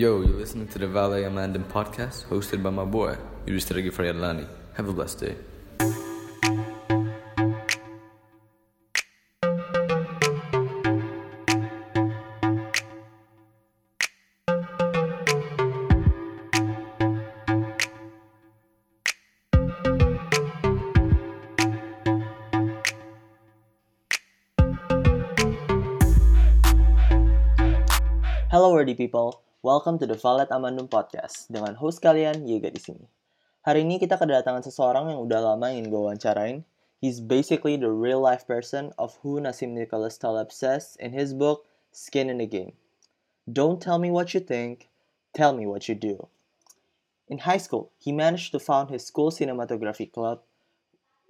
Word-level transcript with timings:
Yo, 0.00 0.22
you're 0.22 0.38
listening 0.38 0.66
to 0.66 0.78
the 0.78 0.86
Valet 0.86 1.24
Amandin 1.24 1.62
podcast 1.62 2.24
hosted 2.24 2.62
by 2.62 2.70
my 2.70 2.86
boy, 2.86 3.18
Yudhishthira 3.44 3.82
Gifrayadlani. 3.82 4.48
Have 4.72 4.88
a 4.88 4.94
blessed 4.94 5.20
day. 5.20 5.36
Hello 28.50 28.72
worthy 28.72 28.94
people, 28.94 29.42
welcome 29.70 30.00
to 30.00 30.04
the 30.04 30.18
Valet 30.18 30.50
Amandum 30.50 30.90
Podcast 30.90 31.46
dengan 31.46 31.78
host 31.78 32.02
kalian 32.02 32.42
Yega 32.42 32.74
di 32.74 32.82
sini. 32.82 33.06
Hari 33.62 33.86
ini 33.86 34.02
kita 34.02 34.18
kedatangan 34.18 34.66
seseorang 34.66 35.14
yang 35.14 35.22
udah 35.22 35.38
lama 35.46 35.70
ingin 35.70 35.94
gue 35.94 36.00
wawancarain. 36.10 36.66
He's 36.98 37.22
basically 37.22 37.78
the 37.78 37.94
real 37.94 38.18
life 38.18 38.50
person 38.50 38.90
of 38.98 39.14
who 39.22 39.38
Nassim 39.38 39.78
Nicholas 39.78 40.18
Taleb 40.18 40.50
says 40.50 40.98
in 40.98 41.14
his 41.14 41.30
book 41.30 41.70
Skin 41.94 42.26
in 42.26 42.42
the 42.42 42.50
Game. 42.50 42.74
Don't 43.46 43.78
tell 43.78 44.02
me 44.02 44.10
what 44.10 44.34
you 44.34 44.42
think, 44.42 44.90
tell 45.38 45.54
me 45.54 45.70
what 45.70 45.86
you 45.86 45.94
do. 45.94 46.26
In 47.30 47.46
high 47.46 47.62
school, 47.62 47.94
he 47.94 48.10
managed 48.10 48.50
to 48.50 48.58
found 48.58 48.90
his 48.90 49.06
school 49.06 49.30
cinematography 49.30 50.10
club, 50.10 50.42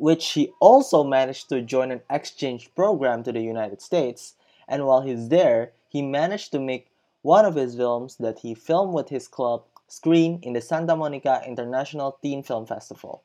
which 0.00 0.32
he 0.32 0.56
also 0.64 1.04
managed 1.04 1.52
to 1.52 1.60
join 1.60 1.92
an 1.92 2.00
exchange 2.08 2.72
program 2.72 3.20
to 3.28 3.36
the 3.36 3.44
United 3.44 3.84
States. 3.84 4.40
And 4.64 4.88
while 4.88 5.04
he's 5.04 5.28
there, 5.28 5.76
he 5.92 6.00
managed 6.00 6.56
to 6.56 6.58
make 6.58 6.89
one 7.22 7.44
of 7.44 7.54
his 7.54 7.76
films 7.76 8.16
that 8.16 8.38
he 8.38 8.54
filmed 8.54 8.94
with 8.94 9.10
his 9.10 9.28
club 9.28 9.62
screen 9.86 10.38
in 10.42 10.54
the 10.54 10.60
Santa 10.60 10.96
Monica 10.96 11.42
International 11.46 12.18
Teen 12.22 12.42
Film 12.42 12.64
Festival. 12.64 13.22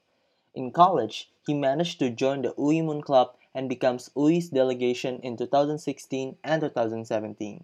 In 0.53 0.71
college, 0.71 1.31
he 1.45 1.53
managed 1.53 1.99
to 1.99 2.09
join 2.09 2.41
the 2.41 2.53
UI 2.59 2.81
Moon 2.81 3.01
Club 3.01 3.35
and 3.53 3.69
becomes 3.69 4.09
UI's 4.17 4.49
delegation 4.49 5.19
in 5.21 5.37
2016 5.37 6.35
and 6.43 6.61
2017. 6.61 7.63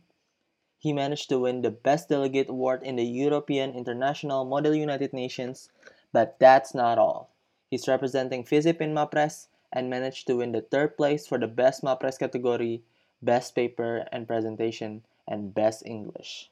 He 0.80 0.94
managed 0.94 1.30
to 1.30 1.40
win 1.40 1.62
the 1.62 1.72
Best 1.72 2.10
Delegate 2.10 2.50
Award 2.50 2.82
in 2.84 2.96
the 2.96 3.06
European 3.06 3.74
International 3.74 4.46
Model 4.46 4.74
United 4.74 5.14
Nations, 5.14 5.70
but 6.14 6.40
that's 6.40 6.74
not 6.74 6.98
all. 6.98 7.30
He's 7.70 7.88
representing 7.88 8.44
FISIP 8.46 8.80
in 8.82 8.94
MAPRES 8.94 9.48
and 9.72 9.90
managed 9.90 10.28
to 10.28 10.38
win 10.38 10.54
the 10.54 10.62
third 10.62 10.96
place 10.96 11.28
for 11.28 11.38
the 11.38 11.48
Best 11.48 11.84
MAPRES 11.84 12.18
category, 12.18 12.84
Best 13.22 13.54
Paper 13.54 14.08
and 14.12 14.28
Presentation, 14.28 15.04
and 15.32 15.56
Best 15.56 15.84
English. 15.86 16.52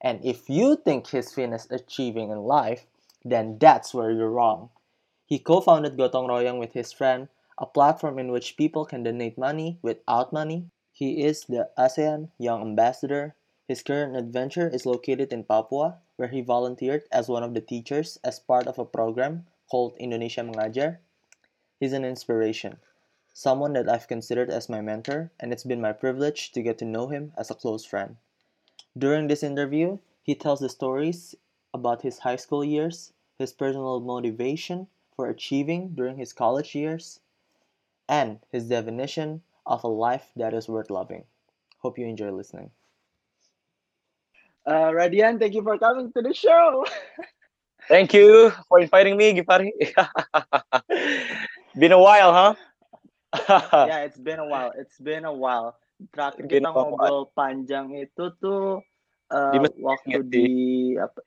And 0.00 0.18
if 0.24 0.50
you 0.50 0.74
think 0.74 1.06
he's 1.06 1.32
finished 1.32 1.70
achieving 1.70 2.30
in 2.30 2.42
life, 2.42 2.86
then 3.24 3.58
that's 3.58 3.94
where 3.94 4.10
you're 4.10 4.30
wrong. 4.30 4.70
He 5.24 5.38
co 5.38 5.60
founded 5.60 5.96
Gotong 5.96 6.26
Royong 6.26 6.58
with 6.58 6.72
his 6.72 6.92
friend, 6.92 7.28
a 7.58 7.66
platform 7.66 8.18
in 8.18 8.32
which 8.32 8.56
people 8.56 8.84
can 8.84 9.02
donate 9.02 9.38
money 9.38 9.78
without 9.82 10.32
money. 10.32 10.70
He 10.92 11.22
is 11.22 11.44
the 11.44 11.70
ASEAN 11.78 12.30
Young 12.38 12.62
Ambassador. 12.62 13.36
His 13.66 13.82
current 13.82 14.16
adventure 14.16 14.68
is 14.68 14.86
located 14.86 15.32
in 15.32 15.44
Papua, 15.44 15.98
where 16.16 16.28
he 16.28 16.40
volunteered 16.40 17.04
as 17.12 17.28
one 17.28 17.42
of 17.42 17.54
the 17.54 17.60
teachers 17.60 18.18
as 18.24 18.40
part 18.40 18.66
of 18.66 18.78
a 18.78 18.84
program 18.84 19.46
called 19.70 19.94
Indonesia 19.98 20.40
Mengajar. 20.40 20.98
He's 21.78 21.92
an 21.92 22.04
inspiration, 22.04 22.78
someone 23.38 23.72
that 23.74 23.88
I've 23.88 24.08
considered 24.08 24.50
as 24.50 24.68
my 24.68 24.80
mentor, 24.80 25.30
and 25.38 25.52
it's 25.52 25.62
been 25.62 25.80
my 25.80 25.92
privilege 25.92 26.50
to 26.52 26.60
get 26.62 26.76
to 26.78 26.84
know 26.84 27.06
him 27.06 27.32
as 27.38 27.50
a 27.50 27.54
close 27.54 27.84
friend. 27.84 28.16
During 28.98 29.28
this 29.28 29.42
interview, 29.44 29.98
he 30.22 30.34
tells 30.34 30.58
the 30.60 30.68
stories 30.68 31.36
about 31.72 32.02
his 32.02 32.18
high 32.18 32.34
school 32.36 32.64
years, 32.64 33.12
his 33.38 33.52
personal 33.52 34.00
motivation 34.00 34.88
for 35.14 35.28
achieving 35.28 35.90
during 35.94 36.16
his 36.16 36.32
college 36.32 36.74
years, 36.74 37.20
and 38.08 38.40
his 38.50 38.68
definition 38.68 39.42
of 39.66 39.84
a 39.84 39.88
life 39.88 40.32
that 40.36 40.54
is 40.54 40.68
worth 40.68 40.90
loving. 40.90 41.24
Hope 41.78 41.98
you 41.98 42.06
enjoy 42.06 42.30
listening. 42.32 42.70
Uh, 44.66 44.90
Radian, 44.92 45.38
thank 45.38 45.54
you 45.54 45.62
for 45.62 45.78
coming 45.78 46.12
to 46.12 46.22
the 46.22 46.34
show. 46.34 46.84
Thank 47.88 48.14
you 48.14 48.52
for 48.68 48.80
inviting 48.80 49.16
me, 49.16 49.34
Gifari. 49.34 49.70
Been 51.78 51.92
a 51.92 51.98
while, 51.98 52.32
huh? 52.32 52.54
yeah, 53.88 54.04
it's 54.08 54.16
been 54.20 54.40
a 54.40 54.48
while. 54.48 54.72
It's 54.72 54.96
been 54.96 55.28
a 55.28 55.32
while. 55.32 55.76
Terakhir 56.14 56.46
Been 56.46 56.62
kita 56.64 56.70
ngobrol 56.70 57.28
panjang 57.34 57.90
itu 57.92 58.30
tuh 58.38 58.80
uh, 59.34 59.52
Di 59.52 59.58
waktu 59.82 60.22
ya, 60.22 60.24
di 60.24 60.46
apa, 60.96 61.18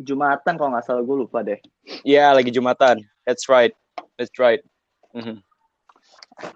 Jumatan 0.00 0.56
kalau 0.56 0.70
nggak 0.72 0.86
salah 0.86 1.02
gue 1.04 1.16
lupa 1.26 1.44
deh. 1.44 1.60
yeah, 2.06 2.32
lagi 2.32 2.48
Jumatan. 2.48 3.04
That's 3.28 3.50
right. 3.50 3.74
That's 4.16 4.32
right. 4.40 4.64
Mhm. 5.12 5.44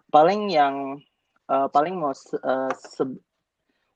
Paling 0.08 0.48
yang 0.48 1.04
uh, 1.52 1.68
paling 1.68 2.00
mau 2.00 2.16
uh, 2.16 2.72
se- 2.72 3.20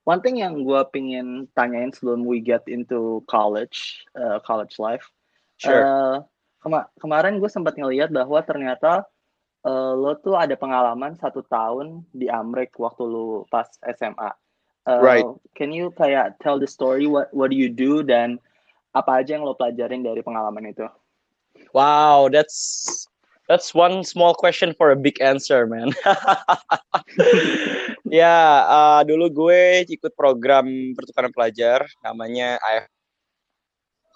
one 0.05 0.21
thing 0.21 0.45
yang 0.45 0.61
gue 0.61 0.81
pingin 0.93 1.49
tanyain 1.57 1.95
sebelum 1.95 2.29
we 2.29 2.45
get 2.45 2.61
into 2.69 3.25
college 3.31 4.05
uh, 4.19 4.37
college 4.45 4.77
life. 4.77 5.09
Sure. 5.57 5.81
Uh, 5.81 6.17
kema- 6.61 6.91
kemarin 7.01 7.41
gue 7.41 7.49
sempat 7.49 7.79
ngeliat 7.81 8.13
bahwa 8.13 8.43
ternyata 8.45 9.09
uh, 9.65 9.95
lo 9.97 10.15
tuh 10.21 10.39
ada 10.39 10.55
pengalaman 10.55 11.19
satu 11.19 11.43
tahun 11.47 12.05
di 12.15 12.31
Amrik 12.31 12.77
waktu 12.79 13.03
lo 13.03 13.49
pas 13.49 13.67
SMA. 13.97 14.31
Uh, 14.89 15.01
Right. 15.03 15.27
Can 15.53 15.75
you 15.75 15.93
kayak 15.97 16.41
tell 16.41 16.57
the 16.57 16.69
story 16.69 17.05
what 17.05 17.29
what 17.35 17.53
do 17.53 17.59
you 17.59 17.69
do 17.69 18.01
dan 18.01 18.41
apa 18.97 19.21
aja 19.21 19.37
yang 19.37 19.45
lo 19.45 19.53
pelajarin 19.53 20.01
dari 20.01 20.25
pengalaman 20.25 20.73
itu? 20.73 20.89
Wow, 21.77 22.33
that's 22.33 23.05
that's 23.51 23.77
one 23.77 24.01
small 24.05 24.33
question 24.33 24.73
for 24.73 24.93
a 24.93 24.99
big 24.99 25.21
answer, 25.21 25.69
man. 25.69 25.93
ya, 28.09 28.65
uh, 28.65 29.01
dulu 29.05 29.29
gue 29.29 29.85
ikut 29.89 30.13
program 30.17 30.97
pertukaran 30.97 31.33
pelajar 31.33 31.85
namanya 32.01 32.57
AF. 32.65 32.89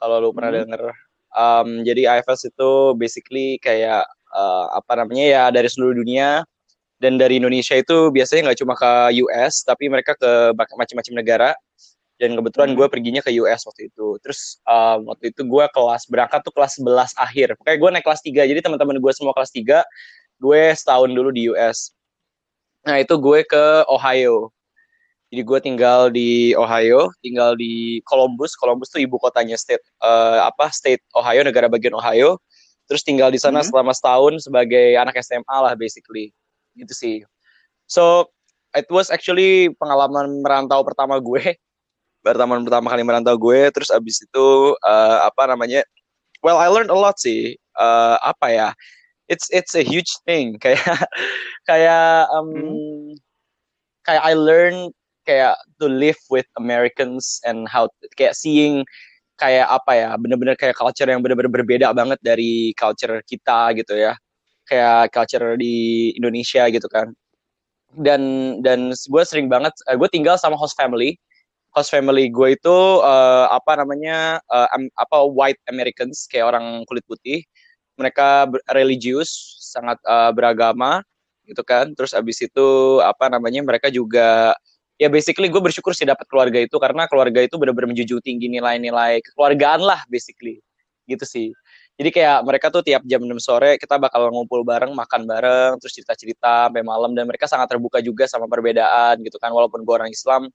Kalau 0.00 0.16
lu 0.18 0.30
pernah 0.32 0.56
Hmm. 0.56 0.60
denger. 0.64 0.84
Um, 1.32 1.68
jadi 1.80 2.20
AFS 2.20 2.52
itu 2.52 2.92
basically 3.00 3.56
kayak 3.64 4.04
uh, 4.34 4.66
apa 4.76 5.04
namanya 5.04 5.24
ya 5.24 5.42
dari 5.52 5.68
seluruh 5.68 5.96
dunia. 5.96 6.42
Dan 7.02 7.18
dari 7.18 7.42
Indonesia 7.42 7.74
itu 7.74 8.14
biasanya 8.14 8.50
nggak 8.50 8.58
cuma 8.62 8.74
ke 8.78 8.92
US 9.26 9.66
tapi 9.66 9.90
mereka 9.90 10.14
ke 10.14 10.54
macam-macam 10.56 11.14
negara. 11.18 11.50
Dan 12.20 12.38
kebetulan 12.38 12.70
Hmm. 12.72 12.78
gue 12.78 12.86
perginya 12.86 13.18
ke 13.18 13.34
US 13.42 13.66
waktu 13.66 13.90
itu. 13.90 14.14
Terus 14.22 14.62
um, 14.62 15.10
waktu 15.10 15.34
itu 15.34 15.42
gue 15.42 15.64
kelas 15.74 16.06
berangkat 16.06 16.40
tuh 16.46 16.54
kelas 16.54 16.78
11 16.78 17.10
akhir. 17.18 17.58
Pokoknya 17.58 17.78
gue 17.82 17.90
naik 17.98 18.04
kelas 18.06 18.22
3 18.22 18.46
jadi 18.46 18.60
teman-teman 18.62 19.02
gue 19.02 19.12
semua 19.14 19.34
kelas 19.34 19.50
3 19.50 19.82
gue 20.42 20.62
setahun 20.74 21.10
dulu 21.14 21.30
di 21.30 21.46
US 21.54 21.94
nah 22.82 22.98
itu 22.98 23.14
gue 23.14 23.46
ke 23.46 23.86
Ohio. 23.86 24.50
Jadi 25.30 25.42
gue 25.46 25.58
tinggal 25.62 26.10
di 26.10 26.52
Ohio 26.58 27.08
tinggal 27.22 27.54
di 27.54 28.02
Columbus. 28.04 28.58
Columbus 28.58 28.90
tuh 28.90 29.00
ibu 29.00 29.16
kotanya 29.22 29.54
state 29.54 29.80
eh, 30.02 30.40
apa 30.42 30.68
state 30.74 31.00
Ohio 31.14 31.46
negara 31.46 31.70
bagian 31.70 31.94
Ohio 31.94 32.42
terus 32.88 33.02
tinggal 33.02 33.30
di 33.30 33.38
sana 33.40 33.60
Mhm. 33.62 33.68
selama 33.70 33.92
setahun 33.94 34.46
sebagai 34.46 34.96
anak 34.98 35.16
SMA 35.20 35.56
lah 35.58 35.74
basically. 35.74 36.30
Gitu 36.74 36.92
sih. 36.94 37.16
So 37.86 38.32
it 38.72 38.88
was 38.88 39.12
actually 39.12 39.72
pengalaman 39.76 40.40
merantau 40.40 40.80
pertama 40.86 41.20
gue. 41.20 41.42
Pertama 42.22 42.54
pertama 42.62 42.86
kali 42.86 43.02
merantau 43.02 43.34
gue. 43.34 43.66
Terus 43.74 43.90
abis 43.90 44.22
itu 44.22 44.46
eh, 44.78 45.18
apa 45.26 45.42
namanya 45.50 45.82
well 46.40 46.56
I 46.56 46.70
learned 46.70 46.94
a 46.94 46.96
lot 46.96 47.18
sih. 47.18 47.58
Eh, 47.58 48.16
apa 48.22 48.46
ya 48.48 48.68
it's 49.26 49.50
it's 49.50 49.74
a 49.74 49.82
huge 49.82 50.10
thing. 50.22 50.54
Kayak 50.62 51.08
kayak 51.66 52.30
um, 52.30 52.48
Hmm. 52.52 53.18
kayak 54.06 54.22
I 54.22 54.34
learned 54.38 54.94
kayak 55.26 55.54
to 55.78 55.86
live 55.86 56.18
with 56.30 56.46
Americans 56.58 57.38
and 57.46 57.66
how 57.70 57.86
kayak 58.18 58.34
seeing 58.34 58.82
kayak 59.42 59.66
apa 59.66 59.92
ya 59.98 60.10
bener-bener 60.14 60.54
kayak 60.54 60.78
culture 60.78 61.10
yang 61.10 61.18
bener-bener 61.18 61.50
berbeda 61.50 61.90
banget 61.90 62.18
dari 62.22 62.70
culture 62.78 63.18
kita 63.26 63.74
gitu 63.74 63.98
ya. 63.98 64.14
Kayak 64.62 65.10
culture 65.10 65.58
di 65.58 65.74
Indonesia 66.14 66.70
gitu 66.70 66.86
kan. 66.86 67.10
Dan 67.98 68.22
dan 68.62 68.94
gue 68.94 69.22
sering 69.26 69.50
banget 69.50 69.74
eh, 69.90 69.98
gue 69.98 70.08
tinggal 70.08 70.38
sama 70.38 70.54
host 70.54 70.78
family. 70.78 71.18
Host 71.74 71.90
family 71.90 72.30
gue 72.30 72.54
itu 72.54 72.76
eh, 73.02 73.46
apa 73.50 73.82
namanya 73.82 74.38
eh, 74.46 74.68
am- 74.78 74.94
apa 74.94 75.26
white 75.26 75.58
Americans 75.66 76.30
kayak 76.30 76.54
orang 76.54 76.86
kulit 76.86 77.02
putih. 77.10 77.42
Mereka 77.98 78.46
religius 78.70 79.58
sangat 79.74 79.98
eh, 80.06 80.30
beragama 80.30 81.02
gitu 81.50 81.66
kan. 81.66 81.90
Terus 81.98 82.14
abis 82.14 82.46
itu 82.46 83.02
apa 83.02 83.26
namanya 83.26 83.60
mereka 83.66 83.90
juga 83.90 84.54
ya 85.02 85.10
basically 85.10 85.50
gue 85.50 85.58
bersyukur 85.58 85.90
sih 85.98 86.06
dapat 86.06 86.30
keluarga 86.30 86.62
itu 86.62 86.78
karena 86.78 87.10
keluarga 87.10 87.42
itu 87.42 87.58
benar-benar 87.58 87.90
menjunjung 87.90 88.22
tinggi 88.22 88.46
nilai-nilai 88.46 89.18
kekeluargaan 89.26 89.82
lah 89.82 90.06
basically. 90.06 90.62
Gitu 91.10 91.26
sih. 91.26 91.48
Jadi 91.98 92.08
kayak 92.14 92.46
mereka 92.46 92.70
tuh 92.70 92.86
tiap 92.86 93.02
jam 93.04 93.20
6 93.20 93.36
sore 93.42 93.76
kita 93.76 93.98
bakal 93.98 94.30
ngumpul 94.30 94.62
bareng 94.62 94.94
makan 94.94 95.26
bareng 95.26 95.76
terus 95.82 95.92
cerita-cerita 95.98 96.70
sampai 96.70 96.86
malam 96.86 97.12
dan 97.12 97.26
mereka 97.26 97.50
sangat 97.50 97.68
terbuka 97.74 97.98
juga 97.98 98.24
sama 98.30 98.46
perbedaan 98.46 99.18
gitu 99.26 99.36
kan 99.42 99.50
walaupun 99.52 99.82
gue 99.82 99.94
orang 99.94 100.08
Islam 100.08 100.48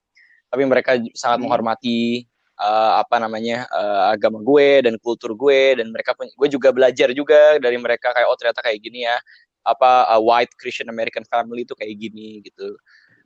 tapi 0.47 0.63
mereka 0.63 0.95
sangat 1.13 1.43
Hmm. 1.43 1.51
menghormati 1.51 2.25
uh, 2.57 3.03
apa 3.03 3.21
namanya 3.21 3.69
uh, 3.69 4.15
agama 4.15 4.41
gue 4.41 4.87
dan 4.89 4.95
kultur 4.97 5.37
gue 5.37 5.77
dan 5.77 5.93
mereka 5.93 6.17
pun 6.17 6.25
gue 6.25 6.47
juga 6.49 6.73
belajar 6.73 7.13
juga 7.13 7.61
dari 7.61 7.77
mereka 7.77 8.15
kayak 8.15 8.27
oh 8.31 8.37
ternyata 8.39 8.63
kayak 8.63 8.79
gini 8.81 9.05
ya. 9.05 9.19
Apa 9.67 10.15
uh, 10.15 10.21
white 10.23 10.55
Christian 10.55 10.87
American 10.87 11.27
family 11.27 11.67
itu 11.67 11.75
kayak 11.75 11.91
gini 11.99 12.39
gitu 12.39 12.79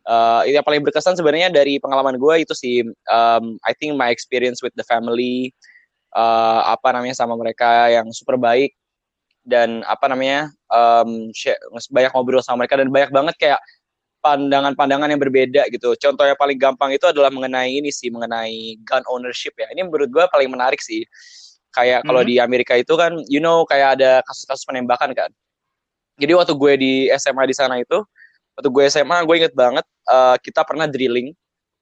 uh, 0.08 0.42
yang 0.48 0.66
paling 0.66 0.82
berkesan 0.82 1.18
sebenarnya 1.18 1.52
dari 1.54 1.78
pengalaman 1.78 2.18
gue 2.18 2.46
itu 2.46 2.54
sih 2.56 2.86
um, 3.10 3.58
I 3.66 3.74
think 3.78 3.98
my 3.98 4.10
experience 4.10 4.62
with 4.64 4.74
the 4.78 4.86
family 4.86 5.54
uh, 6.16 6.66
apa 6.72 6.96
namanya 6.96 7.18
sama 7.18 7.38
mereka 7.38 7.92
yang 7.92 8.10
super 8.14 8.38
baik 8.40 8.74
dan 9.42 9.82
apa 9.90 10.06
namanya 10.06 10.54
um, 10.70 11.34
banyak 11.90 12.12
ngobrol 12.14 12.46
sama 12.46 12.66
mereka 12.66 12.78
dan 12.78 12.90
banyak 12.94 13.10
banget 13.10 13.36
kayak 13.42 13.62
pandangan-pandangan 14.22 15.10
yang 15.10 15.18
berbeda 15.18 15.66
gitu. 15.74 15.98
Contoh 15.98 16.30
yang 16.30 16.38
paling 16.38 16.56
gampang 16.62 16.94
itu 16.94 17.10
adalah 17.10 17.34
mengenai 17.34 17.74
ini 17.82 17.90
sih, 17.90 18.14
mengenai 18.14 18.78
gun 18.86 19.02
ownership 19.10 19.58
ya. 19.58 19.66
Ini 19.74 19.90
menurut 19.90 20.14
gue 20.14 20.24
paling 20.30 20.48
menarik 20.48 20.78
sih. 20.78 21.04
Kayak 21.74 22.06
kalau 22.06 22.22
mm 22.22 22.30
-hmm. 22.30 22.38
di 22.38 22.46
Amerika 22.46 22.74
itu 22.78 22.94
kan, 22.94 23.18
you 23.26 23.42
know, 23.42 23.66
kayak 23.66 23.98
ada 23.98 24.22
kasus-kasus 24.30 24.62
penembakan 24.70 25.12
kan. 25.18 25.34
Jadi 26.22 26.38
waktu 26.38 26.54
gue 26.54 26.74
di 26.78 26.94
SMA 27.18 27.50
di 27.50 27.56
sana 27.58 27.82
itu, 27.82 27.98
waktu 28.58 28.70
gue 28.70 28.84
SMA, 28.92 29.18
gue 29.24 29.36
inget 29.38 29.54
banget 29.56 29.86
uh, 30.10 30.36
kita 30.40 30.62
pernah 30.68 30.86
drilling. 30.88 31.32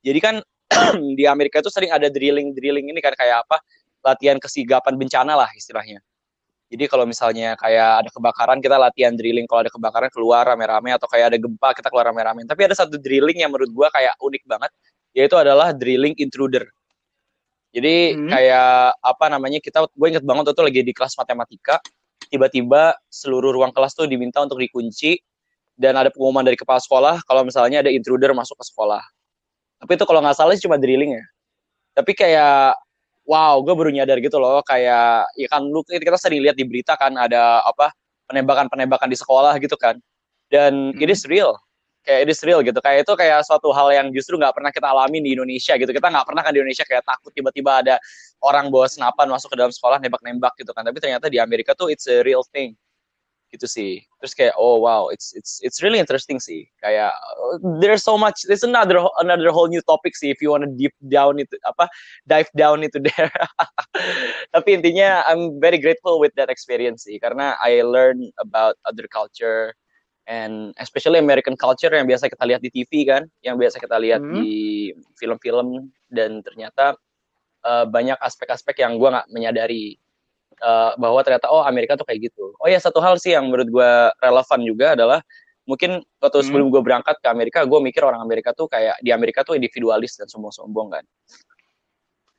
Jadi 0.06 0.20
kan 0.22 0.36
di 1.18 1.26
Amerika 1.26 1.60
itu 1.60 1.72
sering 1.74 1.90
ada 1.90 2.08
drilling-drilling 2.08 2.92
ini 2.94 3.00
kan 3.02 3.14
kayak 3.18 3.46
apa? 3.48 3.62
Latihan 4.00 4.40
kesigapan 4.40 4.96
bencana 4.96 5.36
lah 5.36 5.50
istilahnya. 5.58 6.00
Jadi 6.70 6.86
kalau 6.86 7.10
misalnya 7.10 7.58
kayak 7.58 8.06
ada 8.06 8.10
kebakaran 8.14 8.62
kita 8.62 8.78
latihan 8.78 9.18
drilling 9.18 9.50
kalau 9.50 9.66
ada 9.66 9.74
kebakaran 9.74 10.10
keluar 10.14 10.46
rame-rame 10.46 10.94
atau 10.94 11.10
kayak 11.10 11.34
ada 11.34 11.38
gempa 11.42 11.74
kita 11.74 11.90
keluar 11.90 12.14
rame-rame. 12.14 12.46
Tapi 12.46 12.62
ada 12.70 12.78
satu 12.78 13.02
drilling 13.02 13.42
yang 13.42 13.50
menurut 13.50 13.74
gua 13.74 13.88
kayak 13.90 14.14
unik 14.22 14.44
banget 14.46 14.72
yaitu 15.18 15.36
adalah 15.36 15.74
drilling 15.74 16.14
intruder. 16.22 16.70
Jadi 17.70 18.18
hmm. 18.18 18.30
kayak 18.30 18.98
apa 18.98 19.26
namanya 19.30 19.60
kita 19.62 19.86
gue 19.86 20.08
inget 20.10 20.26
banget 20.26 20.54
waktu 20.54 20.64
lagi 20.66 20.82
di 20.82 20.94
kelas 20.94 21.14
matematika 21.18 21.78
tiba-tiba 22.30 22.98
seluruh 23.10 23.54
ruang 23.54 23.74
kelas 23.74 23.94
tuh 23.94 24.10
diminta 24.10 24.42
untuk 24.42 24.58
dikunci 24.58 25.22
dan 25.80 25.96
ada 25.96 26.12
pengumuman 26.12 26.44
dari 26.44 26.60
kepala 26.60 26.84
sekolah 26.84 27.24
kalau 27.24 27.48
misalnya 27.48 27.80
ada 27.80 27.88
intruder 27.88 28.36
masuk 28.36 28.60
ke 28.60 28.68
sekolah. 28.68 29.00
Tapi 29.80 29.96
itu 29.96 30.04
kalau 30.04 30.20
nggak 30.20 30.36
salah 30.36 30.52
sih 30.60 30.68
cuma 30.68 30.76
drilling 30.76 31.16
ya. 31.16 31.26
Tapi 31.96 32.12
kayak 32.12 32.76
wow 33.30 33.62
gue 33.62 33.74
baru 33.78 33.94
nyadar 33.94 34.18
gitu 34.20 34.42
loh 34.42 34.66
kayak 34.66 35.30
ya 35.38 35.48
kan 35.48 35.62
lu 35.62 35.86
kita 35.86 36.18
sering 36.18 36.42
lihat 36.42 36.58
di 36.58 36.66
berita 36.66 36.98
kan 36.98 37.14
ada 37.14 37.62
apa 37.62 37.94
penembakan-penembakan 38.26 39.06
di 39.06 39.18
sekolah 39.22 39.54
gitu 39.62 39.78
kan 39.78 40.02
dan 40.50 40.98
hmm. 40.98 41.02
it 41.02 41.14
is 41.14 41.22
real 41.30 41.54
kayak 42.02 42.26
it 42.26 42.30
is 42.34 42.42
real 42.42 42.66
gitu 42.66 42.82
kayak 42.82 43.06
itu 43.06 43.14
kayak 43.14 43.46
suatu 43.46 43.70
hal 43.70 43.94
yang 43.94 44.10
justru 44.10 44.34
nggak 44.42 44.58
pernah 44.58 44.74
kita 44.74 44.90
alami 44.90 45.22
di 45.22 45.38
Indonesia 45.38 45.78
gitu 45.78 45.94
kita 45.94 46.10
nggak 46.10 46.26
pernah 46.26 46.42
kan 46.42 46.52
di 46.58 46.60
Indonesia 46.66 46.82
kayak 46.90 47.06
takut 47.06 47.30
tiba-tiba 47.30 47.86
ada 47.86 47.96
orang 48.42 48.74
bawa 48.74 48.90
senapan 48.90 49.30
masuk 49.30 49.54
ke 49.54 49.58
dalam 49.62 49.70
sekolah 49.70 50.02
nembak-nembak 50.02 50.58
gitu 50.58 50.74
kan 50.74 50.82
tapi 50.82 50.98
ternyata 50.98 51.30
di 51.30 51.38
Amerika 51.38 51.78
tuh 51.78 51.94
it's 51.94 52.10
a 52.10 52.26
real 52.26 52.42
thing 52.50 52.74
gitu 53.50 53.66
sih. 53.66 54.02
Terus 54.22 54.34
kayak 54.38 54.56
oh 54.58 54.82
wow 54.82 55.10
it's 55.10 55.34
it's 55.34 55.60
it's 55.66 55.82
really 55.82 55.98
interesting 55.98 56.38
sih. 56.38 56.70
Kayak 56.82 57.14
there's 57.82 58.06
so 58.06 58.18
much 58.18 58.46
there's 58.46 58.66
another 58.66 59.02
another 59.22 59.50
whole 59.50 59.68
new 59.68 59.82
topic 59.86 60.14
sih 60.16 60.30
if 60.30 60.40
you 60.42 60.54
wanna 60.54 60.70
deep 60.78 60.94
down 61.10 61.38
itu 61.42 61.58
apa 61.66 61.90
dive 62.30 62.50
down 62.54 62.86
into 62.86 63.02
there. 63.02 63.34
Tapi 64.56 64.70
intinya 64.78 65.26
I'm 65.26 65.58
very 65.58 65.82
grateful 65.82 66.22
with 66.22 66.34
that 66.38 66.54
experience 66.54 67.06
sih 67.06 67.18
karena 67.18 67.58
I 67.60 67.82
learn 67.82 68.30
about 68.40 68.78
other 68.86 69.10
culture 69.10 69.74
and 70.30 70.78
especially 70.78 71.18
American 71.18 71.58
culture 71.58 71.90
yang 71.90 72.06
biasa 72.06 72.30
kita 72.30 72.46
lihat 72.46 72.62
di 72.62 72.70
TV 72.70 73.10
kan 73.10 73.26
yang 73.42 73.58
biasa 73.58 73.82
kita 73.82 73.98
lihat 73.98 74.22
hmm. 74.22 74.38
di 74.38 74.94
film-film 75.18 75.90
dan 76.14 76.46
ternyata 76.46 76.94
uh, 77.66 77.86
banyak 77.90 78.16
aspek-aspek 78.22 78.86
yang 78.86 79.02
gue 79.02 79.10
nggak 79.10 79.28
menyadari 79.34 79.98
uh, 80.64 80.96
bahwa 81.00 81.20
ternyata 81.24 81.48
oh 81.52 81.64
Amerika 81.64 81.96
tuh 81.96 82.06
kayak 82.08 82.32
gitu. 82.32 82.56
Oh 82.60 82.68
ya 82.68 82.80
satu 82.80 83.00
hal 83.04 83.20
sih 83.20 83.36
yang 83.36 83.48
menurut 83.48 83.68
gue 83.72 83.92
relevan 84.20 84.60
juga 84.64 84.96
adalah 84.96 85.20
mungkin 85.70 86.02
waktu 86.18 86.38
hmm. 86.42 86.48
sebelum 86.50 86.68
gue 86.74 86.82
berangkat 86.82 87.22
ke 87.22 87.28
Amerika, 87.30 87.60
gue 87.64 87.80
mikir 87.80 88.02
orang 88.02 88.26
Amerika 88.26 88.52
tuh 88.58 88.66
kayak 88.66 88.98
di 89.06 89.14
Amerika 89.14 89.46
tuh 89.46 89.54
individualis 89.54 90.18
dan 90.18 90.26
sombong-sombong 90.26 90.98
kan. 90.98 91.06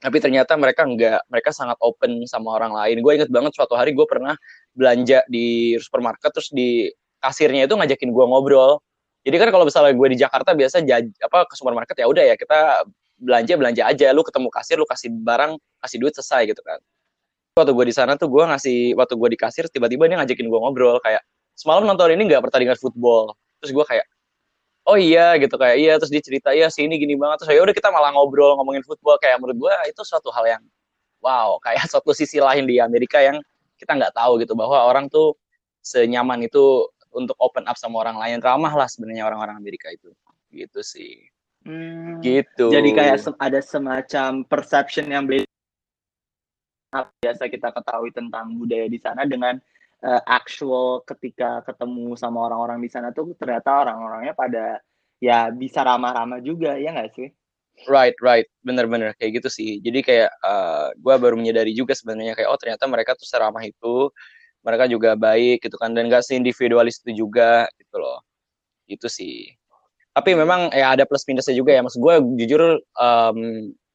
Tapi 0.00 0.16
ternyata 0.16 0.56
mereka 0.56 0.88
enggak, 0.88 1.20
mereka 1.28 1.52
sangat 1.52 1.76
open 1.84 2.24
sama 2.24 2.56
orang 2.56 2.72
lain. 2.72 3.04
Gue 3.04 3.20
inget 3.20 3.28
banget 3.28 3.52
suatu 3.52 3.76
hari 3.76 3.92
gue 3.92 4.06
pernah 4.08 4.32
belanja 4.72 5.20
di 5.28 5.76
supermarket 5.76 6.32
terus 6.32 6.48
di 6.50 6.88
kasirnya 7.20 7.68
itu 7.68 7.76
ngajakin 7.76 8.10
gue 8.10 8.24
ngobrol. 8.24 8.80
Jadi 9.20 9.36
kan 9.36 9.48
kalau 9.52 9.68
misalnya 9.68 9.92
gue 9.92 10.08
di 10.08 10.18
Jakarta 10.18 10.56
biasa 10.56 10.80
jaj, 10.80 11.04
apa 11.20 11.44
ke 11.44 11.54
supermarket 11.54 11.92
ya 12.00 12.08
udah 12.08 12.24
ya 12.24 12.34
kita 12.40 12.88
belanja 13.20 13.52
belanja 13.60 13.82
aja, 13.84 14.16
lu 14.16 14.24
ketemu 14.24 14.48
kasir, 14.48 14.80
lu 14.80 14.88
kasih 14.88 15.12
barang, 15.12 15.60
kasih 15.84 15.96
duit 16.00 16.16
selesai 16.16 16.48
gitu 16.48 16.64
kan 16.64 16.80
waktu 17.60 17.72
gue 17.76 17.86
di 17.86 17.94
sana 17.94 18.16
tuh 18.16 18.32
gue 18.32 18.40
ngasih 18.40 18.96
waktu 18.96 19.14
gue 19.14 19.28
di 19.36 19.38
kasir 19.38 19.64
tiba-tiba 19.68 20.08
dia 20.08 20.16
ngajakin 20.18 20.46
gue 20.48 20.60
ngobrol 20.60 20.96
kayak 21.04 21.20
semalam 21.52 21.84
nonton 21.84 22.16
ini 22.16 22.24
nggak 22.26 22.40
pertandingan 22.48 22.80
football? 22.80 23.36
Terus 23.60 23.76
gue 23.76 23.84
kayak 23.84 24.06
oh 24.88 24.96
iya 24.96 25.36
gitu 25.36 25.54
kayak 25.60 25.76
iya 25.76 25.92
terus 26.00 26.08
dia 26.08 26.24
cerita 26.24 26.50
iya 26.56 26.72
sih 26.72 26.88
ini 26.88 26.96
gini 26.96 27.14
banget. 27.20 27.44
Terus 27.44 27.50
ya 27.54 27.60
udah 27.60 27.74
kita 27.76 27.88
malah 27.92 28.10
ngobrol 28.16 28.56
ngomongin 28.56 28.80
football 28.80 29.20
kayak 29.20 29.36
menurut 29.38 29.68
gue 29.68 29.74
itu 29.92 30.02
suatu 30.02 30.32
hal 30.32 30.58
yang 30.58 30.62
wow 31.20 31.60
kayak 31.60 31.84
suatu 31.92 32.16
sisi 32.16 32.40
lain 32.40 32.64
di 32.64 32.80
Amerika 32.80 33.20
yang 33.20 33.36
kita 33.76 33.96
nggak 33.96 34.16
tahu 34.16 34.40
gitu 34.40 34.56
bahwa 34.56 34.88
orang 34.88 35.12
tuh 35.12 35.36
senyaman 35.84 36.44
itu 36.44 36.88
untuk 37.12 37.34
open 37.42 37.66
up 37.66 37.76
sama 37.76 38.00
orang 38.06 38.16
lain 38.16 38.38
ramah 38.40 38.72
lah 38.72 38.88
sebenarnya 38.88 39.28
orang-orang 39.28 39.60
Amerika 39.60 39.92
itu. 39.92 40.12
Gitu 40.50 40.80
sih. 40.80 41.28
Hmm, 41.60 42.24
gitu. 42.24 42.72
Jadi 42.72 42.96
kayak 42.96 43.20
ada 43.36 43.60
semacam 43.60 44.30
perception 44.48 45.12
yang 45.12 45.28
beda 45.28 45.44
biasa 46.90 47.46
kita 47.46 47.70
ketahui 47.70 48.10
tentang 48.10 48.58
budaya 48.58 48.90
di 48.90 48.98
sana 48.98 49.22
dengan 49.22 49.56
uh, 50.02 50.22
actual 50.26 51.06
ketika 51.06 51.62
ketemu 51.62 52.18
sama 52.18 52.50
orang-orang 52.50 52.82
di 52.82 52.90
sana 52.90 53.14
tuh 53.14 53.32
ternyata 53.38 53.86
orang-orangnya 53.86 54.34
pada 54.34 54.82
ya 55.22 55.52
bisa 55.54 55.86
ramah-ramah 55.86 56.42
juga 56.42 56.74
ya 56.80 56.90
nggak 56.90 57.12
sih? 57.14 57.28
Right, 57.88 58.16
right, 58.20 58.44
bener-bener 58.60 59.16
kayak 59.16 59.40
gitu 59.40 59.48
sih. 59.48 59.70
Jadi 59.80 60.04
kayak 60.04 60.28
uh, 60.44 60.92
eh, 60.92 61.00
gue 61.00 61.14
baru 61.16 61.32
menyadari 61.32 61.72
juga 61.72 61.96
sebenarnya 61.96 62.36
kayak 62.36 62.48
oh 62.52 62.58
ternyata 62.60 62.84
mereka 62.84 63.16
tuh 63.16 63.24
seramah 63.24 63.64
itu, 63.64 64.12
mereka 64.60 64.84
juga 64.84 65.16
baik 65.16 65.64
gitu 65.64 65.80
kan 65.80 65.96
dan 65.96 66.12
gak 66.12 66.28
individualis 66.28 67.00
itu 67.00 67.24
juga 67.24 67.64
gitu 67.80 67.96
loh. 67.96 68.20
Itu 68.84 69.08
sih. 69.08 69.48
Tapi 70.12 70.36
memang 70.36 70.68
ya 70.76 70.92
ada 70.92 71.08
plus 71.08 71.24
minusnya 71.24 71.56
juga 71.56 71.72
ya. 71.72 71.80
Maksud 71.80 72.00
gue 72.04 72.14
jujur 72.44 72.84
um, 73.00 73.38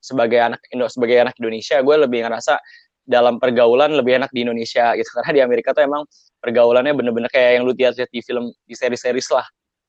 sebagai 0.02 0.40
anak 0.42 0.62
Indo 0.70 0.86
sebagai 0.90 1.18
anak 1.22 1.36
Indonesia 1.42 1.82
gue 1.82 1.96
lebih 1.98 2.26
ngerasa 2.26 2.62
dalam 3.06 3.38
pergaulan 3.38 3.94
lebih 3.94 4.18
enak 4.18 4.34
di 4.34 4.44
Indonesia 4.44 4.98
gitu. 4.98 5.10
Karena 5.22 5.32
di 5.32 5.42
Amerika 5.46 5.72
tuh 5.72 5.86
emang 5.86 6.04
pergaulannya 6.42 6.94
bener-bener 6.98 7.30
kayak 7.30 7.62
yang 7.62 7.64
lu 7.64 7.74
lihat 7.78 7.96
di 8.10 8.22
film 8.26 8.52
di 8.66 8.76
seri-series 8.76 9.30
lah. 9.32 9.46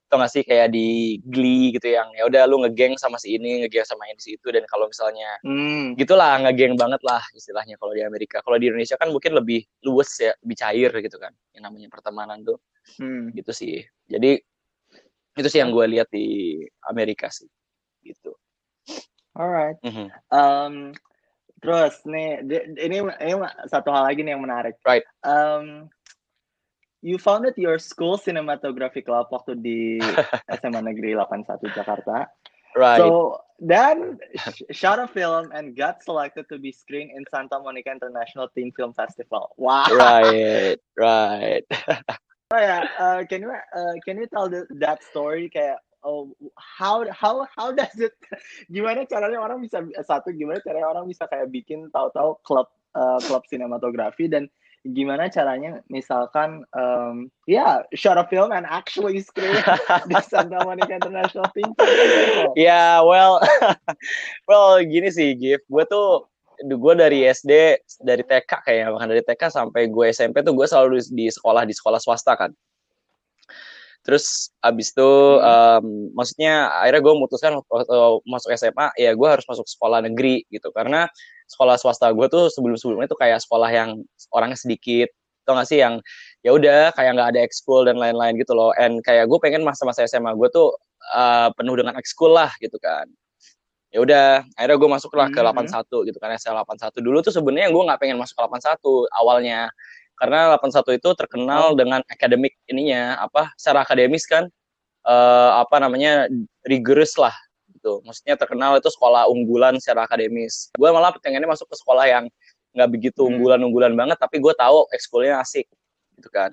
Atau 0.07 0.23
nggak 0.23 0.31
sih? 0.31 0.43
Kayak 0.47 0.71
di 0.71 1.19
Glee 1.27 1.75
gitu 1.75 1.91
yang 1.91 2.07
ya 2.15 2.31
udah 2.31 2.47
lu 2.47 2.63
ngegeng 2.63 2.95
sama 2.95 3.19
si 3.19 3.35
ini 3.35 3.67
ngegeng 3.67 3.83
sama 3.83 4.07
ini 4.07 4.21
si 4.23 4.39
itu. 4.39 4.49
Dan 4.55 4.63
kalau 4.71 4.87
misalnya 4.87 5.35
hmm. 5.43 5.99
gitulah 5.99 6.39
ngegeng 6.47 6.79
banget 6.79 7.03
lah 7.03 7.25
istilahnya 7.35 7.75
kalau 7.81 7.91
di 7.91 8.07
Amerika. 8.07 8.39
Kalau 8.47 8.55
di 8.61 8.71
Indonesia 8.71 8.95
kan 8.95 9.11
mungkin 9.11 9.35
lebih 9.35 9.67
luwes 9.83 10.13
ya 10.23 10.31
lebih 10.45 10.57
cair 10.63 10.91
gitu 11.03 11.19
kan 11.19 11.35
yang 11.59 11.67
namanya 11.67 11.91
pertemanan 11.91 12.47
tuh. 12.47 12.61
Hmm. 13.03 13.35
gitu 13.35 13.51
sih. 13.51 13.83
Jadi 14.07 14.39
itu 15.37 15.49
sih 15.53 15.61
yang 15.61 15.75
gue 15.75 15.85
lihat 15.91 16.09
di 16.09 16.63
Amerika 16.87 17.29
sih 17.29 17.51
gitu. 18.07 18.33
Alright. 19.37 19.77
Mm 19.85 19.93
-hmm. 19.93 20.09
um, 20.33 20.75
Terus 21.63 21.95
nih 22.05 22.45
ini 22.77 22.97
ini 23.01 23.33
satu 23.69 23.89
hal 23.89 24.09
lagi 24.09 24.21
nih 24.21 24.37
yang 24.37 24.45
menarik. 24.45 24.77
Right. 24.85 25.05
Um, 25.25 25.89
you 27.01 27.17
founded 27.17 27.57
your 27.57 27.81
school 27.81 28.21
cinematography 28.21 29.05
club 29.05 29.33
waktu 29.33 29.57
di 29.61 30.03
SMA 30.61 30.81
Negeri 30.85 31.17
81 31.17 31.73
Jakarta. 31.73 32.29
Right. 32.77 33.01
So 33.01 33.41
then 33.57 34.21
shot 34.69 35.01
a 35.01 35.09
film 35.09 35.49
and 35.57 35.73
got 35.73 36.05
selected 36.05 36.45
to 36.53 36.61
be 36.61 36.77
screened 36.77 37.17
in 37.17 37.25
Santa 37.33 37.57
Monica 37.57 37.89
International 37.89 38.53
Teen 38.53 38.69
Film 38.77 38.93
Festival. 38.93 39.57
Wow. 39.57 39.89
Right. 39.89 40.77
Right. 40.93 41.65
oh 42.53 42.61
yeah, 42.61 42.85
uh, 43.01 43.25
can 43.25 43.43
you 43.43 43.51
uh, 43.51 43.95
can 44.05 44.21
you 44.21 44.27
tell 44.29 44.53
the, 44.53 44.69
that 44.77 45.03
story 45.09 45.49
kayak 45.49 45.81
oh, 46.03 46.35
how 46.57 47.05
how 47.13 47.47
how 47.55 47.73
does 47.73 47.97
it 47.97 48.13
gimana 48.75 49.07
caranya 49.09 49.41
orang 49.41 49.63
bisa 49.63 49.81
satu 50.05 50.35
gimana 50.35 50.61
caranya 50.61 50.91
orang 50.91 51.07
bisa 51.09 51.25
kayak 51.31 51.49
bikin 51.49 51.89
tahu-tahu 51.95 52.37
klub 52.45 52.69
uh, 52.99 53.21
klub 53.25 53.45
sinematografi 53.49 54.29
dan 54.29 54.51
gimana 54.87 55.27
caranya 55.27 55.83
misalkan 55.91 56.63
um, 56.71 57.27
ya 57.51 57.83
yeah, 57.83 57.99
shot 57.99 58.19
a 58.21 58.27
film 58.31 58.55
and 58.55 58.67
actually 58.71 59.19
screen 59.19 59.57
di 60.11 60.17
Santa 60.23 60.63
Monica 60.63 60.95
International 60.95 61.51
Film 61.51 61.75
Festival. 61.75 62.55
Ya, 62.55 62.71
yeah, 62.71 62.95
well, 63.03 63.43
well 64.51 64.79
gini 64.79 65.11
sih, 65.11 65.35
Gif. 65.35 65.67
Gue 65.67 65.83
tuh 65.91 66.31
gue 66.63 66.95
dari 66.97 67.27
SD 67.27 67.83
dari 68.01 68.25
TK 68.25 68.51
kayaknya 68.65 68.95
bahkan 68.95 69.11
dari 69.13 69.23
TK 69.27 69.43
sampai 69.53 69.93
gue 69.93 70.07
SMP 70.09 70.41
tuh 70.41 70.57
gue 70.57 70.65
selalu 70.65 71.05
di 71.13 71.29
sekolah 71.29 71.69
di 71.69 71.75
sekolah 71.77 72.01
swasta 72.01 72.33
kan 72.33 72.55
terus 74.07 74.55
abis 74.63 74.95
itu 74.95 75.11
Hmm. 75.43 75.83
em, 75.83 75.87
maksudnya 76.15 76.71
akhirnya 76.81 77.03
gue 77.03 77.15
memutuskan 77.19 77.53
waktu 77.59 77.99
masuk 78.25 78.55
SMA 78.55 78.87
ya 78.97 79.11
gue 79.19 79.29
harus 79.29 79.43
masuk 79.51 79.67
sekolah 79.67 79.99
negeri 80.07 80.47
gitu. 80.49 80.71
Karena 80.71 81.11
sekolah 81.51 81.75
swasta 81.77 82.07
gue 82.15 82.27
tuh 82.31 82.47
sebelum 82.55 82.79
sebelumnya 82.79 83.11
tuh 83.11 83.19
kayak 83.19 83.43
sekolah 83.43 83.67
yang 83.75 83.99
orangnya 84.31 84.57
sedikit 84.57 85.11
tau 85.43 85.59
gak 85.59 85.67
sih? 85.67 85.83
Yang 85.83 86.03
ya 86.47 86.51
udah 86.55 86.81
kayak 86.95 87.11
nggak 87.19 87.29
ada 87.35 87.41
ekskul 87.43 87.83
dan 87.87 87.99
lain-lain 87.99 88.39
gitu 88.39 88.55
loh. 88.55 88.71
And 88.79 89.03
kayak 89.03 89.27
gue 89.27 89.39
pengen 89.43 89.67
masa-masa 89.67 90.07
SMA 90.07 90.31
gue 90.39 90.49
tuh 90.55 90.71
eh, 91.15 91.49
penuh 91.59 91.75
dengan 91.79 91.95
ekskul 91.99 92.31
lah 92.35 92.51
gitu 92.63 92.79
kan. 92.79 93.07
Ya 93.95 94.03
udah 94.03 94.27
akhirnya 94.59 94.77
gue 94.83 94.91
masuklah 94.91 95.27
ke 95.31 95.39
Mhm. 95.39 95.47
81 95.47 96.03
gitu 96.07 96.19
kan 96.19 96.35
SL 96.35 96.59
81 96.59 96.99
dulu 97.03 97.23
tuh 97.23 97.31
sebenarnya 97.31 97.71
gue 97.71 97.83
nggak 97.87 98.01
pengen 98.03 98.19
masuk 98.19 98.35
ke 98.39 98.43
81 98.43 99.07
awalnya 99.15 99.71
karena 100.17 100.57
81 100.57 100.97
itu 100.97 101.09
terkenal 101.13 101.77
dengan 101.77 102.01
akademik 102.09 102.57
ininya 102.67 103.21
apa 103.21 103.53
secara 103.61 103.85
akademis 103.85 104.25
kan 104.25 104.49
eh, 105.07 105.51
apa 105.55 105.77
namanya 105.79 106.27
rigorous 106.65 107.15
lah 107.17 107.33
gitu. 107.71 108.03
Maksudnya 108.03 108.35
terkenal 108.35 108.75
itu 108.81 108.89
sekolah 108.91 109.29
unggulan 109.31 109.79
secara 109.79 110.09
akademis. 110.09 110.73
Gue 110.75 110.91
malah 110.91 111.15
pengennya 111.15 111.47
masuk 111.47 111.69
ke 111.71 111.77
sekolah 111.79 112.05
yang 112.09 112.25
nggak 112.75 112.89
begitu 112.93 113.23
Hmm. 113.25 113.39
unggulan-unggulan 113.39 113.93
banget 113.95 114.17
tapi 114.19 114.43
gue 114.43 114.53
tahu 114.53 114.89
ekskulnya 114.93 115.39
asik 115.41 115.65
gitu 116.19 116.29
kan. 116.33 116.53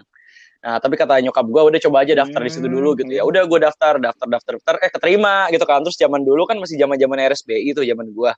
Nah 0.64 0.80
tapi 0.80 0.96
kata 0.96 1.20
nyokap 1.20 1.44
gue 1.44 1.62
udah 1.74 1.80
coba 1.90 1.98
aja 2.08 2.14
daftar 2.16 2.40
di 2.44 2.52
situ 2.52 2.68
dulu 2.70 2.96
gitu. 2.96 3.12
Ya 3.12 3.24
Hmm. 3.24 3.32
udah 3.34 3.44
gue 3.48 3.60
daftar 3.60 3.94
daftar 4.00 4.28
daftar 4.28 4.52
daftar 4.60 4.76
eh 4.84 4.92
keterima 4.94 5.48
gitu 5.52 5.66
kan. 5.66 5.82
Terus 5.84 5.98
zaman 5.98 6.22
dulu 6.24 6.48
kan 6.48 6.60
masih 6.60 6.76
zaman 6.80 6.96
zaman 7.00 7.18
RSBI 7.20 7.76
tuh 7.76 7.84
zaman 7.88 8.08
gue 8.12 8.32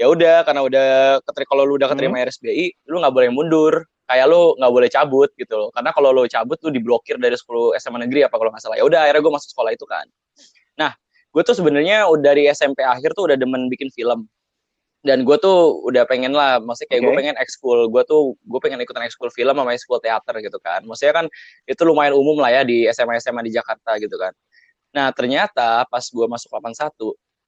ya 0.00 0.08
udah 0.08 0.40
karena 0.48 0.64
udah 0.64 0.86
keterima 1.20 1.48
kalau 1.52 1.62
lu 1.68 1.76
udah 1.76 1.88
keterima 1.92 2.16
RSBI 2.24 2.88
lu 2.88 2.96
nggak 3.04 3.12
boleh 3.12 3.28
mundur 3.28 3.84
kayak 4.12 4.28
lu 4.28 4.52
nggak 4.60 4.72
boleh 4.72 4.88
cabut 4.92 5.30
gitu 5.40 5.54
loh. 5.56 5.68
Karena 5.72 5.90
kalau 5.96 6.12
lu 6.12 6.28
cabut 6.28 6.60
lu 6.60 6.70
diblokir 6.70 7.16
dari 7.16 7.32
10 7.32 7.80
SMA 7.80 7.98
negeri 8.04 8.28
apa 8.28 8.36
kalau 8.36 8.52
nggak 8.52 8.62
salah. 8.62 8.76
Ya 8.76 8.84
udah 8.84 9.08
akhirnya 9.08 9.22
gue 9.24 9.32
masuk 9.32 9.48
sekolah 9.56 9.72
itu 9.72 9.88
kan. 9.88 10.04
Nah 10.76 10.92
gue 11.32 11.42
tuh 11.42 11.56
sebenarnya 11.56 12.04
udah 12.12 12.22
dari 12.22 12.44
SMP 12.52 12.84
akhir 12.84 13.16
tuh 13.16 13.32
udah 13.32 13.36
demen 13.40 13.72
bikin 13.72 13.88
film. 13.88 14.28
Dan 15.02 15.26
gue 15.26 15.34
tuh 15.40 15.82
udah 15.82 16.06
pengen 16.06 16.30
lah 16.30 16.62
maksudnya 16.62 16.94
kayak 16.94 17.02
gue 17.02 17.12
Oke. 17.16 17.18
pengen 17.24 17.36
ekskul. 17.40 17.78
Gue 17.90 18.02
tuh 18.06 18.38
gue 18.38 18.60
pengen 18.62 18.78
ikutan 18.84 19.02
ekskul 19.02 19.32
film 19.34 19.56
sama 19.56 19.74
ekskul 19.74 19.98
teater 19.98 20.38
gitu 20.38 20.60
kan. 20.62 20.84
Maksudnya 20.86 21.24
kan 21.24 21.26
itu 21.66 21.82
lumayan 21.82 22.14
umum 22.14 22.38
lah 22.38 22.54
ya 22.54 22.62
di 22.62 22.86
SMA 22.92 23.18
SMA 23.18 23.42
di 23.48 23.52
Jakarta 23.56 23.98
gitu 23.98 24.14
kan. 24.20 24.30
Nah 24.94 25.08
ternyata 25.10 25.88
pas 25.88 26.04
gue 26.04 26.26
masuk 26.28 26.52
81 26.52 26.92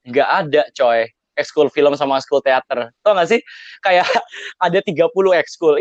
nggak 0.04 0.28
ada 0.28 0.62
coy 0.76 1.08
ekskul 1.34 1.68
film 1.70 1.94
sama 1.98 2.18
ekskul 2.18 2.40
teater. 2.42 2.90
Tau 3.02 3.12
gak 3.14 3.28
sih? 3.30 3.40
Kayak 3.82 4.06
ada 4.66 4.78
30 4.80 5.10
ekskul. 5.40 5.74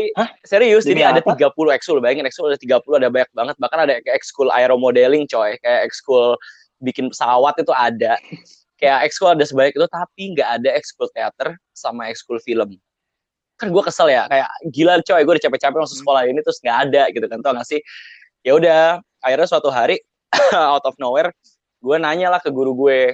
Serius 0.46 0.84
Demi 0.86 1.02
jadi 1.02 1.16
ada 1.16 1.22
apa? 1.22 1.38
30 1.38 1.78
ekskul. 1.78 1.98
Bayangin 2.02 2.26
ekskul 2.26 2.50
ada 2.50 2.60
30 2.60 2.82
ada 3.00 3.10
banyak 3.10 3.32
banget. 3.34 3.56
Bahkan 3.62 3.80
ada 3.80 3.94
kayak 4.02 4.16
ekskul 4.18 4.50
aeromodeling 4.50 5.30
coy. 5.30 5.56
Kayak 5.62 5.90
ekskul 5.90 6.36
bikin 6.82 7.10
pesawat 7.14 7.56
itu 7.62 7.74
ada. 7.74 8.18
Kayak 8.82 9.00
ekskul 9.08 9.32
ada 9.32 9.44
sebanyak 9.46 9.74
itu 9.78 9.88
tapi 9.88 10.24
nggak 10.36 10.50
ada 10.62 10.70
ekskul 10.76 11.08
teater 11.14 11.56
sama 11.78 12.10
ekskul 12.10 12.42
film. 12.42 12.76
Kan 13.62 13.70
gue 13.70 13.84
kesel 13.86 14.10
ya 14.10 14.26
kayak 14.28 14.50
gila 14.74 15.00
coy. 15.06 15.22
Gue 15.24 15.34
udah 15.38 15.44
capek-capek 15.48 15.78
masuk 15.78 15.96
Hmm. 15.96 16.02
sekolah 16.04 16.22
ini 16.28 16.40
terus 16.42 16.60
nggak 16.60 16.78
ada 16.90 17.04
gitu 17.14 17.26
kan. 17.30 17.40
Tau 17.40 17.54
gak 17.56 17.68
sih? 17.70 17.80
Ya 18.44 18.58
udah 18.58 19.00
akhirnya 19.24 19.48
suatu 19.48 19.72
hari 19.72 20.02
out 20.74 20.84
of 20.84 20.98
nowhere 21.00 21.32
gue 21.84 21.98
nanya 22.00 22.32
lah 22.32 22.40
ke 22.40 22.48
guru 22.48 22.72
gue 22.76 23.12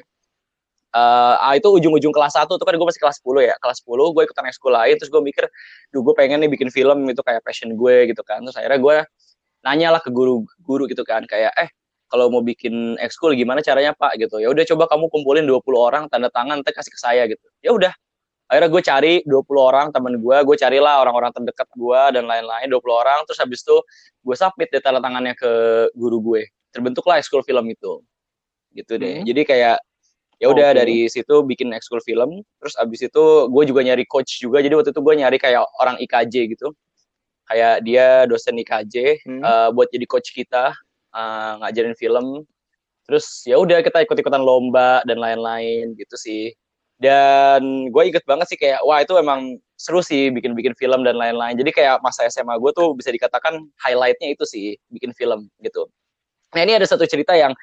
Eh, 0.90 1.36
ah, 1.38 1.54
itu 1.54 1.70
ujung-ujung 1.70 2.10
kelas 2.10 2.34
1 2.34 2.58
tuh 2.58 2.66
kan 2.66 2.74
gue 2.74 2.88
masih 2.90 2.98
kelas 2.98 3.22
10 3.22 3.46
ya. 3.46 3.54
Kelas 3.62 3.86
10 3.86 4.10
gue 4.10 4.24
ikutan 4.26 4.46
ekskul 4.50 4.74
lain 4.74 4.98
terus 4.98 5.14
gue 5.14 5.22
mikir 5.22 5.46
duh 5.94 6.02
gue 6.02 6.14
pengen 6.18 6.42
nih 6.42 6.50
bikin 6.50 6.74
film 6.74 7.06
itu 7.14 7.22
kayak 7.22 7.46
passion 7.46 7.78
gue 7.78 8.10
gitu 8.10 8.26
kan. 8.26 8.42
Terus 8.42 8.58
akhirnya 8.58 8.80
gue 8.82 8.96
nanya 9.62 9.94
lah 9.94 10.02
ke 10.02 10.10
guru 10.10 10.50
guru 10.66 10.90
gitu 10.90 11.06
kan 11.06 11.30
kayak 11.30 11.54
eh 11.62 11.70
kalau 12.10 12.34
mau 12.34 12.42
bikin 12.42 12.98
ekskul 12.98 13.38
gimana 13.38 13.62
caranya 13.62 13.94
pak? 13.94 14.18
Gitu. 14.18 14.42
Ya 14.42 14.50
udah 14.50 14.66
coba 14.66 14.90
kamu 14.90 15.06
kumpulin 15.14 15.46
20 15.46 15.62
orang 15.78 16.04
tanda 16.10 16.34
tangan 16.34 16.66
ntar 16.66 16.74
kasih 16.74 16.90
ke 16.90 17.00
saya 17.00 17.24
gitu. 17.30 17.46
Ya 17.62 17.70
udah. 17.70 17.94
Akhirnya 18.50 18.70
gue 18.74 18.82
cari 18.82 19.14
20 19.30 19.46
orang 19.62 19.88
temen 19.94 20.18
gue 20.18 20.38
gue 20.42 20.58
carilah 20.58 21.06
orang-orang 21.06 21.30
terdekat 21.38 21.70
gue 21.78 22.02
dan 22.18 22.26
lain-lain 22.26 22.66
20 22.66 22.82
orang. 22.90 23.22
Terus 23.30 23.38
habis 23.38 23.62
itu 23.62 23.78
gue 24.26 24.36
submit 24.38 24.74
deh 24.74 24.82
tanda 24.82 24.98
tangannya 25.06 25.38
ke 25.38 25.52
guru 25.94 26.18
gue. 26.34 26.50
Terbentuklah 26.74 27.22
ekskul 27.22 27.46
film 27.46 27.70
itu. 27.70 28.02
Gitu 28.74 28.98
deh. 28.98 29.22
Hmm. 29.22 29.26
jadi 29.30 29.42
kayak 29.46 29.78
ya 30.40 30.48
udah 30.50 30.72
Oke. 30.72 30.78
dari 30.80 30.98
situ 31.12 31.36
bikin 31.44 31.76
ekskul 31.76 32.00
film 32.00 32.40
terus 32.64 32.74
abis 32.80 33.12
itu 33.12 33.24
gue 33.52 33.64
juga 33.68 33.84
nyari 33.84 34.08
coach 34.08 34.40
juga 34.40 34.64
jadi 34.64 34.72
waktu 34.80 34.96
itu 34.96 35.02
gue 35.04 35.16
nyari 35.20 35.38
kayak 35.38 35.64
orang 35.84 36.00
IKJ 36.00 36.36
gitu. 36.56 36.72
Kayak 37.50 37.82
dia 37.82 38.24
dosen 38.30 38.56
IKJ 38.62 39.26
Hmm. 39.26 39.42
eh, 39.44 39.70
buat 39.74 39.90
jadi 39.92 40.06
coach 40.08 40.32
kita 40.32 40.72
eh, 41.16 41.52
ngajarin 41.60 41.98
film. 41.98 42.46
Terus 43.10 43.42
ya 43.50 43.58
udah 43.58 43.82
kita 43.82 44.06
ikut-ikutan 44.06 44.38
lomba 44.40 45.02
dan 45.10 45.18
lain-lain 45.18 45.98
gitu 45.98 46.14
sih. 46.14 46.54
Dan 47.02 47.90
gue 47.90 48.04
inget 48.06 48.22
banget 48.30 48.54
sih 48.54 48.60
kayak 48.60 48.84
wah 48.86 49.02
itu 49.02 49.18
emang 49.18 49.58
seru 49.80 50.04
sih 50.04 50.30
bikin-bikin 50.30 50.76
film 50.78 51.02
dan 51.02 51.16
lain-lain. 51.18 51.56
Jadi 51.58 51.72
kayak 51.74 52.04
masa 52.06 52.28
SMA 52.30 52.54
gue 52.62 52.72
tuh 52.76 52.94
bisa 52.94 53.10
dikatakan 53.10 53.66
highlightnya 53.82 54.36
itu 54.38 54.46
sih 54.46 54.78
bikin 54.94 55.16
film 55.18 55.50
gitu. 55.66 55.90
Nah 56.54 56.62
ini 56.62 56.78
ada 56.78 56.86
satu 56.86 57.08
cerita 57.10 57.34
yang 57.34 57.56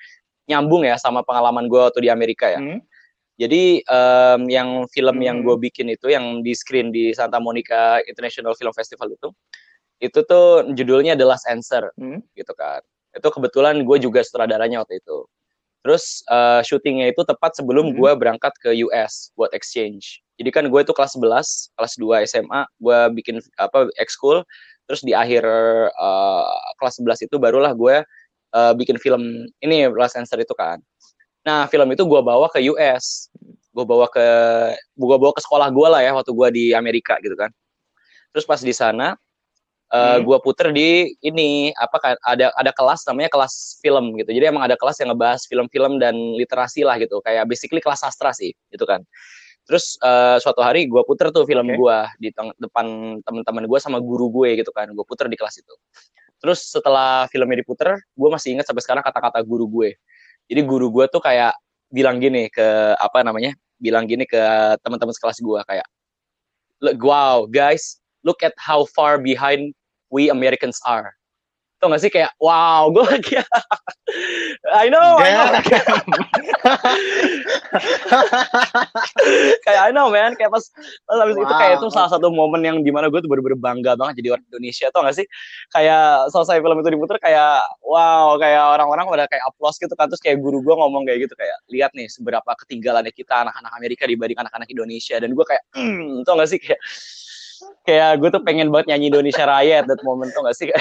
nyambung 0.47 0.87
ya 0.87 0.95
sama 0.97 1.23
pengalaman 1.27 1.67
gue 1.67 1.79
waktu 1.79 2.07
di 2.07 2.11
Amerika 2.11 2.47
ya 2.51 2.59
Hmm. 2.63 2.79
jadi 3.37 3.85
em, 3.85 4.41
yang 4.49 4.69
film 4.95 5.21
yang 5.21 5.43
Hmm. 5.43 5.47
gue 5.47 5.57
bikin 5.69 5.93
itu 5.93 6.09
yang 6.09 6.41
di 6.41 6.57
screen 6.57 6.89
di 6.89 7.13
Santa 7.13 7.37
Monica 7.37 8.01
International 8.09 8.57
Film 8.57 8.73
Festival 8.73 9.13
itu, 9.13 9.29
itu 10.01 10.19
tuh 10.25 10.73
judulnya 10.73 11.13
The 11.17 11.27
Last 11.29 11.45
Answer 11.45 11.93
Hmm. 12.01 12.25
gitu 12.33 12.53
kan. 12.57 12.81
Itu 13.13 13.29
kebetulan 13.29 13.85
gue 13.85 13.97
juga 14.01 14.21
sutradaranya 14.25 14.85
waktu 14.85 15.01
itu. 15.05 15.25
Terus 15.85 16.25
eh, 16.27 16.61
syutingnya 16.65 17.13
itu 17.13 17.23
tepat 17.23 17.55
sebelum 17.61 17.93
Hmm. 17.93 17.97
gue 18.01 18.11
berangkat 18.17 18.53
ke 18.59 18.73
US 18.89 19.31
buat 19.37 19.53
exchange. 19.53 20.25
Jadi 20.41 20.51
kan 20.53 20.65
gue 20.69 20.81
itu 20.81 20.93
kelas 20.93 21.17
11, 21.17 21.73
kelas 21.77 21.95
2 21.97 22.17
SMA, 22.25 22.65
gue 22.77 22.99
bikin 23.17 23.41
apa 23.57 23.89
ekskul. 23.97 24.45
Terus 24.89 25.01
di 25.05 25.13
akhir 25.13 25.45
eh, 25.93 26.45
kelas 26.81 27.01
11 27.01 27.21
itu 27.25 27.37
barulah 27.37 27.77
gue 27.77 28.01
eh, 28.57 28.73
bikin 28.73 28.97
film 28.97 29.45
ini 29.61 29.87
Last 29.93 30.17
Answer 30.17 30.41
itu 30.41 30.57
kan. 30.57 30.81
Nah, 31.47 31.71
film 31.71 31.87
itu 31.95 32.03
gue 32.03 32.21
bawa 32.25 32.51
ke 32.51 32.59
US. 32.75 33.31
Gue 33.71 33.85
bawa 33.87 34.09
ke 34.11 34.27
gue 34.97 35.17
bawa 35.21 35.31
ke 35.37 35.43
sekolah 35.45 35.69
gue 35.71 35.89
lah 35.93 36.01
ya 36.03 36.11
waktu 36.17 36.33
gue 36.33 36.49
di 36.51 36.65
Amerika 36.73 37.21
gitu 37.23 37.37
kan. 37.37 37.53
Terus 38.35 38.45
pas 38.49 38.59
di 38.59 38.75
sana 38.75 39.15
eh 39.87 40.19
Hmm. 40.19 40.27
gue 40.27 40.39
puter 40.43 40.75
di 40.75 41.15
ini 41.23 41.71
apa 41.79 42.19
ada 42.27 42.51
ada 42.59 42.73
kelas 42.75 43.07
namanya 43.07 43.31
kelas 43.31 43.79
film 43.79 44.19
gitu. 44.19 44.35
Jadi 44.35 44.51
emang 44.51 44.67
ada 44.67 44.75
kelas 44.75 44.99
yang 44.99 45.15
ngebahas 45.15 45.47
film-film 45.47 46.03
dan 46.03 46.19
literasi 46.35 46.83
lah 46.83 46.99
gitu. 46.99 47.23
Kayak 47.23 47.47
basically 47.47 47.79
kelas 47.79 48.03
sastra 48.03 48.35
sih 48.35 48.51
gitu 48.75 48.83
kan. 48.83 49.07
Terus 49.63 49.95
eh, 50.03 50.39
suatu 50.43 50.59
hari 50.67 50.91
gue 50.91 51.03
puter 51.07 51.31
tuh 51.31 51.47
film 51.47 51.71
Oke. 51.71 51.79
gue 51.79 51.99
di 52.19 52.29
depan 52.35 53.19
teman-teman 53.23 53.65
gue 53.71 53.79
sama 53.79 54.03
guru 54.03 54.27
gue 54.43 54.59
gitu 54.59 54.75
kan. 54.75 54.91
Gue 54.91 55.07
puter 55.07 55.31
di 55.31 55.39
kelas 55.39 55.63
itu. 55.63 55.75
Terus 56.39 56.69
setelah 56.69 57.27
filmnya 57.33 57.65
diputer, 57.65 57.97
gue 57.97 58.29
masih 58.29 58.57
ingat 58.59 58.69
sampai 58.69 58.83
sekarang 58.85 59.03
kata-kata 59.03 59.41
guru 59.43 59.65
gue. 59.67 59.97
Jadi 60.47 60.61
guru 60.63 60.93
gue 60.93 61.09
tuh 61.09 61.19
kayak 61.25 61.57
bilang 61.89 62.21
gini 62.21 62.53
ke 62.53 62.95
apa 63.01 63.25
namanya? 63.25 63.57
Bilang 63.81 64.05
gini 64.05 64.29
ke 64.29 64.39
teman-teman 64.85 65.13
sekelas 65.17 65.41
gue 65.41 65.61
kayak, 65.65 65.87
"Look, 66.85 67.01
wow 67.01 67.49
guys, 67.49 67.99
look 68.23 68.45
at 68.45 68.53
how 68.61 68.85
far 68.93 69.17
behind 69.17 69.73
we 70.13 70.29
Americans 70.29 70.79
are. 70.85 71.16
Tau 71.87 71.95
gak 71.95 72.03
sih 72.03 72.11
kayak 72.11 72.35
wow 72.43 72.91
gue 72.91 73.07
lagi 73.15 73.39
I 74.75 74.91
know 74.91 75.23
I 75.23 75.31
know. 75.31 75.47
Kayak 79.63 79.81
I 79.87 79.91
know 79.95 80.11
man. 80.11 80.35
Kayak 80.35 80.51
pas 80.51 80.67
pas 81.07 81.19
habis 81.23 81.39
itu 81.39 81.47
Wow. 81.47 81.55
kayak 81.63 81.79
itu 81.79 81.87
salah 81.95 82.11
satu 82.11 82.27
momen 82.35 82.59
yang 82.67 82.83
di 82.83 82.91
mana 82.91 83.07
gue 83.07 83.23
tuh 83.23 83.31
bener-bener 83.31 83.55
bangga 83.55 83.95
banget 83.95 84.19
jadi 84.19 84.35
orang 84.35 84.45
Indonesia 84.51 84.91
tau 84.91 85.07
gak 85.07 85.15
sih? 85.15 85.27
Kayak 85.71 86.27
selesai 86.35 86.59
film 86.59 86.75
itu 86.83 86.91
diputer 86.91 87.23
kayak 87.23 87.63
wow 87.87 88.35
kayak 88.35 88.63
orang-orang 88.75 89.07
pada 89.07 89.25
kayak 89.31 89.47
applause 89.47 89.79
gitu 89.79 89.95
kan 89.95 90.11
terus 90.11 90.19
kayak 90.19 90.43
guru 90.43 90.59
gue 90.59 90.75
ngomong 90.75 91.07
kayak 91.07 91.31
gitu 91.31 91.39
kayak 91.39 91.55
lihat 91.71 91.95
nih 91.95 92.11
seberapa 92.11 92.51
ketinggalannya 92.67 93.15
kita 93.15 93.47
anak-anak 93.47 93.71
Amerika 93.79 94.11
dibanding 94.11 94.43
anak-anak 94.43 94.67
Indonesia. 94.67 95.23
Dan 95.23 95.39
gue 95.39 95.47
kayak 95.47 95.63
hmm, 95.79 96.27
tau 96.27 96.35
gak 96.35 96.51
sih? 96.51 96.59
Kayak 96.59 96.83
kayak 97.87 98.19
gue 98.19 98.31
tuh 98.35 98.43
pengen 98.43 98.75
banget 98.75 98.95
nyanyi 98.95 99.15
Indonesia 99.15 99.47
Raya 99.47 99.83
at 99.83 99.87
that 99.87 100.03
moment 100.03 100.35
tuh 100.35 100.43
gak 100.43 100.59
sih? 100.59 100.71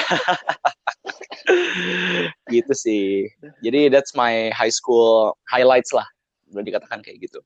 Gitu 2.53 2.73
sih. 2.73 3.29
Jadi 3.61 3.93
that's 3.93 4.17
my 4.17 4.49
high 4.53 4.73
school 4.73 5.37
highlights 5.49 5.93
lah 5.93 6.05
boleh 6.49 6.65
dikatakan 6.71 7.03
kayak 7.03 7.25
gitu. 7.25 7.39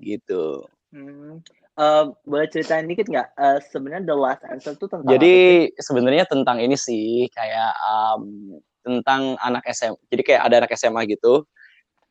Gitu. 0.00 0.66
Hmm. 0.90 1.40
Eh, 1.72 2.04
boleh 2.28 2.46
ceritain 2.52 2.84
dikit 2.84 3.08
nggak? 3.08 3.32
Eh, 3.32 3.58
sebenarnya 3.72 4.12
The 4.12 4.16
Last 4.16 4.42
Answer 4.44 4.76
tuh 4.76 4.92
tentang 4.92 5.08
jadi 5.08 5.68
sebenarnya 5.80 6.28
tentang 6.28 6.60
ini 6.60 6.76
sih 6.76 7.32
kayak 7.32 7.72
um, 7.80 8.52
tentang 8.84 9.40
anak 9.40 9.64
SMA 9.72 9.96
jadi 10.12 10.22
kayak 10.26 10.42
ada 10.44 10.54
anak 10.60 10.72
SMA 10.76 11.08
gitu 11.08 11.48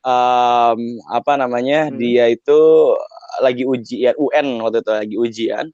um, 0.05 0.79
apa 1.09 1.33
namanya 1.37 1.89
Hmm. 1.89 1.97
dia 1.97 2.29
itu 2.29 2.59
lagi 3.41 3.63
ujian 3.65 4.13
UN 4.17 4.47
waktu 4.61 4.77
itu 4.83 4.91
lagi 4.91 5.15
ujian. 5.17 5.65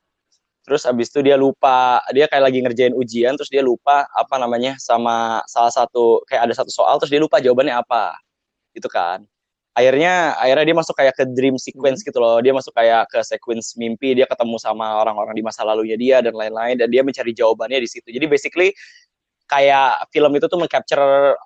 Terus 0.68 0.84
abis 0.84 1.08
itu 1.16 1.24
dia 1.24 1.40
lupa 1.40 2.04
dia 2.12 2.28
kayak 2.28 2.44
lagi 2.52 2.60
ngerjain 2.60 2.92
ujian 2.92 3.40
terus 3.40 3.48
dia 3.48 3.64
lupa 3.64 4.04
apa 4.12 4.36
namanya 4.36 4.76
sama 4.78 5.40
salah 5.48 5.72
satu 5.72 6.28
kayak 6.28 6.52
ada 6.52 6.54
satu 6.60 6.72
soal 6.72 7.00
terus 7.00 7.12
dia 7.12 7.24
lupa 7.24 7.40
jawabannya 7.40 7.76
apa. 7.76 8.20
Gitu 8.76 8.92
kan. 8.92 9.24
Akhirnya 9.78 10.34
akhirnya 10.36 10.66
dia 10.74 10.76
masuk 10.76 10.96
kayak 10.98 11.14
ke 11.16 11.24
dream 11.38 11.56
sequence 11.56 12.02
gitu 12.04 12.18
loh. 12.20 12.42
Dia 12.44 12.52
masuk 12.52 12.74
kayak 12.76 13.08
ke 13.14 13.20
sequence 13.24 13.78
mimpi 13.80 14.18
dia 14.18 14.26
ketemu 14.28 14.58
sama 14.60 15.00
orang-orang 15.00 15.38
di 15.38 15.44
masa 15.46 15.64
lalunya 15.64 15.96
dia 15.96 16.18
dan 16.20 16.34
lain-lain 16.36 16.76
dan 16.82 16.90
dia 16.92 17.06
mencari 17.06 17.32
jawabannya 17.32 17.80
di 17.80 17.90
situ. 17.90 18.10
Jadi 18.12 18.26
basically 18.28 18.74
kayak 19.48 20.10
film 20.12 20.36
itu 20.36 20.46
tuh 20.52 20.60
mengcapture 20.60 21.38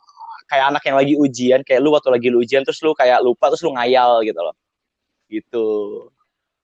kayak 0.52 0.76
anak 0.76 0.84
yang 0.84 0.98
lagi 1.00 1.14
ujian 1.16 1.60
kayak 1.64 1.80
lu 1.80 1.96
waktu 1.96 2.12
lagi 2.12 2.28
lu 2.28 2.44
ujian 2.44 2.68
terus 2.68 2.84
lu 2.84 2.92
kayak 2.92 3.24
lupa 3.24 3.48
terus 3.48 3.64
lu 3.64 3.72
ngayal 3.72 4.20
gitu 4.28 4.40
loh 4.44 4.56
gitu 5.32 5.68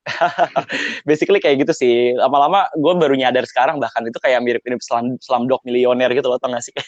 basically 1.08 1.40
kayak 1.40 1.64
gitu 1.64 1.72
sih 1.72 1.96
lama-lama 2.20 2.68
gue 2.76 2.94
baru 3.00 3.16
nyadar 3.16 3.48
sekarang 3.48 3.80
bahkan 3.80 4.04
itu 4.04 4.20
kayak 4.20 4.44
mirip-mirip 4.44 4.80
selam 4.84 5.16
Slumdog 5.24 5.64
Millionaire 5.64 6.12
gitu 6.12 6.28
loh 6.28 6.40
tau 6.40 6.52
gak 6.52 6.64
sih 6.68 6.76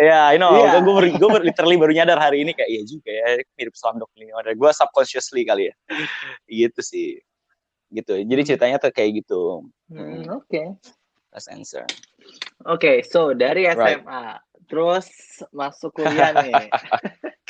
Ya, 0.00 0.08
yeah, 0.08 0.26
you 0.32 0.40
know, 0.40 0.56
yeah. 0.56 0.80
gue 0.80 1.12
gue 1.12 1.20
gue 1.20 1.52
literally 1.52 1.76
baru 1.76 1.92
nyadar 1.92 2.16
hari 2.16 2.40
ini 2.40 2.56
kayak 2.56 2.72
iya 2.72 2.82
juga 2.88 3.12
ya 3.12 3.44
mirip 3.60 3.76
Slumdog 3.76 4.08
Millionaire. 4.16 4.56
Gue 4.56 4.72
subconsciously 4.72 5.44
kali 5.44 5.68
ya, 5.68 5.74
gitu 6.64 6.80
sih, 6.80 7.20
gitu. 7.92 8.16
Jadi 8.16 8.42
ceritanya 8.48 8.80
tuh 8.80 8.96
kayak 8.96 9.20
gitu. 9.20 9.68
Hmm, 9.92 10.24
Oke. 10.40 10.48
Okay. 10.48 10.66
That's 11.30 11.46
answer. 11.46 11.86
Oke, 12.66 12.82
okay, 12.82 12.96
so 13.06 13.30
dari 13.32 13.70
SMA 13.70 14.02
right. 14.04 14.42
terus 14.66 15.06
masuk 15.54 15.94
kuliah 15.94 16.34
nih. 16.34 16.66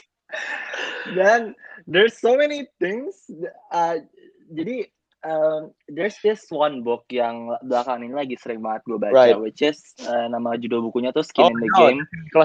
Dan 1.17 1.57
there's 1.89 2.15
so 2.21 2.37
many 2.37 2.69
things. 2.77 3.27
Uh, 3.73 4.05
jadi 4.53 4.87
um, 5.25 5.73
there's 5.89 6.17
this 6.23 6.49
one 6.53 6.85
book 6.85 7.09
yang 7.09 7.53
belakangan 7.65 8.05
ini 8.05 8.15
lagi 8.15 8.37
sering 8.37 8.61
banget 8.61 8.85
gue 8.85 8.99
baca, 9.01 9.17
right. 9.17 9.37
which 9.37 9.65
is 9.65 9.81
uh, 10.07 10.29
nama 10.29 10.57
judul 10.61 10.85
bukunya 10.89 11.13
tuh 11.13 11.25
Skin 11.25 11.49
oh, 11.49 11.53
in 11.53 11.57
the 11.57 11.69
no. 11.73 11.79
Game 11.81 12.01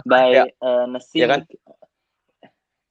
by 0.08 0.28
yeah. 0.32 0.48
uh, 0.64 0.86
Nassim. 0.88 1.20
Yeah, 1.20 1.30
kan? 1.30 1.42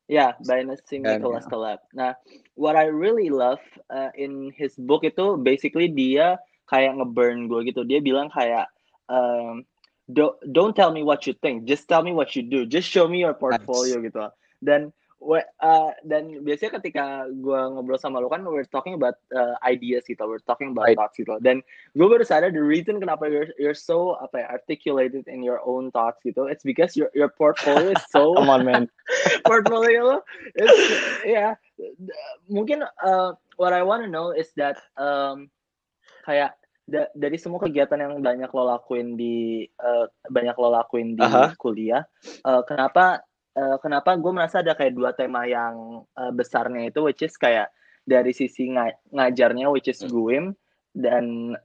yeah, 0.08 0.30
by 0.44 0.64
Nassim 0.64 1.04
yeah, 1.04 1.16
Nicholas 1.16 1.48
yeah. 1.48 1.52
Taleb. 1.52 1.80
Nah, 1.96 2.12
what 2.54 2.76
I 2.76 2.88
really 2.92 3.28
love 3.28 3.62
uh, 3.90 4.12
in 4.16 4.52
his 4.54 4.76
book 4.76 5.04
itu 5.04 5.40
basically 5.40 5.88
dia 5.88 6.40
kayak 6.70 6.96
ngeburn 6.96 7.46
gue 7.50 7.70
gitu. 7.70 7.82
Dia 7.84 8.00
bilang 8.00 8.32
kayak 8.32 8.68
um, 9.08 9.64
don't 10.12 10.36
don't 10.52 10.76
tell 10.76 10.92
me 10.92 11.02
what 11.02 11.26
you 11.26 11.32
think, 11.40 11.64
just 11.64 11.88
tell 11.88 12.02
me 12.02 12.12
what 12.12 12.36
you 12.36 12.42
do, 12.44 12.66
just 12.66 12.88
show 12.88 13.08
me 13.08 13.24
your 13.24 13.34
portfolio 13.34 14.00
nice. 14.00 14.12
gitu. 14.12 14.24
Dan 14.60 14.92
uh, 15.24 15.90
dan 16.04 16.44
biasanya 16.44 16.76
ketika 16.80 17.04
gue 17.32 17.60
ngobrol 17.72 17.96
sama 17.96 18.20
lo 18.20 18.28
kan 18.28 18.44
we're 18.44 18.68
talking 18.68 18.92
about 18.92 19.16
uh, 19.32 19.56
ideas 19.64 20.04
gitu, 20.04 20.20
we're 20.28 20.42
talking 20.44 20.76
about 20.76 20.92
right. 20.92 20.98
thoughts 20.98 21.16
gitu. 21.16 21.40
Dan 21.40 21.64
gue 21.96 22.06
baru 22.06 22.20
sadar 22.20 22.52
the 22.52 22.60
reason 22.60 23.00
kenapa 23.00 23.28
you're 23.32 23.48
you're 23.56 23.76
so 23.76 24.20
apa 24.20 24.44
ya, 24.44 24.46
articulated 24.52 25.24
in 25.24 25.40
your 25.40 25.64
own 25.64 25.88
thoughts 25.96 26.20
gitu, 26.20 26.44
it's 26.52 26.64
because 26.66 26.92
your 26.92 27.08
your 27.16 27.32
portfolio 27.32 27.96
is 27.96 28.02
so 28.12 28.32
come 28.36 28.52
on 28.52 28.68
man, 28.68 28.84
portfolio 29.48 30.00
lo 30.04 30.18
ya 30.60 30.68
yeah, 31.24 31.50
mungkin 32.52 32.84
uh, 33.00 33.32
what 33.56 33.72
I 33.72 33.80
want 33.80 34.04
to 34.04 34.10
know 34.10 34.36
is 34.36 34.52
that 34.60 34.76
um, 35.00 35.48
kayak 36.24 36.56
da 36.84 37.08
dari 37.16 37.36
semua 37.40 37.60
kegiatan 37.60 37.96
yang 37.96 38.20
banyak 38.20 38.50
lo 38.52 38.64
lakuin 38.68 39.16
di 39.16 39.64
uh, 39.80 40.04
banyak 40.28 40.56
lo 40.56 40.68
lakuin 40.72 41.16
di 41.16 41.24
-huh. 41.24 41.56
kuliah, 41.56 42.04
uh, 42.44 42.60
kenapa 42.64 43.24
uh, 43.56 43.76
kenapa 43.80 44.16
gue 44.20 44.32
merasa 44.32 44.60
ada 44.60 44.76
kayak 44.76 44.92
dua 44.92 45.16
tema 45.16 45.48
yang 45.48 46.04
uh, 46.16 46.32
besarnya 46.32 46.92
itu 46.92 47.00
which 47.00 47.24
is 47.24 47.36
kayak 47.40 47.72
dari 48.04 48.36
sisi 48.36 48.68
ng 48.68 49.16
ngajarnya 49.16 49.72
which 49.72 49.88
is 49.88 50.04
GUIM 50.04 50.52
dan 50.92 51.56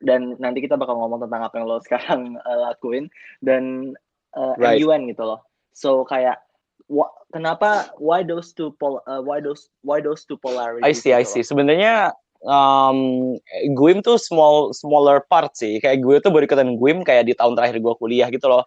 dan 0.00 0.36
nanti 0.40 0.60
kita 0.64 0.76
bakal 0.76 0.96
ngomong 1.00 1.24
tentang 1.24 1.42
apa 1.44 1.54
yang 1.60 1.66
lo 1.68 1.80
sekarang 1.86 2.36
uh, 2.40 2.58
lakuin 2.72 3.08
dan 3.44 3.92
uh, 4.36 4.56
right. 4.56 4.80
MUN 4.80 5.08
gitu 5.12 5.24
loh. 5.24 5.40
So 5.76 6.08
kayak 6.08 6.40
wh 6.84 7.08
kenapa 7.32 7.88
why 7.96 8.20
those 8.20 8.52
two 8.52 8.76
pol 8.76 9.00
uh, 9.08 9.20
why 9.20 9.40
those 9.40 9.72
why 9.80 10.00
those 10.00 10.24
two 10.28 10.36
polarities? 10.40 10.84
I 10.84 10.92
see, 10.92 11.12
gitu 11.12 11.20
I 11.20 11.24
see. 11.24 11.42
Sebenarnya 11.44 12.12
um, 12.44 13.34
GUIM 13.72 14.04
tuh 14.04 14.20
small 14.20 14.70
smaller 14.76 15.24
part 15.28 15.52
sih. 15.56 15.80
Kayak 15.80 16.04
gue 16.04 16.16
tuh 16.20 16.30
baru 16.30 16.44
ikutan 16.44 16.76
GUIM 16.76 17.02
kayak 17.02 17.28
di 17.28 17.34
tahun 17.36 17.56
terakhir 17.56 17.80
gue 17.80 17.94
kuliah 17.96 18.28
gitu 18.28 18.46
loh. 18.48 18.64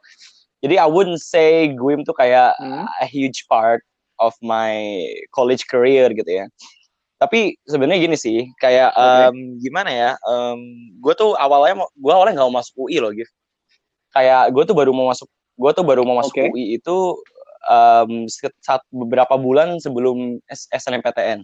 Jadi 0.66 0.82
I 0.82 0.90
wouldn't 0.90 1.22
say 1.22 1.70
GUIM 1.74 2.02
tuh 2.04 2.18
kayak 2.18 2.58
hmm. 2.58 2.86
a 2.86 3.08
huge 3.08 3.46
part 3.46 3.86
of 4.18 4.34
my 4.42 5.06
college 5.34 5.70
career 5.70 6.10
gitu 6.14 6.44
ya. 6.44 6.46
Tapi 7.18 7.58
sebenarnya 7.66 7.98
gini 7.98 8.18
sih, 8.18 8.46
kayak 8.62 8.94
okay. 8.94 9.34
um, 9.34 9.58
gimana 9.58 9.90
ya? 9.90 10.12
Um, 10.22 10.62
gue 11.02 11.14
tuh 11.18 11.34
awalnya 11.38 11.82
gue 11.98 12.14
awalnya 12.14 12.38
nggak 12.38 12.48
mau 12.54 12.62
masuk 12.62 12.86
UI 12.86 13.02
loh, 13.02 13.10
gitu. 13.10 13.30
Kayak 14.14 14.54
gue 14.54 14.64
tuh 14.70 14.78
baru 14.78 14.94
mau 14.94 15.10
masuk, 15.10 15.26
gue 15.58 15.72
tuh 15.74 15.86
baru 15.86 16.06
mau 16.06 16.22
masuk 16.22 16.38
okay. 16.38 16.54
UI 16.54 16.78
itu 16.78 17.18
um, 17.70 18.30
saat 18.62 18.86
beberapa 18.94 19.34
bulan 19.34 19.82
sebelum 19.82 20.38
SNMPTN. 20.70 21.42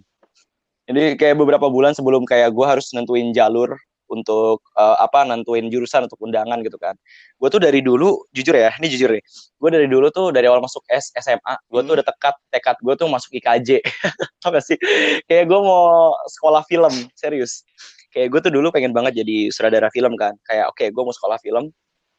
Jadi 0.84 1.16
kayak 1.16 1.40
beberapa 1.40 1.66
bulan 1.72 1.96
sebelum 1.96 2.28
kayak 2.28 2.52
gue 2.52 2.66
harus 2.68 2.92
nentuin 2.92 3.32
jalur 3.32 3.72
untuk 4.08 4.60
uh, 4.76 5.00
apa 5.00 5.24
nentuin 5.24 5.66
jurusan 5.72 6.06
untuk 6.06 6.20
undangan 6.20 6.60
gitu 6.60 6.76
kan. 6.76 6.94
Gue 7.40 7.48
tuh 7.48 7.60
dari 7.60 7.80
dulu 7.80 8.20
jujur 8.36 8.52
ya, 8.52 8.70
ini 8.78 8.92
jujur 8.92 9.10
nih. 9.16 9.24
Gue 9.56 9.70
dari 9.72 9.88
dulu 9.88 10.12
tuh 10.12 10.30
dari 10.30 10.44
awal 10.46 10.60
masuk 10.60 10.84
S 10.92 11.10
SMA, 11.16 11.54
gue 11.72 11.80
tuh 11.80 11.84
hmm. 11.88 11.96
udah 12.00 12.06
tekat 12.06 12.34
tekad 12.52 12.76
gue 12.84 12.94
tuh 12.94 13.08
masuk 13.08 13.30
IKJ. 13.32 13.80
Tau 14.44 14.52
gak 14.52 14.64
sih? 14.64 14.76
Kayak 15.24 15.44
gue 15.48 15.60
mau 15.60 16.12
sekolah 16.28 16.62
film, 16.68 16.92
serius. 17.16 17.64
Kayak 18.12 18.28
gue 18.30 18.40
tuh 18.48 18.52
dulu 18.54 18.70
pengen 18.70 18.94
banget 18.94 19.24
jadi 19.24 19.50
sutradara 19.50 19.88
film 19.90 20.14
kan. 20.14 20.36
Kayak 20.46 20.70
oke, 20.70 20.78
okay, 20.78 20.88
gue 20.92 21.02
mau 21.02 21.14
sekolah 21.14 21.38
film, 21.42 21.64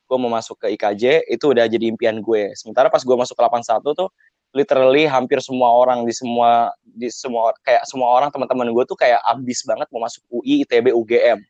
gue 0.06 0.17
mau 0.19 0.32
masuk 0.34 0.60
ke 0.60 0.73
IKJ, 0.75 1.30
itu 1.32 1.45
udah 1.54 1.65
jadi 1.69 1.86
impian 1.88 2.19
gue. 2.19 2.51
Sementara 2.58 2.91
pas 2.91 3.01
gue 3.01 3.15
masuk 3.15 3.38
ke 3.38 3.43
81 3.45 3.93
tuh 3.95 4.10
literally 4.55 5.03
hampir 5.03 5.43
semua 5.43 5.67
orang 5.67 6.07
di 6.07 6.15
semua 6.15 6.71
di 6.81 7.11
semua 7.11 7.51
kayak 7.67 7.83
semua 7.85 8.07
orang 8.07 8.31
teman-teman 8.31 8.71
gue 8.71 8.83
tuh 8.87 8.95
kayak 8.95 9.19
abis 9.35 9.67
banget 9.67 9.85
mau 9.91 9.99
masuk 10.07 10.23
UI, 10.31 10.63
ITB, 10.63 10.95
UGM 10.95 11.43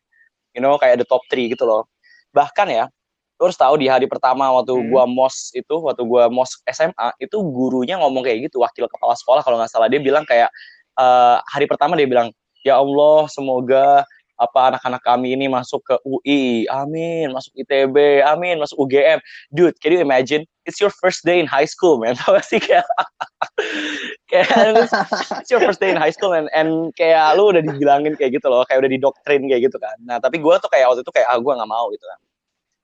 you 0.56 0.64
know 0.64 0.80
kayak 0.80 0.98
the 0.98 1.06
top 1.06 1.20
3 1.28 1.52
gitu 1.52 1.68
loh. 1.68 1.84
Bahkan 2.32 2.72
ya 2.72 2.88
lu 3.36 3.52
harus 3.52 3.60
tahu 3.60 3.76
di 3.76 3.84
hari 3.84 4.08
pertama 4.08 4.48
waktu 4.48 4.72
hmm. 4.72 4.88
gua 4.88 5.04
mos 5.04 5.52
itu 5.52 5.76
waktu 5.76 6.02
gua 6.08 6.32
mos 6.32 6.56
SMA 6.64 7.20
itu 7.20 7.36
gurunya 7.36 8.00
ngomong 8.00 8.24
kayak 8.24 8.48
gitu 8.48 8.64
wakil 8.64 8.88
kepala 8.88 9.12
sekolah 9.12 9.44
kalau 9.44 9.60
nggak 9.60 9.68
salah. 9.68 9.92
Dia 9.92 10.00
bilang 10.00 10.24
kayak 10.24 10.48
uh, 10.96 11.44
hari 11.44 11.68
pertama 11.68 12.00
dia 12.00 12.08
bilang 12.08 12.32
ya 12.64 12.80
Allah 12.80 13.28
semoga 13.28 14.08
apa 14.36 14.76
anak-anak 14.76 15.02
kami 15.02 15.32
ini 15.32 15.48
masuk 15.48 15.80
ke 15.84 15.96
UI, 16.04 16.68
amin, 16.68 17.32
masuk 17.32 17.52
ITB, 17.56 18.20
amin, 18.24 18.60
masuk 18.60 18.76
UGM. 18.84 19.18
Dude, 19.52 19.76
can 19.80 19.96
you 19.96 20.00
imagine? 20.00 20.44
It's 20.68 20.82
your 20.82 20.90
first 20.90 21.24
day 21.24 21.40
in 21.40 21.48
high 21.48 21.64
school, 21.64 21.96
man. 21.96 22.16
Gak 22.24 22.44
sih 22.44 22.60
kayak 22.60 22.84
it's 25.40 25.50
your 25.50 25.62
first 25.62 25.80
day 25.80 25.90
in 25.90 25.96
high 25.96 26.12
school 26.12 26.36
and, 26.36 26.52
and 26.52 26.92
kayak 26.98 27.38
lu 27.38 27.54
udah 27.54 27.62
dibilangin 27.64 28.18
kayak 28.18 28.36
gitu 28.36 28.46
loh, 28.52 28.66
kayak 28.68 28.84
udah 28.84 28.90
didoktrin 28.92 29.48
kayak 29.48 29.72
gitu 29.72 29.78
kan. 29.80 29.96
Nah, 30.04 30.20
tapi 30.20 30.42
gue 30.42 30.54
tuh 30.60 30.68
kayak 30.68 30.92
waktu 30.92 31.00
itu 31.06 31.12
kayak 31.14 31.28
ah 31.30 31.38
gue 31.40 31.52
nggak 31.52 31.70
mau 31.70 31.88
gitu 31.94 32.04
kan. 32.04 32.18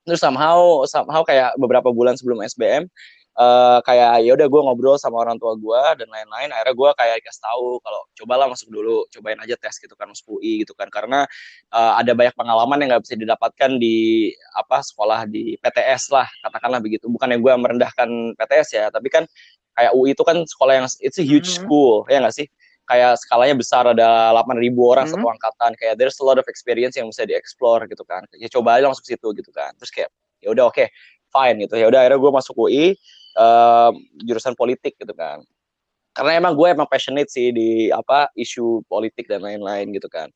Terus 0.03 0.19
somehow 0.19 0.83
somehow 0.83 1.23
kayak 1.23 1.55
beberapa 1.55 1.93
bulan 1.93 2.19
sebelum 2.19 2.43
SBM 2.43 2.91
uh, 3.37 3.79
kayak 3.81 4.21
ya 4.25 4.31
udah 4.37 4.47
gue 4.49 4.61
ngobrol 4.61 4.97
sama 5.01 5.21
orang 5.21 5.37
tua 5.41 5.57
gue 5.57 5.81
dan 6.03 6.07
lain-lain. 6.09 6.49
Akhirnya 6.53 6.75
gue 6.75 6.89
kayak 6.97 7.15
kasih 7.25 7.41
tahu 7.41 7.67
kalau 7.81 8.01
cobalah 8.17 8.45
masuk 8.49 8.69
dulu 8.69 9.05
cobain 9.09 9.39
aja 9.41 9.55
tes 9.57 9.75
gitu 9.81 9.93
kan 9.97 10.09
masuk 10.09 10.37
UI 10.39 10.65
gitu 10.65 10.73
kan. 10.77 10.89
Karena 10.89 11.25
uh, 11.73 11.93
ada 11.97 12.13
banyak 12.13 12.35
pengalaman 12.37 12.77
yang 12.85 12.89
nggak 12.95 13.03
bisa 13.05 13.15
didapatkan 13.17 13.71
di 13.81 14.29
apa 14.57 14.81
sekolah 14.85 15.25
di 15.29 15.57
PTS 15.59 16.13
lah 16.13 16.27
katakanlah 16.45 16.79
begitu. 16.81 17.09
Bukan 17.09 17.27
yang 17.33 17.41
gue 17.41 17.53
merendahkan 17.53 18.37
PTS 18.37 18.67
ya 18.77 18.85
tapi 18.93 19.09
kan 19.09 19.25
kayak 19.73 19.91
UI 19.97 20.13
itu 20.13 20.21
kan 20.21 20.37
sekolah 20.45 20.73
yang 20.83 20.87
it's 21.01 21.17
a 21.17 21.25
huge 21.25 21.49
mm-hmm. 21.49 21.65
school 21.65 22.05
ya 22.09 22.21
nggak 22.21 22.35
sih? 22.37 22.47
Kayak 22.83 23.15
skalanya 23.15 23.55
besar 23.55 23.87
ada 23.87 24.35
8.000 24.35 24.75
orang 24.75 25.07
mm-hmm. 25.07 25.15
satu 25.15 25.27
angkatan 25.31 25.71
kayak 25.79 25.95
there's 25.95 26.19
a 26.19 26.25
lot 26.25 26.35
of 26.35 26.45
experience 26.51 26.99
yang 26.99 27.07
bisa 27.09 27.23
dieksplor 27.25 27.87
gitu 27.89 28.03
kan. 28.05 28.27
Ya 28.37 28.51
coba 28.51 28.77
aja 28.77 28.91
masuk 28.91 29.07
situ 29.07 29.27
gitu 29.33 29.49
kan. 29.55 29.71
Terus 29.79 29.89
kayak 29.89 30.09
ya 30.43 30.51
udah 30.51 30.67
oke 30.69 30.77
okay, 30.77 30.87
fine 31.31 31.63
gitu. 31.63 31.79
Ya 31.79 31.87
udah 31.89 32.05
akhirnya 32.05 32.19
gue 32.19 32.31
masuk 32.35 32.53
UI 32.59 32.99
uh, 33.37 33.91
jurusan 34.23 34.53
politik 34.57 34.97
gitu 34.97 35.13
kan. 35.13 35.41
Karena 36.13 36.37
emang 36.37 36.53
gue 36.53 36.67
emang 36.69 36.85
passionate 36.85 37.29
sih 37.29 37.49
di 37.49 37.89
apa 37.89 38.29
isu 38.37 38.85
politik 38.85 39.25
dan 39.25 39.41
lain-lain 39.41 39.89
gitu 39.93 40.05
kan. 40.09 40.29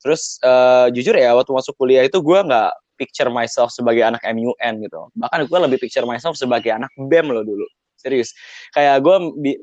Terus 0.00 0.40
uh, 0.40 0.88
jujur 0.88 1.12
ya 1.16 1.36
waktu 1.36 1.52
masuk 1.52 1.74
kuliah 1.76 2.06
itu 2.06 2.22
gue 2.22 2.38
nggak 2.38 2.72
picture 2.96 3.28
myself 3.28 3.70
sebagai 3.70 4.02
anak 4.02 4.24
MUN 4.24 4.74
gitu. 4.84 5.00
Bahkan 5.14 5.46
gue 5.46 5.58
lebih 5.68 5.78
picture 5.78 6.08
myself 6.08 6.34
sebagai 6.38 6.72
anak 6.72 6.90
BEM 6.96 7.28
loh 7.28 7.44
dulu. 7.44 7.66
Serius. 8.00 8.32
Kayak 8.72 9.04
gue 9.04 9.16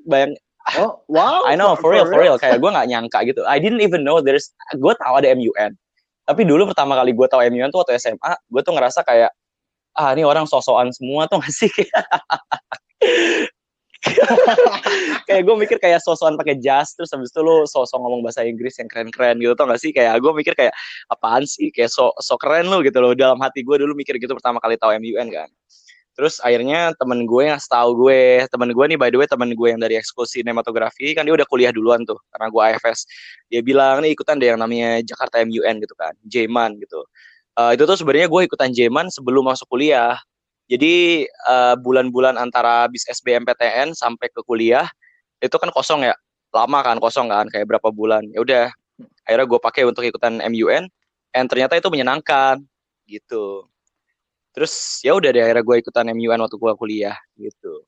bayang 0.05 0.33
oh 0.81 0.97
wow 1.13 1.45
I 1.45 1.53
know 1.53 1.77
for, 1.77 1.93
for 1.93 1.93
real 1.93 2.09
for 2.09 2.17
real. 2.17 2.41
kayak 2.41 2.57
gue 2.57 2.69
nggak 2.73 2.89
nyangka 2.89 3.19
gitu. 3.25 3.45
I 3.45 3.61
didn't 3.61 3.85
even 3.85 4.01
know 4.01 4.17
there's 4.21 4.49
gue 4.73 4.93
tahu 4.97 5.21
ada 5.21 5.29
MUN 5.33 5.77
tapi 6.25 6.41
dulu 6.41 6.73
pertama 6.73 6.97
kali 6.97 7.13
gue 7.13 7.27
tahu 7.29 7.41
MUN 7.53 7.69
tuh 7.69 7.85
waktu 7.85 8.01
SMA 8.01 8.33
gue 8.49 8.61
tuh 8.65 8.73
ngerasa 8.73 9.05
kayak 9.05 9.31
ah 9.95 10.11
ini 10.11 10.27
orang 10.27 10.45
sosokan 10.45 10.91
semua 10.91 11.25
tuh 11.31 11.39
gak 11.39 11.53
sih? 11.55 11.71
Kayak 15.25 15.41
gue 15.49 15.55
mikir 15.57 15.77
kayak 15.81 15.97
sosokan 16.05 16.37
pakai 16.37 16.61
jas 16.61 16.93
terus 16.93 17.09
habis 17.09 17.33
itu 17.33 17.41
lu 17.41 17.65
sosok 17.65 17.97
ngomong 17.97 18.21
bahasa 18.21 18.45
Inggris 18.45 18.77
yang 18.77 18.85
keren-keren 18.85 19.41
gitu 19.41 19.57
tau 19.57 19.65
gak 19.65 19.81
sih? 19.81 19.89
Kayak 19.89 20.21
gue 20.21 20.31
mikir 20.35 20.53
kayak 20.53 20.73
apaan 21.09 21.43
sih? 21.49 21.73
Kayak 21.73 21.89
so, 21.89 22.13
so 22.21 22.37
keren 22.37 22.69
lu 22.69 22.85
gitu 22.85 23.01
loh. 23.01 23.17
Dalam 23.17 23.41
hati 23.41 23.65
gue 23.65 23.75
dulu 23.81 23.97
mikir 23.97 24.21
gitu 24.21 24.37
pertama 24.37 24.61
kali 24.61 24.77
tahu 24.77 24.93
MUN 25.01 25.27
kan. 25.33 25.49
Terus 26.15 26.39
akhirnya 26.39 26.95
temen 26.95 27.27
gue 27.27 27.43
yang 27.43 27.59
setahu 27.59 28.07
gue 28.07 28.47
temen 28.47 28.71
gue 28.71 28.85
nih 28.87 28.95
by 28.95 29.11
the 29.11 29.19
way 29.19 29.27
temen 29.27 29.51
gue 29.51 29.67
yang 29.67 29.81
dari 29.83 29.99
ekskul 29.99 30.23
sinematografi 30.23 31.11
kan 31.11 31.27
dia 31.27 31.35
udah 31.35 31.43
kuliah 31.43 31.75
duluan 31.75 32.07
tuh 32.07 32.15
karena 32.31 32.47
gue 32.47 32.61
AFS 32.71 33.03
dia 33.51 33.59
bilang 33.59 33.99
nih 33.99 34.15
ikutan 34.15 34.39
deh 34.39 34.55
yang 34.55 34.59
namanya 34.63 35.03
Jakarta 35.03 35.43
MUN 35.43 35.75
gitu 35.83 35.95
kan. 35.97 36.13
Jeman 36.23 36.79
gitu 36.79 37.03
uh, 37.59 37.71
itu 37.73 37.83
tuh 37.83 37.97
sebenarnya 37.97 38.27
gue 38.27 38.41
ikutan 38.47 38.71
Jeman 38.71 39.07
sebelum 39.11 39.47
masuk 39.47 39.67
kuliah 39.71 40.19
jadi 40.65 41.25
uh, 41.45 41.77
bulan-bulan 41.77 42.41
antara 42.41 42.89
bis 42.89 43.05
SBMPTN 43.05 43.93
sampai 43.93 44.33
ke 44.33 44.41
kuliah 44.41 44.89
itu 45.37 45.53
kan 45.61 45.69
kosong 45.69 46.09
ya, 46.09 46.15
lama 46.49 46.81
kan 46.81 46.97
kosong 46.97 47.29
kan, 47.29 47.45
kayak 47.53 47.69
berapa 47.69 47.93
bulan. 47.93 48.25
Ya 48.33 48.41
udah, 48.41 48.65
akhirnya 49.29 49.45
gue 49.45 49.59
pakai 49.61 49.83
untuk 49.85 50.01
ikutan 50.01 50.41
MUN, 50.41 50.89
and 51.37 51.45
ternyata 51.45 51.77
itu 51.77 51.85
menyenangkan 51.93 52.65
gitu. 53.05 53.69
Terus 54.57 54.73
ya 55.05 55.13
udah 55.13 55.29
deh 55.29 55.43
akhirnya 55.45 55.61
gue 55.61 55.75
ikutan 55.85 56.09
MUN 56.09 56.41
waktu 56.41 56.57
gue 56.57 56.71
kuliah 56.81 57.17
gitu. 57.37 57.85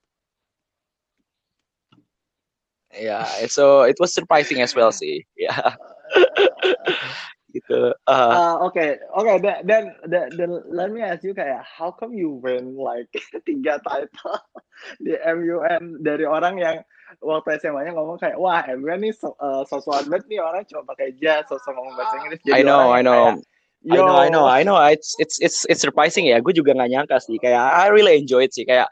Ya, 2.94 3.26
yeah, 3.26 3.50
so 3.50 3.86
it 3.90 3.98
was 3.98 4.14
surprising 4.14 4.62
as 4.62 4.78
well 4.78 4.94
sih. 4.94 5.26
Ya. 5.34 5.54
gitu. 7.56 7.96
Uh, 8.06 8.12
uh, 8.12 8.56
Oke, 8.64 8.76
okay. 8.76 8.90
oke. 9.16 9.40
Okay. 9.40 9.64
Dan, 9.64 9.84
dan, 10.08 10.26
dan 10.36 10.50
let 10.68 10.92
me 10.92 11.00
ask 11.00 11.24
you 11.24 11.32
kayak, 11.32 11.64
how 11.64 11.92
come 11.92 12.12
you 12.12 12.40
win 12.44 12.76
like 12.76 13.08
tiga 13.48 13.80
title 13.84 14.40
di 15.04 15.16
MUN 15.16 16.04
dari 16.04 16.28
orang 16.28 16.60
yang 16.60 16.78
waktu 17.24 17.56
SMA-nya 17.64 17.96
ngomong 17.96 18.20
kayak, 18.20 18.36
wah 18.36 18.64
MUN 18.68 19.00
nih 19.00 19.14
so, 19.16 19.34
uh, 19.40 19.64
sosok 19.64 20.08
banget 20.12 20.28
nih 20.28 20.40
orang 20.44 20.68
cuma 20.68 20.84
pakai 20.84 21.16
jas, 21.16 21.48
sosok 21.48 21.72
ngomong 21.72 21.96
bahasa 21.96 22.16
Inggris. 22.20 22.40
Jadi 22.44 22.54
I 22.60 22.62
know, 22.68 22.92
I 22.92 23.02
know. 23.02 23.40
Kayak, 23.40 23.46
I 23.88 23.96
know, 23.96 24.18
I 24.18 24.28
know, 24.28 24.46
I 24.46 24.62
know. 24.66 24.78
It's 24.90 25.16
it's 25.22 25.40
it's 25.40 25.64
it's 25.72 25.80
surprising 25.80 26.28
ya. 26.28 26.44
Gue 26.44 26.52
juga 26.52 26.76
nggak 26.76 26.92
nyangka 26.92 27.24
sih. 27.24 27.40
Kayak 27.40 27.62
I 27.62 27.88
really 27.88 28.20
enjoy 28.20 28.44
it 28.44 28.52
sih. 28.52 28.68
Kayak 28.68 28.92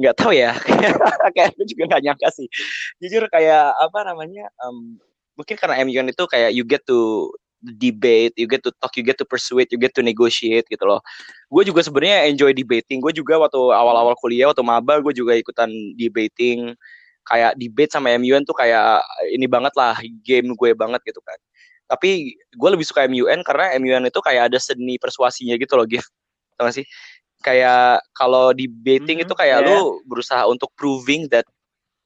nggak 0.00 0.16
tahu 0.16 0.32
ya. 0.32 0.56
kayak 1.36 1.52
gue 1.58 1.66
juga 1.68 1.92
nggak 1.92 2.02
nyangka 2.08 2.28
sih. 2.32 2.48
Jujur 3.02 3.28
kayak 3.28 3.76
apa 3.76 3.98
namanya? 4.08 4.48
Um, 4.64 4.96
mungkin 5.36 5.56
karena 5.60 5.82
MUN 5.84 6.12
itu 6.12 6.24
kayak 6.24 6.56
you 6.56 6.64
get 6.64 6.84
to 6.88 7.28
debate, 7.62 8.32
you 8.40 8.48
get 8.48 8.64
to 8.64 8.72
talk, 8.80 8.96
you 8.96 9.04
get 9.04 9.20
to 9.20 9.26
persuade, 9.28 9.68
you 9.68 9.78
get 9.78 9.92
to 9.92 10.02
negotiate 10.02 10.64
gitu 10.68 10.84
loh. 10.88 11.04
Gue 11.52 11.68
juga 11.68 11.84
sebenarnya 11.84 12.26
enjoy 12.32 12.56
debating. 12.56 13.04
Gue 13.04 13.12
juga 13.12 13.36
waktu 13.36 13.60
awal-awal 13.60 14.16
kuliah, 14.16 14.48
waktu 14.48 14.64
maba, 14.64 14.98
gue 15.04 15.12
juga 15.12 15.36
ikutan 15.36 15.68
debating. 15.96 16.72
Kayak 17.28 17.54
debate 17.60 17.92
sama 17.92 18.16
MUN 18.16 18.42
tuh 18.48 18.56
kayak 18.56 19.04
ini 19.30 19.44
banget 19.44 19.76
lah, 19.76 20.00
game 20.24 20.56
gue 20.56 20.70
banget 20.72 21.00
gitu 21.04 21.20
kan. 21.20 21.36
Tapi 21.90 22.34
gue 22.56 22.70
lebih 22.72 22.86
suka 22.88 23.04
MUN 23.04 23.44
karena 23.44 23.76
MUN 23.76 24.08
itu 24.08 24.20
kayak 24.24 24.50
ada 24.50 24.58
seni 24.58 24.96
persuasinya 24.96 25.54
gitu 25.60 25.76
loh, 25.76 25.84
Gif. 25.84 26.08
Tau 26.56 26.64
gak 26.66 26.80
sih? 26.80 26.86
Kayak 27.40 28.04
kalau 28.12 28.52
debating 28.52 29.20
mm 29.20 29.24
-hmm, 29.24 29.32
itu 29.32 29.34
kayak 29.36 29.64
yeah. 29.64 29.68
lu 29.68 30.00
berusaha 30.08 30.44
untuk 30.48 30.68
proving 30.76 31.24
that 31.32 31.44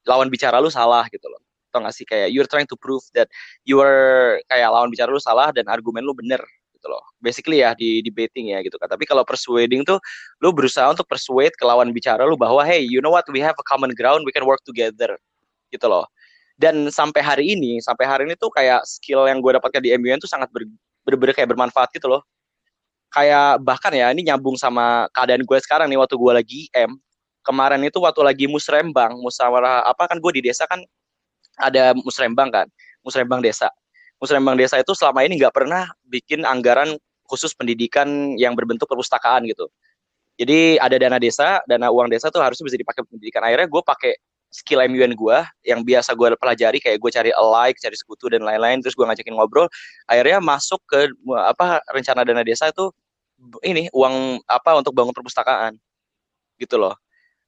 lawan 0.06 0.28
bicara 0.28 0.60
lu 0.60 0.70
salah 0.70 1.08
gitu 1.10 1.26
loh 1.26 1.43
tau 1.74 1.82
gak 1.82 1.94
sih 1.98 2.06
kayak 2.06 2.30
you're 2.30 2.46
trying 2.46 2.70
to 2.70 2.78
prove 2.78 3.02
that 3.18 3.26
you 3.66 3.82
are 3.82 4.38
kayak 4.46 4.70
lawan 4.70 4.86
bicara 4.94 5.10
lu 5.10 5.18
salah 5.18 5.50
dan 5.50 5.66
argumen 5.66 6.06
lu 6.06 6.14
bener 6.14 6.38
gitu 6.84 6.92
loh. 6.92 7.00
Basically 7.16 7.64
ya 7.64 7.72
di 7.72 8.04
debating 8.04 8.52
ya 8.52 8.60
gitu 8.60 8.76
kan. 8.76 8.92
Tapi 8.92 9.08
kalau 9.08 9.24
persuading 9.24 9.88
tuh 9.88 9.96
lu 10.44 10.52
berusaha 10.52 10.92
untuk 10.92 11.08
persuade 11.08 11.56
ke 11.56 11.64
lawan 11.64 11.88
bicara 11.96 12.28
lu 12.28 12.36
bahwa 12.36 12.60
hey 12.60 12.84
you 12.84 13.00
know 13.00 13.10
what? 13.10 13.24
We 13.32 13.40
have 13.40 13.56
a 13.56 13.64
common 13.64 13.96
ground 13.96 14.28
we 14.28 14.32
can 14.36 14.44
work 14.44 14.60
together 14.62 15.16
gitu 15.72 15.88
loh. 15.88 16.04
Dan 16.54 16.92
sampai 16.92 17.24
hari 17.24 17.44
ini 17.56 17.80
sampai 17.80 18.04
hari 18.04 18.22
ini 18.28 18.36
tuh 18.36 18.52
kayak 18.52 18.84
skill 18.84 19.26
yang 19.26 19.40
gue 19.40 19.56
dapatkan 19.56 19.80
di 19.80 19.90
MUN 19.96 20.22
tuh 20.22 20.30
sangat 20.30 20.52
ber, 20.54 20.68
ber, 21.08 21.32
kayak 21.32 21.50
bermanfaat 21.50 21.90
gitu 21.96 22.06
loh. 22.06 22.22
Kayak 23.10 23.64
bahkan 23.64 23.90
ya 23.90 24.12
ini 24.12 24.22
nyambung 24.26 24.54
sama 24.60 25.08
keadaan 25.16 25.42
gue 25.42 25.58
sekarang 25.64 25.88
nih 25.88 25.98
waktu 25.98 26.14
gue 26.14 26.32
lagi 26.36 26.60
M. 26.76 27.00
Kemarin 27.44 27.82
itu 27.84 27.98
waktu 28.00 28.20
lagi 28.24 28.46
musrembang 28.46 29.18
musyawarah 29.20 29.84
apa 29.84 30.08
kan 30.08 30.16
gue 30.20 30.32
di 30.40 30.48
desa 30.48 30.64
kan 30.64 30.80
ada 31.58 31.94
musrembang 31.94 32.50
kan, 32.50 32.66
musrembang 33.06 33.40
desa. 33.42 33.70
Musrembang 34.22 34.56
desa 34.56 34.80
itu 34.80 34.94
selama 34.96 35.26
ini 35.26 35.36
nggak 35.38 35.54
pernah 35.54 35.90
bikin 36.08 36.46
anggaran 36.46 36.96
khusus 37.26 37.52
pendidikan 37.56 38.36
yang 38.36 38.54
berbentuk 38.54 38.86
perpustakaan 38.86 39.44
gitu. 39.48 39.68
Jadi 40.34 40.82
ada 40.82 40.98
dana 40.98 41.18
desa, 41.22 41.62
dana 41.70 41.94
uang 41.94 42.10
desa 42.10 42.26
tuh 42.30 42.42
harusnya 42.42 42.66
bisa 42.66 42.78
dipakai 42.78 43.06
pendidikan. 43.06 43.42
Akhirnya 43.46 43.70
gue 43.70 43.82
pakai 43.82 44.12
skill 44.54 44.82
MUN 44.86 45.18
gue 45.18 45.38
yang 45.66 45.82
biasa 45.82 46.14
gue 46.14 46.34
pelajari 46.38 46.78
kayak 46.78 46.98
gue 46.98 47.10
cari 47.10 47.30
alike, 47.34 47.78
cari 47.82 47.96
sekutu 47.98 48.30
dan 48.30 48.42
lain-lain, 48.46 48.82
terus 48.82 48.94
gue 48.94 49.02
ngajakin 49.02 49.34
ngobrol. 49.34 49.66
Akhirnya 50.06 50.38
masuk 50.38 50.82
ke 50.86 51.10
apa 51.38 51.82
rencana 51.90 52.22
dana 52.22 52.42
desa 52.46 52.70
itu 52.70 52.90
ini 53.66 53.90
uang 53.90 54.42
apa 54.46 54.78
untuk 54.78 54.94
bangun 54.94 55.14
perpustakaan 55.14 55.74
gitu 56.58 56.78
loh. 56.78 56.94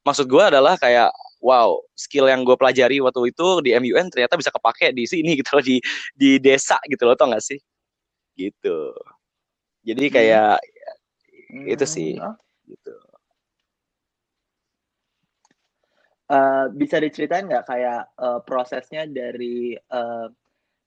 Maksud 0.03 0.27
gue 0.27 0.43
adalah 0.43 0.79
kayak 0.79 1.11
wow 1.41 1.81
skill 1.97 2.29
yang 2.29 2.43
gue 2.43 2.57
pelajari 2.57 3.01
waktu 3.01 3.33
itu 3.33 3.49
di 3.65 3.71
MUN 3.77 4.09
ternyata 4.13 4.37
bisa 4.37 4.51
kepake 4.53 4.93
di 4.93 5.05
sini 5.05 5.35
gitu 5.41 5.51
loh 5.57 5.65
di 5.65 5.77
di 6.13 6.31
desa 6.41 6.81
gitu 6.89 7.03
loh 7.05 7.17
tau 7.17 7.31
gak 7.33 7.45
sih 7.45 7.61
gitu 8.37 8.93
jadi 9.87 10.05
hmm. 10.09 10.13
kayak 10.13 10.55
hmm. 11.53 11.67
itu 11.73 11.85
sih 11.89 12.11
hmm. 12.21 12.37
gitu 12.69 12.95
uh, 16.31 16.65
bisa 16.75 16.99
diceritain 16.99 17.47
nggak 17.47 17.67
kayak 17.67 18.11
uh, 18.19 18.41
prosesnya 18.43 19.07
dari 19.07 19.79
uh, 19.91 20.29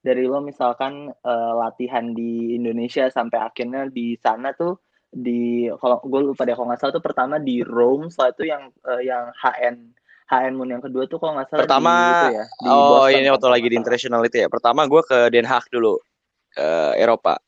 dari 0.00 0.24
lo 0.24 0.40
misalkan 0.40 1.12
uh, 1.12 1.52
latihan 1.60 2.16
di 2.16 2.56
Indonesia 2.56 3.12
sampai 3.12 3.36
akhirnya 3.40 3.88
di 3.92 4.16
sana 4.16 4.56
tuh 4.56 4.80
di 5.10 5.66
kalau 5.82 5.98
gue 6.06 6.20
lupa 6.32 6.46
deh 6.46 6.54
kalau 6.54 6.70
nggak 6.70 6.80
salah 6.80 6.94
tuh 6.94 7.04
pertama 7.04 7.36
di 7.42 7.66
Rome 7.66 8.08
setelah 8.08 8.30
itu 8.32 8.44
yang 8.46 8.62
uh, 8.86 9.02
yang 9.02 9.28
HN 9.34 9.76
HN 10.30 10.54
Moon 10.54 10.70
yang 10.70 10.82
kedua 10.82 11.10
tuh 11.10 11.18
kalau 11.18 11.34
nggak 11.34 11.50
salah 11.50 11.66
pertama 11.66 11.90
di, 11.90 12.06
gitu 12.06 12.26
ya, 12.38 12.44
di 12.46 12.68
oh 12.70 12.78
Boston, 12.78 13.18
ini 13.18 13.28
waktu 13.34 13.48
lagi 13.50 13.66
di 13.66 13.76
international 13.76 14.20
itu 14.22 14.36
ya 14.38 14.48
pertama 14.48 14.80
gue 14.86 15.02
ke 15.02 15.18
Den 15.34 15.46
Haag 15.46 15.66
dulu 15.74 15.98
ke 16.54 16.66
Eropa 16.94 17.42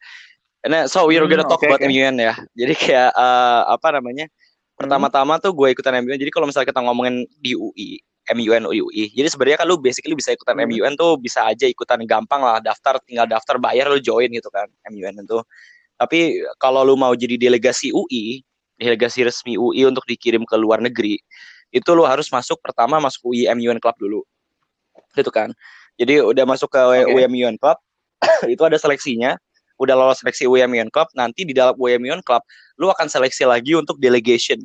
Nah, 0.62 0.86
so 0.86 1.10
we're 1.10 1.26
gonna 1.26 1.42
hmm, 1.42 1.50
talk 1.50 1.58
okay, 1.58 1.74
about 1.74 1.82
okay. 1.82 1.90
MUN 1.90 2.22
ya. 2.22 2.34
Jadi 2.60 2.74
kayak 2.78 3.10
uh, 3.18 3.66
apa 3.66 3.98
namanya? 3.98 4.30
Pertama-tama 4.78 5.42
tuh 5.42 5.50
gue 5.50 5.74
ikutan 5.74 5.98
MUN. 5.98 6.14
Jadi 6.14 6.30
kalau 6.30 6.46
misalnya 6.46 6.70
kita 6.70 6.82
ngomongin 6.86 7.26
di 7.42 7.58
UI, 7.58 7.98
MUN 8.30 8.70
UI. 8.70 9.10
Jadi 9.10 9.26
sebenarnya 9.26 9.58
kan 9.62 9.66
lu 9.66 9.82
basically 9.82 10.14
bisa 10.14 10.30
ikutan 10.30 10.54
hmm. 10.54 10.70
MUN 10.70 10.94
tuh 10.94 11.18
bisa 11.18 11.42
aja 11.50 11.66
ikutan 11.66 11.98
gampang 12.06 12.46
lah, 12.46 12.62
daftar 12.62 13.02
tinggal 13.02 13.26
daftar 13.26 13.58
bayar 13.58 13.90
lu 13.90 13.98
join 13.98 14.30
gitu 14.30 14.46
kan 14.54 14.70
MUN 14.86 15.26
itu. 15.26 15.42
Tapi 15.98 16.46
kalau 16.62 16.86
lu 16.86 16.94
mau 16.94 17.10
jadi 17.18 17.34
delegasi 17.34 17.90
UI, 17.90 18.46
delegasi 18.78 19.26
resmi 19.26 19.58
UI 19.58 19.82
untuk 19.82 20.06
dikirim 20.06 20.46
ke 20.46 20.54
luar 20.54 20.78
negeri, 20.78 21.18
itu 21.72 21.90
lo 21.96 22.04
harus 22.04 22.28
masuk 22.28 22.60
pertama 22.60 23.00
masuk 23.00 23.32
UIM 23.32 23.58
Club 23.80 23.96
dulu. 23.96 24.20
Gitu 25.16 25.32
kan. 25.32 25.50
Jadi 25.96 26.20
udah 26.20 26.44
masuk 26.44 26.68
ke 26.68 26.78
okay. 26.78 27.08
UIM 27.08 27.56
Club 27.56 27.80
itu 28.54 28.62
ada 28.62 28.76
seleksinya. 28.76 29.34
Udah 29.80 29.96
lolos 29.96 30.20
seleksi 30.20 30.44
UIM 30.44 30.92
Club 30.92 31.08
nanti 31.16 31.48
di 31.48 31.56
dalam 31.56 31.74
UIM 31.80 32.04
Club 32.22 32.44
lu 32.76 32.92
akan 32.92 33.08
seleksi 33.08 33.48
lagi 33.48 33.72
untuk 33.72 33.96
delegation. 33.96 34.60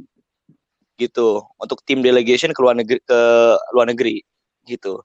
Gitu. 1.00 1.42
Untuk 1.58 1.80
tim 1.88 2.04
delegation 2.04 2.52
ke 2.52 2.60
luar 2.60 2.76
negeri 2.76 3.00
ke 3.02 3.20
luar 3.72 3.88
negeri. 3.88 4.20
Gitu. 4.68 5.00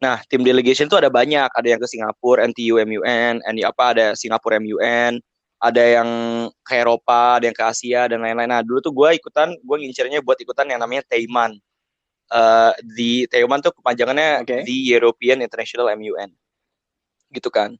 Nah 0.00 0.24
tim 0.32 0.40
delegation 0.40 0.88
itu 0.88 0.96
ada 0.96 1.12
banyak. 1.12 1.52
Ada 1.52 1.76
yang 1.76 1.80
ke 1.80 1.86
Singapura 1.86 2.40
NTU 2.48 2.80
MUN 2.80 3.44
NI 3.44 3.62
apa 3.68 3.92
ada 3.92 4.06
Singapura 4.16 4.56
MUN 4.56 5.20
ada 5.64 5.80
yang 5.80 6.08
ke 6.60 6.76
Eropa, 6.76 7.40
ada 7.40 7.48
yang 7.48 7.56
ke 7.56 7.64
Asia 7.64 8.04
dan 8.04 8.20
lain-lain. 8.20 8.52
Nah 8.52 8.60
dulu 8.60 8.84
tuh 8.84 8.92
gue 8.92 9.16
ikutan, 9.16 9.56
gue 9.56 9.76
ngincernya 9.80 10.20
buat 10.20 10.36
ikutan 10.36 10.68
yang 10.68 10.76
namanya 10.76 11.08
Taiman. 11.08 11.56
Uh, 12.28 12.72
di 12.96 13.24
Taiman 13.28 13.64
tuh 13.64 13.72
kepanjangannya 13.72 14.44
okay. 14.44 14.60
di 14.64 14.92
European 14.92 15.40
International 15.40 15.92
MUN, 15.96 16.32
gitu 17.32 17.48
kan. 17.48 17.76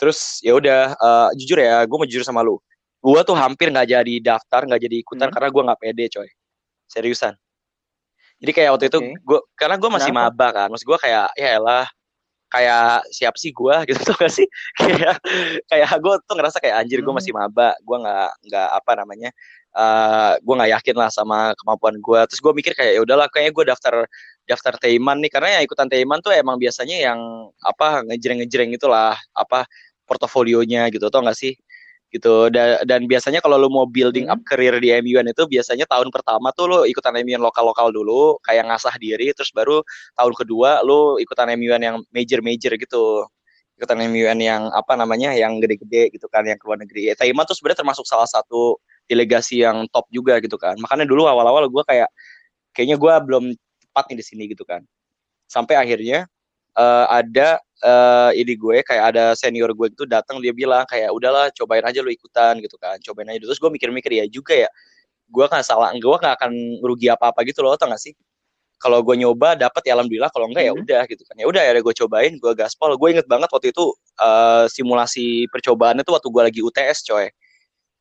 Terus 0.00 0.40
ya 0.40 0.56
udah, 0.56 0.96
uh, 0.96 1.28
jujur 1.36 1.60
ya, 1.60 1.84
gue 1.84 1.96
mau 1.96 2.08
jujur 2.08 2.24
sama 2.24 2.40
lu. 2.40 2.60
Gue 3.00 3.20
tuh 3.24 3.36
hampir 3.36 3.68
nggak 3.68 3.88
jadi 3.92 4.14
daftar, 4.20 4.64
nggak 4.64 4.80
jadi 4.80 4.96
ikutan 5.00 5.28
hmm. 5.28 5.34
karena 5.36 5.48
gue 5.52 5.62
nggak 5.68 5.80
pede, 5.80 6.04
coy. 6.08 6.28
Seriusan. 6.88 7.36
Jadi 8.42 8.50
kayak 8.52 8.70
waktu 8.74 8.86
okay. 8.88 8.92
itu 8.96 8.98
gue, 9.22 9.40
karena 9.54 9.76
gue 9.78 9.90
masih 9.92 10.10
Kenapa? 10.10 10.32
maba 10.32 10.48
kan, 10.50 10.68
maksud 10.72 10.86
gue 10.88 10.98
kayak 10.98 11.28
ya 11.36 11.56
lah 11.60 11.86
kayak 12.52 13.08
siap 13.08 13.34
sih 13.40 13.50
gue 13.50 13.76
gitu 13.88 14.00
tuh 14.12 14.16
gak 14.20 14.32
sih? 14.32 14.46
Kayak 14.76 15.16
kayak 15.66 15.90
gue 15.96 16.14
tuh 16.28 16.34
ngerasa 16.36 16.58
kayak 16.60 16.76
anjir 16.84 17.00
gue 17.00 17.08
hmm. 17.08 17.18
masih 17.18 17.32
maba. 17.32 17.72
Gue 17.80 17.96
nggak 17.96 18.30
nggak 18.52 18.68
apa 18.76 18.92
namanya 19.00 19.30
uh, 19.72 20.36
gue 20.36 20.54
nggak 20.54 20.72
yakin 20.80 20.96
lah 21.00 21.08
sama 21.08 21.56
kemampuan 21.56 21.96
gue 21.96 22.20
terus 22.28 22.40
gue 22.44 22.52
mikir 22.52 22.72
kayak 22.76 22.92
ya 22.96 23.00
udahlah 23.00 23.26
kayaknya 23.32 23.52
gue 23.56 23.64
daftar 23.72 23.94
daftar 24.44 24.74
Teiman 24.76 25.24
nih. 25.24 25.32
Karena 25.32 25.48
yang 25.60 25.62
ikutan 25.64 25.88
Teiman 25.88 26.20
tuh 26.20 26.36
emang 26.36 26.60
biasanya 26.60 26.96
yang 27.00 27.18
apa 27.64 28.04
ngejreng 28.12 28.44
ngejreng 28.44 28.70
itulah 28.76 29.16
apa 29.32 29.64
portofolionya 30.04 30.92
gitu 30.92 31.08
tau 31.08 31.24
gak 31.24 31.38
sih 31.38 31.56
gitu. 32.12 32.52
Dan, 32.52 32.84
dan 32.84 33.08
biasanya 33.08 33.40
kalau 33.40 33.56
lu 33.56 33.72
mau 33.72 33.88
building 33.88 34.28
Hmm. 34.28 34.36
up 34.36 34.40
career 34.44 34.76
di 34.76 34.92
MUN 34.92 35.32
itu 35.32 35.42
biasanya 35.48 35.88
tahun 35.88 36.12
pertama 36.12 36.52
tuh 36.52 36.68
lu 36.68 36.78
ikutan 36.84 37.16
MUN 37.16 37.40
lokal-lokal 37.40 37.88
dulu 37.88 38.36
kayak 38.44 38.68
ngasah 38.68 38.94
diri 39.00 39.32
terus 39.32 39.48
baru 39.50 39.80
tahun 40.14 40.32
kedua 40.36 40.84
lu 40.84 41.16
ikutan 41.18 41.48
MUN 41.56 41.80
yang 41.80 41.96
major-major 42.12 42.76
gitu. 42.76 43.24
Ikutan 43.80 43.98
MUN 44.04 44.38
yang 44.44 44.68
apa 44.76 44.92
namanya 44.94 45.32
yang 45.32 45.56
gede-gede 45.58 46.12
gitu 46.12 46.28
kan 46.28 46.44
yang 46.44 46.60
ke 46.60 46.64
luar 46.68 46.78
negeri. 46.84 47.08
Ya, 47.10 47.14
Taiman 47.16 47.48
tuh 47.48 47.56
sebenarnya 47.56 47.82
termasuk 47.82 48.04
salah 48.04 48.28
satu 48.28 48.76
delegasi 49.08 49.64
yang 49.64 49.88
top 49.90 50.06
juga 50.12 50.38
gitu 50.44 50.60
kan. 50.60 50.76
Makanya 50.78 51.08
dulu 51.08 51.26
awal-awal 51.26 51.66
gue 51.66 51.82
kayak 51.88 52.12
kayaknya 52.76 53.00
gue 53.00 53.12
belum 53.26 53.44
tepat 53.88 54.04
nih 54.12 54.18
di 54.20 54.24
sini 54.24 54.42
gitu 54.52 54.62
kan. 54.68 54.84
Sampai 55.48 55.80
akhirnya 55.80 56.28
eh, 56.78 57.06
ada 57.10 57.60
eh 57.82 58.30
ini 58.38 58.54
gue 58.54 58.78
kayak 58.86 59.04
ada 59.10 59.24
senior 59.34 59.74
gue 59.74 59.90
itu 59.90 60.06
datang 60.06 60.38
dia 60.38 60.54
bilang 60.54 60.86
kayak 60.86 61.10
udahlah 61.10 61.50
cobain 61.50 61.82
aja 61.82 61.98
lu 61.98 62.14
ikutan 62.14 62.62
gitu 62.62 62.78
kan. 62.78 62.94
Cobain 63.02 63.26
aja. 63.34 63.42
Terus 63.42 63.58
gue 63.58 63.70
mikir-mikir 63.74 64.12
ya 64.22 64.24
juga 64.30 64.54
ya 64.54 64.70
gue 65.32 65.46
kan 65.50 65.64
salah 65.66 65.90
gue 65.96 66.16
gak 66.20 66.36
akan 66.38 66.52
rugi 66.84 67.08
apa-apa 67.10 67.42
gitu 67.48 67.64
loh 67.66 67.74
tau 67.74 67.90
gak 67.90 67.98
sih? 67.98 68.14
Kalau 68.78 69.02
gue 69.02 69.14
nyoba 69.18 69.58
dapat 69.58 69.82
ya 69.86 69.98
alhamdulillah. 69.98 70.30
Kalau 70.30 70.46
enggak 70.50 70.62
ya 70.70 70.72
Mhm. 70.74 70.82
udah 70.86 71.02
gitu 71.10 71.22
kan. 71.26 71.34
Ya 71.38 71.46
udah 71.50 71.62
ya 71.66 71.72
gue 71.82 71.94
cobain 72.06 72.32
gue 72.38 72.52
gaspol. 72.54 72.94
Gue 72.94 73.18
inget 73.18 73.26
banget 73.26 73.50
waktu 73.50 73.74
itu 73.74 73.84
eh, 74.22 74.64
simulasi 74.70 75.50
percobaannya 75.50 76.06
tuh 76.06 76.14
waktu 76.18 76.28
gue 76.30 76.42
lagi 76.50 76.60
UTS 76.62 77.02
coy. 77.10 77.26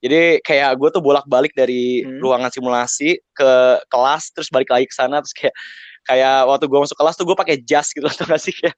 Jadi 0.02 0.42
kayak 0.42 0.78
gue 0.82 0.90
tuh 0.94 1.02
bolak-balik 1.02 1.54
dari 1.54 2.02
Hmm. 2.06 2.18
ruangan 2.22 2.50
simulasi 2.54 3.18
ke 3.38 3.52
kelas 3.90 4.34
terus 4.34 4.50
balik 4.54 4.70
lagi 4.70 4.86
ke 4.90 4.94
sana 4.98 5.22
terus 5.22 5.34
kayak 5.34 5.54
kayak 6.02 6.50
waktu 6.50 6.66
gue 6.66 6.80
masuk 6.82 6.98
kelas 6.98 7.14
tuh 7.14 7.26
gue 7.30 7.38
pakai 7.38 7.56
jas 7.62 7.94
gitu 7.94 8.06
atau 8.12 8.26
gak 8.26 8.42
sih? 8.42 8.54
Kayak 8.54 8.76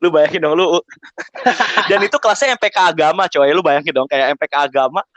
lu 0.00 0.08
bayangin 0.08 0.40
dong 0.44 0.56
lu 0.56 0.80
dan 1.90 2.00
itu 2.00 2.16
kelasnya 2.18 2.56
MPK 2.56 2.76
agama 2.96 3.28
coy 3.28 3.50
lu 3.52 3.62
bayangin 3.62 3.92
dong 3.92 4.08
kayak 4.08 4.34
MPK 4.36 4.54
agama. 4.72 5.00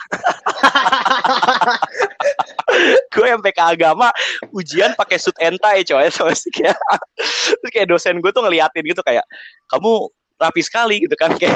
Gue 3.14 3.32
MPK 3.32 3.60
agama 3.78 4.12
ujian 4.52 4.92
pakai 5.00 5.16
suit 5.16 5.36
entai 5.40 5.88
coy 5.88 6.12
sama 6.12 6.36
sih? 6.36 6.52
Kayak 6.52 6.76
terus 7.62 7.72
kayak 7.72 7.88
dosen 7.88 8.20
gue 8.20 8.32
tuh 8.36 8.44
ngeliatin 8.44 8.84
gitu 8.84 9.00
kayak 9.06 9.24
kamu 9.72 10.12
rapi 10.36 10.62
sekali 10.66 11.00
gitu 11.08 11.16
kan 11.16 11.32
kayak. 11.40 11.56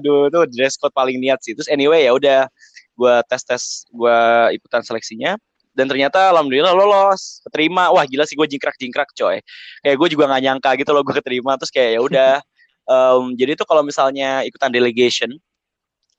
Aduh 0.00 0.32
itu 0.32 0.40
dress 0.56 0.80
code 0.80 0.96
paling 0.96 1.20
niat 1.20 1.44
sih. 1.44 1.52
Terus 1.52 1.68
anyway 1.68 2.08
ya 2.08 2.16
udah 2.16 2.48
gue 2.96 3.14
tes 3.28 3.42
tes 3.44 3.84
gue 3.92 4.20
ikutan 4.56 4.80
seleksinya 4.80 5.36
dan 5.76 5.86
ternyata 5.86 6.32
alhamdulillah 6.32 6.72
lolos 6.72 7.44
keterima 7.44 7.92
wah 7.92 8.02
gila 8.08 8.24
sih 8.24 8.34
gue 8.34 8.48
jingkrak 8.48 8.74
jingkrak 8.80 9.12
coy 9.12 9.38
kayak 9.84 9.96
gue 10.00 10.08
juga 10.08 10.24
nggak 10.32 10.42
nyangka 10.42 10.70
gitu 10.80 10.90
loh 10.96 11.04
gue 11.04 11.14
keterima 11.14 11.54
terus 11.60 11.70
kayak 11.70 11.90
ya 11.96 12.02
udah 12.02 12.34
Em, 12.86 13.34
jadi 13.34 13.58
tuh 13.58 13.66
kalau 13.66 13.82
misalnya 13.82 14.46
ikutan 14.46 14.70
delegation 14.70 15.34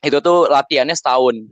itu 0.04 0.18
tuh 0.20 0.52
latihannya 0.52 1.00
setahun 1.00 1.48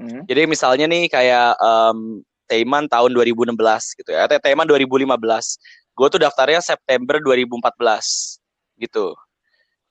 Hmm. 0.00 0.24
jadi 0.24 0.48
misalnya 0.48 0.88
nih 0.88 1.12
kayak 1.12 1.60
um, 1.60 2.24
Taiman 2.48 2.90
tahun 2.90 3.12
2016 3.14 3.54
gitu 4.00 4.10
ya, 4.10 4.26
atau 4.26 4.42
Taiman 4.42 4.66
2015. 4.66 5.06
Gue 5.94 6.08
tuh 6.10 6.18
daftarnya 6.18 6.58
September 6.58 7.22
2014 7.22 8.42
gitu. 8.82 9.14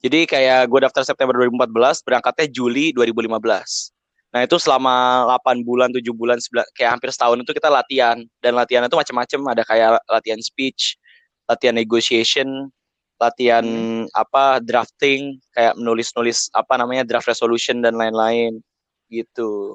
Jadi 0.03 0.27
kayak 0.27 0.67
gue 0.67 0.79
daftar 0.83 1.07
September 1.07 1.37
2014, 1.45 2.03
berangkatnya 2.03 2.47
Juli 2.51 2.91
2015. 2.91 3.95
Nah 4.29 4.45
itu 4.45 4.61
selama 4.61 5.25
8 5.41 5.65
bulan, 5.65 5.89
7 5.89 6.13
bulan, 6.13 6.37
9, 6.37 6.61
kayak 6.77 6.91
hampir 6.97 7.09
setahun 7.09 7.41
itu 7.41 7.51
kita 7.53 7.69
latihan. 7.69 8.17
Dan 8.41 8.53
latihan 8.53 8.85
itu 8.85 8.93
macam-macam, 8.93 9.39
ada 9.57 9.63
kayak 9.65 9.89
latihan 10.05 10.41
speech, 10.41 11.01
latihan 11.49 11.73
negotiation, 11.73 12.69
latihan 13.17 13.65
apa 14.13 14.61
drafting, 14.61 15.41
kayak 15.57 15.73
menulis-nulis 15.81 16.53
apa 16.53 16.77
namanya 16.77 17.01
draft 17.09 17.25
resolution 17.25 17.81
dan 17.81 17.97
lain-lain. 17.97 18.61
Gitu. 19.09 19.73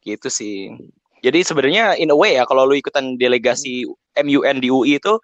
Gitu 0.00 0.28
sih. 0.32 0.72
Jadi 1.20 1.44
sebenarnya 1.44 2.00
in 2.00 2.12
a 2.12 2.16
way 2.16 2.40
ya 2.40 2.48
kalau 2.48 2.64
lu 2.64 2.76
ikutan 2.76 3.20
delegasi 3.20 3.84
MUN 4.16 4.56
di 4.62 4.68
UI 4.72 4.96
itu 4.96 5.20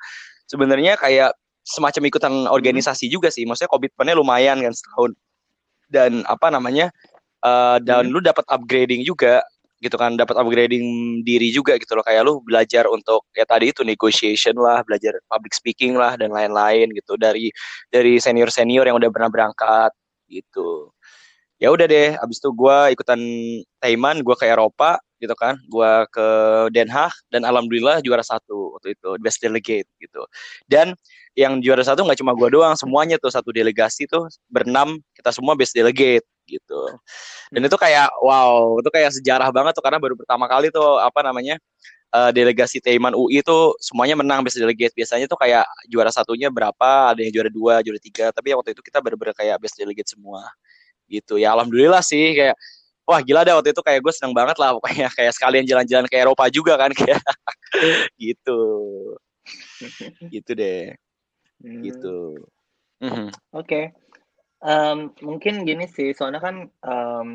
sebenarnya 0.51 1.01
kayak 1.01 1.33
semacam 1.65 2.03
ikutan 2.11 2.35
organisasi 2.51 3.09
juga 3.09 3.33
sih. 3.33 3.49
Maksudnya 3.49 3.73
komitmennya 3.73 4.19
lumayan 4.19 4.61
kan 4.61 4.75
setahun. 4.77 5.17
Dan 5.93 6.25
apa 6.29 6.49
namanya 6.49 6.93
eh, 7.44 7.78
dan 7.83 8.09
lu 8.11 8.22
dapat 8.22 8.46
upgrading 8.48 9.02
juga 9.07 9.42
gitu 9.83 9.98
kan. 9.98 10.14
Dapat 10.14 10.38
upgrading 10.38 11.20
diri 11.26 11.50
juga 11.50 11.76
gitu 11.76 11.98
loh. 11.98 12.07
Kayak 12.07 12.22
lu 12.31 12.38
belajar 12.46 12.87
untuk 12.88 13.26
ya 13.35 13.42
tadi 13.44 13.74
itu 13.74 13.83
negotiation 13.83 14.55
lah 14.57 14.81
belajar 14.87 15.18
public 15.26 15.52
speaking 15.52 15.98
lah 15.98 16.14
dan 16.14 16.31
lain-lain 16.31 16.94
gitu. 16.94 17.18
Dari 17.18 17.50
dari 17.90 18.22
senior 18.22 18.48
senior 18.48 18.87
yang 18.87 18.96
udah 18.96 19.11
pernah 19.11 19.28
berangkat 19.28 19.90
gitu. 20.31 20.94
Ya 21.62 21.70
udah 21.70 21.87
deh 21.87 22.18
abis 22.18 22.42
itu 22.42 22.50
gue 22.50 22.76
ikutan 22.90 23.20
Taiman 23.78 24.18
gue 24.26 24.35
ke 24.35 24.46
Eropa 24.50 24.98
gitu 25.22 25.35
kan. 25.38 25.59
Gue 25.70 25.92
ke 26.11 26.26
Den 26.74 26.90
Haag 26.90 27.14
dan 27.31 27.46
alhamdulillah 27.46 28.02
juara 28.02 28.26
satu 28.26 28.78
waktu 28.78 28.98
itu 28.98 29.09
best 29.22 29.38
delegate 29.42 29.87
gitu. 30.02 30.26
Dan 30.66 30.98
yang 31.38 31.62
juara 31.62 31.87
satu 31.87 32.02
nggak 32.02 32.18
cuma 32.18 32.35
gue 32.35 32.48
doang 32.50 32.74
semuanya 32.74 33.16
tuh 33.16 33.31
satu 33.31 33.55
delegasi 33.55 34.11
tuh 34.11 34.26
berenam 34.50 34.98
kita 35.14 35.31
semua 35.31 35.55
best 35.55 35.72
delegate 35.72 36.26
gitu 36.53 36.81
dan 37.49 37.61
itu 37.65 37.77
kayak 37.81 38.12
wow 38.21 38.77
itu 38.77 38.91
kayak 38.93 39.11
sejarah 39.17 39.49
banget 39.49 39.73
tuh 39.73 39.85
karena 39.85 39.97
baru 39.97 40.15
pertama 40.19 40.45
kali 40.45 40.69
tuh 40.69 41.01
apa 41.01 41.25
namanya 41.25 41.57
eh, 42.12 42.31
delegasi 42.37 42.85
Taiman 42.85 43.17
UI 43.17 43.41
tuh 43.41 43.73
semuanya 43.81 44.21
menang 44.21 44.45
best 44.45 44.61
delegate 44.61 44.93
biasanya 44.93 45.25
tuh 45.25 45.41
kayak 45.41 45.65
juara 45.88 46.12
satunya 46.12 46.53
berapa 46.53 47.17
ada 47.17 47.21
yang 47.25 47.33
juara 47.33 47.49
dua 47.49 47.81
juara 47.81 48.01
tiga 48.01 48.29
tapi 48.31 48.53
waktu 48.53 48.77
itu 48.77 48.85
kita 48.85 49.01
bener-bener 49.01 49.33
kayak 49.33 49.57
best 49.57 49.81
delegate 49.81 50.12
semua 50.12 50.45
gitu 51.09 51.41
ya 51.41 51.57
alhamdulillah 51.57 52.05
sih 52.05 52.37
kayak 52.37 52.57
wah 53.09 53.21
gila 53.25 53.43
deh 53.43 53.57
waktu 53.57 53.73
itu 53.73 53.83
kayak 53.83 54.01
gue 54.05 54.12
seneng 54.15 54.37
banget 54.37 54.61
lah 54.61 54.77
pokoknya 54.77 55.09
kayak 55.19 55.33
sekalian 55.33 55.65
jalan-jalan 55.65 56.05
ke 56.05 56.17
Eropa 56.21 56.45
juga 56.53 56.77
kan 56.77 56.93
kayak 56.99 57.21
gitu 58.21 58.61
gitu 60.35 60.53
deh 60.53 60.93
Hmm. 61.62 61.83
gitu. 61.87 62.43
Oke. 63.55 63.95
Em, 64.62 65.11
mungkin 65.27 65.66
gini 65.66 65.90
sih, 65.90 66.14
soalnya 66.14 66.38
kan 66.38 66.70
em, 66.70 67.27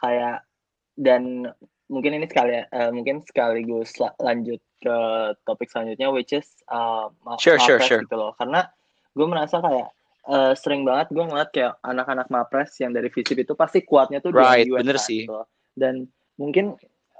kayak 0.00 0.48
dan 0.96 1.44
mungkin 1.92 2.16
ini 2.16 2.24
sekali 2.24 2.56
eh, 2.64 2.90
mungkin 2.90 3.20
sekaligus 3.28 4.00
la- 4.00 4.16
lanjut 4.16 4.56
ke 4.80 4.96
topik 5.44 5.68
selanjutnya 5.68 6.08
which 6.10 6.32
is 6.32 6.48
uh, 6.72 7.06
ma- 7.22 7.36
Sure, 7.38 7.60
sure, 7.60 7.76
Mapres 7.78 7.88
sure. 7.92 8.00
gitu 8.02 8.16
loh. 8.16 8.32
Karena 8.34 8.64
gue 9.12 9.26
merasa 9.28 9.60
kayak 9.60 9.88
eh, 10.32 10.52
sering 10.56 10.82
banget 10.88 11.12
gue 11.12 11.22
ngeliat 11.22 11.50
kayak 11.52 11.76
anak-anak 11.84 12.26
Mapres 12.32 12.72
yang 12.80 12.96
dari 12.96 13.12
FISIP 13.12 13.44
itu 13.44 13.52
pasti 13.52 13.84
kuatnya 13.84 14.24
tuh 14.24 14.32
Right, 14.32 14.64
di 14.66 14.72
US 14.72 14.80
bener 14.80 14.96
kan, 14.96 15.06
sih. 15.06 15.28
gitu 15.28 15.32
loh. 15.36 15.46
Dan 15.76 16.08
mungkin 16.40 16.74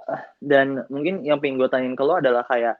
eh, 0.09 0.23
dan 0.41 0.81
mungkin 0.89 1.21
yang 1.21 1.37
pengen 1.37 1.61
gue 1.61 1.69
tanyain 1.69 1.93
ke 1.95 2.03
lo 2.03 2.17
adalah 2.17 2.43
kayak 2.43 2.75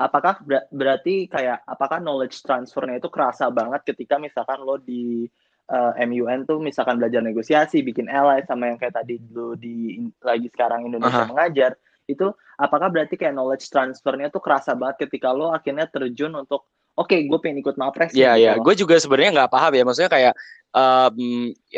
apakah 0.00 0.40
ber- 0.42 0.66
berarti 0.72 1.28
kayak 1.30 1.62
apakah 1.62 2.02
knowledge 2.02 2.42
transfernya 2.42 2.98
itu 2.98 3.06
kerasa 3.06 3.52
banget 3.54 3.86
ketika 3.86 4.18
misalkan 4.18 4.58
lo 4.64 4.80
di 4.80 5.28
uh, 5.70 5.92
MUN 6.02 6.48
tuh 6.48 6.58
misalkan 6.58 6.98
belajar 6.98 7.22
negosiasi, 7.22 7.84
bikin 7.84 8.10
ally 8.10 8.42
sama 8.48 8.72
yang 8.72 8.78
kayak 8.80 8.98
tadi 8.98 9.20
lo 9.30 9.54
di 9.54 10.02
lagi 10.24 10.48
sekarang 10.50 10.88
Indonesia 10.88 11.22
Aha. 11.22 11.30
mengajar, 11.30 11.72
itu 12.10 12.32
apakah 12.58 12.90
berarti 12.90 13.14
kayak 13.14 13.34
knowledge 13.36 13.70
transfernya 13.70 14.32
tuh 14.32 14.42
kerasa 14.42 14.74
banget 14.74 15.06
ketika 15.06 15.30
lo 15.30 15.54
akhirnya 15.54 15.86
terjun 15.86 16.34
untuk 16.34 16.66
oke 16.98 17.14
gue 17.14 17.38
pengen 17.38 17.62
ikut 17.62 17.78
mapres 17.78 18.10
nih," 18.12 18.26
Iya 18.26 18.32
gitu 18.34 18.42
iya, 18.42 18.52
loh. 18.58 18.64
gue 18.66 18.74
juga 18.74 18.94
sebenarnya 18.98 19.30
nggak 19.38 19.52
paham 19.52 19.72
ya, 19.72 19.82
maksudnya 19.86 20.10
kayak, 20.12 20.34
em, 20.74 21.16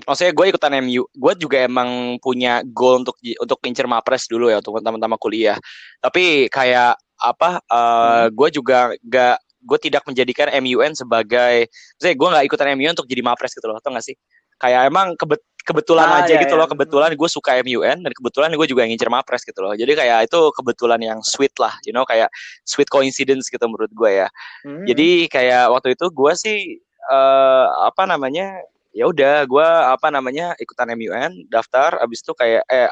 maksudnya 0.08 0.32
gue 0.32 0.46
ikutan 0.48 0.72
MU, 0.80 1.02
gue 1.06 1.32
juga 1.36 1.56
emang 1.62 2.16
punya 2.24 2.64
goal 2.64 3.04
untuk 3.04 3.16
untuk 3.20 3.58
incer 3.68 3.86
mapres 3.86 4.24
dulu 4.26 4.48
ya, 4.48 4.58
untuk 4.64 4.80
teman-teman 4.80 5.20
kuliah. 5.20 5.58
Tapi 6.00 6.48
kayak 6.48 6.98
apa, 7.20 7.62
eh, 7.62 8.26
gue 8.34 8.48
juga 8.50 8.90
nggak, 9.00 9.36
gue 9.64 9.78
tidak 9.80 10.04
menjadikan 10.04 10.52
MUN 10.60 10.92
sebagai, 10.92 11.66
maksudnya 11.96 12.14
gue 12.14 12.28
nggak 12.36 12.44
ikutan 12.46 12.68
MUN 12.76 12.92
untuk 12.92 13.08
jadi 13.08 13.22
mapres 13.24 13.56
gitu 13.56 13.66
loh, 13.66 13.80
tau 13.80 13.90
gak 13.96 14.04
sih? 14.04 14.16
Kayak 14.60 14.92
emang 14.92 15.16
kebet, 15.18 15.40
kebetulan 15.64 16.06
Ah, 16.06 16.20
aja 16.22 16.36
iya, 16.36 16.44
gitu 16.44 16.54
iya. 16.54 16.60
loh, 16.60 16.68
kebetulan 16.68 17.10
gue 17.16 17.28
suka 17.32 17.56
MUN 17.64 18.04
dan 18.04 18.12
kebetulan 18.12 18.52
gue 18.52 18.68
juga 18.68 18.84
ngincer 18.84 19.08
mapres 19.08 19.42
gitu 19.42 19.64
loh. 19.64 19.72
Jadi 19.72 19.96
kayak 19.96 20.28
itu 20.28 20.40
kebetulan 20.52 21.00
yang 21.00 21.18
sweet 21.24 21.56
lah, 21.56 21.72
you 21.88 21.96
know, 21.96 22.04
kayak 22.04 22.28
sweet 22.68 22.86
coincidence 22.92 23.48
gitu 23.48 23.64
menurut 23.64 23.90
gue 23.90 24.10
ya. 24.24 24.28
Hmm. 24.62 24.84
Jadi 24.84 25.26
kayak 25.32 25.72
waktu 25.72 25.96
itu 25.96 26.06
gue 26.12 26.32
sih 26.36 26.58
eh 27.04 27.66
apa 27.84 28.08
namanya 28.08 28.56
ya 28.94 29.10
udah 29.10 29.44
gue 29.44 29.68
apa 29.90 30.08
namanya 30.08 30.54
ikutan 30.56 30.88
MUN 30.94 31.50
daftar 31.50 31.98
abis 32.00 32.22
itu 32.22 32.32
kayak 32.32 32.62
eh, 32.70 32.88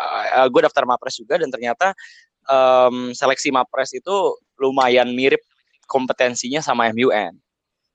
gue 0.51 0.61
daftar 0.67 0.85
mapres 0.85 1.15
juga 1.17 1.39
dan 1.39 1.49
ternyata 1.49 1.95
em, 2.51 3.15
seleksi 3.15 3.55
mapres 3.55 3.95
itu 3.95 4.35
lumayan 4.59 5.15
mirip 5.15 5.41
kompetensinya 5.93 6.65
sama 6.65 6.89
MUN. 6.89 7.37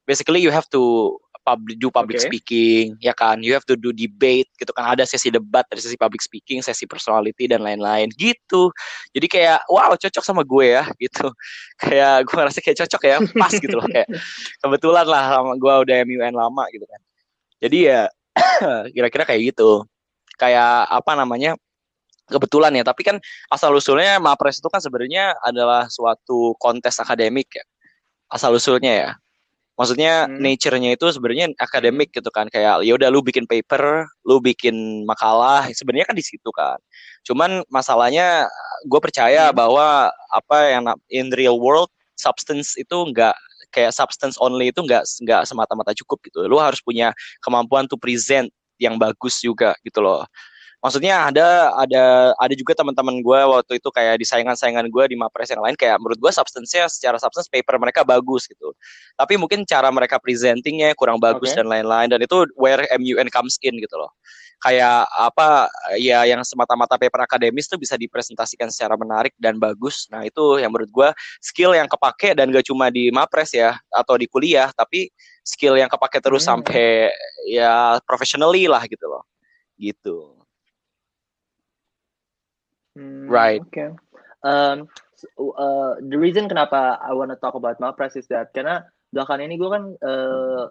Basically 0.05 0.39
you 0.39 0.53
have 0.53 0.69
to 0.69 1.17
public 1.47 1.79
do 1.79 1.87
public 1.87 2.19
Oke. 2.19 2.27
speaking 2.27 2.99
ya 2.99 3.15
kan? 3.15 3.39
You 3.39 3.55
have 3.55 3.63
to 3.71 3.79
do 3.79 3.95
debate 3.95 4.51
gitu 4.59 4.75
kan? 4.75 4.91
Ada 4.91 5.07
sesi 5.07 5.31
debat 5.31 5.63
ada 5.71 5.79
sesi 5.79 5.95
public 5.95 6.19
speaking 6.19 6.59
sesi 6.59 6.83
personality 6.83 7.47
dan 7.47 7.63
lain-lain. 7.63 8.11
Gitu. 8.19 8.67
Jadi 9.15 9.27
kayak 9.31 9.63
wow 9.71 9.95
cocok 9.95 10.23
sama 10.27 10.43
gue 10.43 10.75
ya 10.75 10.83
gitu. 10.99 11.31
Kayak 11.87 12.27
gue 12.27 12.35
ngerasa 12.35 12.59
kayak 12.59 12.77
cocok 12.83 13.01
ya 13.07 13.15
pas 13.39 13.53
gitu 13.55 13.75
loh. 13.79 13.87
Kayak 13.87 14.09
kebetulan 14.59 15.05
lah 15.07 15.23
sama 15.39 15.53
gue 15.55 15.73
udah 15.87 15.95
MUN 16.03 16.33
lama 16.35 16.63
gitu 16.75 16.83
kan. 16.83 17.01
Jadi 17.63 17.77
ya 17.87 18.01
kira-kira 18.95 19.23
kayak 19.23 19.55
gitu. 19.55 19.87
Kayak 20.35 20.89
apa 20.91 21.11
namanya 21.15 21.55
kebetulan 22.27 22.75
ya. 22.75 22.83
Tapi 22.83 23.01
kan 23.07 23.17
asal 23.47 23.71
usulnya 23.71 24.19
mapres 24.19 24.59
itu 24.59 24.67
kan 24.67 24.83
sebenarnya 24.83 25.37
adalah 25.45 25.87
suatu 25.87 26.57
kontes 26.59 26.99
akademik 26.99 27.47
ya 27.55 27.63
asal 28.31 28.55
usulnya 28.55 28.93
ya. 28.93 29.11
Maksudnya 29.77 30.25
Hmm. 30.25 30.41
nature-nya 30.41 30.97
itu 30.97 31.05
sebenarnya 31.13 31.53
akademik 31.61 32.09
gitu 32.09 32.27
kan. 32.33 32.49
Kayak 32.49 32.81
ya 32.81 32.93
udah 32.97 33.09
lu 33.13 33.21
bikin 33.21 33.45
paper 33.45 34.09
lu 34.25 34.41
bikin 34.41 35.05
makalah 35.05 35.69
sebenarnya 35.69 36.09
kan 36.09 36.17
di 36.17 36.25
situ 36.25 36.49
kan. 36.49 36.81
Cuman 37.27 37.61
masalahnya 37.69 38.49
gue 38.89 38.99
percaya 39.01 39.53
Hmm. 39.53 39.57
bahwa 39.57 40.09
apa 40.33 40.57
yang 40.73 40.83
in 41.13 41.29
real 41.37 41.61
world 41.61 41.89
substance 42.17 42.73
itu 42.75 42.97
enggak 43.05 43.37
kayak 43.69 43.93
substance 43.93 44.39
only 44.41 44.73
itu 44.73 44.81
enggak 44.81 45.05
enggak 45.21 45.45
semata-mata 45.45 45.93
cukup 45.93 46.17
gitu. 46.25 46.49
Lu 46.49 46.57
harus 46.57 46.81
punya 46.81 47.13
kemampuan 47.45 47.85
to 47.85 47.99
present 48.01 48.49
yang 48.81 48.97
bagus 48.97 49.41
juga 49.41 49.73
gitu 49.85 50.01
loh 50.01 50.25
maksudnya 50.87 51.27
ada 51.27 51.75
ada 51.75 52.31
ada 52.39 52.53
juga 52.55 52.71
teman-teman 52.71 53.19
gue 53.19 53.39
waktu 53.51 53.75
itu 53.75 53.91
kayak 53.91 54.23
di 54.23 54.25
saingan-saingan 54.25 54.87
gue 54.87 55.03
di 55.11 55.19
mapres 55.19 55.51
yang 55.51 55.59
lain 55.59 55.75
kayak 55.75 55.99
menurut 55.99 56.15
gue 56.15 56.31
substance-nya 56.31 56.87
secara 56.87 57.19
substance 57.19 57.51
paper 57.51 57.75
mereka 57.75 58.07
bagus 58.07 58.47
gitu. 58.47 58.71
Tapi 59.19 59.35
mungkin 59.35 59.67
cara 59.67 59.91
mereka 59.91 60.15
presentingnya 60.15 60.95
kurang 60.95 61.19
bagus 61.19 61.51
Oke. 61.51 61.59
dan 61.59 61.67
lain-lain 61.67 62.07
dan 62.07 62.23
itu 62.23 62.47
where 62.55 62.87
MUN 62.95 63.27
comes 63.27 63.59
in 63.59 63.75
gitu 63.83 63.99
loh. 63.99 64.15
Kayak 64.63 65.11
apa 65.11 65.67
ya 65.99 66.23
yang 66.23 66.39
semata-mata 66.47 66.95
paper 66.95 67.27
akademis 67.27 67.67
tuh 67.67 67.77
bisa 67.77 67.99
dipresentasikan 67.99 68.71
secara 68.71 68.95
menarik 68.95 69.35
dan 69.35 69.59
bagus. 69.59 70.07
Nah 70.07 70.23
itu 70.23 70.63
yang 70.63 70.71
menurut 70.71 70.89
gue 70.89 71.09
skill 71.43 71.75
yang 71.75 71.91
kepake 71.91 72.31
dan 72.31 72.47
gak 72.55 72.63
cuma 72.63 72.87
di 72.87 73.11
mapres 73.11 73.51
ya 73.51 73.75
atau 73.91 74.15
di 74.15 74.25
kuliah 74.25 74.71
tapi 74.71 75.11
skill 75.43 75.75
yang 75.75 75.91
kepake 75.91 76.23
terus 76.23 76.47
Hmm. 76.47 76.63
sampai 76.63 77.11
ya 77.51 77.99
professionally 78.07 78.71
lah 78.71 78.87
gitu 78.87 79.03
loh. 79.05 79.27
Gitu 79.77 80.37
Hmm, 82.97 83.29
Right. 83.29 83.61
Okay. 83.69 83.93
Um, 84.41 84.89
so, 85.13 85.53
uh, 85.53 86.01
the 86.01 86.17
reason 86.17 86.49
kenapa 86.49 86.97
I 86.97 87.13
wanna 87.13 87.37
talk 87.37 87.53
about 87.53 87.77
Mapres 87.77 88.17
is 88.17 88.25
that 88.33 88.49
karena 88.53 88.81
belakangan 89.13 89.45
ini 89.45 89.55
gue 89.55 89.69
kan 89.69 89.83
uh, 90.01 90.65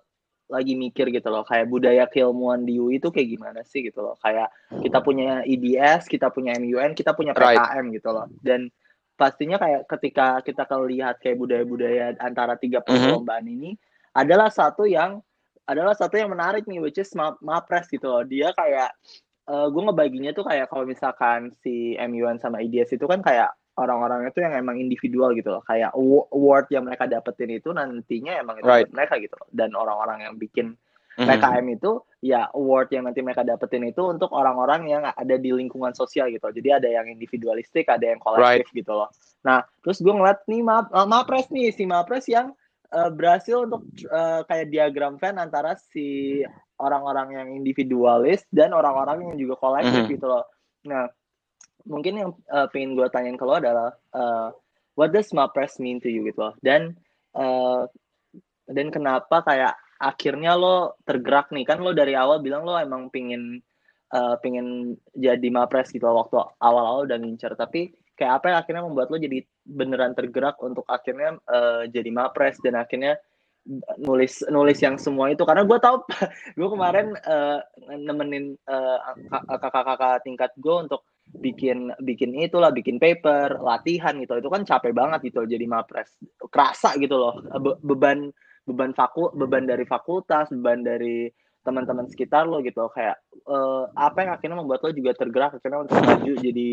lagi 0.46 0.78
mikir 0.78 1.10
gitu 1.10 1.26
loh, 1.26 1.42
kayak 1.42 1.66
budaya 1.66 2.06
keilmuan 2.06 2.62
di 2.62 2.78
UI 2.78 3.02
itu 3.02 3.10
kayak 3.10 3.34
gimana 3.34 3.60
sih 3.66 3.82
gitu 3.82 3.98
loh. 3.98 4.14
Kayak 4.22 4.50
kita 4.82 5.02
punya 5.02 5.42
IDS, 5.42 6.06
kita 6.06 6.30
punya 6.30 6.54
MUN, 6.54 6.94
kita 6.94 7.14
punya 7.14 7.34
Right. 7.34 7.58
PKM 7.58 7.86
gitu 7.90 8.10
loh. 8.14 8.26
Dan 8.38 8.70
pastinya 9.18 9.58
kayak 9.58 9.90
ketika 9.90 10.38
kita 10.42 10.62
lihat 10.86 11.18
kayak 11.18 11.40
budaya-budaya 11.40 12.14
antara 12.22 12.54
tiga 12.54 12.78
Mhm. 12.82 12.86
perlombaan 12.86 13.46
ini 13.48 13.74
adalah 14.14 14.46
satu 14.46 14.86
yang 14.86 15.18
adalah 15.66 15.98
satu 15.98 16.14
yang 16.14 16.30
menarik 16.30 16.62
nih 16.70 16.78
which 16.78 17.02
is 17.02 17.10
Ma- 17.18 17.34
Mapres 17.42 17.90
gitu 17.90 18.06
loh. 18.06 18.22
Dia 18.22 18.54
kayak 18.54 18.94
eh 19.46 19.66
gue 19.70 19.82
ngebaginya 19.82 20.34
tuh 20.34 20.44
kayak 20.44 20.66
kalau 20.66 20.84
misalkan 20.84 21.54
si 21.62 21.94
MUN 21.96 22.42
sama 22.42 22.58
IDS 22.58 22.98
itu 22.98 23.06
kan 23.06 23.22
kayak 23.22 23.54
orang-orang 23.76 24.26
itu 24.26 24.40
yang 24.40 24.56
emang 24.56 24.80
individual 24.80 25.36
gitu 25.36 25.52
loh. 25.52 25.62
Kayak 25.62 25.92
awa- 25.92 26.26
award 26.32 26.66
yang 26.72 26.88
mereka 26.88 27.04
dapetin 27.04 27.52
itu 27.52 27.70
nantinya 27.70 28.40
emang 28.40 28.56
itu 28.58 28.66
Right. 28.66 28.88
mereka 28.88 29.20
gitu 29.20 29.36
loh. 29.36 29.46
Dan 29.52 29.76
orang-orang 29.76 30.24
yang 30.24 30.34
bikin 30.34 30.74
Mhm. 31.16 31.28
PKM 31.28 31.66
itu 31.72 31.92
ya 32.20 32.48
award 32.52 32.92
yang 32.92 33.08
nanti 33.08 33.24
mereka 33.24 33.40
dapetin 33.40 33.88
itu 33.88 34.04
untuk 34.04 34.32
orang-orang 34.36 34.84
yang 34.84 35.02
ada 35.06 35.36
di 35.36 35.48
lingkungan 35.48 35.96
sosial 35.96 36.28
gitu 36.28 36.44
jadi 36.52 36.76
ada 36.76 36.88
yang 36.92 37.08
individualistik 37.08 37.88
ada 37.88 38.04
yang 38.04 38.20
kolektif 38.20 38.68
gitu 38.74 38.92
loh. 38.92 39.08
Nah 39.40 39.64
terus 39.80 40.04
gue 40.04 40.12
ngeliat 40.12 40.44
nih 40.44 40.60
ma 40.60 40.84
Mapres 41.08 41.48
nih 41.48 41.72
si 41.72 41.88
Mapres 41.88 42.28
yang 42.28 42.52
eh, 42.92 43.10
berhasil 43.10 43.66
untuk 43.66 43.82
eh, 43.98 44.40
kayak 44.46 44.70
diagram 44.70 45.18
Venn 45.18 45.38
antara 45.42 45.74
si 45.78 46.40
orang-orang 46.76 47.28
yang 47.32 47.48
individualis 47.56 48.44
dan 48.52 48.76
orang-orang 48.76 49.32
yang 49.32 49.36
juga 49.40 49.54
kolektif 49.58 50.04
Mhm. 50.06 50.12
gitu 50.12 50.26
loh. 50.28 50.44
Nah, 50.84 51.08
mungkin 51.88 52.14
yang 52.18 52.30
uh, 52.52 52.66
pengen 52.68 52.98
gue 52.98 53.06
tanyain 53.08 53.38
ke 53.38 53.46
lo 53.46 53.56
adalah 53.56 53.94
uh, 54.12 54.50
what 54.98 55.14
does 55.14 55.30
Mapres 55.32 55.78
mean 55.80 56.02
to 56.02 56.10
you 56.10 56.26
gitu 56.26 56.50
loh. 56.50 56.54
Dan 56.60 56.98
uh, 57.32 57.88
dan 58.66 58.90
kenapa 58.92 59.40
kayak 59.46 59.74
akhirnya 59.96 60.52
lo 60.58 61.00
tergerak 61.08 61.48
nih 61.54 61.64
kan 61.64 61.80
lo 61.80 61.96
dari 61.96 62.12
awal 62.12 62.44
bilang 62.44 62.68
lo 62.68 62.76
emang 62.76 63.08
pingin 63.08 63.62
uh, 64.12 64.36
pingin 64.44 64.98
jadi 65.16 65.48
Mapres 65.48 65.88
gitu 65.94 66.04
waktu 66.04 66.36
awal-awal 66.60 67.08
udah 67.08 67.16
ngincer 67.16 67.56
tapi 67.56 67.96
kayak 68.18 68.42
apa 68.42 68.46
yang 68.52 68.58
akhirnya 68.60 68.82
membuat 68.84 69.08
lo 69.08 69.16
jadi 69.16 69.40
beneran 69.66 70.14
tergerak 70.14 70.56
untuk 70.62 70.86
akhirnya 70.86 71.36
uh, 71.50 71.82
jadi 71.90 72.08
Mapres 72.14 72.62
dan 72.62 72.78
akhirnya 72.78 73.18
nulis 73.98 74.46
nulis 74.46 74.78
yang 74.78 74.96
semua 74.96 75.34
itu. 75.34 75.42
Karena 75.42 75.66
gue 75.66 75.78
tahu 75.82 76.06
gue 76.58 76.68
kemarin 76.70 77.18
eh, 77.18 77.58
nemenin 77.98 78.54
eh, 78.54 78.98
kakak-kakak 79.58 80.22
tingkat 80.22 80.54
gue 80.56 80.76
untuk 80.86 81.02
bikin 81.42 81.90
bikin 81.98 82.30
itulah 82.38 82.70
bikin 82.70 83.02
paper 83.02 83.58
latihan 83.58 84.14
gitu. 84.22 84.38
Itu 84.38 84.48
kan 84.48 84.62
capek 84.62 84.94
banget 84.94 85.26
gitu 85.26 85.42
jadi 85.44 85.66
mapres. 85.66 86.14
Kerasa 86.46 86.94
gitu 87.02 87.18
loh 87.18 87.42
Be- 87.58 87.78
beban 87.82 88.30
beban 88.66 88.90
faku 88.94 89.30
beban 89.34 89.66
dari 89.66 89.86
fakultas 89.86 90.50
beban 90.50 90.82
dari 90.82 91.30
teman-teman 91.62 92.06
sekitar 92.06 92.46
lo 92.46 92.62
gitu 92.62 92.86
kayak 92.94 93.18
eh, 93.46 93.84
apa 93.94 94.18
yang 94.22 94.30
akhirnya 94.38 94.58
membuat 94.62 94.86
lo 94.86 94.90
juga 94.94 95.18
tergerak 95.18 95.58
akhirnya 95.58 95.82
untuk 95.82 95.98
maju 95.98 96.32
jadi 96.38 96.70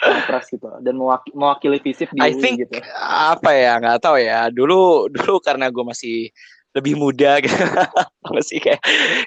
mapres 0.00 0.46
gitu. 0.48 0.66
Dan 0.80 0.96
mewaki- 0.96 1.34
mewakili 1.34 1.78
visip 1.82 2.08
di 2.14 2.20
I 2.22 2.32
think 2.36 2.64
gitu. 2.64 2.80
apa 3.00 3.50
ya 3.52 3.76
nggak 3.82 4.00
tahu 4.00 4.16
ya. 4.20 4.48
Dulu 4.48 5.10
dulu 5.12 5.42
karena 5.42 5.68
gue 5.68 5.84
masih 5.84 6.32
lebih 6.70 6.94
muda 6.96 7.38
gitu. 7.44 7.54
Masih 8.30 8.58
kayak 8.62 8.80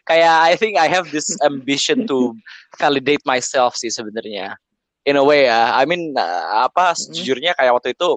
kayak 0.08 0.36
I 0.50 0.54
think 0.58 0.80
I 0.80 0.88
have 0.90 1.12
this 1.14 1.28
ambition 1.46 2.08
to 2.10 2.34
validate 2.80 3.22
myself 3.28 3.76
sih 3.78 3.92
sebenarnya. 3.92 4.58
In 5.04 5.20
a 5.20 5.24
way 5.24 5.52
ya. 5.52 5.76
I 5.76 5.84
mean 5.84 6.16
uh, 6.16 6.66
apa 6.66 6.96
sejujurnya 6.96 7.54
kayak 7.60 7.76
waktu 7.76 7.94
itu 7.94 8.10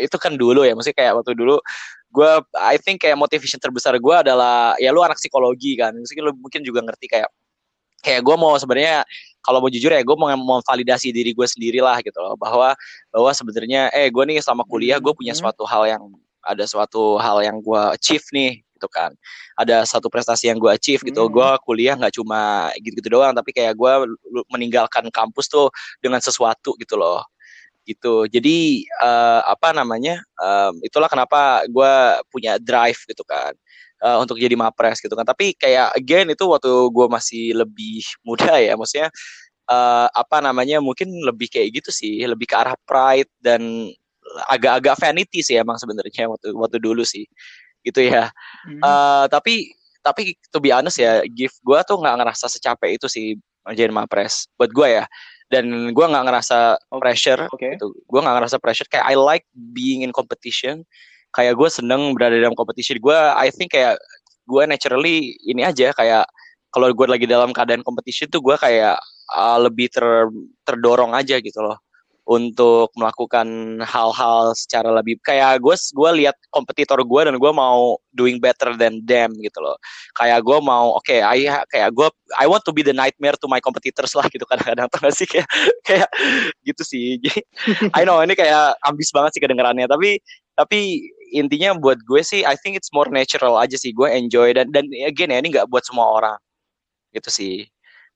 itu 0.00 0.16
kan 0.16 0.38
dulu 0.38 0.64
ya. 0.64 0.72
Maksudnya 0.72 0.96
kayak 0.96 1.12
waktu 1.20 1.36
dulu 1.36 1.60
gue 2.14 2.30
I 2.56 2.80
think 2.80 3.04
kayak 3.04 3.18
motivation 3.20 3.60
terbesar 3.60 3.92
gue 4.00 4.14
adalah 4.16 4.78
ya 4.80 4.94
lu 4.94 5.04
anak 5.04 5.20
psikologi 5.20 5.76
kan. 5.76 5.92
Mungkin 5.92 6.22
lu 6.24 6.32
mungkin 6.40 6.62
juga 6.64 6.80
ngerti 6.80 7.10
kayak 7.12 7.28
kayak 8.04 8.22
gue 8.24 8.36
mau 8.36 8.54
sebenarnya 8.58 9.04
kalau 9.40 9.62
mau 9.62 9.70
jujur 9.70 9.94
ya 9.94 10.02
gue 10.02 10.16
mau 10.18 10.26
mau 10.34 10.58
validasi 10.64 11.14
diri 11.14 11.30
gue 11.30 11.46
sendiri 11.46 11.78
lah 11.78 12.02
gitu 12.02 12.18
loh. 12.18 12.34
Bahwa 12.34 12.74
bahwa 13.14 13.30
sebenarnya 13.30 13.94
eh 13.94 14.10
gue 14.10 14.24
nih 14.26 14.42
selama 14.42 14.66
kuliah 14.66 14.98
gue 14.98 15.12
punya 15.14 15.32
Mhm. 15.34 15.40
suatu 15.46 15.62
hal 15.64 15.86
yang 15.86 16.02
ada 16.42 16.64
suatu 16.66 17.18
hal 17.18 17.42
yang 17.42 17.58
gue 17.62 17.82
achieve 17.94 18.22
nih 18.34 18.62
gitu 18.76 18.86
kan. 18.90 19.14
Ada 19.56 19.86
satu 19.88 20.10
prestasi 20.10 20.50
yang 20.50 20.58
gue 20.58 20.68
achieve 20.68 21.00
gitu. 21.06 21.26
Mhm. 21.26 21.32
gue 21.32 21.48
kuliah 21.64 21.94
nggak 21.94 22.14
cuma 22.18 22.70
gitu-gitu 22.82 23.08
doang 23.14 23.32
tapi 23.34 23.54
kayak 23.54 23.74
gue 23.78 23.92
meninggalkan 24.50 25.06
kampus 25.14 25.46
tuh 25.46 25.70
dengan 26.02 26.18
sesuatu 26.18 26.74
gitu 26.82 26.98
loh. 26.98 27.22
Gitu. 27.86 28.26
Jadi 28.26 28.82
eh, 28.82 29.40
apa 29.46 29.70
namanya 29.70 30.18
em, 30.42 30.74
itulah 30.82 31.06
kenapa 31.06 31.62
gue 31.70 31.92
punya 32.34 32.58
drive 32.58 32.98
gitu 33.06 33.22
kan 33.22 33.54
eh, 34.02 34.18
untuk 34.20 34.36
jadi 34.36 34.54
mapres 34.58 35.00
gitu 35.00 35.12
kan. 35.16 35.24
Tapi 35.24 35.56
kayak 35.56 35.96
again 35.96 36.28
itu 36.32 36.44
waktu 36.48 36.70
gue 36.92 37.06
masih 37.08 37.44
lebih 37.56 38.04
muda 38.26 38.58
ya 38.60 38.74
maksudnya 38.76 39.08
eh, 39.70 40.08
apa 40.10 40.36
namanya 40.44 40.78
mungkin 40.82 41.10
lebih 41.24 41.48
kayak 41.52 41.82
gitu 41.82 41.90
sih 41.94 42.24
lebih 42.24 42.50
ke 42.50 42.56
arah 42.56 42.76
pride 42.84 43.30
dan 43.40 43.90
agak-agak 44.50 44.98
vanity 44.98 45.40
sih 45.40 45.56
emang 45.56 45.78
sebenarnya 45.78 46.26
waktu 46.32 46.52
waktu 46.52 46.78
dulu 46.82 47.02
sih 47.06 47.24
gitu 47.86 48.02
ya. 48.02 48.30
Hmm. 48.66 48.82
Eh, 48.82 49.24
tapi 49.30 49.70
tapi 50.02 50.38
to 50.54 50.62
be 50.62 50.70
honest 50.70 51.02
ya 51.02 51.22
gift 51.34 51.58
gue 51.66 51.78
tuh 51.82 51.98
nggak 51.98 52.22
ngerasa 52.22 52.46
secapek 52.46 52.94
itu 52.94 53.10
sih 53.10 53.34
jadi 53.74 53.90
mapres 53.90 54.46
buat 54.58 54.70
gue 54.70 55.02
ya. 55.02 55.06
Dan 55.46 55.94
gue 55.94 56.06
nggak 56.06 56.26
ngerasa 56.26 56.74
Oke. 56.90 57.06
pressure 57.06 57.46
oke. 57.46 57.62
gitu. 57.62 57.94
Gue 58.10 58.20
nggak 58.22 58.34
ngerasa 58.42 58.56
pressure 58.58 58.90
kayak 58.90 59.06
I 59.06 59.14
like 59.14 59.46
being 59.54 60.02
in 60.02 60.10
competition 60.10 60.82
kayak 61.36 61.52
gue 61.52 61.68
seneng 61.68 62.16
berada 62.16 62.40
dalam 62.40 62.56
competition 62.56 62.96
gue 62.96 63.18
I 63.36 63.52
think 63.52 63.76
kayak 63.76 64.00
gue 64.48 64.62
naturally 64.64 65.36
ini 65.44 65.60
aja 65.68 65.92
kayak 65.92 66.24
kalau 66.72 66.88
gue 66.96 67.06
lagi 67.08 67.28
dalam 67.28 67.52
keadaan 67.52 67.84
competition 67.84 68.32
tuh 68.32 68.40
gue 68.40 68.56
kayak 68.56 68.96
uh, 69.36 69.58
lebih 69.60 69.92
ter 69.92 70.04
terdorong 70.64 71.12
aja 71.12 71.36
gitu 71.44 71.60
loh 71.60 71.76
untuk 72.26 72.90
melakukan 72.98 73.78
hal-hal 73.86 74.50
secara 74.58 74.90
lebih 74.90 75.14
kayak 75.22 75.62
gue 75.62 75.76
gue 75.78 76.10
lihat 76.18 76.34
kompetitor 76.50 76.98
gue 77.06 77.20
dan 77.22 77.38
gue 77.38 77.52
mau 77.54 78.02
doing 78.10 78.42
better 78.42 78.74
than 78.74 78.98
them 79.06 79.30
gitu 79.38 79.62
loh. 79.62 79.78
Kayak 80.18 80.42
gue 80.42 80.58
mau 80.58 80.98
oke 80.98 81.22
I 81.22 81.46
kayak 81.70 81.94
gue 81.94 82.08
I 82.34 82.50
want 82.50 82.66
to 82.66 82.74
be 82.74 82.82
the 82.82 82.90
nightmare 82.90 83.38
to 83.38 83.46
my 83.46 83.62
competitors 83.62 84.10
lah 84.18 84.26
gitu 84.26 84.42
kadang-kadang 84.42 84.90
tuh 84.92 85.06
sih? 85.14 85.30
Kayak 85.30 85.46
kayak 85.86 86.10
gitu 86.66 86.82
sih. 86.82 87.22
I 87.96 88.02
know 88.02 88.18
ini 88.18 88.34
kayak 88.34 88.74
ambis 88.82 89.14
banget 89.14 89.38
sih 89.38 89.42
kedengarannya 89.46 89.86
tapi 89.86 90.18
tapi 90.58 91.06
intinya 91.32 91.74
buat 91.76 91.98
gue 92.06 92.22
sih 92.22 92.42
I 92.46 92.54
think 92.60 92.78
it's 92.78 92.90
more 92.94 93.08
natural 93.10 93.58
aja 93.58 93.74
sih. 93.78 93.90
Gue 93.94 94.10
enjoy 94.12 94.54
dan 94.54 94.70
dan 94.70 94.86
again 95.06 95.32
ya 95.32 95.38
ini 95.42 95.48
nggak 95.54 95.68
buat 95.70 95.82
semua 95.86 96.06
orang. 96.10 96.38
Gitu 97.14 97.30
sih. 97.32 97.54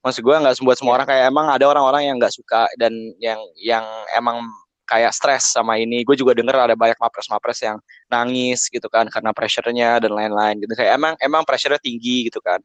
Maksud 0.00 0.24
gue 0.24 0.32
nggak 0.32 0.60
buat 0.64 0.78
semua 0.78 1.00
orang. 1.00 1.06
Kayak 1.08 1.24
emang 1.30 1.46
ada 1.50 1.64
orang-orang 1.68 2.02
yang 2.08 2.16
nggak 2.20 2.34
suka 2.34 2.70
dan 2.80 2.92
yang 3.20 3.40
yang 3.58 3.84
emang 4.16 4.46
kayak 4.90 5.14
stres 5.14 5.54
sama 5.54 5.78
ini. 5.78 6.02
Gue 6.02 6.18
juga 6.18 6.34
denger 6.34 6.56
ada 6.56 6.74
banyak 6.74 6.98
mapres-mapres 6.98 7.62
yang 7.62 7.78
nangis 8.10 8.66
gitu 8.66 8.90
kan 8.90 9.06
karena 9.06 9.30
pressure-nya 9.30 10.02
dan 10.02 10.12
lain-lain 10.14 10.58
gitu. 10.62 10.72
Kayak 10.74 10.98
emang 10.98 11.14
emang 11.22 11.42
pressure-nya 11.46 11.78
tinggi 11.78 12.26
gitu 12.26 12.42
kan. 12.42 12.58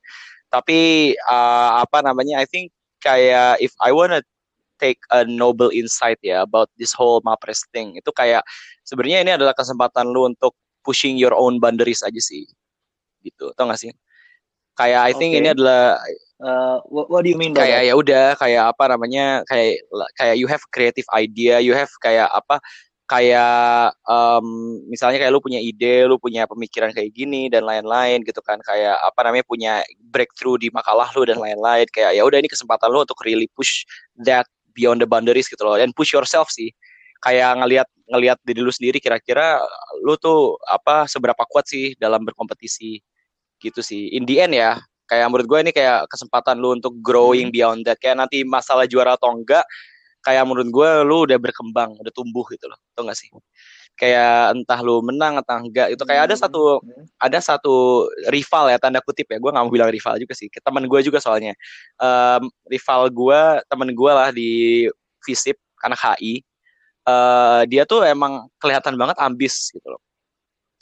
Tapi 0.50 1.14
uh, 1.30 1.86
apa 1.86 2.02
namanya 2.02 2.42
I 2.42 2.48
think 2.50 2.74
kayak 3.04 3.62
if 3.62 3.74
I 3.84 3.94
wanna 3.94 4.26
take 4.80 5.00
a 5.12 5.24
noble 5.24 5.72
insight 5.72 6.20
ya 6.20 6.44
about 6.44 6.68
this 6.76 6.92
whole 6.92 7.24
Mapres 7.24 7.64
thing 7.72 7.96
itu 7.96 8.12
kayak 8.12 8.44
sebenarnya 8.86 9.20
ini 9.26 9.32
adalah 9.36 9.58
kesempatan 9.58 10.08
lu 10.14 10.30
untuk 10.30 10.54
pushing 10.86 11.18
your 11.18 11.34
own 11.34 11.58
boundaries 11.58 12.06
aja 12.06 12.22
sih. 12.22 12.46
Gitu. 13.26 13.52
Tau 13.58 13.66
gak 13.66 13.82
sih? 13.82 13.92
Kayak 14.78 15.02
I 15.10 15.14
think 15.18 15.34
Okay. 15.34 15.42
ini 15.42 15.50
adalah 15.52 16.00
Uh, 16.36 16.84
what, 16.92 17.08
what 17.08 17.24
do 17.24 17.32
you 17.32 17.40
mean 17.40 17.56
by 17.56 17.64
kayak 17.64 17.88
ya 17.88 17.96
udah 17.96 18.36
kayak 18.36 18.76
apa 18.76 18.92
namanya 18.92 19.40
kayak 19.48 19.80
kayak 20.20 20.36
you 20.36 20.52
have 20.52 20.60
creative 20.68 21.08
idea 21.16 21.64
you 21.64 21.72
have 21.72 21.88
kayak 22.04 22.28
apa 22.28 22.60
kayak 23.08 23.94
um, 24.04 24.76
misalnya 24.90 25.22
kayak 25.22 25.32
lu 25.32 25.40
punya 25.40 25.62
ide 25.62 26.10
lu 26.10 26.18
punya 26.18 26.50
pemikiran 26.50 26.90
kayak 26.90 27.14
gini 27.14 27.48
dan 27.48 27.64
lain-lain 27.64 28.26
gitu 28.26 28.42
kan. 28.42 28.58
Kayak 28.66 28.98
apa 29.00 29.20
namanya 29.24 29.46
punya 29.46 29.74
breakthrough 30.10 30.58
di 30.58 30.74
makalah 30.74 31.08
lu 31.14 31.24
dan 31.24 31.38
lain-lain. 31.38 31.86
Kayak 31.94 32.18
ya 32.18 32.26
udah 32.26 32.42
ini 32.42 32.50
kesempatan 32.50 32.90
lu 32.90 33.06
untuk 33.06 33.16
really 33.24 33.48
push 33.54 33.86
that 34.20 34.50
beyond 34.74 35.00
the 35.00 35.08
boundaries 35.08 35.48
gitu 35.48 35.62
loh. 35.62 35.78
And 35.78 35.94
push 35.94 36.12
yourself 36.12 36.50
sih 36.50 36.74
kayak 37.24 37.52
ngelihat 37.64 37.88
ngelihat 38.06 38.38
diri 38.46 38.62
lu 38.62 38.70
sendiri 38.70 39.02
kira-kira 39.02 39.58
lu 40.06 40.14
tuh 40.18 40.62
apa 40.70 41.10
seberapa 41.10 41.42
kuat 41.50 41.66
sih 41.70 41.98
dalam 41.98 42.22
berkompetisi? 42.22 43.02
Gitu 43.58 43.82
sih. 43.82 44.14
In 44.14 44.28
the 44.30 44.42
end 44.42 44.54
ya 44.54 44.78
kayak 45.06 45.30
menurut 45.30 45.48
gue 45.50 45.60
ini 45.70 45.72
kayak 45.74 46.10
kesempatan 46.10 46.58
lu 46.58 46.78
untuk 46.78 46.94
growing 47.02 47.50
beyond 47.50 47.86
that. 47.86 47.98
Kayak 47.98 48.26
nanti 48.26 48.46
masalah 48.46 48.86
juara 48.86 49.18
atau 49.18 49.34
enggak 49.34 49.66
kayak 50.26 50.42
menurut 50.50 50.70
gue 50.74 50.90
lu 51.06 51.18
udah 51.30 51.38
berkembang 51.38 51.98
udah 52.02 52.14
tumbuh 52.14 52.46
gitu 52.50 52.66
loh. 52.66 52.78
Tau 52.98 53.06
gak 53.06 53.18
sih? 53.18 53.30
Kayak 53.96 54.58
entah 54.58 54.80
lu 54.82 55.00
menang 55.06 55.40
atau 55.40 55.62
enggak 55.62 55.94
itu 55.94 56.04
kayak 56.04 56.30
ada 56.30 56.36
satu 56.36 56.82
Hmm. 56.82 57.06
ada 57.22 57.40
satu 57.40 58.06
rival 58.34 58.74
ya 58.74 58.78
tanda 58.82 59.00
kutip 59.02 59.30
ya. 59.30 59.38
Gue 59.42 59.50
nggak 59.54 59.66
mau 59.66 59.74
bilang 59.74 59.90
rival 59.94 60.18
juga 60.22 60.34
sih 60.38 60.50
teman 60.62 60.86
gue 60.86 61.00
juga 61.06 61.18
soalnya. 61.22 61.54
Em, 62.02 62.44
rival 62.70 63.10
gue 63.10 63.42
temen 63.70 63.90
gue 63.94 64.12
lah 64.12 64.30
di 64.36 64.52
visip 65.26 65.58
anak 65.82 66.02
HI 66.02 66.42
eh 67.06 67.62
dia 67.70 67.84
tuh 67.86 68.02
emang 68.06 68.50
kelihatan 68.58 68.98
banget 68.98 69.18
ambis 69.22 69.70
gitu 69.74 69.86
loh. 69.94 70.02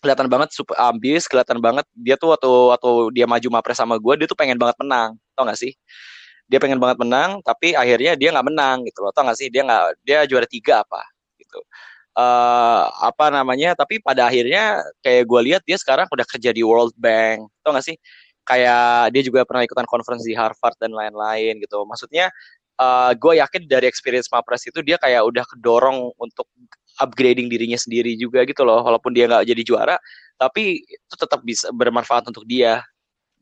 Kelihatan 0.03 0.27
banget 0.27 0.51
super 0.51 0.75
ambis 0.79 1.27
kelihatan 1.31 1.59
banget 1.63 1.87
dia 1.95 2.15
tuh 2.19 2.35
waktu 2.35 2.51
waktu 2.75 2.91
dia 3.15 3.25
maju 3.27 3.47
mapres 3.59 3.79
sama 3.79 3.95
gue 3.95 4.13
dia 4.23 4.27
tuh 4.27 4.35
pengen 4.35 4.59
banget 4.59 4.75
menang 4.83 5.15
tau 5.35 5.47
gak 5.47 5.59
sih? 5.59 5.71
Dia 6.51 6.59
pengen 6.59 6.79
banget 6.79 6.99
menang 6.99 7.39
tapi 7.43 7.71
akhirnya 7.75 8.15
dia 8.19 8.29
nggak 8.35 8.47
menang 8.47 8.83
gitu 8.87 8.99
loh 9.03 9.11
tau 9.15 9.23
gak 9.27 9.39
sih? 9.39 9.47
Dia 9.47 9.63
nggak 9.63 9.83
dia 10.03 10.17
juara 10.27 10.47
tiga 10.47 10.83
apa 10.83 11.01
gitu. 11.39 11.59
Eh 12.19 12.83
apa 13.03 13.25
namanya 13.31 13.75
tapi 13.79 13.99
pada 14.03 14.27
akhirnya 14.27 14.83
kayak 15.03 15.23
gue 15.27 15.41
lihat 15.51 15.61
dia 15.67 15.77
sekarang 15.79 16.07
udah 16.11 16.27
kerja 16.27 16.51
di 16.51 16.61
World 16.67 16.95
Bank 16.99 17.47
tau 17.63 17.71
gak 17.75 17.87
sih? 17.87 17.95
Kayak 18.43 19.15
dia 19.15 19.23
juga 19.23 19.47
pernah 19.47 19.63
ikutan 19.63 19.87
conference 19.87 20.27
di 20.27 20.35
Harvard 20.35 20.75
dan 20.79 20.91
lain-lain 20.91 21.63
gitu. 21.63 21.87
Maksudnya 21.87 22.27
eh 22.73 23.11
gue 23.13 23.33
yakin 23.37 23.69
dari 23.69 23.85
experience 23.85 24.27
Mapres 24.33 24.65
itu 24.65 24.81
dia 24.81 24.97
kayak 24.97 25.21
udah 25.29 25.45
kedorong 25.45 26.09
untuk 26.17 26.49
upgrading 27.01 27.49
dirinya 27.49 27.77
sendiri 27.77 28.13
juga 28.17 28.45
gitu 28.45 28.65
loh 28.65 28.81
walaupun 28.85 29.13
dia 29.13 29.25
nggak 29.29 29.45
jadi 29.49 29.61
juara 29.65 29.95
tapi 30.37 30.81
itu 30.81 31.15
tetap 31.17 31.41
bisa 31.45 31.69
bermanfaat 31.71 32.27
untuk 32.29 32.43
dia 32.43 32.81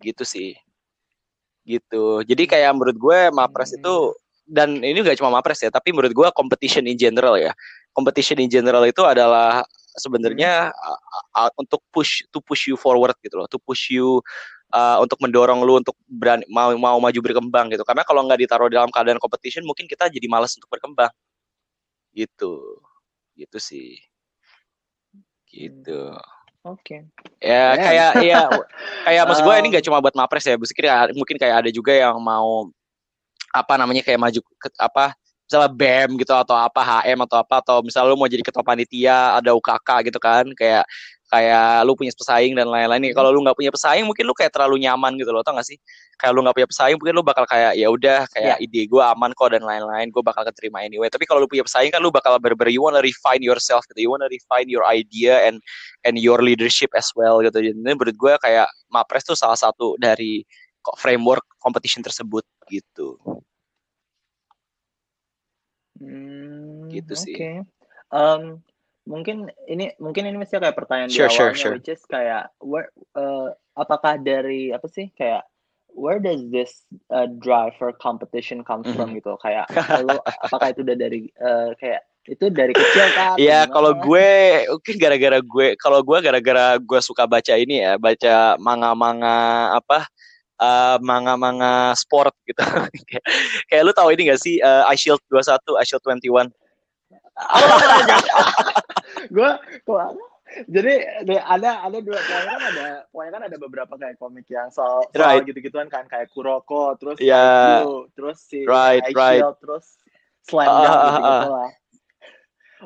gitu 0.03 0.25
sih. 0.25 0.57
Gitu. 1.63 2.25
Jadi 2.25 2.43
kayak 2.49 2.73
menurut 2.73 2.97
gue 2.97 3.19
Mapres 3.31 3.77
itu 3.77 4.13
dan 4.49 4.81
ini 4.83 4.99
gak 5.05 5.21
cuma 5.21 5.31
Mapres 5.31 5.61
ya 5.63 5.71
tapi 5.71 5.93
menurut 5.95 6.11
gue 6.11 6.27
competition 6.35 6.85
in 6.89 6.97
general 6.97 7.37
ya. 7.37 7.53
Competition 7.95 8.39
in 8.41 8.49
general 8.51 8.83
itu 8.87 9.03
adalah 9.05 9.63
sebenarnya 9.95 10.71
uh, 10.71 10.99
uh, 11.35 11.51
untuk 11.59 11.83
push 11.91 12.23
to 12.31 12.39
push 12.39 12.71
you 12.71 12.79
forward 12.79 13.11
gitu 13.19 13.35
loh 13.35 13.47
to 13.51 13.59
push 13.59 13.91
you 13.91 14.23
uh, 14.71 14.97
untuk 15.03 15.19
mendorong 15.21 15.61
lu 15.61 15.79
untuk 15.79 15.95
berani 16.07 16.47
mau 16.47 16.71
mau 16.75 16.97
maju 16.97 17.19
berkembang 17.21 17.71
gitu. 17.71 17.83
Karena 17.85 18.03
kalau 18.07 18.23
nggak 18.25 18.39
ditaruh 18.47 18.71
dalam 18.71 18.89
keadaan 18.89 19.19
competition 19.19 19.63
mungkin 19.67 19.85
kita 19.85 20.07
jadi 20.07 20.27
malas 20.31 20.55
untuk 20.57 20.71
berkembang. 20.71 21.11
Gitu. 22.15 22.79
Gitu 23.35 23.57
sih. 23.59 23.99
Gitu. 25.47 26.15
Oke. 26.61 27.09
ya 27.41 27.73
Damn. 27.73 27.81
kayak 27.81 28.11
ya 28.29 28.41
kayak 29.01 29.23
maksud 29.25 29.43
gue 29.43 29.55
ini 29.57 29.67
nggak 29.73 29.85
cuma 29.85 29.97
buat 29.99 30.15
mapres 30.15 30.45
ya. 30.45 30.55
Mungkin 30.55 30.75
kayak- 30.77 31.13
mungkin 31.17 31.35
kayak 31.37 31.55
ada 31.65 31.69
juga 31.73 31.91
yang 31.93 32.17
mau 32.21 32.69
apa 33.51 33.73
namanya 33.75 33.99
kayak 33.99 34.19
maju 34.19 34.39
ke 34.39 34.67
apa 34.79 35.11
misalnya 35.51 35.67
BEM 35.67 36.15
gitu 36.15 36.31
atau 36.31 36.55
apa 36.55 36.79
HM 36.79 37.27
atau 37.27 37.43
apa 37.43 37.59
atau 37.59 37.83
misalnya 37.83 38.15
lu 38.15 38.15
mau 38.15 38.31
jadi 38.31 38.39
ketua 38.39 38.63
panitia 38.63 39.35
ada 39.35 39.51
UKK 39.51 40.07
gitu 40.07 40.15
kan 40.15 40.47
kayak 40.55 40.87
kayak 41.27 41.83
lu 41.83 41.91
punya 41.95 42.11
pesaing 42.15 42.55
dan 42.55 42.71
lain-lain. 42.71 43.03
Nih 43.03 43.11
kalau 43.11 43.35
lu 43.35 43.43
nggak 43.43 43.59
punya 43.59 43.71
pesaing 43.71 44.07
mungkin 44.07 44.23
lu 44.23 44.31
kayak 44.31 44.51
terlalu 44.55 44.79
nyaman 44.83 45.19
gitu 45.19 45.31
loh 45.31 45.43
tau 45.43 45.55
gak 45.55 45.67
sih? 45.67 45.75
Kayak 46.15 46.31
lu 46.35 46.43
nggak 46.43 46.55
punya 46.55 46.69
pesaing 46.71 46.95
mungkin 46.99 47.13
lu 47.19 47.23
bakal 47.23 47.43
kayak 47.47 47.75
ya 47.75 47.87
udah 47.91 48.27
kayak 48.31 48.57
ide 48.63 48.87
gue 48.87 49.03
aman 49.03 49.31
kok 49.35 49.51
dan 49.51 49.63
lain-lain 49.63 50.07
gue 50.07 50.23
bakal 50.23 50.47
keterima 50.47 50.83
anyway. 50.87 51.11
Tapi 51.11 51.27
kalau 51.27 51.43
lu 51.43 51.47
punya 51.51 51.67
pesaing 51.67 51.91
kan 51.91 51.99
lu 51.99 52.15
bakal 52.15 52.39
ber-ber 52.39 52.71
you 52.71 52.83
wanna 52.83 53.03
refine 53.03 53.43
yourself 53.43 53.83
gitu 53.91 54.07
you 54.07 54.11
wanna 54.11 54.31
refine 54.31 54.71
your 54.71 54.87
idea 54.87 55.43
and 55.43 55.59
and 56.07 56.15
your 56.15 56.39
leadership 56.39 56.91
as 56.95 57.11
well 57.15 57.43
gitu. 57.43 57.59
Jadi 57.59 57.75
menurut 57.75 58.15
gue 58.15 58.33
kayak 58.39 58.71
mapres 58.87 59.27
tuh 59.27 59.35
salah 59.35 59.59
satu 59.59 59.99
dari 59.99 60.43
kok 60.79 60.95
framework 60.95 61.43
competition 61.59 62.03
tersebut 62.03 62.43
gitu 62.71 63.19
Hmm, 66.01 66.89
Gitu 66.89 67.13
sih. 67.13 67.35
Oke. 67.37 67.51
Um, 68.11 68.59
mungkin 69.05 69.49
ini 69.65 69.93
mungkin 69.97 70.25
ini 70.29 70.37
mesti 70.37 70.57
kayak 70.57 70.77
pertanyaan 70.77 71.09
Sure, 71.09 71.29
di 71.29 71.33
sure, 71.33 71.49
awalnya, 71.53 71.61
sure. 71.61 71.73
which 71.77 71.89
is 71.89 72.01
kayak 72.05 72.49
where 72.61 72.89
uh, 73.17 73.49
apakah 73.73 74.17
dari 74.21 74.69
apa 74.69 74.85
sih 74.85 75.09
kayak 75.15 75.41
where 75.91 76.19
does 76.21 76.43
this 76.53 76.85
uh, 77.09 77.25
drive 77.39 77.73
for 77.81 77.91
competition 77.97 78.61
comes 78.63 78.85
from 78.93 79.11
Mhm. 79.11 79.21
gitu 79.23 79.33
kayak 79.41 79.65
lo 80.07 80.19
apakah 80.45 80.71
itu 80.75 80.81
udah 80.85 80.97
dari 80.97 81.27
uh, 81.39 81.71
kayak 81.79 82.03
itu 82.29 82.53
dari 82.53 82.69
kecil 82.77 83.05
kan? 83.17 83.33
Iya, 83.41 83.65
kalau 83.65 83.97
gue 83.97 84.29
mungkin 84.69 84.95
gara-gara 85.01 85.41
gue 85.41 85.67
kalau 85.81 86.05
gue 86.05 86.17
gara-gara 86.21 86.77
gue 86.77 86.99
suka 87.01 87.25
baca 87.25 87.57
ini 87.57 87.81
ya, 87.81 87.97
baca 87.97 88.61
manga-manga 88.61 89.73
apa 89.73 90.05
eh, 90.61 90.97
manga-manga 91.01 91.97
sport 91.97 92.33
gitu. 92.45 92.61
kayak, 93.09 93.25
kayak 93.67 93.83
lu 93.83 93.91
tahu 93.91 94.13
ini 94.13 94.29
gak 94.29 94.41
sih 94.41 94.61
eh, 94.61 94.83
I 94.85 94.95
Shield 94.95 95.21
21, 95.33 95.81
I 95.81 95.85
Shield 95.85 96.03
21? 96.05 96.53
gue 99.35 99.51
jadi 100.67 100.93
ada 101.47 101.87
ada 101.87 101.97
dua 102.03 102.19
pokoknya 102.19 102.43
kan 102.43 102.61
ada 102.75 102.85
pokoknya 103.07 103.31
kan 103.31 103.43
ada 103.47 103.57
beberapa 103.57 103.93
kayak 103.95 104.15
komik 104.19 104.43
yang 104.51 104.67
soal, 104.67 105.07
soal 105.07 105.15
Right. 105.15 105.47
gitu-gituan 105.47 105.87
kan 105.87 106.03
kayak 106.11 106.27
Kuroko 106.35 106.99
terus 106.99 107.15
Yeah. 107.23 107.81
IQ, 107.81 108.11
terus 108.19 108.37
si 108.43 108.67
Right, 108.67 108.99
Ice 109.07 109.15
right. 109.15 109.39
Shield, 109.39 109.55
terus 109.63 109.85
Slam 110.43 110.67
Ah, 110.67 110.75
Dunk 110.83 110.91
ah, 110.91 110.99
ah, 110.99 111.07
gitu-gitu 111.07 111.47
lah. 111.47 111.69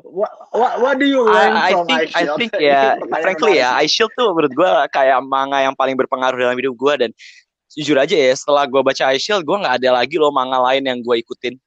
What, 0.04 0.32
what, 0.52 0.74
what 0.84 0.96
do 1.00 1.08
you 1.08 1.24
learn 1.24 1.56
I, 1.56 1.58
I 1.58 1.72
from 1.72 1.88
think 1.88 2.12
I 2.14 2.22
Shield? 2.28 2.38
think 2.38 2.52
Ini 2.54 2.68
ya 2.70 2.82
pertanyaan 3.02 3.24
frankly 3.24 3.52
ya 3.58 3.70
menarik. 3.74 3.82
I 3.82 3.86
Shield 3.90 4.12
tuh 4.14 4.28
menurut 4.36 4.54
gue 4.54 4.72
kayak 4.94 5.18
manga 5.26 5.58
yang 5.64 5.74
paling 5.74 5.96
berpengaruh 5.98 6.38
dalam 6.38 6.58
hidup 6.60 6.76
gue 6.76 6.94
dan 7.08 7.12
jujur 7.76 8.00
aja 8.00 8.16
ya 8.16 8.32
setelah 8.32 8.64
gue 8.64 8.80
baca 8.80 9.04
I 9.12 9.20
Shield 9.20 9.44
gue 9.44 9.58
nggak 9.60 9.84
ada 9.84 9.90
lagi 10.00 10.16
loh 10.16 10.32
manga 10.32 10.58
lain 10.72 10.84
yang 10.88 11.00
gue 11.04 11.20
ikutin. 11.20 11.60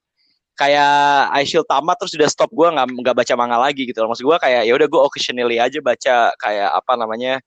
Kayak 0.59 1.31
I 1.31 1.45
Shield 1.45 1.69
tamat 1.69 2.01
terus 2.01 2.17
udah 2.17 2.29
stop 2.33 2.51
gue 2.51 2.67
nggak 2.67 2.87
nggak 3.05 3.17
baca 3.17 3.33
manga 3.37 3.61
lagi 3.61 3.85
gitu 3.85 4.01
loh. 4.03 4.11
Maksud 4.11 4.25
gue 4.25 4.37
kayak 4.41 4.63
ya 4.65 4.73
udah 4.75 4.89
gue 4.89 5.01
occasionally 5.05 5.61
aja 5.61 5.79
baca 5.85 6.33
kayak 6.41 6.71
apa 6.73 6.93
namanya 6.97 7.39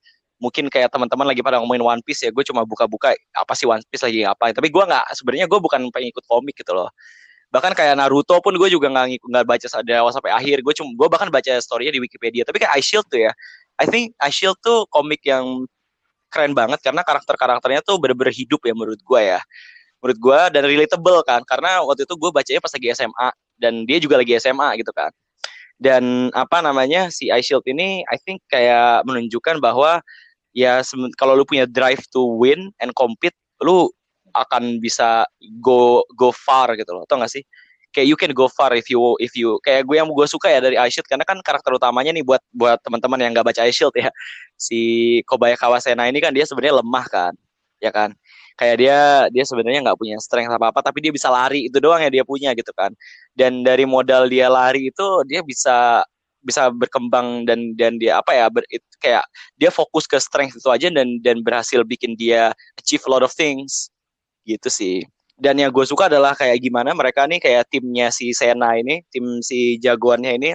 mungkin 0.42 0.70
kayak 0.74 0.90
teman-teman 0.90 1.26
lagi 1.30 1.42
pada 1.46 1.62
ngomongin 1.62 1.86
One 1.86 2.02
Piece 2.02 2.26
ya 2.26 2.34
gue 2.34 2.42
cuma 2.42 2.66
buka-buka 2.66 3.14
apa 3.34 3.54
sih 3.54 3.70
One 3.70 3.82
Piece 3.86 4.02
lagi 4.06 4.26
apa 4.26 4.50
tapi 4.54 4.74
gue 4.74 4.84
nggak 4.86 5.14
sebenarnya 5.14 5.46
gue 5.50 5.60
bukan 5.62 5.82
pengikut 5.90 6.24
komik 6.30 6.56
gitu 6.62 6.78
loh. 6.78 6.90
Bahkan 7.52 7.76
kayak 7.76 8.00
Naruto 8.00 8.40
pun 8.40 8.56
gue 8.56 8.70
juga 8.72 8.88
nggak 8.88 9.08
ngikut 9.12 9.28
nggak 9.28 9.46
baca 9.50 9.68
dari 9.84 9.98
awal 10.00 10.14
sampai 10.16 10.32
akhir. 10.32 10.64
Gue 10.64 10.74
cuma 10.78 10.90
gue 10.96 11.08
bahkan 11.12 11.28
baca 11.28 11.52
storynya 11.60 11.92
di 11.98 12.02
Wikipedia. 12.02 12.48
Tapi 12.48 12.64
kayak 12.64 12.74
I 12.78 12.82
Shield 12.86 13.06
tuh 13.12 13.28
ya 13.28 13.32
I 13.82 13.86
think 13.90 14.14
I 14.22 14.30
Shield 14.30 14.62
tuh 14.62 14.86
komik 14.94 15.26
yang 15.26 15.66
keren 16.32 16.56
banget 16.56 16.80
karena 16.80 17.04
karakter-karakternya 17.04 17.84
tuh 17.84 18.00
bener-bener 18.00 18.32
hidup 18.32 18.64
ya 18.64 18.74
menurut 18.74 19.02
gue 19.04 19.22
ya. 19.22 19.44
Menurut 20.02 20.18
gue 20.18 20.40
dan 20.58 20.64
relatable 20.66 21.20
kan 21.28 21.44
karena 21.46 21.84
waktu 21.84 22.08
itu 22.08 22.16
gue 22.16 22.32
bacanya 22.32 22.60
pas 22.64 22.72
lagi 22.74 22.88
SMA 22.96 23.28
dan 23.62 23.74
dia 23.86 23.98
juga 24.00 24.18
lagi 24.18 24.34
SMA 24.40 24.80
gitu 24.80 24.90
kan. 24.96 25.12
Dan 25.82 26.30
apa 26.38 26.62
namanya 26.62 27.10
si 27.10 27.34
I 27.34 27.42
Shield 27.42 27.66
ini 27.66 28.06
I 28.06 28.18
think 28.22 28.42
kayak 28.50 29.06
menunjukkan 29.06 29.62
bahwa 29.62 30.02
ya 30.56 30.82
kalau 31.18 31.34
lu 31.34 31.44
punya 31.44 31.66
drive 31.66 32.06
to 32.14 32.22
win 32.38 32.70
and 32.80 32.94
compete 32.94 33.36
lu 33.62 33.90
akan 34.32 34.80
bisa 34.80 35.28
go 35.60 36.06
go 36.16 36.32
far 36.32 36.74
gitu 36.80 36.94
loh. 36.96 37.04
Tau 37.10 37.20
gak 37.20 37.34
sih? 37.34 37.44
Kayak 37.92 38.08
you 38.08 38.16
can 38.16 38.32
go 38.32 38.48
far 38.48 38.72
if 38.72 38.88
you 38.88 39.20
if 39.20 39.36
you 39.36 39.60
kayak 39.68 39.84
gue 39.84 40.00
yang 40.00 40.08
gue 40.08 40.28
suka 40.30 40.48
ya 40.48 40.64
dari 40.64 40.80
Ice 40.80 40.96
Shield 40.96 41.10
karena 41.12 41.28
kan 41.28 41.44
karakter 41.44 41.76
utamanya 41.76 42.16
nih 42.16 42.24
buat 42.24 42.40
buat 42.56 42.80
teman-teman 42.86 43.20
yang 43.20 43.32
gak 43.36 43.52
baca 43.52 43.68
Ice 43.68 43.76
Shield 43.76 43.92
ya 44.00 44.08
si 44.62 44.82
Kobaya 45.26 45.58
Kawasena 45.58 46.06
ini 46.06 46.22
kan 46.22 46.30
dia 46.30 46.46
sebenarnya 46.46 46.78
lemah 46.86 47.06
kan 47.10 47.34
ya 47.82 47.90
kan? 47.90 48.14
Kayak 48.56 48.76
dia 48.78 48.98
dia 49.34 49.44
sebenarnya 49.50 49.82
nggak 49.90 49.98
punya 49.98 50.18
strength 50.22 50.54
apa 50.54 50.70
apa 50.70 50.80
tapi 50.86 51.02
dia 51.02 51.10
bisa 51.10 51.34
lari 51.34 51.66
itu 51.66 51.82
doang 51.82 51.98
yang 51.98 52.14
dia 52.14 52.26
punya 52.26 52.54
gitu 52.54 52.70
kan? 52.78 52.94
Dan 53.34 53.66
dari 53.66 53.90
modal 53.90 54.30
dia 54.30 54.48
lari 54.48 54.94
itu 54.94 55.08
dia 55.26 55.42
bisa 55.42 56.06
bisa 56.46 56.70
berkembang 56.74 57.46
dan 57.46 57.74
dan 57.78 57.98
dia 58.02 58.18
apa 58.22 58.34
ya 58.34 58.50
ber, 58.50 58.66
it- 58.70 58.86
kayak 59.02 59.26
dia 59.58 59.70
fokus 59.74 60.06
ke 60.10 60.18
strength 60.22 60.58
itu 60.58 60.70
aja 60.70 60.90
dan 60.94 61.22
dan 61.22 61.42
berhasil 61.46 61.82
bikin 61.86 62.14
dia 62.18 62.54
achieve 62.78 63.02
a 63.06 63.10
lot 63.10 63.26
of 63.26 63.34
things 63.34 63.90
gitu 64.46 64.70
sih. 64.70 65.06
Dan 65.42 65.58
yang 65.58 65.74
gue 65.74 65.86
suka 65.90 66.06
adalah 66.06 66.38
kayak 66.38 66.62
gimana 66.62 66.94
mereka 66.94 67.26
nih 67.26 67.42
kayak 67.42 67.66
timnya 67.74 68.14
si 68.14 68.30
Sena 68.30 68.78
ini 68.78 69.02
tim 69.10 69.42
si 69.42 69.82
jagoannya 69.82 70.38
ini 70.38 70.50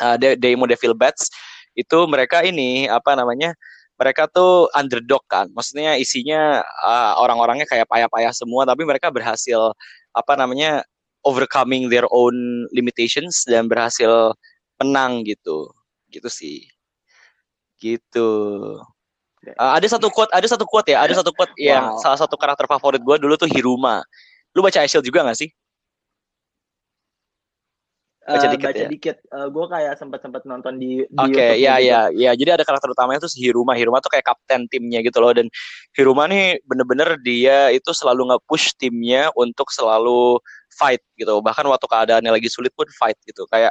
uh, 0.00 0.16
Demo 0.16 0.64
Devil 0.64 0.96
Bats 0.96 1.28
itu 1.76 1.98
mereka 2.08 2.42
ini 2.42 2.88
apa 2.88 3.12
namanya 3.12 3.52
mereka 3.96 4.26
tuh 4.28 4.66
underdog 4.72 5.22
kan 5.28 5.46
maksudnya 5.52 5.94
isinya 6.00 6.64
uh, 6.84 7.20
orang-orangnya 7.20 7.68
kayak 7.68 7.86
payah-payah 7.86 8.32
semua 8.32 8.64
tapi 8.64 8.82
mereka 8.88 9.12
berhasil 9.12 9.72
apa 10.16 10.32
namanya 10.34 10.82
overcoming 11.22 11.92
their 11.92 12.08
own 12.10 12.66
limitations 12.72 13.44
dan 13.44 13.68
berhasil 13.68 14.32
menang 14.80 15.22
gitu 15.28 15.68
gitu 16.08 16.28
sih 16.32 16.64
gitu 17.76 18.80
Uh, 19.54 19.78
ada 19.78 19.86
satu 19.86 20.10
quote, 20.10 20.32
ada 20.34 20.42
satu 20.42 20.66
quote 20.66 20.90
ya, 20.90 20.98
ada 21.06 21.14
satu 21.14 21.30
quote 21.30 21.54
wow. 21.54 21.62
yang 21.62 21.84
salah 22.02 22.18
satu 22.18 22.34
karakter 22.34 22.66
favorit 22.66 22.98
gue 22.98 23.16
dulu 23.22 23.38
tuh 23.38 23.46
Hiruma. 23.46 24.02
Lu 24.50 24.58
baca 24.58 24.82
Shield 24.82 25.06
juga 25.06 25.22
gak 25.22 25.38
sih? 25.38 25.54
Baca 28.26 28.46
uh, 28.46 28.50
dikit 28.50 28.66
baca 28.66 28.82
ya? 28.82 28.88
dikit. 28.90 29.16
Uh, 29.30 29.46
gue 29.54 29.66
kayak 29.70 29.94
sempat 30.02 30.18
sempat 30.18 30.42
nonton 30.42 30.82
di, 30.82 31.06
di 31.06 31.18
Oke, 31.22 31.38
okay, 31.38 31.50
ya 31.62 31.78
ya 31.78 32.10
ya. 32.10 32.34
Jadi 32.34 32.50
ada 32.58 32.64
karakter 32.66 32.90
utamanya 32.90 33.22
tuh 33.22 33.30
si 33.30 33.38
Hiruma. 33.38 33.78
Hiruma 33.78 34.02
tuh 34.02 34.10
kayak 34.10 34.26
kapten 34.26 34.66
timnya 34.66 34.98
gitu 35.06 35.22
loh. 35.22 35.30
Dan 35.30 35.46
Hiruma 35.94 36.26
nih 36.26 36.58
bener-bener 36.66 37.14
dia 37.22 37.70
itu 37.70 37.94
selalu 37.94 38.34
nge-push 38.34 38.74
timnya 38.74 39.30
untuk 39.38 39.70
selalu 39.70 40.42
fight 40.74 41.00
gitu. 41.14 41.38
Bahkan 41.38 41.70
waktu 41.70 41.86
keadaannya 41.86 42.34
lagi 42.34 42.50
sulit 42.50 42.74
pun 42.74 42.90
fight 42.90 43.14
gitu. 43.22 43.46
Kayak 43.46 43.70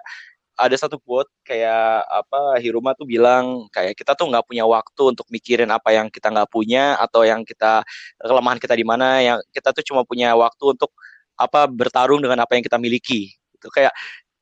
ada 0.56 0.76
satu 0.80 0.96
quote 1.04 1.28
kayak 1.44 2.08
apa 2.08 2.56
Hiruma 2.64 2.96
tuh 2.96 3.04
bilang 3.04 3.68
kayak 3.76 4.00
kita 4.00 4.16
tuh 4.16 4.32
nggak 4.32 4.48
punya 4.48 4.64
waktu 4.64 5.02
untuk 5.12 5.28
mikirin 5.28 5.68
apa 5.68 5.92
yang 5.92 6.08
kita 6.08 6.32
nggak 6.32 6.48
punya 6.48 6.96
atau 6.96 7.28
yang 7.28 7.44
kita 7.44 7.84
kelemahan 8.24 8.56
kita 8.56 8.72
di 8.72 8.88
mana 8.88 9.20
yang 9.20 9.38
kita 9.52 9.76
tuh 9.76 9.84
cuma 9.84 10.08
punya 10.08 10.32
waktu 10.32 10.80
untuk 10.80 10.96
apa 11.36 11.68
bertarung 11.68 12.24
dengan 12.24 12.40
apa 12.40 12.56
yang 12.56 12.64
kita 12.64 12.80
miliki 12.80 13.36
itu 13.36 13.68
kayak 13.68 13.92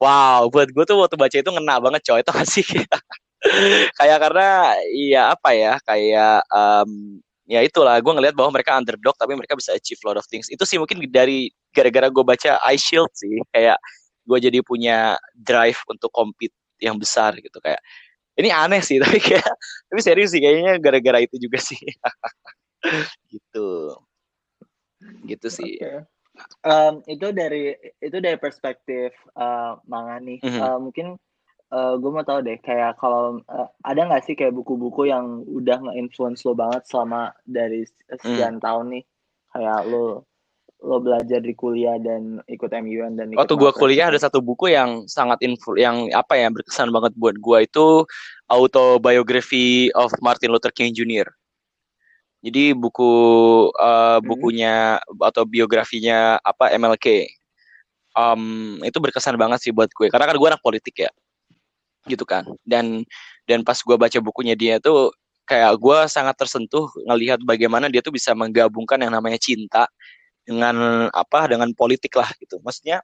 wow 0.04 0.41
buat 0.51 0.68
gue 0.68 0.84
tuh 0.84 0.97
waktu 0.99 1.16
baca 1.16 1.38
itu 1.39 1.51
ngena 1.56 1.76
banget 1.80 2.01
coy. 2.04 2.20
Itu 2.24 2.32
masih 2.36 2.66
kayak 3.99 4.18
karena 4.24 4.49
iya 4.91 5.22
apa 5.36 5.49
ya 5.51 5.74
kayak 5.84 6.47
um, 6.47 7.20
ya 7.47 7.60
itulah 7.60 7.99
gue 7.99 8.14
ngelihat 8.16 8.36
bahwa 8.36 8.56
mereka 8.56 8.76
underdog 8.80 9.16
tapi 9.20 9.36
mereka 9.36 9.56
bisa 9.56 9.76
achieve 9.76 9.99
lot 10.04 10.20
of 10.20 10.28
things. 10.28 10.47
Itu 10.51 10.64
sih 10.68 10.80
mungkin 10.80 11.04
dari 11.12 11.51
gara-gara 11.76 12.08
gue 12.12 12.24
baca 12.24 12.60
Ice 12.72 12.84
Shield 12.84 13.12
sih. 13.16 13.39
Kayak 13.51 13.80
gue 14.24 14.38
jadi 14.39 14.60
punya 14.64 15.20
drive 15.36 15.80
untuk 15.88 16.12
compete 16.12 16.56
yang 16.80 16.95
besar 16.99 17.36
gitu. 17.39 17.60
Kayak 17.64 17.80
ini 18.39 18.49
aneh 18.49 18.82
sih 18.82 18.97
tapi 19.04 19.20
kayak 19.20 19.47
tapi 19.91 19.99
serius 20.04 20.32
sih 20.36 20.41
kayaknya 20.43 20.80
gara-gara 20.84 21.20
itu 21.24 21.36
juga 21.39 21.60
sih. 21.60 21.80
Gitu. 23.32 23.95
Gitu 25.24 25.47
sih. 25.47 25.80
Okay. 25.80 26.04
Um, 26.65 27.01
itu 27.05 27.29
dari 27.31 27.77
itu 28.01 28.17
dari 28.17 28.38
perspektif 28.38 29.13
uh, 29.38 29.77
manga 29.86 30.17
nih 30.19 30.39
mm 30.41 30.49
-hmm. 30.49 30.61
uh, 30.61 30.79
mungkin 30.81 31.07
uh, 31.73 31.93
gue 31.97 32.11
mau 32.13 32.25
tahu 32.25 32.45
deh 32.45 32.57
kayak 32.61 32.97
kalau 33.01 33.41
uh, 33.49 33.67
ada 33.86 34.01
nggak 34.05 34.23
sih 34.25 34.36
kayak 34.38 34.53
buku-buku 34.53 35.09
yang 35.09 35.41
udah 35.49 35.81
nge-influence 35.89 36.45
lo 36.45 36.53
banget 36.53 36.86
selama 36.86 37.34
dari 37.45 37.86
sekian 38.21 38.61
mm. 38.61 38.63
tahun 38.63 38.86
nih 38.97 39.03
kayak 39.53 39.81
lo 39.89 40.25
lo 40.84 40.99
belajar 40.99 41.39
di 41.39 41.55
kuliah 41.55 41.95
dan 41.95 42.43
ikut 42.51 42.67
MUN 42.67 43.15
dan 43.15 43.31
ikut 43.31 43.39
waktu 43.39 43.55
gue 43.55 43.71
kuliah 43.71 44.11
ada 44.11 44.19
satu 44.19 44.43
buku 44.43 44.75
yang 44.75 45.07
sangat 45.07 45.39
influ 45.39 45.79
yang 45.79 46.11
apa 46.11 46.36
ya 46.36 46.51
berkesan 46.51 46.91
banget 46.91 47.15
buat 47.15 47.39
gue 47.39 47.57
itu 47.63 48.03
autobiography 48.51 49.88
of 49.95 50.11
Martin 50.19 50.51
Luther 50.51 50.75
King 50.75 50.91
Jr. 50.91 51.31
Jadi 52.44 52.76
buku 52.76 53.12
uh, 53.72 54.20
bukunya 54.20 55.00
atau 55.24 55.48
biografinya 55.48 56.36
apa 56.44 56.76
MLK 56.76 57.32
um, 58.20 58.78
itu 58.84 58.98
berkesan 59.00 59.39
banget 59.39 59.64
sih 59.64 59.72
buat 59.72 59.88
gue. 59.96 60.12
Karena 60.12 60.28
kan 60.28 60.36
gue 60.36 60.50
anak 60.52 60.60
politik 60.60 61.08
ya. 61.08 61.12
Gitu 62.04 62.28
kan. 62.28 62.44
Dan 62.68 63.08
dan 63.48 63.64
pas 63.64 63.80
gue 63.80 63.96
baca 63.96 64.20
bukunya 64.20 64.60
dia 64.60 64.76
tuh 64.84 65.16
kayak 65.48 65.76
gue 65.80 65.98
sangat 66.08 66.36
tersentuh 66.39 66.88
ngelihat 67.08 67.39
bagaimana 67.44 67.88
dia 67.88 68.00
tuh 68.00 68.16
bisa 68.16 68.32
menggabungkan 68.36 69.00
yang 69.00 69.12
namanya 69.12 69.39
cinta 69.39 69.88
dengan 70.44 71.08
apa 71.16 71.48
dengan 71.48 71.72
politik 71.72 72.12
lah 72.20 72.28
gitu. 72.44 72.60
Maksudnya 72.60 73.00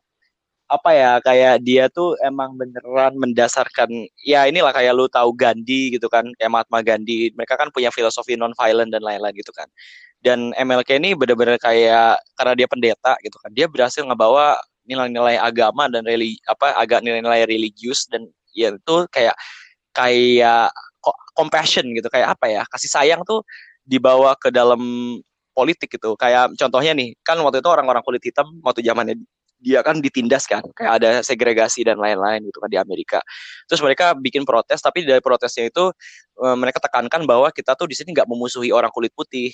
apa 0.69 0.89
ya 0.93 1.11
kayak 1.25 1.65
dia 1.65 1.89
tuh 1.89 2.13
emang 2.21 2.53
beneran 2.53 3.17
mendasarkan 3.17 3.89
ya 4.21 4.45
inilah 4.45 4.69
kayak 4.69 4.93
lu 4.93 5.09
tahu 5.09 5.33
Gandhi 5.33 5.97
gitu 5.97 6.05
kan 6.05 6.29
kayak 6.37 6.51
Mahatma 6.53 6.85
Gandhi 6.85 7.33
mereka 7.33 7.57
kan 7.57 7.73
punya 7.73 7.89
filosofi 7.89 8.37
non 8.37 8.53
violent 8.53 8.93
dan 8.93 9.01
lain-lain 9.01 9.33
gitu 9.33 9.49
kan 9.49 9.65
dan 10.21 10.53
MLK 10.53 11.01
ini 11.01 11.17
bener-bener 11.17 11.57
kayak 11.57 12.21
karena 12.37 12.53
dia 12.53 12.67
pendeta 12.69 13.13
gitu 13.25 13.37
kan 13.41 13.49
dia 13.49 13.65
berhasil 13.65 14.05
ngebawa 14.05 14.61
nilai-nilai 14.85 15.41
agama 15.41 15.89
dan 15.89 16.05
religi 16.05 16.37
apa 16.45 16.77
agak 16.77 17.01
nilai-nilai 17.01 17.49
religius 17.49 18.05
dan 18.05 18.29
ya 18.53 18.69
itu 18.73 18.95
kayak 19.09 19.33
kayak 19.93 20.69
compassion 21.33 21.89
gitu 21.97 22.05
kayak 22.13 22.37
apa 22.37 22.45
ya 22.45 22.61
kasih 22.69 22.89
sayang 22.93 23.21
tuh 23.25 23.41
dibawa 23.89 24.37
ke 24.37 24.53
dalam 24.53 24.81
politik 25.59 25.89
gitu. 25.91 26.15
Kayak 26.15 26.55
contohnya 26.55 26.95
nih, 26.95 27.17
kan 27.19 27.35
waktu 27.43 27.59
itu 27.59 27.67
orang-orang 27.67 27.99
kulit 28.05 28.23
hitam 28.23 28.47
waktu 28.63 28.79
zamannya 28.85 29.19
dia 29.59 29.83
kan 29.83 29.99
ditindas 29.99 30.47
kan, 30.47 30.63
kayak 30.71 30.91
ada 31.03 31.09
segregasi 31.19 31.83
dan 31.83 31.99
lain-lain 31.99 32.47
gitu 32.47 32.63
kan 32.63 32.71
di 32.71 32.79
Amerika. 32.79 33.19
Terus 33.67 33.83
mereka 33.83 34.15
bikin 34.15 34.47
protes, 34.47 34.79
tapi 34.79 35.03
dari 35.03 35.19
protesnya 35.19 35.67
itu 35.67 35.91
e, 36.39 36.47
mereka 36.55 36.79
tekankan 36.79 37.27
bahwa 37.27 37.51
kita 37.51 37.75
tuh 37.75 37.91
di 37.91 37.95
sini 37.99 38.15
nggak 38.15 38.25
memusuhi 38.25 38.71
orang 38.71 38.89
kulit 38.89 39.11
putih. 39.11 39.51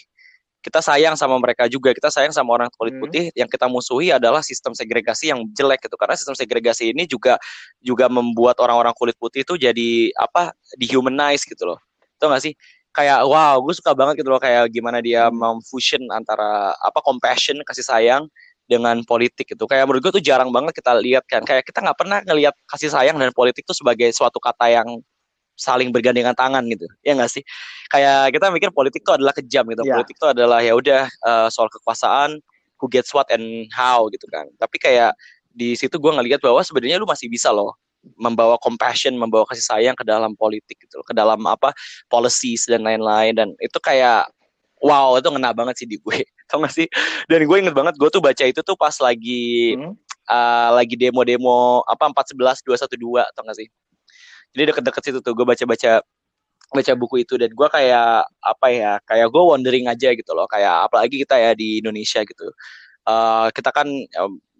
Kita 0.62 0.82
sayang 0.82 1.14
sama 1.14 1.38
mereka 1.38 1.70
juga, 1.70 1.93
kita 1.93 2.10
sayang 2.10 2.34
sama 2.34 2.53
orang 2.58 2.70
kulit 2.74 2.93
hmm. 2.97 3.01
putih. 3.01 3.24
Hmm. 3.34 3.39
Yang 3.45 3.49
kita 3.58 3.66
musuhi 3.66 4.08
adalah 4.14 4.45
sistem 4.45 4.78
segregasi 4.78 5.34
yang 5.34 5.41
jelek 5.53 5.89
gitu, 5.89 5.97
karena 5.97 6.14
sistem 6.14 6.38
segregasi 6.38 6.93
ini 6.93 7.10
juga 7.10 7.41
juga 7.82 8.06
membuat 8.06 8.62
orang-orang 8.62 8.93
kulit 8.93 9.18
putih 9.18 9.41
itu 9.41 9.58
jadi 9.58 10.14
apa 10.18 10.53
dehumanize 10.78 11.45
gitu 11.49 11.66
loh. 11.66 11.82
Tahu 12.22 12.30
gak 12.30 12.45
sih? 12.45 12.53
kayak 12.95 13.28
wow 13.28 13.60
gue 13.60 13.76
suka 13.76 13.91
banget 13.91 14.24
gitu 14.24 14.32
loh 14.32 14.39
kayak 14.39 14.72
gimana 14.72 15.03
dia 15.03 15.28
hmm. 15.28 15.36
memfusion 15.36 15.99
antara 16.16 16.72
apa 16.80 17.03
compassion 17.03 17.60
kasih 17.68 17.84
sayang 17.84 18.24
dengan 18.66 19.01
politik 19.05 19.53
itu 19.53 19.66
kayak 19.70 19.86
menurut 19.86 20.01
gue 20.09 20.13
tuh 20.22 20.24
jarang 20.26 20.49
banget 20.49 20.74
kita 20.78 20.97
lihat 20.97 21.24
kan. 21.30 21.45
Kayak 21.45 21.70
kita 21.70 21.86
nggak 21.86 21.97
pernah 21.97 22.20
ngelihat 22.26 22.53
kasih 22.66 22.89
sayang 22.89 23.18
dan 23.22 23.30
politik 23.32 23.63
tuh 23.66 23.78
sebagai 23.78 24.09
suatu 24.13 24.41
kata 24.41 24.70
yang 24.70 25.01
saling 25.55 25.89
bergandengan 25.89 26.36
tangan 26.36 26.66
gitu. 26.68 26.86
Ya 27.01 27.16
nggak 27.16 27.32
sih? 27.32 27.43
Kayak 27.88 28.36
kita 28.36 28.51
mikir 28.51 28.70
politik 28.76 29.01
itu 29.05 29.11
adalah 29.13 29.32
kejam 29.32 29.63
gitu. 29.72 29.84
Yeah. 29.88 30.01
politik 30.01 30.16
itu 30.20 30.28
adalah 30.28 30.59
ya 30.59 30.74
udah 30.76 31.07
uh, 31.24 31.47
soal 31.47 31.72
kekuasaan 31.72 32.43
who 32.82 32.91
gets 32.91 33.16
what 33.16 33.30
and 33.32 33.72
how 33.72 34.05
gitu 34.11 34.28
kan. 34.28 34.49
Tapi 34.59 34.78
kayak 34.82 35.16
di 35.55 35.74
situ 35.80 35.95
gue 35.95 36.11
ngelihat 36.11 36.43
bahwa 36.43 36.59
sebenarnya 36.59 36.99
lu 36.99 37.07
masih 37.07 37.32
bisa 37.32 37.49
loh 37.53 37.80
membawa 38.22 38.59
compassion, 38.61 39.18
membawa 39.18 39.49
kasih 39.49 39.66
sayang 39.66 39.95
ke 39.97 40.05
dalam 40.05 40.38
politik 40.38 40.78
gitu, 40.78 41.01
ke 41.01 41.13
dalam 41.16 41.41
apa 41.47 41.74
policies 42.11 42.68
dan 42.70 42.86
lain-lain. 42.86 43.34
Dan 43.34 43.49
itu 43.57 43.80
kayak 43.80 44.30
wow 44.84 45.18
itu 45.18 45.32
ngena 45.32 45.55
banget 45.55 45.82
sih 45.82 45.88
di 45.89 45.97
gue, 45.97 46.22
tau 46.50 46.62
gak 46.64 46.74
sih? 46.74 46.88
Dan 47.30 47.46
gue 47.46 47.58
inget 47.58 47.76
banget 47.76 47.96
gue 47.98 48.10
tuh 48.10 48.22
baca 48.24 48.43
itu 48.46 48.62
tuh 48.62 48.78
pas 48.78 48.93
lagi 49.02 49.76
hmm. 49.78 49.93
uh, 50.30 50.70
lagi 50.78 50.96
demo-demo 50.98 51.82
apa 51.86 52.10
empat 52.10 52.34
sebelas 52.34 52.62
dua 52.66 52.78
satu 52.78 52.96
dua, 52.98 53.26
tau 53.34 53.46
gak 53.46 53.58
sih? 53.58 53.68
Jadi 54.56 54.72
deket-deket 54.72 55.02
situ 55.04 55.20
tuh 55.20 55.34
gue 55.36 55.46
baca-baca 55.46 56.02
baca 56.74 56.93
buku 56.98 57.22
itu 57.24 57.38
dan 57.38 57.54
gue 57.54 57.68
kayak 57.70 58.26
apa 58.41 58.68
ya 58.74 58.93
kayak 59.06 59.28
gue 59.30 59.43
wondering 59.43 59.86
aja 59.86 60.12
gitu 60.18 60.32
loh 60.34 60.50
kayak 60.50 60.89
apalagi 60.89 61.22
kita 61.22 61.38
ya 61.38 61.52
di 61.54 61.80
Indonesia 61.80 62.26
gitu 62.26 62.50
uh, 63.06 63.48
kita 63.54 63.70
kan 63.70 63.88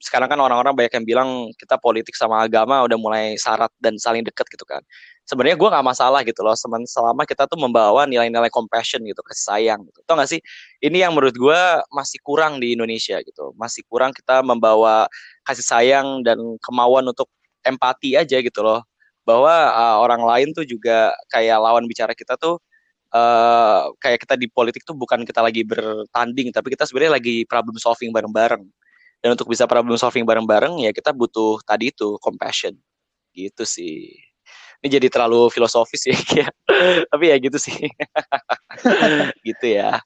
sekarang 0.04 0.28
kan 0.28 0.39
orang-orang 0.39 0.76
banyak 0.76 0.93
yang 1.02 1.06
bilang 1.08 1.30
kita 1.56 1.80
politik 1.80 2.14
sama 2.20 2.43
agama 2.43 2.84
udah 2.84 2.98
mulai 3.00 3.24
syarat 3.39 3.72
dan 3.80 3.96
saling 3.96 4.24
deket 4.28 4.43
gitu 4.52 4.68
kan. 4.68 4.84
Sebenarnya 5.26 5.58
gue 5.58 5.70
nggak 5.72 5.86
masalah 5.86 6.22
gitu 6.22 6.46
loh, 6.46 6.54
selama 6.86 7.26
kita 7.26 7.50
tuh 7.50 7.58
membawa 7.58 8.06
nilai-nilai 8.06 8.52
compassion 8.54 9.02
gitu, 9.02 9.18
kasih 9.26 9.46
sayang 9.56 9.82
gitu. 9.89 10.00
Tau 10.06 10.14
gak 10.22 10.30
sih? 10.30 10.38
Ini 10.86 11.08
yang 11.08 11.18
menurut 11.18 11.34
gue 11.34 11.62
masih 11.89 12.22
kurang 12.22 12.62
di 12.62 12.78
Indonesia 12.78 13.18
gitu. 13.26 13.50
Masih 13.58 13.82
kurang 13.89 14.14
kita 14.14 14.46
membawa 14.46 15.10
kasih 15.48 15.66
sayang 15.66 16.22
dan 16.22 16.38
kemauan 16.62 17.10
untuk 17.10 17.26
empati 17.66 18.14
aja 18.14 18.38
gitu 18.38 18.62
loh. 18.62 18.86
Bahwa 19.26 19.50
uh, 19.74 19.98
orang 20.06 20.22
lain 20.22 20.54
tuh 20.54 20.62
juga 20.62 21.10
kayak 21.34 21.58
lawan 21.58 21.89
bicara 21.89 22.14
kita 22.14 22.38
tuh 22.38 22.62
uh, 23.10 23.89
kayak 23.98 24.22
kita 24.22 24.38
di 24.38 24.46
politik 24.46 24.86
tuh 24.86 24.93
bukan 24.93 25.26
kita 25.26 25.41
lagi 25.41 25.66
bertanding, 25.66 26.54
tapi 26.54 26.70
kita 26.78 26.86
sebenarnya 26.86 27.18
lagi 27.18 27.50
problem 27.50 27.82
solving 27.82 28.14
bareng-bareng 28.14 28.62
dan 29.26 29.34
untuk 29.34 29.50
bisa 29.50 29.66
problem 29.66 29.98
solving 29.98 30.22
bareng-bareng 30.22 30.86
ya 30.86 30.94
kita 30.94 31.10
butuh 31.10 31.58
tadi 31.66 31.90
itu 31.90 32.22
compassion 32.22 32.78
gitu 33.34 33.66
sih 33.66 34.14
ini 34.86 34.88
jadi 35.02 35.10
terlalu 35.10 35.50
filosofis 35.50 36.06
ya 36.06 36.46
tapi 37.10 37.34
ya 37.34 37.36
gitu 37.42 37.58
sih 37.58 37.90
gitu 39.50 39.66
ya 39.66 39.98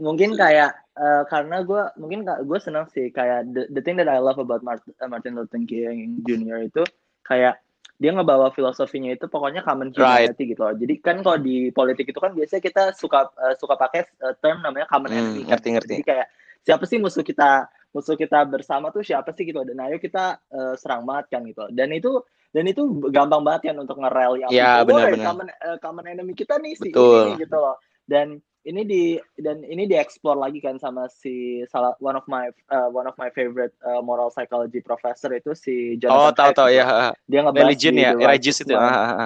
mungkin 0.00 0.32
kayak 0.32 0.72
uh, 0.96 1.28
karena 1.28 1.60
gue 1.60 1.82
mungkin 2.00 2.24
gue 2.24 2.58
senang 2.64 2.88
sih 2.88 3.12
kayak 3.12 3.52
the, 3.52 3.68
the 3.68 3.84
thing 3.84 4.00
that 4.00 4.08
I 4.08 4.16
love 4.16 4.40
about 4.40 4.64
Martin, 4.64 4.96
uh, 4.96 5.04
Martin 5.04 5.36
Luther 5.36 5.60
King 5.68 6.24
Jr. 6.24 6.72
itu 6.72 6.80
kayak 7.20 7.60
dia 8.00 8.16
ngebawa 8.16 8.48
filosofinya 8.56 9.12
itu 9.12 9.28
pokoknya 9.28 9.60
common 9.60 9.92
humanity 9.92 10.48
right. 10.48 10.52
gitu 10.56 10.60
loh. 10.64 10.72
Jadi 10.72 11.04
kan 11.04 11.20
kalau 11.20 11.36
di 11.36 11.68
politik 11.68 12.08
itu 12.08 12.16
kan 12.16 12.32
biasanya 12.32 12.64
kita 12.64 12.82
suka 12.96 13.28
uh, 13.36 13.52
suka 13.60 13.76
pakai 13.76 14.08
uh, 14.24 14.32
term 14.40 14.64
namanya 14.64 14.88
common 14.88 15.12
hmm, 15.12 15.20
enemy. 15.20 15.42
Ngerti 15.44 15.68
ngerti. 15.76 15.94
Jadi 16.00 16.04
kayak 16.08 16.26
siapa 16.64 16.84
sih 16.88 16.96
musuh 16.96 17.20
kita 17.20 17.68
musuh 17.90 18.14
kita 18.14 18.46
bersama 18.46 18.88
tuh 18.94 19.02
siapa 19.02 19.34
sih 19.34 19.42
gitu 19.44 19.66
dan 19.66 19.78
ayo 19.82 19.98
kita 19.98 20.38
uh, 20.50 20.74
serang 20.78 21.02
banget 21.02 21.26
kan 21.34 21.42
gitu 21.42 21.66
dan 21.74 21.90
itu 21.90 22.22
dan 22.50 22.66
itu 22.66 22.82
gampang 23.10 23.42
banget 23.42 23.70
kan 23.70 23.76
untuk 23.78 23.98
ngerel 23.98 24.42
yang 24.42 24.50
ya, 24.50 24.82
benar, 24.82 25.14
benar. 25.14 25.26
common 25.26 25.48
uh, 25.50 25.78
common 25.78 26.06
enemy 26.06 26.34
kita 26.34 26.58
nih 26.58 26.74
si 26.74 26.90
Betul. 26.90 27.34
ini 27.34 27.42
gitu 27.42 27.56
loh 27.58 27.78
dan 28.06 28.38
ini 28.60 28.84
di 28.84 29.02
dan 29.40 29.64
ini 29.64 29.88
dieksplor 29.88 30.36
lagi 30.36 30.60
kan 30.60 30.76
sama 30.76 31.08
si 31.08 31.64
salah 31.72 31.96
one 31.96 32.12
of 32.12 32.26
my 32.28 32.52
uh, 32.68 32.92
one 32.92 33.08
of 33.08 33.16
my 33.16 33.32
favorite 33.32 33.72
uh, 33.80 34.04
moral 34.04 34.28
psychology 34.28 34.84
professor 34.84 35.32
itu 35.32 35.56
si 35.56 35.96
Jonathan 35.96 36.28
Oh, 36.28 36.30
tahu 36.36 36.50
tahu 36.52 36.68
gitu. 36.68 36.84
ya. 36.84 37.10
dia 37.24 37.40
ngebahas 37.40 37.64
Religion 37.64 37.92
di 37.96 38.02
ya, 38.04 38.12
religious 38.12 38.58
itu. 38.60 38.74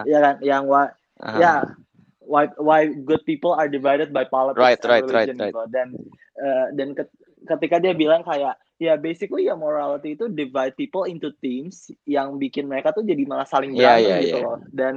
Ya 0.06 0.18
kan 0.22 0.34
yang 0.40 0.64
why 0.70 0.88
Ah. 1.22 1.38
ya 1.38 1.52
why 2.26 2.50
why 2.58 2.90
good 2.90 3.22
people 3.22 3.54
are 3.54 3.70
divided 3.70 4.10
by 4.10 4.26
politics 4.26 4.58
Right, 4.60 4.80
and 4.82 4.90
right, 4.90 5.06
right, 5.06 5.10
religion 5.30 5.36
right. 5.38 5.54
gitu. 5.54 5.62
dan 5.70 5.86
uh, 6.42 6.66
dan 6.74 6.88
ket- 6.94 7.14
ketika 7.45 7.76
dia 7.80 7.92
bilang 7.92 8.24
kayak 8.24 8.57
ya 8.80 8.99
basically 8.99 9.47
ya 9.47 9.55
morality 9.55 10.18
itu 10.18 10.26
divide 10.26 10.74
people 10.74 11.07
into 11.07 11.30
teams 11.38 11.92
yang 12.09 12.36
bikin 12.40 12.66
mereka 12.66 12.90
tuh 12.90 13.07
jadi 13.07 13.22
malah 13.24 13.47
saling 13.47 13.72
Iya, 13.72 14.01
berantem 14.01 14.11
iya, 14.11 14.16
gitu 14.24 14.38
iya. 14.40 14.47
loh 14.47 14.59
dan 14.74 14.95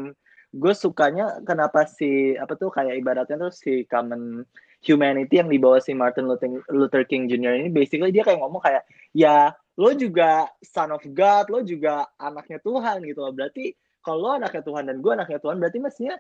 gue 0.55 0.73
sukanya 0.73 1.43
kenapa 1.43 1.85
si 1.85 2.33
apa 2.39 2.55
tuh 2.55 2.71
kayak 2.71 2.97
ibaratnya 2.97 3.37
tuh 3.37 3.53
si 3.53 3.83
common 3.85 4.47
humanity 4.81 5.43
yang 5.43 5.51
dibawa 5.51 5.77
si 5.83 5.91
Martin 5.91 6.25
Luther, 6.25 6.63
Luther 6.71 7.03
King 7.03 7.27
Jr. 7.27 7.59
ini 7.61 7.69
basically 7.69 8.09
dia 8.09 8.23
kayak 8.23 8.39
ngomong 8.39 8.63
kayak 8.63 8.87
ya 9.11 9.51
lo 9.77 9.91
juga 9.93 10.49
son 10.63 10.95
of 10.95 11.03
God 11.13 11.51
lo 11.53 11.61
juga 11.61 12.09
anaknya 12.17 12.57
Tuhan 12.63 13.05
gitu 13.05 13.19
loh 13.21 13.33
berarti 13.35 13.75
kalau 14.01 14.23
lo 14.23 14.29
anaknya 14.39 14.63
Tuhan 14.63 14.83
dan 14.89 14.97
gue 15.03 15.11
anaknya 15.11 15.39
Tuhan 15.43 15.57
berarti 15.61 15.79
mestinya 15.83 16.15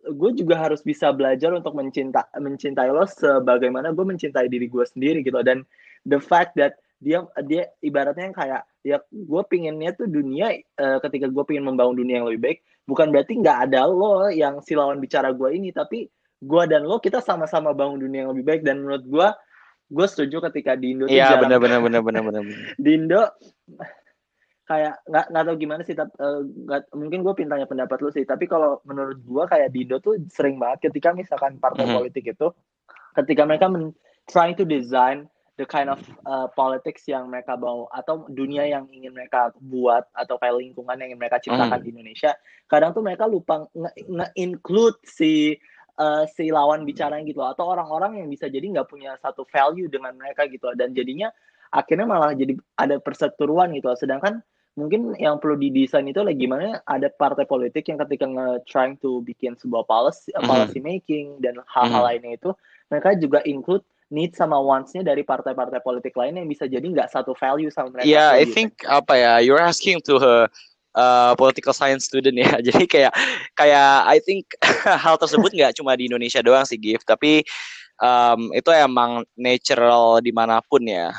gue 0.00 0.30
juga 0.32 0.56
harus 0.56 0.80
bisa 0.80 1.12
belajar 1.12 1.52
untuk 1.52 1.76
mencinta 1.76 2.24
mencintai 2.36 2.88
lo 2.88 3.04
sebagaimana 3.04 3.92
gue 3.92 4.04
mencintai 4.04 4.48
diri 4.48 4.66
gue 4.66 4.84
sendiri 4.84 5.20
gitu 5.20 5.40
dan 5.44 5.62
the 6.08 6.16
fact 6.16 6.56
that 6.56 6.80
dia 7.00 7.24
dia 7.48 7.68
ibaratnya 7.80 8.28
yang 8.32 8.36
kayak 8.36 8.62
ya 8.84 8.96
gue 9.12 9.42
pinginnya 9.48 9.92
tuh 9.96 10.08
dunia 10.08 10.56
eh, 10.56 10.98
ketika 11.04 11.28
gue 11.28 11.44
pingin 11.44 11.64
membangun 11.64 12.00
dunia 12.00 12.20
yang 12.20 12.28
lebih 12.28 12.40
baik 12.40 12.58
bukan 12.88 13.12
berarti 13.12 13.40
nggak 13.40 13.58
ada 13.68 13.88
lo 13.88 14.28
yang 14.32 14.60
si 14.64 14.72
lawan 14.76 15.00
bicara 15.00 15.32
gue 15.32 15.48
ini 15.52 15.72
tapi 15.72 16.08
gue 16.40 16.62
dan 16.68 16.88
lo 16.88 16.96
kita 16.96 17.20
sama-sama 17.20 17.76
bangun 17.76 18.00
dunia 18.00 18.24
yang 18.24 18.32
lebih 18.32 18.44
baik 18.48 18.62
dan 18.64 18.80
menurut 18.80 19.04
gue 19.04 19.28
gue 19.90 20.06
setuju 20.06 20.38
ketika 20.48 20.78
di 20.78 20.94
Indo 20.94 21.10
Iya, 21.10 21.34
benar 21.42 21.58
benar 21.58 21.82
benar 21.82 22.00
benar. 22.00 22.22
benar. 22.22 22.42
di 22.84 22.90
Indo 22.94 23.22
kayak 24.70 25.02
nggak 25.02 25.26
nggak 25.34 25.44
tahu 25.50 25.56
gimana 25.58 25.82
sih 25.82 25.98
tapi 25.98 26.14
eh, 26.14 26.40
nggak- 26.46 26.88
mungkin 26.94 27.26
gue 27.26 27.34
pintanya 27.34 27.66
pendapat 27.66 27.98
lu 27.98 28.14
sih 28.14 28.22
tapi 28.22 28.46
kalau 28.46 28.78
menurut 28.86 29.18
gue 29.18 29.44
kayak 29.50 29.74
di 29.74 29.82
Indo 29.82 29.98
tuh 29.98 30.14
sering 30.30 30.62
banget 30.62 30.86
ketika 30.86 31.10
misalkan 31.10 31.58
partai 31.58 31.90
Mhm. 31.90 31.94
politik 31.98 32.30
itu 32.30 32.54
ketika 33.18 33.42
mereka 33.42 33.66
men 33.66 33.90
trying 34.30 34.54
to 34.54 34.62
design 34.62 35.26
the 35.58 35.66
kind 35.66 35.90
of 35.90 35.98
uh, 36.24 36.46
politics 36.54 37.02
yang 37.04 37.26
mereka 37.26 37.58
bawa 37.58 37.90
atau 37.90 38.30
dunia 38.30 38.62
yang 38.64 38.86
ingin 38.88 39.10
mereka 39.10 39.50
buat 39.58 40.06
atau 40.14 40.38
kayak 40.38 40.62
lingkungan 40.62 40.94
yang 40.96 41.10
ingin 41.10 41.20
mereka 41.20 41.42
ciptakan 41.42 41.82
Mhm. 41.82 41.84
di 41.84 41.88
Indonesia 41.90 42.30
kadang 42.70 42.94
tuh 42.94 43.02
mereka 43.02 43.26
lupa 43.26 43.66
nge- 43.74 44.06
nge-include 44.06 45.02
si 45.02 45.58
uh, 45.98 46.24
si 46.30 46.48
lawan 46.48 46.86
bicaranya 46.86 47.26
gitu 47.26 47.42
atau 47.42 47.66
orang-orang 47.66 48.22
yang 48.22 48.30
bisa 48.30 48.46
jadi 48.46 48.62
nggak 48.70 48.86
punya 48.86 49.18
satu 49.18 49.42
value 49.50 49.90
dengan 49.90 50.14
mereka 50.14 50.46
gitu 50.46 50.70
dan 50.78 50.94
jadinya 50.94 51.28
akhirnya 51.74 52.06
malah 52.06 52.32
jadi 52.32 52.54
ada 52.78 53.02
perseteruan 53.02 53.74
gitu 53.74 53.90
sedangkan 53.98 54.40
mungkin 54.80 55.12
yang 55.20 55.36
perlu 55.36 55.60
didesain 55.60 56.08
itu 56.08 56.24
lagi 56.24 56.48
gimana 56.48 56.80
ada 56.88 57.12
partai 57.12 57.44
politik 57.44 57.86
yang 57.92 58.00
ketika 58.08 58.24
nge 58.24 58.64
trying 58.64 58.96
to 58.96 59.20
bikin 59.28 59.52
sebuah 59.60 59.84
policy 59.84 60.32
Mhm. 60.32 60.48
policy 60.48 60.80
making 60.80 61.36
dan 61.44 61.60
hal-hal 61.68 62.00
Mhm. 62.00 62.08
lainnya 62.08 62.32
itu 62.40 62.50
mereka 62.88 63.14
juga 63.20 63.38
include 63.44 63.84
need 64.10 64.34
sama 64.34 64.58
wants-nya 64.58 65.06
dari 65.06 65.22
partai-partai 65.22 65.78
politik 65.86 66.18
lain 66.18 66.34
yang 66.34 66.48
bisa 66.50 66.66
jadi 66.66 66.82
nggak 66.82 67.14
satu 67.14 67.30
value 67.38 67.70
sama 67.70 67.94
mereka. 67.94 68.10
Yeah, 68.10 68.34
I 68.34 68.42
think 68.42 68.82
apa 68.82 69.14
ya, 69.14 69.32
you're 69.38 69.62
asking 69.62 70.02
to 70.10 70.18
a 70.18 70.36
uh, 70.98 71.32
political 71.38 71.70
science 71.70 72.10
student 72.10 72.34
ya. 72.34 72.58
Jadi 72.66 72.90
kayak 72.90 73.14
kayak 73.54 73.92
I 74.10 74.18
think 74.18 74.50
hal 75.06 75.14
tersebut 75.14 75.54
nggak 75.54 75.78
cuma 75.78 75.94
di 75.94 76.10
Indonesia 76.10 76.42
doang 76.42 76.66
sih, 76.66 76.74
Gift, 76.74 77.06
tapi 77.06 77.46
um, 78.02 78.50
itu 78.50 78.70
emang 78.74 79.22
natural 79.38 80.18
di 80.18 80.34
mana 80.34 80.58
pun 80.58 80.82
ya. 80.82 81.14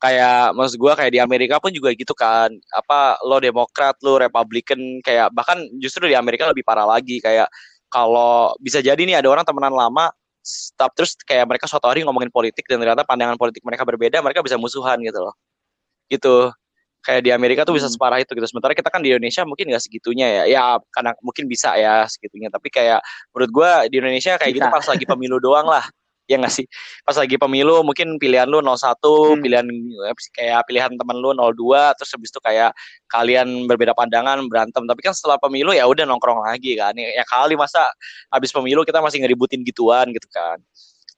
Kayak 0.00 0.56
maksud 0.56 0.76
gua 0.80 0.96
kayak 0.96 1.12
di 1.12 1.20
Amerika 1.20 1.60
pun 1.60 1.70
juga 1.76 1.92
gitu 1.92 2.16
kan. 2.16 2.48
Apa 2.72 3.20
lo 3.28 3.36
Demokrat, 3.36 4.00
lo 4.00 4.16
Republican, 4.16 5.04
kayak 5.04 5.28
bahkan 5.36 5.60
justru 5.76 6.08
di 6.08 6.16
Amerika 6.16 6.48
lebih 6.48 6.64
parah 6.64 6.88
lagi 6.88 7.20
kayak 7.20 7.46
kalau 7.92 8.56
bisa 8.62 8.80
jadi 8.80 8.96
nih 8.96 9.20
ada 9.20 9.28
orang 9.28 9.44
temenan 9.44 9.74
lama 9.76 10.08
stop 10.40 10.96
terus 10.96 11.12
kayak 11.28 11.44
mereka 11.44 11.68
suatu 11.68 11.84
hari 11.84 12.00
ngomongin 12.00 12.32
politik 12.32 12.64
dan 12.64 12.80
ternyata 12.80 13.04
pandangan 13.04 13.36
politik 13.36 13.60
mereka 13.60 13.84
berbeda, 13.84 14.24
mereka 14.24 14.40
bisa 14.40 14.56
musuhan 14.56 14.96
gitu 15.04 15.20
loh. 15.20 15.34
Gitu 16.08 16.48
kayak 17.00 17.24
di 17.24 17.30
Amerika 17.32 17.64
tuh 17.64 17.76
bisa 17.76 17.88
Hmm. 17.88 17.96
separah 17.96 18.20
itu 18.20 18.32
gitu. 18.36 18.46
Sementara 18.48 18.76
kita 18.76 18.88
kan 18.92 19.00
di 19.00 19.12
Indonesia 19.12 19.42
mungkin 19.48 19.72
nggak 19.72 19.82
segitunya 19.84 20.26
ya. 20.28 20.42
Ya 20.48 20.62
karena 20.92 21.16
mungkin 21.24 21.48
bisa 21.48 21.72
ya 21.76 22.04
segitunya. 22.08 22.48
Tapi 22.52 22.68
kayak 22.72 23.00
menurut 23.32 23.50
gua 23.52 23.70
di 23.88 24.00
Indonesia 24.00 24.36
kayak 24.36 24.52
gitu 24.56 24.68
Bisa. 24.68 24.76
pas 24.76 24.86
lagi 24.96 25.04
pemilu 25.08 25.40
doang 25.40 25.68
lah. 25.68 25.84
Ya 26.30 26.38
nggak 26.38 26.54
sih? 26.54 26.66
Pas 27.02 27.18
lagi 27.18 27.34
pemilu 27.34 27.82
mungkin 27.82 28.14
pilihan 28.22 28.46
lu 28.46 28.62
01, 28.62 29.34
Hmm. 29.34 29.42
pilihan 29.42 29.66
eh, 30.06 30.14
kayak 30.38 30.62
pilihan 30.70 30.94
temen 30.94 31.18
lu 31.18 31.34
02, 31.34 31.90
terus 31.98 32.14
habis 32.14 32.30
itu 32.30 32.38
kayak 32.38 32.70
kalian 33.10 33.66
berbeda 33.66 33.90
pandangan 33.98 34.38
berantem. 34.46 34.86
Tapi 34.86 35.00
kan 35.02 35.10
setelah 35.10 35.42
pemilu 35.42 35.74
ya 35.74 35.90
udah 35.90 36.06
nongkrong 36.06 36.46
lagi 36.46 36.78
kan. 36.78 36.94
Ya, 36.94 37.10
ya 37.18 37.24
kali 37.26 37.58
masa 37.58 37.82
habis 38.30 38.54
pemilu 38.54 38.86
kita 38.86 39.02
masih 39.02 39.18
ngeributin 39.26 39.66
gituan 39.66 40.06
gitu 40.14 40.30
kan. 40.30 40.62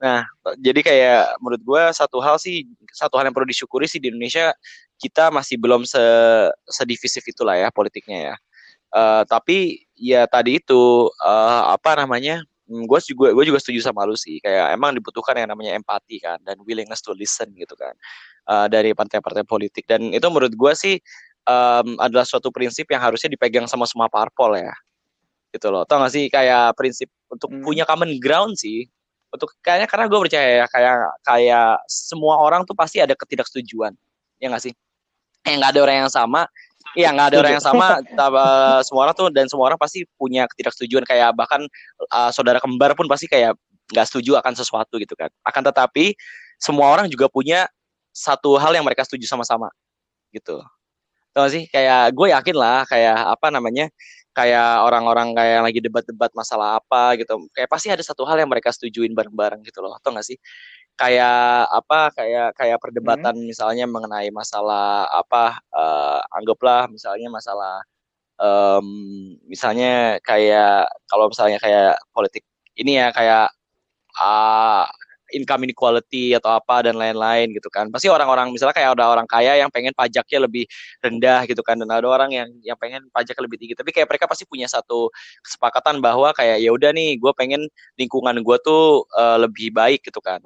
Nah, 0.01 0.25
jadi 0.59 0.81
kayak 0.83 1.23
menurut 1.45 1.63
gua 1.63 1.83
satu 1.93 2.19
hal 2.25 2.41
sih 2.41 2.65
satu 2.91 3.21
hal 3.21 3.29
yang 3.29 3.37
perlu 3.37 3.47
disyukuri 3.47 3.85
sih 3.87 4.01
di 4.01 4.11
Indonesia 4.11 4.51
kita 4.97 5.29
masih 5.29 5.61
belum 5.61 5.85
se 5.87 6.01
sedivisif 6.73 7.23
itulah 7.29 7.55
ya 7.61 7.69
politiknya 7.69 8.33
ya. 8.33 8.37
Eh, 8.93 9.23
tapi 9.29 9.85
ya 9.95 10.25
tadi 10.27 10.59
itu 10.59 11.07
eh, 11.23 11.63
apa 11.71 12.01
namanya? 12.01 12.43
Gue 12.73 12.99
juga 13.05 13.37
gue 13.37 13.45
juga 13.45 13.61
setuju 13.61 13.85
sama 13.85 14.09
lu 14.09 14.17
sih. 14.17 14.41
Kayak 14.41 14.73
emang 14.73 14.97
dibutuhkan 14.97 15.37
yang 15.37 15.53
namanya 15.53 15.77
empati 15.77 16.17
kan 16.25 16.41
dan 16.41 16.57
willingness 16.65 17.05
to 17.05 17.13
listen 17.13 17.53
gitu 17.53 17.77
kan 17.77 17.93
eh, 18.49 18.67
dari 18.73 18.97
partai-partai 18.97 19.45
politik. 19.45 19.85
Dan 19.85 20.11
itu 20.17 20.25
menurut 20.33 20.57
gue 20.57 20.73
sih 20.73 20.97
em, 21.43 21.89
adalah 21.99 22.25
suatu 22.25 22.49
prinsip 22.55 22.89
yang 22.89 23.03
harusnya 23.03 23.29
dipegang 23.29 23.69
sama 23.69 23.85
semua 23.85 24.09
parpol 24.09 24.57
ya. 24.57 24.73
Gitu 25.53 25.69
loh. 25.69 25.85
Tau 25.85 26.01
gak 26.01 26.13
sih 26.17 26.33
kayak 26.33 26.73
prinsip 26.79 27.13
untuk 27.29 27.53
Hmm. 27.53 27.61
punya 27.61 27.85
common 27.85 28.17
ground 28.17 28.57
sih. 28.57 28.89
Untuk 29.33 29.53
kayaknya 29.65 29.89
karena 29.89 30.05
gue 30.13 30.21
percaya 30.29 30.49
ya 30.61 30.67
kayak 30.69 30.97
kayak 31.25 31.71
semua 31.89 32.37
orang 32.41 32.65
tuh 32.69 32.77
pasti 32.77 33.01
ada 33.01 33.13
ketidaksetujuan. 33.13 33.93
Ya 34.41 34.49
gak 34.53 34.65
sih? 34.65 34.73
Eh 35.43 35.59
nggak 35.59 35.75
ada 35.75 35.81
orang 35.83 35.97
yang 36.07 36.13
sama. 36.13 36.47
Iya 36.93 37.09
nggak 37.17 37.27
ada 37.33 37.37
orang 37.41 37.53
yang 37.57 37.65
sama. 37.65 37.87
semua 38.85 39.01
orang 39.09 39.15
tuh 39.17 39.29
dan 39.33 39.47
semua 39.49 39.65
orang 39.73 39.81
pasti 39.81 40.05
punya 40.21 40.45
ketidaksetujuan 40.51 41.05
kayak 41.09 41.33
bahkan 41.33 41.65
eh, 42.13 42.31
saudara 42.35 42.61
kembar 42.61 42.93
pun 42.93 43.09
pasti 43.09 43.27
kayak 43.29 43.57
nggak 43.93 44.07
setuju 44.09 44.41
akan 44.41 44.53
sesuatu 44.57 45.01
gitu 45.01 45.17
kan. 45.17 45.33
Akan 45.45 45.65
tetapi 45.65 46.17
semua 46.61 46.93
orang 46.93 47.09
juga 47.09 47.27
punya 47.27 47.67
satu 48.13 48.61
hal 48.61 48.77
yang 48.77 48.85
mereka 48.85 49.03
setuju 49.09 49.25
sama-sama 49.25 49.73
gitu. 50.31 50.61
Tahu 51.33 51.49
sih? 51.49 51.65
Kayak 51.73 52.13
gue 52.13 52.29
yakin 52.29 52.57
lah 52.57 52.85
kayak 52.85 53.17
apa 53.37 53.49
namanya? 53.49 53.89
Kayak 54.33 54.85
orang-orang 54.85 55.37
kayak 55.37 55.61
lagi 55.65 55.81
debat-debat 55.81 56.33
masalah 56.37 56.81
apa 56.81 57.17
gitu. 57.21 57.37
Kayak 57.53 57.69
pasti 57.73 57.89
ada 57.93 58.01
satu 58.05 58.25
hal 58.29 58.41
yang 58.41 58.49
mereka 58.53 58.73
setujuin 58.73 59.13
bareng-bareng 59.13 59.61
gitu 59.65 59.81
loh. 59.85 59.97
Tau 60.01 60.13
gak 60.13 60.25
sih? 60.25 60.37
Kayak 61.01 61.67
apa? 61.73 62.01
Kayak 62.15 62.49
kayak 62.59 62.79
perdebatan 62.83 63.35
misalnya 63.49 63.85
mengenai 63.89 64.29
masalah 64.31 65.09
apa? 65.11 65.59
eh, 65.73 66.21
anggaplah 66.37 66.87
misalnya 66.93 67.29
masalah 67.33 67.83
em, 68.41 68.87
misalnya 69.49 70.19
kayak 70.25 70.89
kalau 71.11 71.27
misalnya 71.33 71.59
kayak 71.63 71.97
politik 72.15 72.45
ini 72.81 72.99
ya 73.01 73.09
kayak 73.15 73.49
ah, 74.21 74.87
income 75.35 75.65
inequality 75.67 76.37
atau 76.37 76.53
apa 76.55 76.87
dan 76.87 76.97
lain-lain 77.01 77.51
gitu 77.57 77.69
kan. 77.73 77.89
Pasti 77.91 78.09
orang-orang 78.13 78.53
misalnya 78.53 78.77
kayak 78.77 78.95
ada 78.99 79.07
orang 79.11 79.27
kaya 79.29 79.59
yang 79.61 79.71
pengen 79.73 79.93
pajaknya 79.97 80.39
lebih 80.47 80.65
rendah 81.03 81.41
gitu 81.49 81.63
kan 81.65 81.81
dan 81.81 81.89
ada 81.91 82.07
orang 82.07 82.31
yang 82.33 82.49
yang 82.63 82.79
pengen 82.79 83.09
pajaknya 83.11 83.43
lebih 83.49 83.59
tinggi. 83.63 83.75
Tapi 83.79 83.91
kayak 83.97 84.09
mereka 84.13 84.27
pasti 84.31 84.45
punya 84.49 84.69
satu 84.71 85.09
kesepakatan 85.45 85.99
bahwa 86.05 86.31
kayak 86.37 86.61
ya 86.63 86.71
udah 86.75 86.93
nih 86.95 87.17
gue 87.19 87.33
pengen 87.37 87.67
lingkungan 87.99 88.37
gue 88.45 88.57
tuh 88.63 89.09
eh, 89.17 89.39
lebih 89.43 89.73
baik 89.75 90.05
gitu 90.07 90.21
kan. 90.23 90.41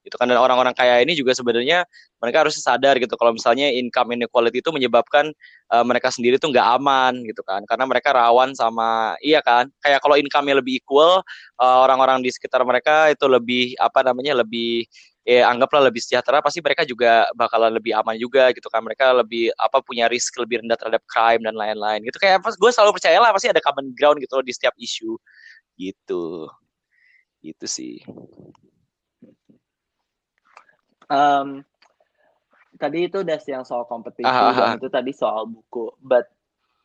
Gitu 0.00 0.16
kan. 0.16 0.24
Dan 0.28 0.40
orang-orang 0.40 0.72
kaya 0.72 1.04
ini 1.04 1.12
juga 1.12 1.36
sebenarnya 1.36 1.84
mereka 2.20 2.44
harus 2.44 2.56
sadar 2.56 2.96
gitu 2.96 3.12
kalau 3.20 3.36
misalnya 3.36 3.68
income 3.68 4.16
inequality 4.16 4.64
itu 4.64 4.72
menyebabkan 4.72 5.32
eh, 5.72 5.84
mereka 5.84 6.08
sendiri 6.08 6.40
tuh 6.40 6.48
nggak 6.52 6.68
aman 6.80 7.20
gitu 7.28 7.44
kan. 7.44 7.60
Karena 7.68 7.84
mereka 7.84 8.16
rawan 8.16 8.56
sama 8.56 9.16
iya 9.20 9.44
kan 9.44 9.68
kayak 9.84 10.00
kalau 10.00 10.16
income-nya 10.16 10.56
lebih 10.60 10.80
equal 10.80 11.20
eh, 11.60 11.78
orang-orang 11.84 12.24
di 12.24 12.32
sekitar 12.32 12.64
mereka 12.64 13.12
itu 13.12 13.24
lebih 13.28 13.76
apa 13.76 14.00
namanya 14.00 14.40
lebih 14.40 14.88
ya 15.20 15.52
anggaplah 15.52 15.84
lebih 15.92 16.00
sejahtera 16.00 16.40
pasti 16.40 16.64
mereka 16.64 16.82
juga 16.88 17.28
bakalan 17.36 17.76
lebih 17.76 17.92
aman 17.92 18.16
juga 18.16 18.48
gitu 18.56 18.72
kan. 18.72 18.80
Mereka 18.80 19.20
lebih 19.20 19.52
apa 19.60 19.84
punya 19.84 20.08
risk 20.08 20.32
lebih 20.40 20.64
rendah 20.64 20.80
terhadap 20.80 21.04
crime 21.04 21.44
dan 21.44 21.52
lain-lain 21.56 22.00
gitu. 22.08 22.16
Kayak 22.16 22.40
gue 22.40 22.70
selalu 22.72 22.96
percaya 22.96 23.20
lah 23.20 23.30
pasti 23.36 23.52
ada 23.52 23.60
common 23.60 23.92
ground 23.92 24.16
gitu 24.24 24.32
loh 24.40 24.44
di 24.44 24.52
setiap 24.56 24.72
isu 24.80 25.12
gitu. 25.76 26.48
Gitu 27.44 27.66
sih 27.68 28.00
Um, 31.10 31.66
tadi 32.78 33.10
itu 33.10 33.26
udah 33.26 33.36
yang 33.44 33.66
soal 33.66 33.84
kompetisi 33.90 34.30
ah. 34.30 34.54
dan 34.54 34.78
itu 34.78 34.88
tadi 34.88 35.10
soal 35.10 35.50
buku. 35.50 35.90
But 36.00 36.30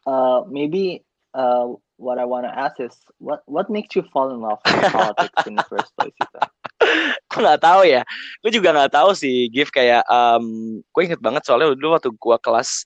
uh, 0.10 0.44
maybe 0.50 1.06
uh, 1.38 1.78
what 1.96 2.18
I 2.18 2.26
wanna 2.26 2.52
ask 2.52 2.82
is 2.82 2.98
what 3.22 3.46
what 3.46 3.70
makes 3.70 3.96
you 3.96 4.04
fall 4.10 4.34
in 4.34 4.42
love 4.42 4.60
with 4.66 4.92
politics 4.92 5.46
in 5.48 5.56
the 5.56 5.66
first 5.70 5.94
place? 5.96 6.16
Gitu? 6.18 6.40
gue 7.32 7.40
nggak 7.42 7.64
tahu 7.64 7.82
ya 7.88 8.02
gue 8.44 8.52
juga 8.52 8.70
nggak 8.76 8.94
tahu 8.94 9.12
sih 9.16 9.50
Gif 9.52 9.72
kayak 9.72 10.04
um, 10.08 10.80
gue 10.80 11.02
inget 11.04 11.22
banget 11.24 11.44
soalnya 11.44 11.74
dulu 11.74 11.98
waktu 11.98 12.12
gue 12.14 12.38
kelas 12.40 12.84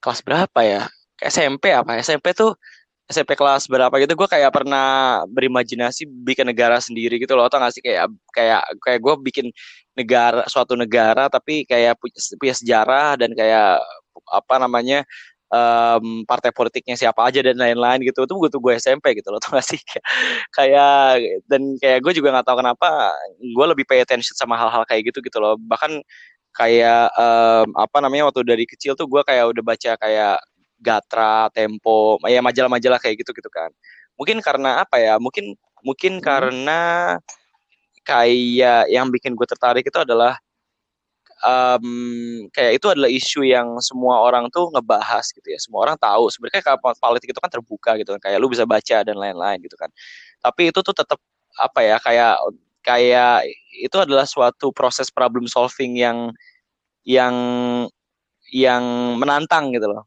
kelas 0.00 0.20
berapa 0.24 0.60
ya 0.64 0.82
SMP 1.20 1.72
apa 1.72 1.98
SMP 2.00 2.36
tuh 2.36 2.56
SMP 3.04 3.36
kelas 3.36 3.68
berapa 3.68 3.92
gitu 4.00 4.16
gue 4.16 4.28
kayak 4.28 4.48
pernah 4.52 5.20
berimajinasi 5.28 6.08
bikin 6.24 6.48
negara 6.48 6.80
sendiri 6.80 7.20
gitu 7.20 7.36
loh 7.36 7.44
atau 7.44 7.60
nggak 7.60 7.72
sih 7.76 7.82
kayak 7.84 8.08
kayak 8.32 8.62
kayak 8.80 9.00
gue 9.04 9.14
bikin 9.20 9.46
negara 9.94 10.42
suatu 10.50 10.74
negara 10.74 11.30
tapi 11.30 11.64
kayak 11.66 11.98
punya, 11.98 12.18
punya 12.38 12.54
sejarah 12.54 13.08
dan 13.18 13.30
kayak 13.34 13.78
apa 14.30 14.54
namanya 14.58 15.02
em, 15.52 16.26
partai 16.26 16.50
politiknya 16.50 16.98
siapa 16.98 17.22
aja 17.26 17.42
dan 17.42 17.54
lain-lain 17.58 18.02
gitu 18.02 18.26
itu 18.26 18.34
gue 18.34 18.48
tuh 18.50 18.60
gue 18.62 18.74
SMP 18.78 19.14
gitu 19.18 19.30
loh 19.30 19.38
tau 19.42 19.54
gak 19.54 19.66
sih 19.66 19.80
kayak 20.54 21.22
dan 21.46 21.62
kayak 21.78 21.98
gue 22.02 22.12
juga 22.18 22.34
nggak 22.34 22.46
tahu 22.46 22.58
kenapa 22.62 22.88
gue 23.38 23.66
lebih 23.70 23.84
pay 23.86 24.02
attention 24.02 24.34
sama 24.34 24.58
hal-hal 24.58 24.82
kayak 24.86 25.10
gitu 25.14 25.22
gitu 25.22 25.38
loh 25.38 25.54
bahkan 25.70 26.02
kayak 26.54 27.10
em, 27.18 27.68
apa 27.74 27.98
namanya 28.02 28.30
waktu 28.30 28.42
dari 28.46 28.64
kecil 28.66 28.94
tuh 28.98 29.06
gue 29.10 29.22
kayak 29.26 29.50
udah 29.54 29.62
baca 29.62 29.92
kayak 29.98 30.38
Gatra, 30.84 31.48
Tempo, 31.48 32.20
ya 32.28 32.44
majalah-majalah 32.44 33.00
kayak 33.00 33.24
gitu 33.24 33.32
gitu 33.32 33.48
kan. 33.48 33.72
Mungkin 34.20 34.44
karena 34.44 34.84
apa 34.84 35.00
ya? 35.00 35.16
Mungkin 35.16 35.56
mungkin 35.80 36.20
Hmm. 36.20 36.24
karena 36.24 36.80
kayak 38.04 38.92
yang 38.92 39.08
bikin 39.10 39.34
gue 39.34 39.46
tertarik 39.48 39.84
itu 39.88 39.98
adalah 39.98 40.36
em, 41.44 41.86
kayak 42.54 42.72
itu 42.80 42.86
adalah 42.88 43.10
isu 43.10 43.44
yang 43.44 43.76
semua 43.84 44.20
orang 44.24 44.48
tuh 44.52 44.70
ngebahas 44.72 45.24
gitu 45.34 45.44
ya. 45.48 45.58
Semua 45.60 45.84
orang 45.88 45.96
tahu. 46.00 46.28
Sebenarnya 46.32 46.62
kayak 46.64 46.80
politik 47.00 47.28
itu 47.32 47.40
kan 47.40 47.50
terbuka 47.52 47.90
gitu 48.00 48.16
kan. 48.16 48.20
Kayak 48.30 48.38
lu 48.42 48.48
bisa 48.52 48.64
baca 48.68 48.96
dan 49.04 49.16
lain-lain 49.18 49.58
gitu 49.64 49.76
kan. 49.76 49.90
Tapi 50.40 50.72
itu 50.72 50.80
tuh 50.84 50.94
tetap 50.96 51.18
apa 51.60 51.80
ya? 51.84 51.96
Kayak 52.00 52.34
kayak 52.84 53.48
itu 53.80 53.96
adalah 53.96 54.28
suatu 54.28 54.70
proses 54.72 55.08
problem 55.12 55.48
solving 55.48 55.96
yang 55.98 56.18
yang 57.04 57.34
yang 58.52 58.84
menantang 59.20 59.72
gitu 59.74 59.88
loh. 59.90 60.04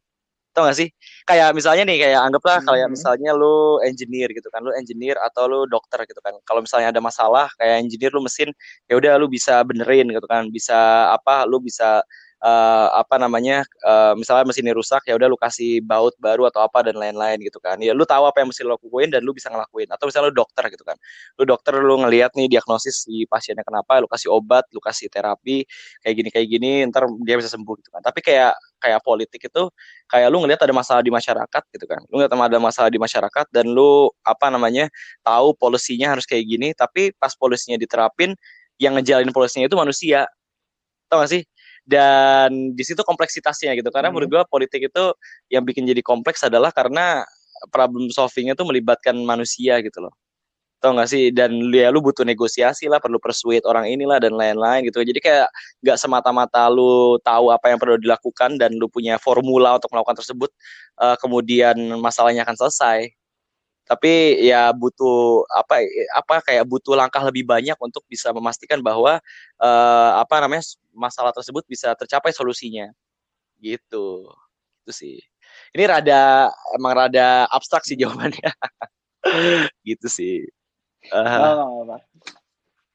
Tau 0.57 0.65
gak 0.65 0.73
sih? 0.81 0.89
Kayak 1.29 1.53
misalnya 1.53 1.85
nih, 1.85 1.97
kayak 2.01 2.17
anggaplah 2.25 2.57
kayak 2.65 2.89
Mhm. 2.89 2.93
misalnya 2.97 3.29
lu 3.37 3.77
engineer 3.85 4.33
gitu 4.33 4.49
kan, 4.49 4.65
lu 4.65 4.73
engineer 4.73 5.13
atau 5.21 5.45
lu 5.45 5.69
dokter 5.69 6.01
gitu 6.09 6.17
kan. 6.25 6.33
Kalau 6.49 6.65
misalnya 6.65 6.89
ada 6.89 6.97
masalah 6.97 7.45
kayak 7.61 7.85
engineer 7.85 8.09
lu 8.17 8.25
mesin, 8.25 8.49
ya 8.89 8.97
udah 8.97 9.21
lu 9.21 9.29
bisa 9.29 9.61
benerin 9.61 10.09
gitu 10.09 10.25
kan, 10.25 10.49
bisa 10.49 11.13
apa, 11.13 11.45
lu 11.45 11.61
bisa 11.61 12.01
eh, 12.43 12.87
apa 12.93 13.15
namanya, 13.21 13.65
eh, 13.65 14.13
misalnya 14.19 14.45
mesinnya 14.49 14.73
rusak, 14.77 15.05
ya 15.09 15.17
udah 15.17 15.27
lu 15.29 15.37
kasih 15.39 15.81
baut 15.85 16.13
baru 16.21 16.45
atau 16.49 16.61
apa 16.65 16.85
dan 16.85 16.95
lain-lain 16.99 17.41
gitu 17.45 17.57
kan. 17.61 17.77
Ya 17.81 17.93
lu 17.97 18.03
tahu 18.05 18.25
apa 18.29 18.41
yang 18.43 18.49
mesti 18.53 18.61
lu 18.65 18.73
lakuin 18.77 19.09
dan 19.13 19.21
lu 19.25 19.33
bisa 19.33 19.49
ngelakuin. 19.49 19.89
Atau 19.93 20.09
misalnya 20.09 20.29
lu 20.31 20.35
dokter 20.37 20.63
gitu 20.69 20.83
kan, 20.85 20.97
lu 21.39 21.43
dokter 21.49 21.73
lu 21.79 21.95
ngelihat 22.03 22.33
nih 22.37 22.47
diagnosis 22.51 23.05
si 23.07 23.25
pasiennya 23.29 23.63
kenapa, 23.65 23.99
lu 24.03 24.07
kasih 24.09 24.29
obat, 24.33 24.65
lu 24.73 24.79
kasih 24.83 25.09
terapi 25.09 25.65
kayak 26.05 26.15
gini 26.17 26.29
kayak 26.33 26.47
gini, 26.49 26.71
ntar 26.89 27.09
dia 27.25 27.35
bisa 27.39 27.49
sembuh 27.53 27.75
gitu 27.81 27.89
kan. 27.93 28.01
Tapi 28.05 28.19
kayak 28.21 28.53
kayak 28.81 29.01
politik 29.01 29.41
itu 29.49 29.63
kayak 30.09 30.27
lu 30.29 30.37
ngelihat 30.45 30.61
ada 30.63 30.73
masalah 30.73 31.01
di 31.01 31.09
masyarakat 31.09 31.63
gitu 31.73 31.85
kan 31.89 32.01
lu 32.13 32.21
ngeliat 32.21 32.31
ada 32.33 32.59
masalah 32.61 32.89
di 32.93 32.99
masyarakat 33.01 33.45
dan 33.49 33.65
lu 33.67 34.09
apa 34.23 34.47
namanya 34.53 34.87
tahu 35.25 35.57
polisinya 35.57 36.13
harus 36.13 36.23
kayak 36.29 36.45
gini 36.45 36.71
tapi 36.77 37.11
pas 37.17 37.33
polisinya 37.33 37.75
diterapin 37.81 38.37
yang 38.77 38.93
ngejalin 38.97 39.33
polisinya 39.33 39.65
itu 39.65 39.77
manusia 39.77 40.29
tau 41.09 41.23
gak 41.23 41.31
sih 41.33 41.43
dan 41.87 42.75
di 42.75 42.83
situ 42.83 43.01
kompleksitasnya 43.01 43.73
gitu. 43.79 43.89
Karena 43.89 44.11
Mhm. 44.11 44.13
menurut 44.13 44.29
gua 44.29 44.43
politik 44.45 44.91
itu 44.91 45.05
yang 45.47 45.63
bikin 45.63 45.87
jadi 45.87 46.03
kompleks 46.03 46.43
adalah 46.43 46.69
karena 46.75 47.23
problem 47.71 48.11
solvingnya 48.11 48.53
itu 48.59 48.65
melibatkan 48.67 49.15
manusia 49.23 49.79
gitu 49.81 50.03
loh. 50.03 50.13
Tau 50.77 50.93
gak 50.93 51.09
sih? 51.09 51.33
Dan 51.33 51.73
ya 51.73 51.89
lu 51.89 52.05
butuh 52.05 52.21
negosiasi 52.21 52.85
lah 52.85 53.01
perlu 53.01 53.17
persuade 53.17 53.65
orang 53.65 53.89
inilah 53.89 54.21
dan 54.21 54.37
lain-lain 54.37 54.85
gitu. 54.85 55.01
Jadi 55.01 55.17
kayak 55.17 55.49
nggak 55.81 55.97
semata-mata 55.97 56.69
lu 56.69 57.17
tahu 57.25 57.49
apa 57.49 57.73
yang 57.73 57.79
perlu 57.81 57.97
dilakukan 57.97 58.61
dan 58.61 58.77
lu 58.77 58.85
punya 58.85 59.17
formula 59.17 59.73
untuk 59.81 59.89
melakukan 59.89 60.21
tersebut 60.21 60.51
eh, 61.01 61.17
kemudian 61.17 61.75
masalahnya 61.97 62.45
akan 62.45 62.57
selesai 62.61 63.09
tapi 63.87 64.43
ya 64.43 64.69
butuh 64.75 65.47
apa 65.47 65.79
apa 66.11 66.43
kayak 66.43 66.67
butuh 66.67 66.93
langkah 66.93 67.23
lebih 67.23 67.47
banyak 67.47 67.79
untuk 67.79 68.03
bisa 68.05 68.35
memastikan 68.35 68.83
bahwa 68.83 69.23
eh, 69.63 70.11
apa 70.19 70.43
namanya 70.43 70.63
masalah 70.91 71.31
tersebut 71.31 71.63
bisa 71.63 71.95
tercapai 71.95 72.35
solusinya. 72.35 72.91
Gitu. 73.57 74.27
Itu 74.83 74.91
sih. 74.91 75.17
Ini 75.71 75.83
rada 75.87 76.51
emang 76.75 76.93
rada 77.07 77.47
abstrak 77.47 77.87
sih 77.87 77.95
jawabannya. 77.95 78.51
Gitu 79.87 80.07
sih. 80.11 80.43
Eh, 81.07 81.39
Oh. 81.39 81.95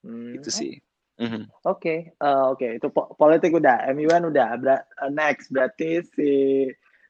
Hmm, 0.03 0.35
itu 0.35 0.51
sih. 0.51 0.83
Mhm. 1.21 1.47
Oke, 1.63 2.11
eh, 2.11 2.43
oke. 2.51 2.67
Itu 2.83 2.91
po- 2.91 3.15
politik 3.15 3.55
udah, 3.55 3.87
MUN 3.95 4.35
udah. 4.35 4.59
Ber- 4.59 4.83
eh, 4.83 5.11
next 5.15 5.49
berarti 5.55 6.03
si 6.03 6.31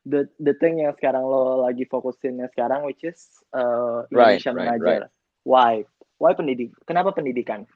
the 0.07 0.26
the 0.42 0.55
thing 0.59 0.82
yang 0.82 0.94
sekarang 0.98 1.22
lo 1.22 1.62
lagi 1.66 1.86
fokusinnya 1.86 2.50
sekarang, 2.55 2.82
which 2.86 3.03
is 3.07 3.30
Right, 3.55 4.38
Indonesia 4.38 4.50
right, 4.50 4.59
mengajar. 4.59 5.00
Why? 5.42 5.72
Why 6.22 6.38
pendidik? 6.38 6.70
Kenapa 6.86 7.11
pendidikan? 7.11 7.66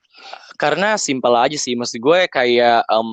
karena 0.56 0.96
simpel 0.96 1.36
aja 1.36 1.56
sih 1.60 1.76
maksud 1.76 2.00
gue 2.00 2.20
kayak 2.32 2.80
em, 2.88 3.08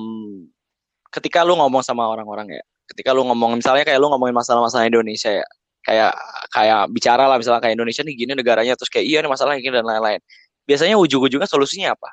ketika 1.12 1.44
lu 1.44 1.54
ngomong 1.60 1.84
sama 1.84 2.08
orang-orang 2.08 2.60
ya 2.60 2.62
ketika 2.88 3.12
lu 3.12 3.24
ngomong 3.28 3.60
misalnya 3.60 3.84
kayak 3.84 4.00
lu 4.00 4.08
ngomongin 4.08 4.36
masalah-masalah 4.36 4.88
Indonesia 4.88 5.28
ya 5.28 5.46
kayak 5.84 6.12
kayak 6.48 6.88
bicara 6.88 7.28
lah 7.28 7.36
misalnya 7.36 7.60
kayak 7.60 7.76
Indonesia 7.76 8.00
nih 8.00 8.16
gini 8.16 8.32
negaranya 8.32 8.72
terus 8.72 8.88
kayak 8.88 9.04
iya 9.04 9.20
nih 9.20 9.28
masalah 9.28 9.56
gini 9.60 9.72
dan 9.76 9.84
lain-lain 9.84 10.20
biasanya 10.64 10.96
ujung-ujungnya 10.96 11.44
solusinya 11.44 11.92
apa 11.92 12.08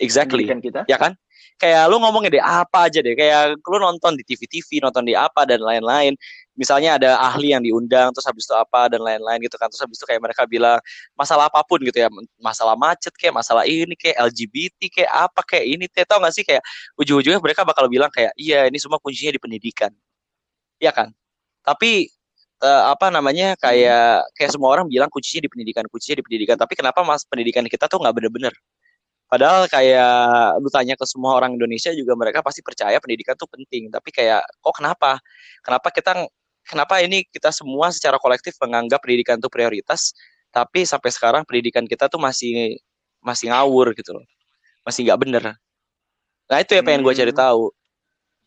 exactly 0.00 0.48
Pendidikan 0.48 0.60
kita? 0.64 0.80
ya 0.88 0.96
kan 0.96 1.12
kayak 1.60 1.92
lu 1.92 2.00
ngomongin 2.00 2.32
deh 2.32 2.44
apa 2.44 2.88
aja 2.88 3.04
deh. 3.04 3.12
Kayak 3.12 3.60
lu 3.60 3.76
nonton 3.76 4.16
di 4.16 4.24
TV-TV 4.24 4.80
nonton 4.80 5.04
di 5.04 5.12
apa 5.12 5.44
dan 5.44 5.60
lain-lain. 5.60 6.16
Misalnya 6.56 6.96
ada 6.96 7.20
ahli 7.20 7.52
yang 7.52 7.60
diundang 7.64 8.12
terus 8.16 8.24
habis 8.24 8.48
itu 8.48 8.56
apa 8.56 8.88
dan 8.88 9.04
lain-lain 9.04 9.44
gitu 9.44 9.60
kan. 9.60 9.68
Terus 9.68 9.84
habis 9.84 9.96
itu 10.00 10.06
kayak 10.08 10.20
mereka 10.24 10.48
bilang 10.48 10.80
masalah 11.12 11.52
apa 11.52 11.60
pun 11.68 11.80
gitu 11.84 12.00
ya. 12.00 12.08
Masalah 12.40 12.74
macet 12.80 13.12
kayak 13.16 13.36
masalah 13.36 13.68
ini 13.68 13.92
kayak 13.96 14.16
LGBT 14.32 14.80
kayak 14.88 15.12
apa 15.12 15.40
kayak 15.44 15.64
ini 15.68 15.84
kayak 15.92 16.08
tau 16.08 16.18
gak 16.24 16.34
sih 16.34 16.44
kayak 16.44 16.64
ujung-ujungnya 16.96 17.40
mereka 17.44 17.62
bakal 17.68 17.84
bilang 17.92 18.08
kayak 18.12 18.32
iya 18.40 18.64
ini 18.68 18.80
semua 18.80 18.96
kuncinya 19.02 19.36
di 19.36 19.40
pendidikan. 19.42 19.92
Ya 20.80 20.92
kan? 20.96 21.12
Tapi 21.64 22.08
eh, 22.60 22.82
apa 22.88 23.08
namanya 23.12 23.56
kayak 23.60 24.32
kayak 24.36 24.50
semua 24.52 24.72
orang 24.72 24.86
bilang 24.88 25.08
kuncinya 25.12 25.44
di 25.44 25.50
pendidikan 25.52 25.84
kuncinya 25.88 26.20
di 26.20 26.24
pendidikan. 26.24 26.56
Tapi 26.60 26.72
kenapa 26.78 27.00
mas 27.04 27.24
pendidikan 27.28 27.64
kita 27.68 27.88
tuh 27.88 28.00
nggak 28.00 28.14
bener-bener 28.16 28.52
Padahal 29.30 29.70
kayak 29.70 30.58
lu 30.58 30.66
tanya 30.74 30.98
ke 30.98 31.06
semua 31.06 31.38
orang 31.38 31.54
Indonesia 31.54 31.94
juga 31.94 32.18
mereka 32.18 32.42
pasti 32.42 32.66
percaya 32.66 32.98
pendidikan 32.98 33.38
tuh 33.38 33.46
penting. 33.46 33.86
Tapi 33.86 34.10
kayak 34.10 34.42
kok 34.42 34.74
kenapa? 34.74 35.22
Kenapa 35.62 35.88
kita 35.94 36.26
kenapa 36.66 36.98
ini 36.98 37.22
kita 37.30 37.54
semua 37.54 37.94
secara 37.94 38.18
kolektif 38.18 38.58
menganggap 38.58 38.98
pendidikan 39.06 39.38
itu 39.38 39.46
prioritas, 39.46 40.10
tapi 40.50 40.82
sampai 40.82 41.10
sekarang 41.14 41.42
pendidikan 41.46 41.86
kita 41.86 42.10
tuh 42.10 42.18
masih 42.18 42.82
masih 43.22 43.54
ngawur 43.54 43.94
gitu 43.94 44.18
loh. 44.18 44.26
Masih 44.82 45.06
nggak 45.06 45.20
bener. 45.22 45.44
Nah 46.50 46.58
itu 46.58 46.74
yang 46.74 46.84
pengen 46.86 47.02
gue 47.06 47.14
cari 47.14 47.30
Hmm. 47.30 47.40
tahu. 47.40 47.64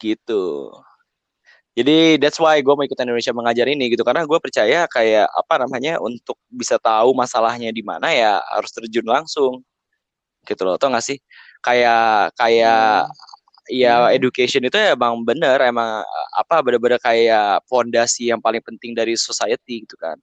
Gitu. 0.04 0.44
Jadi 1.74 2.22
that's 2.22 2.38
why 2.38 2.60
gue 2.62 2.74
mau 2.76 2.86
ikut 2.86 3.00
Indonesia 3.02 3.34
mengajar 3.34 3.66
ini 3.66 3.90
gitu 3.90 4.06
karena 4.06 4.28
gue 4.30 4.38
percaya 4.38 4.86
kayak 4.86 5.26
apa 5.26 5.56
namanya 5.66 5.98
untuk 5.98 6.38
bisa 6.52 6.78
tahu 6.78 7.18
masalahnya 7.18 7.74
di 7.74 7.82
mana 7.82 8.14
ya 8.14 8.38
harus 8.54 8.70
terjun 8.76 9.08
langsung 9.10 9.66
gitu 10.48 10.62
loh. 10.68 10.76
Tau 10.80 10.92
gak 10.94 11.06
sih? 11.06 11.18
Kayak 11.64 12.36
kayak 12.40 13.08
ya 13.72 14.12
education 14.12 14.60
itu 14.68 14.76
emang 14.76 15.24
bener 15.24 15.56
emang 15.64 16.04
eh, 16.04 16.28
apa 16.36 16.60
bener-bener 16.60 17.00
kayak 17.00 17.64
fondasi 17.72 18.28
yang 18.32 18.40
paling 18.44 18.60
penting 18.64 18.92
dari 18.96 19.16
society 19.16 19.88
gitu 19.88 19.96
kan. 20.00 20.18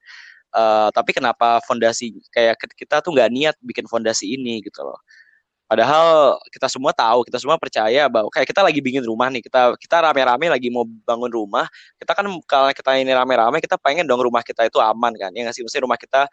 Eh, 0.57 0.89
tapi 0.97 1.11
kenapa 1.17 1.63
fondasi 1.69 2.13
kayak 2.35 2.59
kit- 2.61 2.77
kita 2.87 3.01
tuh 3.05 3.15
nggak 3.17 3.31
niat 3.33 3.57
bikin 3.65 3.87
fondasi 3.89 4.35
ini 4.37 4.61
gitu 4.65 4.83
loh. 4.85 4.99
Padahal 5.71 6.35
kita 6.51 6.67
semua 6.67 6.91
tahu 6.91 7.23
kita 7.31 7.39
semua 7.39 7.55
percaya 7.55 8.11
bahwa 8.11 8.27
kayak 8.35 8.49
kita 8.51 8.59
lagi 8.67 8.83
bikin 8.83 9.07
rumah 9.07 9.31
nih 9.31 9.39
kita 9.47 9.79
kita 9.79 10.03
rame-rame 10.03 10.51
lagi 10.51 10.67
mau 10.67 10.83
bangun 10.83 11.31
rumah 11.31 11.71
kita 11.95 12.11
kan 12.11 12.27
kalau 12.51 12.75
kita 12.75 12.91
ini 12.99 13.15
rame-rame 13.15 13.63
kita 13.63 13.79
pengen 13.79 14.03
dong 14.03 14.19
rumah 14.19 14.43
kita 14.43 14.67
itu 14.67 14.83
aman 14.83 15.15
kan 15.15 15.31
ya 15.31 15.47
nggak 15.47 15.55
sih? 15.55 15.63
Mesti 15.63 15.79
rumah 15.87 15.95
kita 15.95 16.27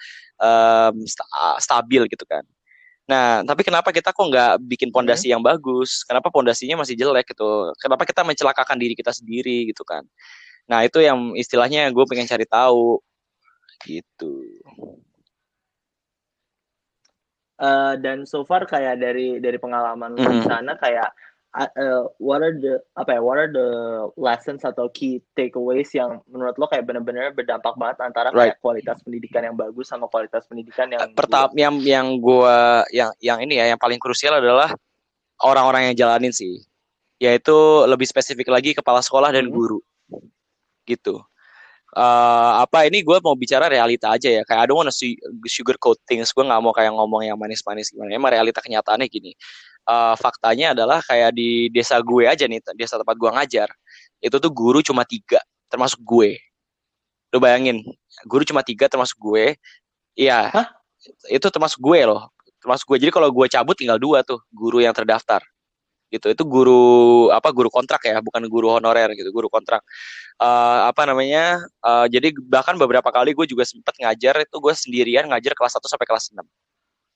sta- 1.05 1.57
stabil 1.61 2.01
gitu 2.09 2.25
kan 2.25 2.41
Nah, 3.07 3.39
tapi 3.47 3.63
kenapa 3.63 3.95
kita 3.95 4.11
kok 4.11 4.19
nggak 4.27 4.67
bikin 4.67 4.91
pondasi 4.91 5.31
yang 5.31 5.39
bagus? 5.39 6.03
Kenapa 6.03 6.27
pondasinya 6.27 6.83
masih 6.83 6.99
jelek 6.99 7.31
gitu? 7.31 7.71
Kenapa 7.79 8.03
kita 8.03 8.27
mencelakakan 8.27 8.75
diri 8.75 8.99
kita 8.99 9.15
sendiri 9.15 9.71
gitu 9.71 9.87
kan? 9.87 10.03
Nah, 10.67 10.83
itu 10.83 10.99
yang 10.99 11.31
istilahnya 11.39 11.87
gue 11.95 12.03
pengen 12.03 12.27
cari 12.27 12.43
tahu 12.43 12.99
gitu. 13.87 14.43
Uh, 17.57 17.97
dan 17.97 18.21
so 18.27 18.45
far 18.45 18.67
kayak 18.69 19.01
dari 19.01 19.41
dari 19.41 19.57
pengalaman 19.57 20.13
di 20.13 20.21
Mhm. 20.21 20.45
sana 20.45 20.77
kayak 20.77 21.09
uh, 21.55 21.71
uh, 21.71 22.03
what 22.19 22.43
are 22.43 22.55
the 22.55 22.81
apa 22.97 23.15
ya 23.15 23.21
what 23.23 23.39
are 23.39 23.51
the 23.51 23.69
lessons 24.19 24.65
atau 24.67 24.91
key 24.91 25.23
takeaways 25.37 25.87
yang 25.95 26.19
menurut 26.27 26.57
lo 26.59 26.67
kayak 26.67 26.83
benar-benar 26.83 27.31
berdampak 27.31 27.77
banget 27.79 27.97
antara 28.03 28.29
kayak 28.35 28.59
kualitas 28.59 28.99
pendidikan 29.05 29.47
yang 29.47 29.55
bagus 29.55 29.87
sama 29.87 30.11
kualitas 30.11 30.43
pendidikan 30.49 30.91
yang 30.91 31.13
pertama 31.15 31.53
yang 31.55 31.75
yang 31.85 32.07
gua 32.19 32.83
yang 32.91 33.13
yang 33.23 33.39
ini 33.39 33.61
ya 33.61 33.71
yang 33.71 33.79
paling 33.79 34.01
krusial 34.01 34.35
adalah 34.35 34.73
orang-orang 35.43 35.91
yang 35.91 35.95
jalanin 36.07 36.33
sih. 36.33 36.65
Yaitu 37.17 37.53
lebih 37.89 38.05
spesifik 38.05 38.49
lagi 38.49 38.77
kepala 38.77 39.01
sekolah 39.01 39.33
dan 39.33 39.49
Hmm. 39.49 39.53
guru. 39.53 39.79
Gitu. 40.85 41.17
Eh, 41.97 42.51
apa 42.61 42.85
ini 42.85 43.01
gue 43.01 43.17
mau 43.25 43.33
bicara 43.33 43.65
realita 43.65 44.13
aja 44.13 44.29
ya. 44.29 44.41
Kayak 44.45 44.61
I 44.61 44.65
don't 44.69 44.77
wanna 44.77 44.93
su- 44.93 45.17
sugarcoat 45.49 45.97
things. 46.05 46.29
Gue 46.29 46.45
nggak 46.45 46.61
mau 46.61 46.69
kayak 46.69 46.93
ngomong 46.93 47.25
yang 47.25 47.37
manis-manis 47.39 47.89
gimana. 47.89 48.13
Emang 48.13 48.29
realita 48.29 48.61
kenyataannya 48.61 49.09
gini 49.09 49.33
Eh, 49.87 50.15
faktanya 50.19 50.75
adalah 50.75 50.99
kayak 50.99 51.31
di 51.31 51.71
desa 51.71 51.95
gue 52.03 52.27
aja 52.27 52.43
nih 52.43 52.59
desa 52.75 52.99
tempat 52.99 53.15
gue 53.15 53.31
ngajar 53.31 53.71
itu 54.19 54.35
tuh 54.35 54.51
guru 54.51 54.83
cuma 54.83 55.07
tiga 55.07 55.39
termasuk 55.71 56.03
gue. 56.03 56.35
Lu 57.31 57.39
bayangin 57.39 57.79
guru 58.27 58.43
cuma 58.43 58.67
tiga 58.67 58.91
termasuk 58.91 59.15
gue 59.15 59.55
iya 60.19 60.51
itu 61.31 61.47
termasuk 61.47 61.79
gue 61.79 62.03
loh 62.03 62.27
termasuk 62.59 62.83
gue. 62.91 63.07
Jadi 63.07 63.11
kalau 63.15 63.31
gue 63.31 63.47
cabut 63.47 63.79
tinggal 63.79 63.95
dua 63.95 64.27
tuh 64.27 64.43
guru 64.51 64.83
yang 64.83 64.91
terdaftar. 64.91 65.39
Gitu 66.11 66.35
itu 66.35 66.43
guru 66.43 67.27
apa 67.31 67.47
guru 67.55 67.71
kontrak 67.71 68.03
ya 68.03 68.19
bukan 68.19 68.43
guru 68.51 68.75
honorer 68.75 69.15
gitu 69.15 69.31
guru 69.31 69.47
kontrak. 69.47 69.79
Eh, 70.43 70.79
apa 70.83 71.07
namanya 71.07 71.63
eh, 71.63 72.05
jadi 72.11 72.35
bahkan 72.43 72.75
beberapa 72.75 73.07
kali 73.07 73.31
gue 73.31 73.47
juga 73.47 73.63
sempat 73.63 73.95
ngajar 74.03 74.43
itu 74.43 74.55
gue 74.59 74.73
sendirian 74.75 75.31
ngajar 75.31 75.55
kelas 75.55 75.79
1 75.79 75.87
sampai 75.87 76.07
kelas 76.11 76.35
6 76.35 76.43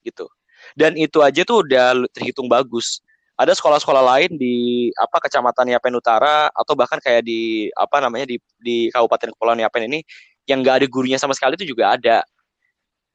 gitu 0.08 0.32
dan 0.78 0.96
itu 0.96 1.20
aja 1.22 1.42
tuh 1.44 1.66
udah 1.66 2.08
terhitung 2.14 2.48
bagus. 2.48 3.02
Ada 3.40 3.58
sekolah-sekolah 3.58 4.04
lain 4.06 4.38
di 4.38 4.90
apa 4.94 5.18
kecamatan 5.18 5.74
Yapen 5.74 5.98
Utara 5.98 6.54
atau 6.54 6.78
bahkan 6.78 7.02
kayak 7.02 7.26
di 7.26 7.74
apa 7.74 7.98
namanya 7.98 8.30
di 8.30 8.38
di 8.62 8.94
Kabupaten 8.94 9.34
Kepulauan 9.34 9.58
Yapen 9.58 9.90
ini 9.90 10.06
yang 10.46 10.62
nggak 10.62 10.84
ada 10.84 10.88
gurunya 10.90 11.18
sama 11.18 11.34
sekali 11.34 11.58
itu 11.58 11.66
juga 11.74 11.98
ada. 11.98 12.22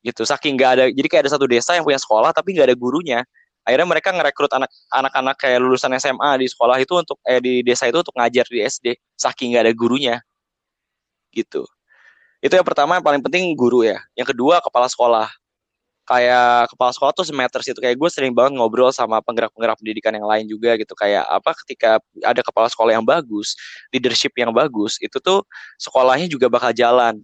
Gitu 0.02 0.22
saking 0.26 0.58
nggak 0.58 0.70
ada 0.78 0.84
jadi 0.90 1.06
kayak 1.06 1.22
ada 1.28 1.32
satu 1.38 1.46
desa 1.46 1.78
yang 1.78 1.86
punya 1.86 2.00
sekolah 2.02 2.34
tapi 2.34 2.58
nggak 2.58 2.74
ada 2.74 2.76
gurunya. 2.78 3.22
Akhirnya 3.66 3.86
mereka 3.86 4.14
ngerekrut 4.14 4.50
anak 4.54 4.70
anak-anak 4.94 5.36
kayak 5.42 5.58
lulusan 5.58 5.90
SMA 5.98 6.30
di 6.42 6.46
sekolah 6.46 6.78
itu 6.78 6.94
untuk 6.98 7.18
eh 7.26 7.42
di 7.42 7.62
desa 7.66 7.86
itu 7.86 7.98
untuk 8.02 8.14
ngajar 8.14 8.46
di 8.50 8.62
SD 8.62 8.86
saking 9.14 9.54
nggak 9.54 9.70
ada 9.70 9.74
gurunya. 9.74 10.16
Gitu. 11.30 11.62
Itu 12.42 12.54
yang 12.54 12.66
pertama 12.66 12.98
yang 12.98 13.06
paling 13.06 13.22
penting 13.22 13.54
guru 13.54 13.86
ya. 13.86 13.98
Yang 14.18 14.34
kedua 14.34 14.58
kepala 14.62 14.86
sekolah 14.90 15.30
kayak 16.06 16.70
kepala 16.70 16.90
sekolah 16.94 17.12
tuh 17.12 17.26
semeter 17.26 17.58
itu 17.66 17.82
kayak 17.82 17.98
gue 17.98 18.10
sering 18.14 18.30
banget 18.30 18.54
ngobrol 18.54 18.94
sama 18.94 19.18
penggerak-penggerak 19.26 19.74
pendidikan 19.82 20.14
yang 20.14 20.24
lain 20.24 20.46
juga 20.46 20.78
gitu. 20.78 20.94
Kayak 20.94 21.26
apa 21.26 21.50
ketika 21.66 21.98
ada 22.22 22.40
kepala 22.46 22.70
sekolah 22.70 22.94
yang 22.94 23.02
bagus 23.02 23.58
leadership 23.90 24.30
yang 24.38 24.54
bagus 24.54 25.02
itu 25.02 25.18
tuh 25.18 25.42
sekolahnya 25.82 26.30
juga 26.30 26.46
bakal 26.46 26.70
jalan. 26.70 27.18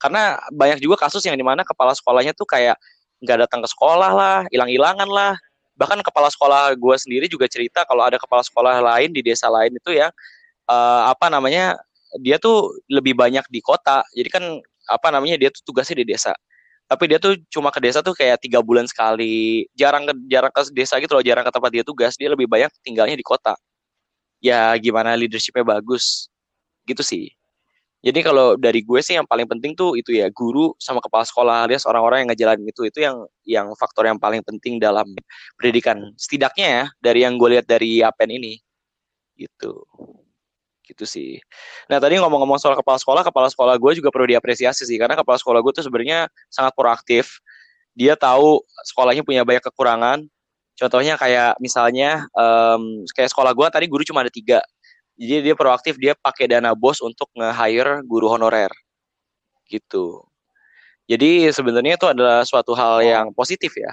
Karena 0.00 0.40
banyak 0.48 0.80
juga 0.80 1.04
kasus 1.04 1.20
yang 1.28 1.36
di 1.36 1.44
mana 1.44 1.62
kepala 1.68 1.92
sekolahnya 1.92 2.32
tuh 2.32 2.48
kayak 2.48 2.80
nggak 3.20 3.44
datang 3.44 3.60
ke 3.60 3.68
sekolah 3.68 4.10
lah 4.16 4.36
hilang-hilangan 4.48 5.06
lah. 5.06 5.36
Bahkan 5.76 6.00
kepala 6.00 6.32
sekolah 6.32 6.74
gue 6.74 6.96
sendiri 6.96 7.28
juga 7.28 7.44
cerita 7.46 7.84
kalau 7.84 8.08
ada 8.08 8.16
kepala 8.16 8.40
sekolah 8.40 8.80
lain 8.80 9.12
di 9.12 9.20
desa 9.20 9.52
lain 9.52 9.76
itu 9.76 9.92
yang 9.92 10.10
eh, 10.64 11.02
apa 11.12 11.28
namanya 11.28 11.76
dia 12.24 12.40
tuh 12.40 12.72
lebih 12.88 13.12
banyak 13.12 13.44
di 13.52 13.60
kota. 13.60 14.00
Jadi 14.16 14.28
kan 14.32 14.44
apa 14.88 15.08
namanya 15.12 15.36
dia 15.36 15.52
tuh 15.52 15.60
tugasnya 15.68 16.00
di 16.00 16.16
desa 16.16 16.32
tapi 16.88 17.04
dia 17.04 17.20
tuh 17.20 17.36
cuma 17.52 17.68
ke 17.68 17.84
desa 17.84 18.00
tuh 18.00 18.16
kayak 18.16 18.40
tiga 18.40 18.64
bulan 18.64 18.88
sekali. 18.88 19.68
Jarang 19.76 20.08
ke 20.08 20.12
jarang 20.32 20.48
ke 20.48 20.72
desa 20.72 20.96
gitu 20.96 21.12
loh 21.12 21.24
jarang 21.24 21.44
ke 21.44 21.52
tempat 21.52 21.70
dia 21.70 21.84
tugas. 21.84 22.16
Dia 22.16 22.32
lebih 22.32 22.48
banyak 22.48 22.72
tinggalnya 22.80 23.12
di 23.12 23.22
kota. 23.22 23.52
Ya 24.40 24.72
gimana 24.80 25.12
leadershipnya 25.12 25.68
bagus. 25.68 26.32
Gitu 26.88 27.04
sih. 27.04 27.28
Jadi 28.00 28.24
kalau 28.24 28.56
dari 28.56 28.80
gue 28.80 29.00
sih 29.04 29.18
yang 29.20 29.26
paling 29.28 29.44
penting 29.44 29.74
tuh 29.76 29.98
itu 29.98 30.16
ya 30.16 30.30
guru 30.32 30.72
sama 30.80 31.02
kepala 31.04 31.26
sekolah 31.26 31.56
alias 31.68 31.84
orang-orang 31.84 32.24
yang 32.24 32.28
ngejalanin 32.32 32.70
itu 32.70 32.82
itu 32.86 32.98
yang 33.04 33.16
yang 33.44 33.66
faktor 33.76 34.06
yang 34.08 34.16
paling 34.16 34.40
penting 34.40 34.80
dalam 34.80 35.12
pendidikan. 35.60 36.14
Setidaknya 36.16 36.66
ya 36.66 36.84
dari 37.04 37.20
yang 37.26 37.36
gue 37.36 37.58
lihat 37.58 37.66
dari 37.68 38.00
Yapen 38.00 38.32
ini. 38.32 38.56
Gitu 39.36 39.72
gitu 40.88 41.04
sih. 41.04 41.36
Nah 41.92 42.00
tadi 42.00 42.16
ngomong-ngomong 42.16 42.56
soal 42.56 42.72
kepala 42.74 42.96
sekolah 42.96 43.22
kepala 43.22 43.52
sekolah 43.52 43.76
gue 43.76 43.92
juga 44.00 44.08
perlu 44.08 44.24
diapresiasi 44.32 44.88
sih 44.88 44.96
karena 44.96 45.14
kepala 45.14 45.36
sekolah 45.36 45.60
gue 45.60 45.72
tuh 45.76 45.84
sebenarnya 45.84 46.32
sangat 46.48 46.72
proaktif. 46.72 47.44
Dia 47.92 48.16
tahu 48.16 48.64
sekolahnya 48.88 49.22
punya 49.22 49.44
banyak 49.44 49.62
kekurangan. 49.68 50.24
Contohnya 50.78 51.20
kayak 51.20 51.58
misalnya 51.60 52.24
em, 52.32 53.04
kayak 53.12 53.30
sekolah 53.34 53.52
gue 53.52 53.66
tadi 53.68 53.86
guru 53.90 54.02
cuma 54.08 54.24
ada 54.24 54.32
tiga. 54.32 54.64
Jadi 55.18 55.50
dia 55.50 55.54
proaktif 55.58 55.98
dia 56.00 56.14
pakai 56.16 56.48
dana 56.48 56.72
bos 56.72 57.02
untuk 57.04 57.28
nge-hire 57.36 58.06
guru 58.06 58.30
honorer. 58.30 58.70
Gitu. 59.68 60.24
Jadi 61.10 61.50
sebenarnya 61.52 61.98
itu 61.98 62.06
adalah 62.06 62.46
suatu 62.46 62.72
hal 62.72 63.02
yang 63.04 63.26
positif 63.34 63.74
ya 63.76 63.92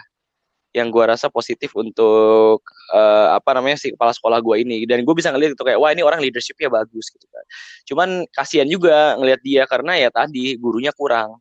yang 0.76 0.92
gua 0.92 1.16
rasa 1.16 1.32
positif 1.32 1.72
untuk 1.80 2.60
eh, 2.92 3.28
apa 3.32 3.56
namanya 3.56 3.80
si 3.80 3.96
kepala 3.96 4.12
sekolah 4.12 4.44
gua 4.44 4.60
ini. 4.60 4.84
Dan 4.84 5.08
gue 5.08 5.16
bisa 5.16 5.32
ngeliat 5.32 5.56
itu 5.56 5.64
kayak 5.64 5.80
wah 5.80 5.96
ini 5.96 6.04
orang 6.04 6.20
leadershipnya 6.20 6.68
bagus 6.68 7.08
gitu 7.16 7.24
kan. 7.32 7.46
Cuman 7.88 8.10
kasihan 8.36 8.68
juga 8.68 9.16
ngelihat 9.16 9.40
dia 9.40 9.64
karena 9.64 9.96
ya 9.96 10.12
tadi 10.12 10.60
gurunya 10.60 10.92
kurang 10.92 11.40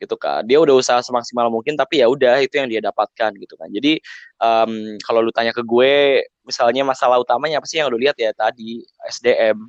gitu 0.00 0.16
kan. 0.16 0.40
Dia 0.48 0.56
udah 0.56 0.80
usaha 0.80 1.04
semaksimal 1.04 1.52
mungkin 1.52 1.76
tapi 1.76 2.00
ya 2.00 2.08
udah 2.08 2.40
itu 2.40 2.56
yang 2.56 2.72
dia 2.72 2.80
dapatkan 2.80 3.36
gitu 3.36 3.54
kan. 3.60 3.68
Jadi 3.68 4.00
em, 4.40 4.96
kalau 5.04 5.20
lu 5.20 5.28
tanya 5.30 5.52
ke 5.52 5.60
gue 5.60 6.24
misalnya 6.48 6.82
masalah 6.88 7.20
utamanya 7.20 7.60
apa 7.60 7.68
sih 7.68 7.78
yang 7.78 7.92
lu 7.92 8.00
lihat 8.00 8.16
ya 8.16 8.32
tadi 8.32 8.80
SDM 9.04 9.60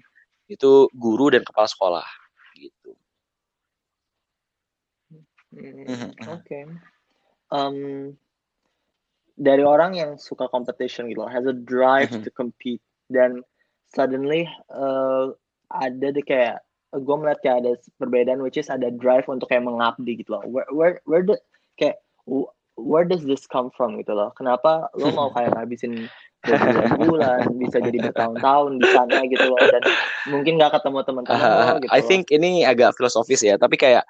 itu 0.48 0.88
guru 0.96 1.36
dan 1.36 1.44
kepala 1.44 1.68
sekolah 1.68 2.08
gitu. 2.56 2.96
Hmm, 5.52 5.84
Mhm. 5.84 6.10
Oke. 6.32 6.60
Um, 7.52 8.16
dari 9.42 9.66
orang 9.66 9.98
yang 9.98 10.22
suka 10.22 10.46
competition 10.54 11.10
gitu, 11.10 11.26
loh, 11.26 11.32
has 11.32 11.50
a 11.50 11.56
drive 11.58 12.14
Mhm. 12.14 12.22
to 12.22 12.30
compete, 12.30 12.82
dan 13.10 13.42
suddenly 13.90 14.46
uh, 14.70 15.34
ada 15.74 16.14
deh 16.14 16.22
kayak 16.22 16.62
gue 16.94 17.16
melihat 17.18 17.40
kayak 17.42 17.58
ada 17.66 17.72
perbedaan, 17.98 18.46
which 18.46 18.60
is 18.60 18.70
ada 18.70 18.94
drive 18.94 19.26
untuk 19.26 19.50
kayak 19.50 19.66
mengabdi 19.66 20.22
gitu 20.22 20.38
loh. 20.38 20.44
Where 20.46 20.70
where 20.70 20.96
where 21.10 21.26
the 21.26 21.42
kayak 21.76 21.98
where 22.78 23.08
does 23.08 23.24
this 23.26 23.50
come 23.50 23.74
from 23.74 23.98
gitu 23.98 24.14
loh? 24.14 24.30
Kenapa 24.38 24.92
lo 24.94 25.10
mau 25.10 25.32
kayak 25.36 25.58
ngabisin 25.58 26.06
berbulan-bulan, 26.42 27.54
bisa 27.62 27.78
jadi 27.80 27.98
bertahun-tahun 28.12 28.82
di 28.82 28.88
sana 28.92 29.24
gitu 29.30 29.46
loh, 29.46 29.62
dan 29.62 29.84
mungkin 30.28 30.58
nggak 30.58 30.74
ketemu 30.78 31.00
teman-teman 31.06 31.38
lo 31.40 31.80
gitu 31.82 31.92
I 31.94 32.02
loh. 32.02 32.08
think 32.10 32.24
ini 32.30 32.66
agak 32.66 32.94
filosofis 32.98 33.42
ya 33.46 33.56
tapi 33.62 33.78
kayak 33.78 34.04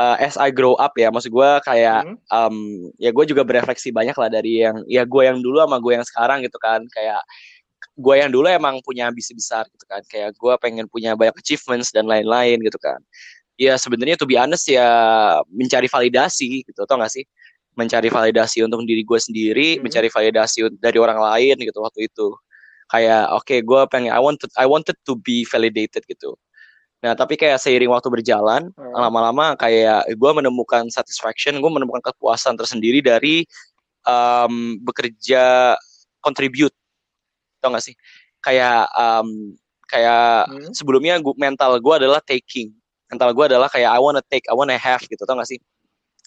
uh, 0.00 0.16
as 0.16 0.40
I 0.40 0.48
grow 0.48 0.80
up 0.80 0.96
ya 0.96 1.12
maksud 1.12 1.28
gue 1.28 1.50
kayak 1.68 2.08
Hmm? 2.08 2.16
um, 2.32 2.56
ya 2.96 3.12
gue 3.12 3.24
juga 3.28 3.44
berefleksi 3.44 3.92
banyak 3.92 4.16
lah 4.16 4.28
dari 4.32 4.64
yang 4.64 4.80
ya 4.88 5.04
gue 5.04 5.22
yang 5.28 5.44
dulu 5.44 5.60
sama 5.60 5.76
gue 5.76 5.92
yang 6.00 6.06
sekarang 6.08 6.40
gitu 6.40 6.56
kan. 6.56 6.80
Kayak 6.96 7.20
gue 8.00 8.14
yang 8.16 8.32
dulu 8.32 8.48
emang 8.48 8.80
punya 8.80 9.12
ambisi 9.12 9.36
besar 9.36 9.68
gitu 9.68 9.84
kan. 9.84 10.00
Kayak 10.08 10.32
gue 10.40 10.54
pengen 10.64 10.88
punya 10.88 11.12
banyak 11.12 11.36
achievements 11.36 11.92
dan 11.92 12.08
lain-lain 12.08 12.56
gitu 12.64 12.80
kan. 12.80 12.96
Ya 13.60 13.76
sebenarnya 13.76 14.16
to 14.16 14.24
be 14.24 14.40
honest 14.40 14.64
ya 14.72 14.88
mencari 15.52 15.84
validasi 15.84 16.64
gitu 16.64 16.80
tau 16.88 16.96
gak 16.96 17.12
sih? 17.12 17.28
Mencari 17.76 18.08
validasi 18.08 18.64
untuk 18.64 18.82
diri 18.88 19.04
gue 19.04 19.20
sendiri 19.20 19.68
Mhm. 19.76 19.84
mencari 19.84 20.08
validasi 20.08 20.58
dari 20.80 20.96
orang 20.96 21.20
lain 21.20 21.60
gitu 21.60 21.78
waktu 21.84 22.08
itu. 22.08 22.32
Kayak 22.88 23.30
oke 23.36 23.54
gue 23.60 23.80
pengen 23.92 24.10
I 24.16 24.18
wanted 24.18 24.50
I 24.56 24.64
wanted 24.64 24.96
to 25.04 25.14
be 25.20 25.44
validated 25.44 26.02
gitu 26.08 26.34
nah 27.00 27.16
tapi 27.16 27.40
kayak 27.40 27.56
seiring 27.56 27.88
waktu 27.88 28.12
berjalan 28.12 28.68
Hmm. 28.76 28.92
lama-lama 28.92 29.56
kayak 29.56 30.04
gue 30.12 30.30
menemukan 30.36 30.84
satisfaction 30.92 31.56
gue 31.56 31.70
menemukan 31.72 32.12
kepuasan 32.12 32.60
tersendiri 32.60 33.00
dari 33.00 33.48
um, 34.04 34.76
bekerja 34.80 35.74
contribute. 36.20 36.72
Tau 37.60 37.72
gak 37.72 37.84
sih? 37.84 37.96
Kayak 38.40 38.88
um, 38.96 39.56
kayak 39.88 40.48
Hmm? 40.48 40.72
sebelumnya 40.72 41.18
gua, 41.20 41.34
mental 41.36 41.76
gue 41.76 41.94
adalah 42.04 42.20
taking. 42.22 42.72
Mental 43.10 43.32
gue 43.34 43.44
adalah 43.50 43.66
kayak 43.68 43.90
I 43.90 44.00
wanna 44.00 44.22
take 44.22 44.46
I 44.48 44.54
wanna 44.54 44.76
have 44.76 45.02
gitu 45.04 45.20
tau 45.26 45.36
gak 45.36 45.48
sih? 45.48 45.60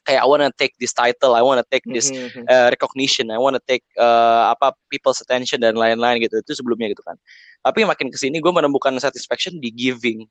Kayak 0.04 0.22
I 0.22 0.28
wanna 0.28 0.50
take 0.52 0.76
this 0.78 0.92
title 0.92 1.32
I 1.32 1.40
wanna 1.40 1.64
take 1.72 1.88
this 1.88 2.12
uh, 2.52 2.68
recognition 2.68 3.32
I 3.32 3.40
wanna 3.40 3.64
take 3.64 3.88
uh, 3.96 4.52
apa 4.52 4.76
people's 4.92 5.24
attention 5.24 5.64
dan 5.64 5.80
lain-lain 5.80 6.20
gitu. 6.20 6.44
Itu 6.44 6.60
sebelumnya 6.60 6.92
gitu 6.92 7.02
kan. 7.02 7.16
Tapi 7.64 7.88
makin 7.88 8.12
ke 8.12 8.18
sini 8.20 8.44
gue 8.44 8.52
menemukan 8.52 8.92
satisfaction 9.00 9.58
di 9.64 9.72
giving 9.72 10.28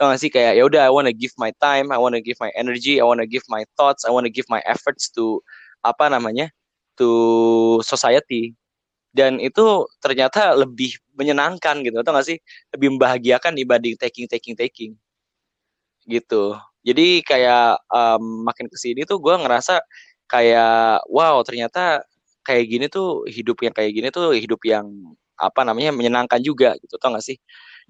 tau 0.00 0.08
gak 0.08 0.20
sih? 0.24 0.32
Kayak 0.32 0.56
ya 0.56 0.64
udah 0.64 0.82
I 0.88 0.92
wanna 0.96 1.12
give 1.12 1.36
my 1.36 1.52
time 1.60 1.92
I 1.92 2.00
wanna 2.00 2.24
give 2.24 2.40
my 2.40 2.48
energy 2.56 2.96
I 2.96 3.04
wanna 3.04 3.28
give 3.28 3.44
my 3.52 3.68
thoughts 3.76 4.08
I 4.08 4.10
wanna 4.10 4.32
give 4.32 4.48
my 4.48 4.64
efforts 4.64 5.12
to 5.12 5.44
apa 5.84 6.08
namanya 6.08 6.48
to 6.96 7.08
society. 7.84 8.56
Dan 9.12 9.36
itu 9.42 9.84
ternyata 10.00 10.56
lebih 10.56 10.96
menyenangkan 11.18 11.84
gitu. 11.84 12.00
Tau 12.00 12.16
gak 12.16 12.24
sih? 12.24 12.38
Lebih 12.72 12.96
membahagiakan 12.96 13.52
dibanding 13.52 14.00
taking 14.00 14.24
taking 14.24 14.56
taking. 14.56 14.96
Gitu. 16.08 16.56
Jadi 16.80 17.20
kayak 17.20 17.84
um, 17.92 18.48
makin 18.48 18.72
ke 18.72 18.76
sini 18.80 19.04
tuh 19.04 19.20
gue 19.20 19.36
ngerasa 19.36 19.84
kayak 20.24 21.04
wow 21.12 21.44
ternyata 21.44 22.00
kayak 22.40 22.64
gini 22.72 22.86
tuh 22.88 23.28
hidup 23.28 23.60
yang 23.60 23.74
kayak 23.76 23.92
gini 23.92 24.08
tuh 24.08 24.32
hidup 24.32 24.62
yang 24.64 24.88
apa 25.36 25.60
namanya 25.68 25.92
menyenangkan 25.92 26.40
juga 26.40 26.72
gitu. 26.80 26.96
Tau 26.96 27.12
gak 27.12 27.24
sih 27.26 27.36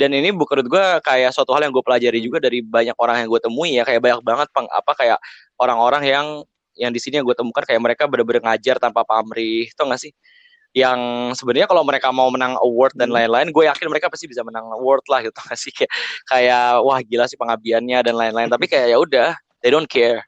dan 0.00 0.16
ini 0.16 0.32
bukan 0.32 0.64
gue 0.64 0.86
kayak 1.04 1.36
suatu 1.36 1.52
hal 1.52 1.68
yang 1.68 1.72
gue 1.76 1.84
pelajari 1.84 2.24
juga 2.24 2.40
dari 2.40 2.64
banyak 2.64 2.96
orang 2.96 3.20
yang 3.20 3.28
gue 3.28 3.40
temui 3.44 3.76
ya 3.76 3.84
kayak 3.84 4.00
banyak 4.00 4.20
banget 4.24 4.48
peng, 4.48 4.64
apa 4.72 4.92
kayak 4.96 5.18
orang-orang 5.60 6.08
yang 6.08 6.26
yang 6.80 6.88
di 6.88 6.96
sini 6.96 7.20
yang 7.20 7.28
gue 7.28 7.36
temukan 7.36 7.60
kayak 7.68 7.76
mereka 7.84 8.08
bener-bener 8.08 8.40
ngajar 8.40 8.80
tanpa 8.80 9.04
pamrih 9.04 9.68
tau 9.76 9.92
gak 9.92 10.00
sih? 10.00 10.16
Yang 10.72 11.00
sebenarnya 11.36 11.68
kalau 11.68 11.84
mereka 11.84 12.08
mau 12.08 12.32
menang 12.32 12.56
award 12.64 12.96
dan 12.96 13.12
Hmm. 13.12 13.20
lain-lain 13.20 13.52
gue 13.52 13.64
yakin 13.68 13.86
mereka 13.92 14.08
pasti 14.08 14.24
bisa 14.24 14.40
menang 14.40 14.64
award 14.72 15.04
lah 15.12 15.20
gitu 15.20 15.36
gak 15.52 15.58
sih? 15.60 15.72
Kayak, 15.76 15.92
kayak 16.24 16.66
wah 16.80 16.98
gila 17.04 17.24
sih 17.28 17.36
pengabdiannya 17.36 17.98
dan 18.00 18.14
lain-lain. 18.16 18.48
Tapi 18.48 18.64
kayak 18.72 18.86
ya 18.88 18.96
udah 18.96 19.36
they 19.60 19.68
don't 19.68 19.90
care. 19.90 20.24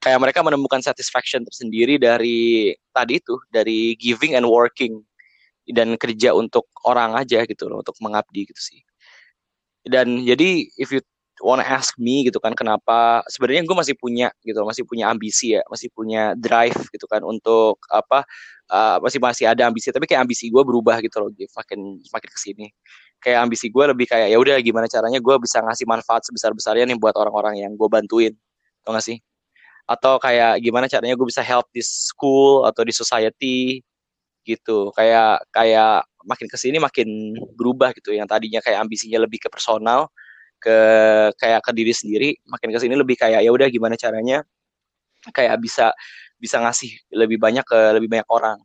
Kayak 0.00 0.16
mereka 0.24 0.40
menemukan 0.40 0.80
satisfaction 0.80 1.44
tersendiri 1.44 2.00
dari 2.00 2.72
tadi 2.96 3.20
itu 3.20 3.36
dari 3.52 3.92
giving 4.00 4.32
and 4.32 4.48
working 4.48 5.04
dan 5.68 6.00
kerja 6.00 6.32
untuk 6.32 6.72
orang 6.88 7.20
aja 7.20 7.44
gitu 7.44 7.68
loh 7.68 7.84
untuk 7.84 8.00
mengabdi 8.00 8.48
gitu 8.48 8.56
sih 8.56 8.80
dan 9.86 10.24
jadi 10.24 10.68
if 10.76 10.92
you 10.92 11.00
wanna 11.40 11.64
ask 11.64 11.96
me 11.96 12.28
gitu 12.28 12.36
kan 12.36 12.52
kenapa 12.52 13.24
sebenarnya 13.32 13.64
gue 13.64 13.76
masih 13.76 13.96
punya 13.96 14.28
gitu 14.44 14.60
masih 14.60 14.84
punya 14.84 15.08
ambisi 15.08 15.56
ya 15.56 15.64
masih 15.72 15.88
punya 15.88 16.36
drive 16.36 16.76
gitu 16.92 17.08
kan 17.08 17.24
untuk 17.24 17.80
apa 17.88 18.28
uh, 18.70 18.96
masih 19.02 19.18
masih 19.18 19.44
ada 19.50 19.66
ambisi 19.66 19.90
tapi 19.90 20.06
kayak 20.06 20.24
ambisi 20.24 20.48
gue 20.48 20.62
berubah 20.62 21.02
gitu 21.02 21.16
loh 21.20 21.30
makin 21.32 22.00
makin 22.14 22.30
ke 22.30 22.38
sini. 22.40 22.66
Kayak 23.20 23.44
ambisi 23.44 23.68
gue 23.68 23.84
lebih 23.84 24.08
kayak 24.08 24.32
ya 24.32 24.38
udah 24.40 24.56
gimana 24.64 24.86
caranya 24.88 25.20
gue 25.20 25.36
bisa 25.44 25.60
ngasih 25.60 25.84
manfaat 25.84 26.24
sebesar 26.24 26.56
besarnya 26.56 26.88
nih 26.88 26.96
buat 26.96 27.12
orang-orang 27.20 27.60
yang 27.60 27.76
gue 27.76 27.88
bantuin. 27.90 28.32
Tau 28.80 28.96
gak 28.96 29.04
sih? 29.04 29.20
Atau 29.84 30.16
kayak 30.22 30.62
gimana 30.64 30.88
caranya 30.88 31.12
gue 31.18 31.28
bisa 31.28 31.44
help 31.44 31.68
di 31.74 31.84
school 31.84 32.64
atau 32.64 32.80
di 32.80 32.94
society? 32.96 33.84
Gitu. 34.44 34.88
Kayak 34.96 35.44
kayak 35.52 36.08
makin 36.24 36.46
ke 36.48 36.56
sini 36.60 36.76
makin 36.80 37.36
berubah 37.56 37.92
gitu. 37.96 38.12
Yang 38.12 38.28
tadinya 38.36 38.60
kayak 38.64 38.78
ambisinya 38.84 39.18
lebih 39.22 39.40
ke 39.42 39.48
personal 39.52 40.08
ke 40.60 40.76
kayak 41.40 41.64
ke 41.64 41.72
diri 41.72 41.92
sendiri 41.96 42.30
makin 42.44 42.68
ke 42.68 42.78
sini 42.84 42.92
lebih 42.92 43.16
kayak 43.16 43.40
ya 43.40 43.48
udah 43.48 43.64
gimana 43.72 43.96
caranya 43.96 44.44
kayak 45.32 45.56
bisa 45.56 45.88
bisa 46.36 46.60
ngasih 46.60 46.92
lebih 47.16 47.40
banyak 47.40 47.64
ke 47.64 47.78
lebih 47.96 48.08
banyak 48.12 48.28
orang. 48.28 48.60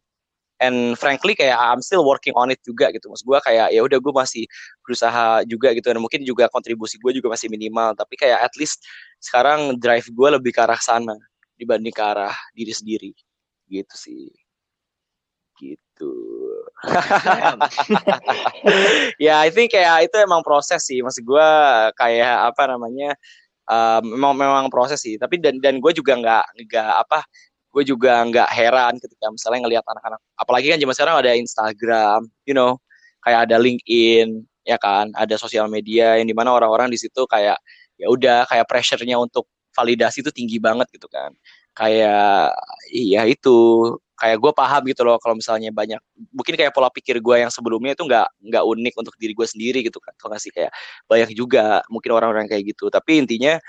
And 0.63 0.95
frankly 0.95 1.35
kayak 1.35 1.59
I'm 1.59 1.83
still 1.83 2.07
working 2.07 2.31
on 2.39 2.47
it 2.47 2.63
juga 2.63 2.87
gitu. 2.95 3.11
Maksud 3.11 3.27
gue 3.27 3.39
kayak 3.43 3.75
ya 3.75 3.81
udah 3.83 3.99
gue 3.99 4.13
masih 4.15 4.47
berusaha 4.87 5.43
juga 5.43 5.75
gitu. 5.75 5.91
Dan 5.91 5.99
mungkin 5.99 6.23
juga 6.23 6.47
kontribusi 6.47 6.95
gue 6.95 7.11
juga 7.19 7.35
masih 7.35 7.51
minimal. 7.51 7.91
Tapi 7.91 8.15
kayak 8.15 8.39
at 8.39 8.53
least 8.55 8.79
sekarang 9.19 9.75
drive 9.75 10.07
gue 10.07 10.29
lebih 10.31 10.55
ke 10.55 10.63
arah 10.63 10.79
sana 10.79 11.15
dibanding 11.59 11.91
ke 11.91 12.03
arah 12.03 12.31
diri 12.55 12.71
sendiri. 12.71 13.11
Gitu 13.67 13.95
sih. 13.99 14.31
Gitu 15.59 16.11
ya 19.25 19.41
I 19.41 19.49
think 19.49 19.73
kayak 19.73 20.11
itu 20.11 20.17
emang 20.21 20.45
proses 20.45 20.85
sih. 20.85 21.01
Maksud 21.01 21.25
gue 21.25 21.49
kayak 21.97 22.53
apa 22.53 22.69
namanya 22.69 23.17
um, 23.69 24.15
memang 24.15 24.33
memang 24.37 24.65
proses 24.69 25.01
sih. 25.01 25.17
Tapi 25.17 25.41
dan 25.41 25.59
dan 25.59 25.81
gue 25.81 25.91
juga 25.95 26.17
nggak 26.17 26.45
nggak 26.69 26.93
apa 27.07 27.25
gue 27.75 27.83
juga 27.83 28.23
nggak 28.23 28.49
heran 28.55 28.95
ketika 29.03 29.27
misalnya 29.33 29.59
ngelihat 29.67 29.85
anak-anak. 29.85 30.21
Apalagi 30.39 30.71
kan 30.71 30.79
zaman 30.79 30.95
sekarang 30.95 31.15
ada 31.19 31.31
Instagram 31.35 32.21
you 32.47 32.55
know 32.55 32.79
kayak 33.25 33.49
ada 33.49 33.57
LinkedIn 33.59 34.45
ya 34.63 34.77
kan? 34.79 35.11
Ada 35.17 35.35
sosial 35.41 35.67
media 35.67 36.17
yang 36.17 36.27
di 36.29 36.35
mana 36.35 36.55
orang-orang 36.55 36.89
di 36.93 36.97
situ 36.99 37.27
kayak 37.27 37.57
ya 37.95 38.07
udah 38.11 38.47
kayak 38.47 38.67
pressure-nya 38.67 39.15
untuk 39.19 39.47
validasi 39.75 40.23
itu 40.23 40.31
tinggi 40.31 40.57
banget 40.57 40.87
gitu 40.95 41.07
kan. 41.11 41.35
Kayak 41.75 42.55
iya 42.91 43.27
itu 43.27 43.91
kayak 44.15 44.37
gue 44.39 44.51
paham 44.55 44.81
gitu 44.87 45.01
loh 45.03 45.19
kalau 45.19 45.35
misalnya 45.35 45.69
banyak 45.75 45.99
mungkin 46.31 46.55
kayak 46.55 46.71
pola 46.71 46.87
pikir 46.87 47.19
gue 47.19 47.35
yang 47.43 47.51
sebelumnya 47.51 47.93
itu 47.99 48.03
nggak 48.07 48.27
nggak 48.47 48.63
unik 48.63 48.93
untuk 48.95 49.15
diri 49.19 49.35
gue 49.35 49.47
sendiri 49.47 49.79
gitu 49.83 49.99
kan 49.99 50.15
kalau 50.15 50.33
nggak 50.35 50.43
sih? 50.43 50.51
Kayak 50.55 50.71
banyak 51.11 51.29
juga 51.35 51.83
mungkin 51.91 52.11
orang-orang 52.15 52.47
kayak 52.47 52.75
gitu. 52.75 52.87
Tapi 52.87 53.19
intinya 53.19 53.59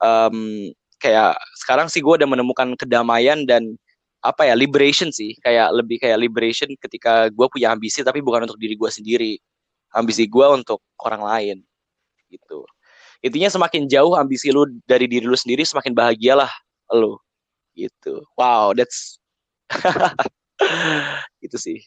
um, 0.00 0.68
kayak 0.96 1.36
sekarang 1.60 1.92
sih 1.92 2.00
gue 2.00 2.14
udah 2.16 2.28
menemukan 2.28 2.72
kedamaian 2.80 3.44
dan 3.44 3.76
apa 4.24 4.48
ya 4.48 4.54
liberation 4.56 5.12
sih. 5.12 5.36
Kayak 5.44 5.76
lebih 5.76 6.00
kayak 6.00 6.16
liberation 6.20 6.72
ketika 6.80 7.28
gue 7.28 7.46
punya 7.52 7.72
ambisi 7.76 8.00
tapi 8.00 8.24
bukan 8.24 8.48
untuk 8.48 8.60
diri 8.60 8.74
gue 8.76 8.90
sendiri. 8.90 9.32
Ambisi 9.92 10.24
gue 10.24 10.46
untuk 10.48 10.80
orang 11.04 11.22
lain 11.24 11.56
gitu. 12.32 12.64
Intinya 13.20 13.52
semakin 13.52 13.84
jauh 13.84 14.16
ambisi 14.16 14.48
lu 14.48 14.64
dari 14.88 15.04
diri 15.04 15.28
lu 15.28 15.36
sendiri 15.36 15.60
semakin 15.60 15.92
bahagialah 15.92 16.48
lu 16.96 17.20
gitu. 17.76 18.24
Wow 18.40 18.72
that's 18.72 19.19
itu 21.46 21.56
sih. 21.56 21.78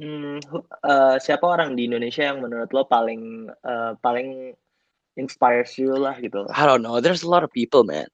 Hmm, 0.00 0.40
eh, 0.86 1.16
siapa 1.20 1.44
orang 1.44 1.76
di 1.76 1.84
Indonesia 1.84 2.24
yang 2.24 2.40
menurut 2.40 2.72
lo 2.72 2.88
paling 2.88 3.52
eh, 3.52 3.92
paling 4.00 4.56
inspires 5.20 5.76
you 5.76 5.92
lah 5.92 6.16
gitu? 6.18 6.48
I 6.48 6.64
don't 6.64 6.80
know. 6.80 7.04
There's 7.04 7.20
a 7.20 7.30
lot 7.30 7.44
of 7.44 7.52
people 7.52 7.84
man. 7.84 8.08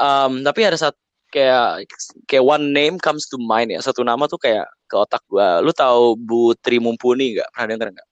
Um, 0.00 0.42
tapi 0.42 0.64
ada 0.64 0.80
satu 0.80 0.98
kayak 1.30 1.86
kayak 2.30 2.46
one 2.46 2.72
name 2.72 2.96
comes 2.96 3.28
to 3.28 3.36
mind 3.36 3.70
ya. 3.74 3.84
Satu 3.84 4.00
nama 4.00 4.24
tuh 4.24 4.40
kayak 4.40 4.64
ke 4.88 4.96
otak 4.96 5.20
gua. 5.28 5.60
Lu 5.60 5.76
tahu 5.76 6.16
Bu 6.16 6.56
Tri 6.64 6.80
Mumpuni 6.80 7.36
nggak? 7.36 7.52
Pernah 7.52 7.68
denger 7.76 7.88
nggak 8.00 8.08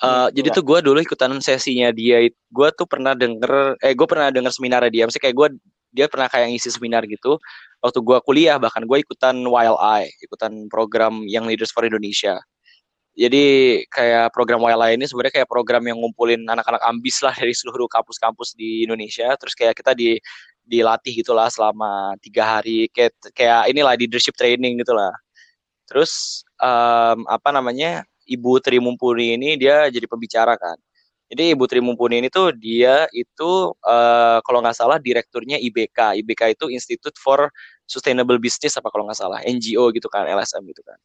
Uh, 0.00 0.32
Hmm, 0.32 0.32
jadi 0.32 0.48
tuh 0.56 0.64
gue 0.64 0.80
dulu 0.80 0.98
ikutan 1.04 1.28
sesinya 1.44 1.92
dia, 1.92 2.24
gue 2.24 2.68
tuh 2.72 2.88
pernah 2.88 3.12
denger, 3.12 3.76
eh 3.84 3.92
gue 3.92 4.06
pernah 4.08 4.32
denger 4.32 4.48
seminarnya 4.48 4.88
dia, 4.88 5.02
maksudnya 5.04 5.24
kayak 5.28 5.36
gue 5.36 5.48
dia 5.92 6.06
pernah 6.08 6.24
kayak 6.32 6.56
ngisi 6.56 6.72
seminar 6.72 7.04
gitu, 7.04 7.36
waktu 7.84 7.98
gue 8.00 8.18
kuliah 8.24 8.56
bahkan 8.56 8.88
gue 8.88 8.98
ikutan 9.04 9.36
YLI, 9.36 10.08
ikutan 10.24 10.72
program 10.72 11.20
yang 11.28 11.44
Leaders 11.44 11.68
for 11.68 11.84
Indonesia. 11.84 12.40
Jadi 13.12 13.44
kayak 13.92 14.32
program 14.32 14.64
YLI 14.64 14.96
ini 14.96 15.04
sebenarnya 15.04 15.42
kayak 15.42 15.50
program 15.52 15.84
yang 15.84 16.00
ngumpulin 16.00 16.48
anak-anak 16.48 16.80
ambis 16.88 17.20
lah 17.20 17.36
dari 17.36 17.52
seluruh 17.52 17.84
kampus-kampus 17.90 18.56
di 18.56 18.88
Indonesia, 18.88 19.36
terus 19.36 19.52
kayak 19.52 19.76
kita 19.76 19.92
di 19.92 20.16
dilatih 20.64 21.12
gitulah 21.20 21.50
selama 21.52 22.14
tiga 22.22 22.56
hari, 22.56 22.88
kayak 22.94 23.12
kayak 23.36 23.68
inilah 23.68 23.98
leadership 23.98 24.32
training 24.38 24.78
gitulah. 24.80 25.12
Terus 25.90 26.40
um, 26.62 27.26
apa 27.26 27.50
namanya? 27.50 28.06
Ibu 28.30 28.62
Tri 28.62 28.78
Mumpuni 28.78 29.34
ini 29.34 29.58
dia 29.58 29.90
jadi 29.90 30.06
pembicara 30.06 30.54
kan. 30.54 30.78
Jadi 31.30 31.54
Ibu 31.54 31.64
Tri 31.70 31.78
Mumpuni 31.78 32.18
ini 32.22 32.28
tuh 32.30 32.50
dia 32.54 33.06
itu 33.14 33.70
uh, 33.86 34.38
kalau 34.42 34.58
nggak 34.62 34.74
salah 34.74 34.98
direkturnya 34.98 35.58
IBK. 35.58 36.18
IBK 36.22 36.58
itu 36.58 36.66
Institute 36.70 37.14
for 37.18 37.50
Sustainable 37.86 38.38
Business 38.38 38.74
apa 38.78 38.90
kalau 38.90 39.06
nggak 39.06 39.18
salah, 39.18 39.38
NGO 39.46 39.90
gitu 39.94 40.10
kan, 40.10 40.26
LSM 40.26 40.62
gitu 40.70 40.82
kan. 40.82 40.98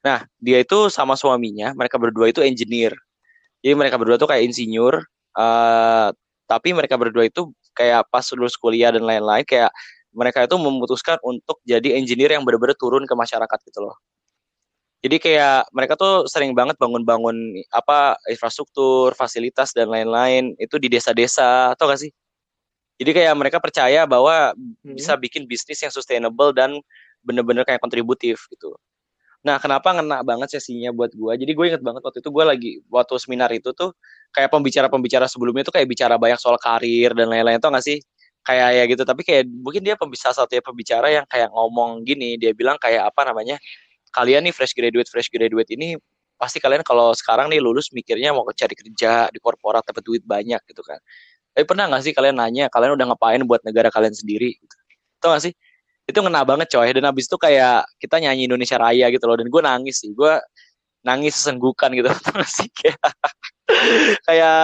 Nah, 0.00 0.18
dia 0.42 0.58
itu 0.62 0.90
sama 0.90 1.14
suaminya, 1.14 1.70
mereka 1.76 2.00
berdua 2.02 2.30
itu 2.32 2.42
engineer. 2.42 2.94
Jadi 3.60 3.74
mereka 3.76 4.00
berdua 4.00 4.16
tuh 4.16 4.26
kayak 4.30 4.48
insinyur, 4.48 5.04
uh, 5.36 6.08
tapi 6.48 6.74
mereka 6.74 6.96
berdua 6.96 7.28
itu 7.28 7.52
kayak 7.76 8.08
pas 8.10 8.26
lulus 8.34 8.56
kuliah 8.58 8.90
dan 8.90 9.04
lain-lain 9.06 9.46
kayak 9.46 9.70
mereka 10.10 10.42
itu 10.42 10.58
memutuskan 10.58 11.18
untuk 11.22 11.62
jadi 11.62 11.94
engineer 11.94 12.34
yang 12.34 12.42
benar-benar 12.42 12.74
turun 12.74 13.06
ke 13.06 13.14
masyarakat 13.14 13.58
gitu 13.70 13.86
loh. 13.86 13.94
Jadi 15.00 15.16
kayak 15.16 15.72
mereka 15.72 15.96
tuh 15.96 16.28
sering 16.28 16.52
banget 16.52 16.76
bangun-bangun 16.76 17.56
apa 17.72 18.20
infrastruktur, 18.28 19.16
fasilitas 19.16 19.72
dan 19.72 19.88
lain-lain 19.88 20.52
itu 20.60 20.76
di 20.76 20.92
desa-desa, 20.92 21.72
atau 21.72 21.88
gak 21.88 22.04
sih? 22.04 22.12
Jadi 23.00 23.10
kayak 23.16 23.34
mereka 23.36 23.58
percaya 23.60 24.04
bahwa 24.04 24.52
Hmm. 24.52 24.96
bisa 24.96 25.16
bikin 25.16 25.48
bisnis 25.48 25.80
yang 25.80 25.92
sustainable 25.92 26.52
dan 26.52 26.76
bener-bener 27.24 27.64
kayak 27.64 27.80
kontributif 27.80 28.44
gitu. 28.52 28.76
Nah, 29.40 29.56
kenapa 29.56 29.96
ngena 29.96 30.20
banget 30.20 30.60
sesinya 30.60 30.92
buat 30.92 31.12
gue? 31.16 31.32
Jadi 31.40 31.52
gue 31.56 31.66
inget 31.72 31.82
banget 31.84 32.04
waktu 32.04 32.20
itu 32.20 32.28
gue 32.28 32.44
lagi 32.44 32.70
waktu 32.92 33.14
seminar 33.16 33.48
itu 33.56 33.72
tuh 33.72 33.96
kayak 34.36 34.52
pembicara-pembicara 34.52 35.24
sebelumnya 35.32 35.64
tuh 35.64 35.74
kayak 35.80 35.88
bicara 35.88 36.20
banyak 36.20 36.36
soal 36.36 36.60
karir 36.60 37.16
dan 37.16 37.32
lain-lain 37.32 37.56
tuh 37.56 37.72
gak 37.72 37.84
sih? 37.84 37.98
Kayak 38.44 38.68
ya 38.76 38.84
gitu. 38.92 39.02
Tapi 39.08 39.22
kayak 39.24 39.44
mungkin 39.48 39.80
dia 39.84 39.96
pembisa 39.96 40.32
satu 40.36 40.52
ya 40.52 40.60
pembicara 40.64 41.08
yang 41.12 41.24
kayak 41.28 41.48
ngomong 41.52 42.04
gini, 42.04 42.36
dia 42.36 42.52
bilang 42.52 42.76
kayak 42.76 43.08
apa 43.08 43.32
namanya? 43.32 43.56
Kalian 44.10 44.46
nih 44.46 44.54
fresh 44.54 44.74
graduate 44.74 45.08
fresh 45.10 45.30
graduate 45.30 45.70
ini 45.74 45.94
pasti 46.40 46.56
kalian 46.58 46.80
kalau 46.82 47.12
sekarang 47.12 47.52
nih 47.52 47.60
lulus 47.60 47.92
mikirnya 47.92 48.32
mau 48.32 48.48
cari 48.50 48.72
kerja 48.72 49.28
di 49.28 49.38
korporat 49.38 49.84
dapat 49.86 50.02
duit 50.02 50.22
banyak 50.24 50.60
gitu 50.66 50.82
kan. 50.82 50.98
Tapi 51.54 51.64
pernah 51.66 51.90
nggak 51.90 52.02
sih 52.06 52.12
kalian 52.14 52.38
nanya 52.38 52.66
kalian 52.70 52.94
udah 52.96 53.06
ngapain 53.14 53.42
buat 53.44 53.60
negara 53.66 53.90
kalian 53.92 54.14
sendiri? 54.14 54.54
Gitu. 54.56 54.74
Tau 55.20 55.36
gak 55.36 55.44
sih? 55.44 55.54
Itu 56.08 56.24
ngena 56.24 56.42
banget 56.48 56.72
coy. 56.72 56.88
Dan 56.96 57.04
abis 57.06 57.28
itu 57.28 57.36
kayak 57.36 57.86
kita 58.00 58.16
nyanyi 58.18 58.48
Indonesia 58.48 58.80
Raya 58.80 59.06
gitu 59.12 59.24
loh. 59.28 59.36
Dan 59.36 59.52
gue 59.52 59.62
nangis 59.62 60.00
sih. 60.00 60.10
Gue 60.16 60.40
nangis 61.04 61.36
sesenggukan 61.36 61.92
gitu. 61.92 62.08
Tau 62.24 62.34
gak 62.40 62.50
sih? 62.50 62.68
Kayak 62.72 63.12
kayak 64.26 64.58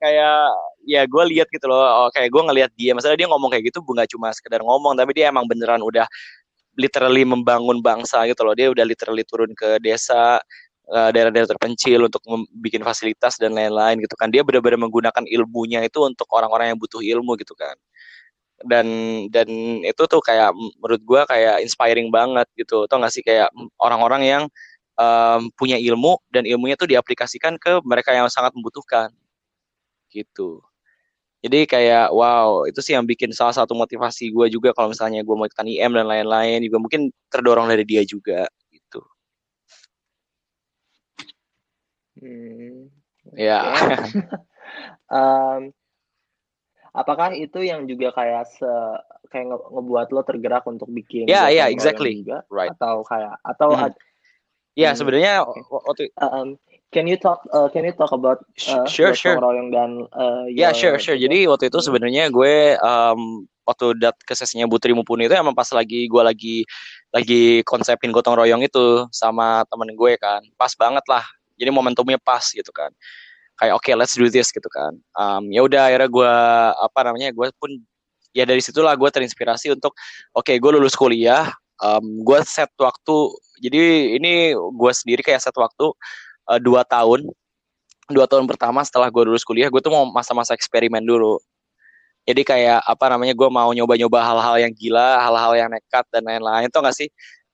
kayak 0.00 0.38
ya 0.86 1.02
gue 1.04 1.22
lihat 1.34 1.48
gitu 1.50 1.66
loh. 1.66 1.82
Oh, 2.06 2.08
kayak 2.14 2.30
gue 2.30 2.42
ngelihat 2.46 2.70
dia. 2.78 2.94
Masalah 2.94 3.18
dia 3.18 3.28
ngomong 3.28 3.50
kayak 3.50 3.74
gitu 3.74 3.82
nggak 3.82 4.08
cuma 4.14 4.30
sekedar 4.32 4.62
ngomong, 4.62 4.94
tapi 4.96 5.12
dia 5.12 5.28
emang 5.28 5.44
beneran 5.44 5.82
udah 5.82 6.06
literally 6.78 7.24
membangun 7.26 7.80
bangsa 7.84 8.24
gitu 8.28 8.42
loh. 8.46 8.54
Dia 8.56 8.72
udah 8.72 8.84
literally 8.86 9.24
turun 9.26 9.52
ke 9.56 9.78
desa, 9.82 10.40
eh, 10.88 11.10
daerah-daerah 11.14 11.48
terpencil 11.56 12.08
untuk 12.08 12.22
bikin 12.60 12.82
fasilitas 12.86 13.36
dan 13.40 13.52
lain-lain 13.56 14.00
gitu 14.02 14.14
kan. 14.18 14.28
Dia 14.32 14.42
benar-benar 14.46 14.80
menggunakan 14.80 15.24
ilmunya 15.28 15.84
itu 15.84 16.00
untuk 16.04 16.28
orang-orang 16.32 16.74
yang 16.74 16.78
butuh 16.80 17.00
ilmu 17.04 17.36
gitu 17.40 17.54
kan. 17.56 17.76
Dan 18.62 18.86
dan 19.34 19.48
itu 19.82 20.02
tuh 20.06 20.22
kayak 20.22 20.54
menurut 20.54 21.02
gue 21.02 21.22
kayak 21.28 21.56
inspiring 21.66 22.08
banget 22.14 22.46
gitu. 22.58 22.86
Tau 22.86 23.02
gak 23.02 23.12
sih 23.14 23.24
kayak 23.26 23.50
orang-orang 23.82 24.22
yang 24.24 24.42
um, 25.00 25.50
punya 25.58 25.76
ilmu 25.80 26.18
dan 26.30 26.46
ilmunya 26.46 26.76
tuh 26.78 26.86
diaplikasikan 26.90 27.58
ke 27.58 27.82
mereka 27.84 28.14
yang 28.14 28.28
sangat 28.30 28.54
membutuhkan. 28.56 29.10
Gitu 30.12 30.62
jadi 31.42 31.66
kayak 31.66 32.06
wow 32.14 32.62
itu 32.70 32.78
sih 32.78 32.94
yang 32.94 33.02
bikin 33.02 33.34
salah 33.34 33.50
satu 33.50 33.74
motivasi 33.74 34.30
gue 34.30 34.46
juga 34.46 34.70
kalau 34.70 34.94
misalnya 34.94 35.26
gue 35.26 35.34
mau 35.34 35.42
ikutan 35.42 35.66
IM 35.66 35.90
dan 35.98 36.06
lain-lain 36.06 36.62
juga 36.62 36.78
mungkin 36.78 37.10
terdorong 37.26 37.66
dari 37.66 37.82
dia 37.82 38.06
juga 38.06 38.46
gitu. 38.70 39.02
Hmm, 42.22 42.86
ya. 43.34 43.58
oke. 43.74 43.90
Em, 45.12 45.68
apakah 46.94 47.36
itu 47.36 47.60
yang 47.60 47.84
juga 47.84 48.14
kayak 48.16 48.48
se 48.48 48.72
kayak 49.28 49.52
nge- 49.52 49.68
ngebuat 49.68 50.08
lo 50.14 50.22
tergerak 50.24 50.64
untuk 50.64 50.88
bikin 50.88 51.28
ya 51.28 51.50
gotong 51.50 51.52
ya 51.52 51.64
royong 51.66 51.74
exactly. 51.74 52.12
juga? 52.24 52.38
Right. 52.48 52.70
Atau 52.72 52.94
kayak 53.04 53.34
atau 53.44 53.68
ad- 53.76 54.00
ya 54.72 54.94
hmm, 54.94 54.98
sebenarnya 55.02 55.34
waktu 55.68 56.04
Um, 56.16 56.56
can 56.92 57.08
you 57.08 57.16
talk 57.16 57.40
uh, 57.50 57.66
can 57.72 57.82
you 57.88 57.94
talk 57.96 58.12
about 58.12 58.44
uh, 58.68 58.84
sure 58.84 59.16
sure 59.16 59.40
royong 59.40 59.72
dan 59.72 60.04
uh, 60.12 60.44
Ya, 60.52 60.70
sure, 60.76 60.94
your 60.94 61.00
sure. 61.00 61.16
juga? 61.16 61.24
Jadi 61.26 61.38
waktu 61.48 61.64
itu 61.72 61.78
Hmm. 61.80 61.86
sebenarnya 61.88 62.24
gue 62.28 62.76
um, 62.78 63.48
waktu 63.64 63.96
dat 63.98 64.14
ke 64.22 64.36
sesinya 64.36 64.68
Butri 64.68 64.92
Mumpuni 64.92 65.26
itu 65.26 65.34
emang 65.34 65.56
pas 65.56 65.66
lagi 65.72 66.06
gue 66.06 66.22
lagi 66.22 66.56
lagi 67.10 67.64
konsepin 67.64 68.12
gotong 68.12 68.36
royong 68.36 68.60
itu 68.62 69.08
sama 69.10 69.64
temen 69.72 69.90
gue 69.96 70.12
kan. 70.20 70.44
Pas 70.60 70.70
banget 70.76 71.02
lah. 71.08 71.24
Jadi 71.56 71.72
momentumnya 71.72 72.20
pas 72.20 72.44
gitu 72.44 72.68
kan. 72.70 72.92
Kayak 73.56 73.74
oke, 73.80 73.90
let's 73.96 74.14
do 74.18 74.28
this 74.28 74.52
gitu 74.52 74.68
kan. 74.68 74.92
Um, 75.16 75.48
ya 75.48 75.64
udah 75.64 75.88
akhirnya 75.88 76.10
gue 76.12 76.32
apa 76.76 76.98
namanya? 77.08 77.30
Gue 77.32 77.48
pun 77.56 77.70
ya 78.36 78.44
dari 78.44 78.60
situlah 78.60 78.92
gue 78.96 79.08
terinspirasi 79.08 79.72
untuk 79.72 79.96
oke, 80.34 80.50
gue 80.50 80.70
lulus 80.72 80.96
kuliah, 80.98 81.52
um, 81.80 82.24
gue 82.24 82.38
set 82.44 82.72
waktu. 82.76 83.16
Jadi 83.62 84.16
ini 84.18 84.52
gue 84.56 84.92
sendiri 84.92 85.22
kayak 85.22 85.38
set 85.40 85.54
waktu 85.54 85.92
uh, 86.48 86.60
dua 86.60 86.82
tahun 86.86 87.28
dua 88.10 88.26
tahun 88.26 88.44
pertama 88.50 88.82
setelah 88.82 89.08
gue 89.08 89.22
lulus 89.24 89.46
kuliah 89.46 89.70
gue 89.70 89.80
tuh 89.80 89.92
mau 89.92 90.04
masa-masa 90.10 90.52
eksperimen 90.52 91.02
dulu. 91.02 91.38
Jadi 92.22 92.46
kayak 92.46 92.86
apa 92.86 93.04
namanya 93.10 93.34
gue 93.34 93.48
mau 93.50 93.70
nyoba-nyoba 93.74 94.18
hal-hal 94.22 94.56
yang 94.62 94.72
gila 94.74 95.18
hal-hal 95.18 95.52
yang 95.58 95.68
nekat 95.70 96.06
dan 96.14 96.22
lain-lain. 96.22 96.70
Tuh 96.70 96.80
nggak 96.82 96.94
sih? 96.94 97.08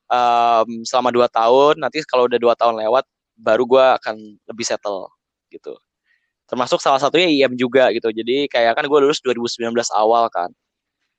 Em, 0.09 0.69
selama 0.85 1.09
dua 1.13 1.29
tahun 1.29 1.81
nanti 1.81 2.05
kalau 2.05 2.29
udah 2.29 2.41
dua 2.41 2.55
tahun 2.57 2.77
lewat 2.85 3.05
baru 3.39 3.65
gue 3.65 3.85
akan 4.03 4.17
lebih 4.49 4.65
settle 4.69 5.09
gitu. 5.53 5.77
Termasuk 6.49 6.81
salah 6.81 7.01
satunya 7.01 7.29
IM 7.29 7.57
juga 7.57 7.89
gitu. 7.93 8.09
Jadi 8.13 8.49
kayak 8.49 8.77
kan 8.77 8.85
gue 8.85 8.99
lulus 9.01 9.21
2019 9.25 9.73
awal 9.97 10.29
kan 10.33 10.49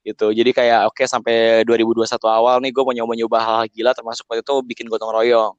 gitu. 0.05 0.29
Jadi 0.33 0.51
kayak 0.53 0.89
oke 0.93 1.03
sampai 1.05 1.65
2021 1.65 2.05
awal 2.29 2.55
nih 2.61 2.71
gue 2.73 2.83
mau 2.85 2.93
nyoba-nyoba 2.93 3.37
hal-hal 3.41 3.67
gila 3.69 3.91
termasuk 3.97 4.25
waktu 4.29 4.41
itu 4.45 4.55
bikin 4.65 4.85
gotong 4.89 5.13
royong 5.13 5.53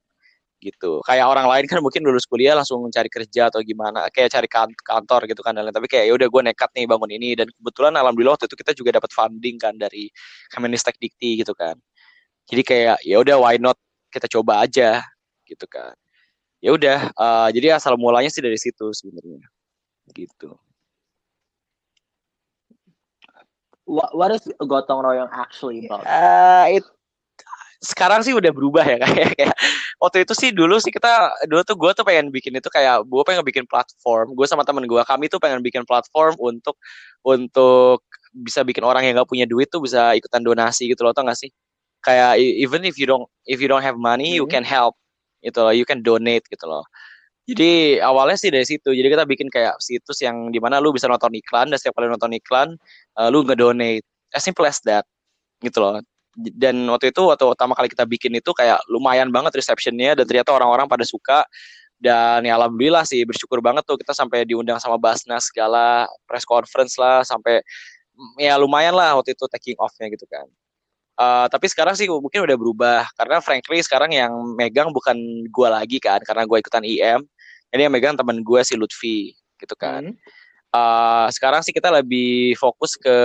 gitu. 0.60 1.00
Kayak 1.02 1.26
orang 1.32 1.48
lain 1.48 1.64
kan 1.64 1.80
mungkin 1.80 2.04
lulus 2.04 2.28
kuliah 2.28 2.52
langsung 2.52 2.84
cari 2.92 3.08
kerja 3.08 3.48
atau 3.48 3.64
gimana 3.64 4.06
kayak 4.12 4.30
cari 4.30 4.48
kan- 4.48 4.76
kantor 4.76 5.24
gitu 5.26 5.40
kan 5.40 5.56
dan 5.56 5.64
lain 5.66 5.74
tapi 5.74 5.88
kayak 5.88 6.06
ya 6.06 6.12
udah 6.14 6.28
gue 6.28 6.42
nekat 6.52 6.70
nih 6.76 6.84
bangun 6.86 7.10
ini. 7.10 7.32
Dan 7.34 7.48
kebetulan 7.48 7.96
alhamdulillah 7.96 8.36
waktu 8.36 8.46
itu 8.46 8.56
kita 8.60 8.72
juga 8.76 8.90
dapat 9.00 9.10
funding 9.10 9.56
kan 9.56 9.74
dari 9.80 10.12
Kemenistek 10.52 11.00
Dikti 11.00 11.40
gitu 11.40 11.56
kan. 11.56 11.74
Jadi 12.46 12.62
kayak 12.62 12.98
ya 13.02 13.16
udah 13.18 13.36
why 13.40 13.56
not? 13.56 13.80
Kita 14.12 14.28
coba 14.28 14.68
aja. 14.68 15.00
Gitu 15.48 15.64
kan. 15.66 15.96
Ya 16.60 16.76
udah 16.76 17.08
eh, 17.08 17.48
jadi 17.56 17.80
asal 17.80 17.96
mulanya 17.96 18.28
sih 18.28 18.44
dari 18.44 18.60
situ 18.60 18.92
sebenarnya. 18.92 19.40
Gitu. 20.12 20.52
What, 23.90 24.14
what 24.14 24.30
is 24.30 24.46
gotong 24.62 25.02
royong 25.02 25.32
actually 25.34 25.88
about? 25.88 26.06
Eh, 26.06 26.78
it- 26.78 26.99
sekarang 27.80 28.20
sih 28.20 28.36
udah 28.36 28.52
berubah 28.52 28.84
ya 28.84 28.96
kayak 29.00 29.28
kayak 29.40 29.56
waktu 29.96 30.28
itu 30.28 30.32
sih 30.36 30.50
dulu 30.52 30.76
sih 30.76 30.92
kita 30.92 31.32
dulu 31.48 31.64
tuh 31.64 31.76
gue 31.80 31.90
tuh 31.96 32.04
pengen 32.04 32.28
bikin 32.28 32.52
itu 32.60 32.68
kayak 32.68 33.08
gue 33.08 33.22
pengen 33.24 33.40
bikin 33.40 33.64
platform. 33.64 34.36
Gue 34.36 34.44
sama 34.44 34.68
temen 34.68 34.84
gue 34.84 35.02
kami 35.04 35.32
tuh 35.32 35.40
pengen 35.40 35.64
bikin 35.64 35.88
platform 35.88 36.36
untuk 36.36 36.76
untuk 37.24 38.04
bisa 38.36 38.62
bikin 38.62 38.84
orang 38.84 39.08
yang 39.08 39.16
nggak 39.16 39.28
punya 39.28 39.48
duit 39.48 39.72
tuh 39.72 39.80
bisa 39.80 40.12
ikutan 40.12 40.44
donasi 40.44 40.92
gitu 40.92 41.02
loh 41.02 41.16
tau 41.16 41.24
gak 41.24 41.40
sih? 41.40 41.48
Kayak 42.04 42.36
even 42.40 42.84
if 42.84 43.00
you 43.00 43.08
don't 43.08 43.24
if 43.48 43.60
you 43.64 43.68
don't 43.68 43.82
have 43.84 43.96
money 43.96 44.36
you 44.36 44.44
Hmm. 44.44 44.60
can 44.60 44.64
help 44.64 44.94
gitu 45.40 45.64
loh 45.64 45.72
you 45.72 45.88
can 45.88 46.04
donate 46.04 46.44
gitu 46.52 46.68
loh. 46.68 46.84
Jadi 47.48 47.98
awalnya 48.04 48.36
sih 48.36 48.52
dari 48.52 48.68
situ 48.68 48.92
jadi 48.92 49.08
kita 49.08 49.24
bikin 49.24 49.48
kayak 49.48 49.80
situs 49.80 50.20
yang 50.20 50.52
di 50.52 50.60
mana 50.60 50.78
lu 50.84 50.92
bisa 50.92 51.08
nonton 51.08 51.32
iklan 51.32 51.72
dan 51.72 51.80
setiap 51.80 51.96
kali 51.96 52.12
nonton 52.12 52.30
iklan 52.36 52.76
eh, 53.16 53.28
lu 53.32 53.40
ngedonate. 53.48 54.04
As 54.36 54.44
simple 54.44 54.68
as 54.68 54.78
that 54.86 55.08
gitu 55.64 55.80
loh 55.80 56.04
dan 56.56 56.76
waktu 56.88 57.12
itu 57.12 57.22
waktu 57.28 57.44
pertama 57.52 57.72
kali 57.76 57.88
kita 57.92 58.04
bikin 58.08 58.32
itu 58.38 58.50
kayak 58.56 58.80
lumayan 58.88 59.28
banget 59.28 59.56
receptionnya 59.60 60.16
dan 60.16 60.24
ternyata 60.24 60.54
orang-orang 60.56 60.88
pada 60.88 61.04
suka. 61.04 61.44
Dan 62.00 62.48
ya 62.48 62.56
alhamdulillah 62.56 63.04
sih 63.04 63.20
bersyukur 63.28 63.60
banget 63.60 63.84
tuh 63.84 64.00
kita 64.00 64.16
sampai 64.16 64.48
diundang 64.48 64.80
sama 64.80 64.96
Basnas 64.96 65.52
segala 65.52 66.08
press 66.24 66.48
conference 66.48 66.96
lah 66.96 67.20
sampai 67.20 67.60
mm, 68.16 68.40
ya 68.40 68.56
lumayan 68.56 68.96
lah 68.96 69.20
waktu 69.20 69.36
itu 69.36 69.44
taking 69.52 69.76
off-nya 69.76 70.08
gitu 70.08 70.24
kan. 70.24 70.48
Eh, 71.20 71.46
tapi 71.52 71.68
sekarang 71.68 71.92
sih 72.00 72.08
mungkin 72.08 72.40
udah 72.48 72.56
berubah 72.56 73.00
karena 73.20 73.44
frankly 73.44 73.84
sekarang 73.84 74.16
yang 74.16 74.32
megang 74.56 74.88
bukan 74.96 75.16
gua 75.52 75.76
lagi 75.76 76.00
kan 76.00 76.24
karena 76.24 76.48
gua 76.48 76.56
ikutan 76.56 76.80
IM 76.80 77.28
jadi 77.70 77.86
yang 77.86 77.94
megang 77.94 78.18
teman 78.18 78.42
gue 78.42 78.60
si 78.66 78.74
Lutfi 78.74 79.18
gitu 79.62 79.74
kan. 79.78 80.10
Hmm. 80.10 80.18
Uh, 80.70 81.26
sekarang 81.34 81.66
sih 81.66 81.74
kita 81.74 81.90
lebih 81.90 82.54
fokus 82.54 82.94
ke 82.94 83.16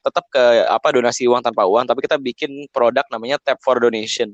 tetap 0.00 0.24
ke 0.32 0.40
apa 0.64 0.88
donasi 0.96 1.28
uang 1.28 1.44
tanpa 1.44 1.68
uang 1.68 1.84
tapi 1.84 2.00
kita 2.00 2.16
bikin 2.16 2.64
produk 2.72 3.04
namanya 3.12 3.36
tap 3.36 3.60
for 3.60 3.76
donation. 3.76 4.32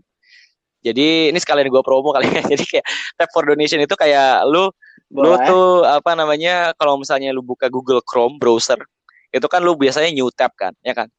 Jadi 0.82 1.34
ini 1.34 1.38
sekalian 1.42 1.66
gue 1.66 1.82
promo 1.82 2.14
kali 2.14 2.30
ya. 2.30 2.42
Jadi 2.54 2.64
kayak 2.78 2.86
tap 3.18 3.30
for 3.34 3.50
donation 3.50 3.82
itu 3.82 3.94
kayak 3.98 4.46
lu 4.46 4.70
lu 5.10 5.34
Boleh. 5.34 5.42
tuh 5.42 5.82
apa 5.82 6.14
namanya 6.14 6.70
kalau 6.78 7.02
misalnya 7.02 7.34
lu 7.34 7.42
buka 7.42 7.66
Google 7.66 7.98
Chrome 8.06 8.38
browser 8.38 8.78
itu 9.34 9.44
kan 9.50 9.58
lu 9.58 9.74
biasanya 9.74 10.14
new 10.14 10.30
tab 10.30 10.54
kan 10.54 10.70
ya 10.86 10.94
kan? 10.94 11.10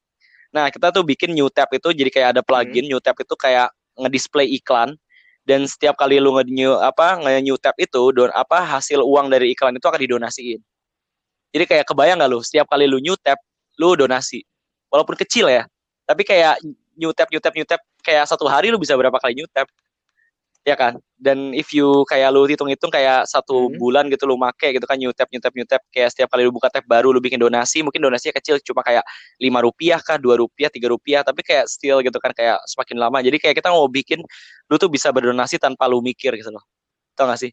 Nah 0.55 0.71
kita 0.71 0.95
tuh 0.95 1.03
bikin 1.03 1.35
new 1.35 1.51
tab 1.51 1.67
itu 1.75 1.91
jadi 1.91 2.07
kayak 2.07 2.27
ada 2.39 2.41
plugin 2.41 2.87
new 2.87 3.03
tab 3.03 3.19
itu 3.19 3.35
kayak 3.35 3.67
ngedisplay 3.99 4.47
iklan 4.47 4.95
dan 5.43 5.67
setiap 5.67 5.99
kali 5.99 6.23
lu 6.23 6.39
nge-new 6.39 6.79
apa 6.79 7.19
nge-new 7.19 7.59
tab 7.59 7.75
itu 7.75 8.15
don 8.15 8.31
apa 8.31 8.63
hasil 8.63 9.03
uang 9.03 9.27
dari 9.27 9.51
iklan 9.51 9.75
itu 9.75 9.83
akan 9.83 9.99
didonasiin 9.99 10.63
jadi 11.53 11.63
kayak 11.69 11.85
kebayang 11.85 12.17
gak 12.19 12.31
lu 12.33 12.41
setiap 12.41 12.65
kali 12.67 12.89
lu 12.89 12.97
new 12.97 13.13
tab 13.21 13.37
lu 13.77 13.93
donasi. 13.93 14.41
Walaupun 14.89 15.15
kecil 15.21 15.47
ya 15.49 15.63
tapi 16.03 16.27
kayak 16.27 16.59
new 16.99 17.13
tab 17.15 17.29
new 17.31 17.39
tab 17.39 17.53
new 17.55 17.65
tab 17.65 17.79
kayak 18.03 18.27
satu 18.27 18.45
hari 18.49 18.73
lu 18.73 18.77
bisa 18.81 18.97
berapa 18.97 19.15
kali 19.21 19.37
new 19.39 19.47
tab 19.53 19.69
ya 20.63 20.79
kan? 20.79 20.95
Dan 21.19 21.51
if 21.51 21.75
you 21.75 22.07
kayak 22.07 22.31
lu 22.31 22.47
hitung-hitung 22.47 22.87
kayak 22.87 23.27
satu 23.27 23.67
Hmm. 23.67 23.75
bulan 23.79 24.03
gitu 24.07 24.23
lu 24.23 24.39
make 24.39 24.63
gitu 24.75 24.83
kan 24.87 24.95
new 24.95 25.11
tab 25.11 25.27
new 25.31 25.39
tab 25.43 25.51
new 25.55 25.67
tab 25.67 25.83
kayak 25.91 26.11
setiap 26.11 26.31
kali 26.31 26.47
lu 26.47 26.55
buka 26.55 26.71
tab 26.71 26.83
baru 26.87 27.11
lu 27.11 27.19
bikin 27.19 27.39
donasi 27.39 27.83
mungkin 27.83 27.99
donasinya 27.99 28.35
kecil 28.39 28.59
cuma 28.63 28.79
kayak 28.79 29.03
lima 29.43 29.59
rupiah 29.59 29.99
kah 29.99 30.15
dua 30.15 30.39
rupiah 30.39 30.71
tiga 30.71 30.87
rupiah 30.91 31.19
tapi 31.23 31.43
kayak 31.43 31.67
still 31.67 31.99
gitu 31.99 32.15
kan 32.19 32.31
kayak 32.31 32.59
semakin 32.67 32.95
lama. 32.99 33.19
Jadi 33.19 33.37
kayak 33.43 33.55
kita 33.59 33.69
mau 33.75 33.87
bikin 33.91 34.23
lu 34.71 34.75
tuh 34.79 34.87
bisa 34.87 35.11
berdonasi 35.11 35.59
tanpa 35.59 35.87
lu 35.91 35.99
mikir 35.99 36.31
gitu 36.39 36.51
loh. 36.51 36.63
Tau 37.13 37.27
gak 37.29 37.43
sih? 37.43 37.51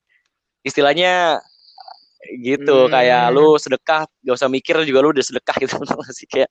Istilahnya 0.62 1.43
gitu 2.40 2.86
Hmm. 2.86 2.92
kayak 2.92 3.32
lu 3.32 3.56
sedekah 3.56 4.05
gak 4.05 4.36
usah 4.36 4.51
mikir 4.52 4.76
juga 4.84 5.01
lu 5.01 5.10
udah 5.16 5.24
sedekah 5.24 5.56
gitu 5.56 5.74
tau 5.88 6.01
gak 6.05 6.12
sih 6.12 6.28
kayak 6.28 6.48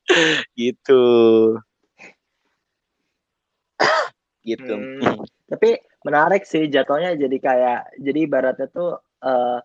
gitu 0.57 1.03
gitu 4.43 4.75
Hmm. 4.75 4.99
Tapi 5.49 5.81
menarik 6.05 6.45
sih 6.45 6.69
jatuhnya 6.69 7.17
jadi 7.17 7.37
kayak 7.41 7.79
jadi 7.97 8.19
ibaratnya 8.29 8.67
tuh 8.69 9.01
eh, 9.25 9.59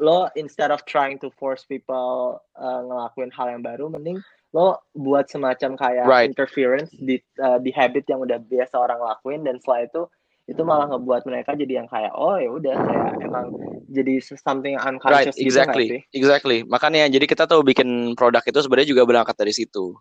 lo 0.00 0.30
instead 0.38 0.72
of 0.72 0.80
trying 0.88 1.20
to 1.20 1.28
force 1.36 1.68
people 1.68 2.40
eh, 2.56 2.80
ngelakuin 2.88 3.28
hal 3.34 3.52
yang 3.52 3.60
baru, 3.60 3.92
mending 3.92 4.24
lo 4.56 4.80
buat 4.96 5.28
semacam 5.28 5.76
kayak 5.76 6.06
Right. 6.08 6.28
interference 6.32 6.88
di 6.96 7.20
eh, 7.20 7.58
di 7.60 7.70
habit 7.76 8.08
yang 8.08 8.24
udah 8.24 8.40
biasa 8.40 8.80
orang 8.80 9.00
lakuin 9.04 9.44
dan 9.44 9.60
setelah 9.60 9.84
itu 9.84 10.02
itu 10.48 10.62
malah 10.64 10.88
ngebuat 10.88 11.28
mereka 11.28 11.52
jadi 11.52 11.84
yang 11.84 11.88
kayak 11.92 12.08
oh 12.16 12.40
ya 12.40 12.48
udah 12.48 12.72
kayak 12.72 13.10
emang 13.20 13.52
jadi 13.92 14.16
something 14.24 14.80
Right, 14.80 14.88
unconscious 14.96 15.36
gitu 15.36 15.44
nggak 15.44 15.52
exactly, 15.52 15.86
sih? 15.88 16.00
exactly. 16.16 16.58
Makanya 16.64 17.04
jadi 17.12 17.28
kita 17.28 17.44
tuh 17.44 17.60
bikin 17.60 18.16
produk 18.16 18.40
itu 18.40 18.56
sebenarnya 18.64 18.88
juga 18.96 19.02
berangkat 19.04 19.36
dari 19.36 19.52
situ, 19.52 19.92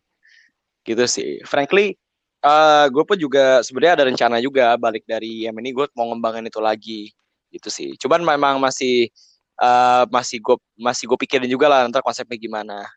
gitu 0.88 1.04
sih. 1.04 1.44
Frankly, 1.44 2.00
eh 2.44 2.86
gue 2.88 3.04
pun 3.04 3.20
juga 3.20 3.60
sebenarnya 3.60 3.94
ada 4.00 4.06
rencana 4.08 4.40
juga 4.40 4.76
balik 4.80 5.04
dari 5.04 5.48
yang 5.48 5.56
ini 5.60 5.76
gue 5.76 5.84
mau 6.00 6.08
ngembangin 6.16 6.48
itu 6.48 6.60
lagi, 6.64 7.12
gitu 7.52 7.68
sih. 7.68 8.00
Cuman 8.00 8.24
memang 8.24 8.56
masih 8.64 9.12
eh 9.60 10.04
masih 10.08 10.40
gue 10.40 10.56
masih 10.80 11.04
gue 11.12 11.18
pikirin 11.28 11.48
juga 11.52 11.68
lah 11.68 11.84
ntar 11.92 12.00
konsepnya 12.04 12.40
gimana, 12.40 12.88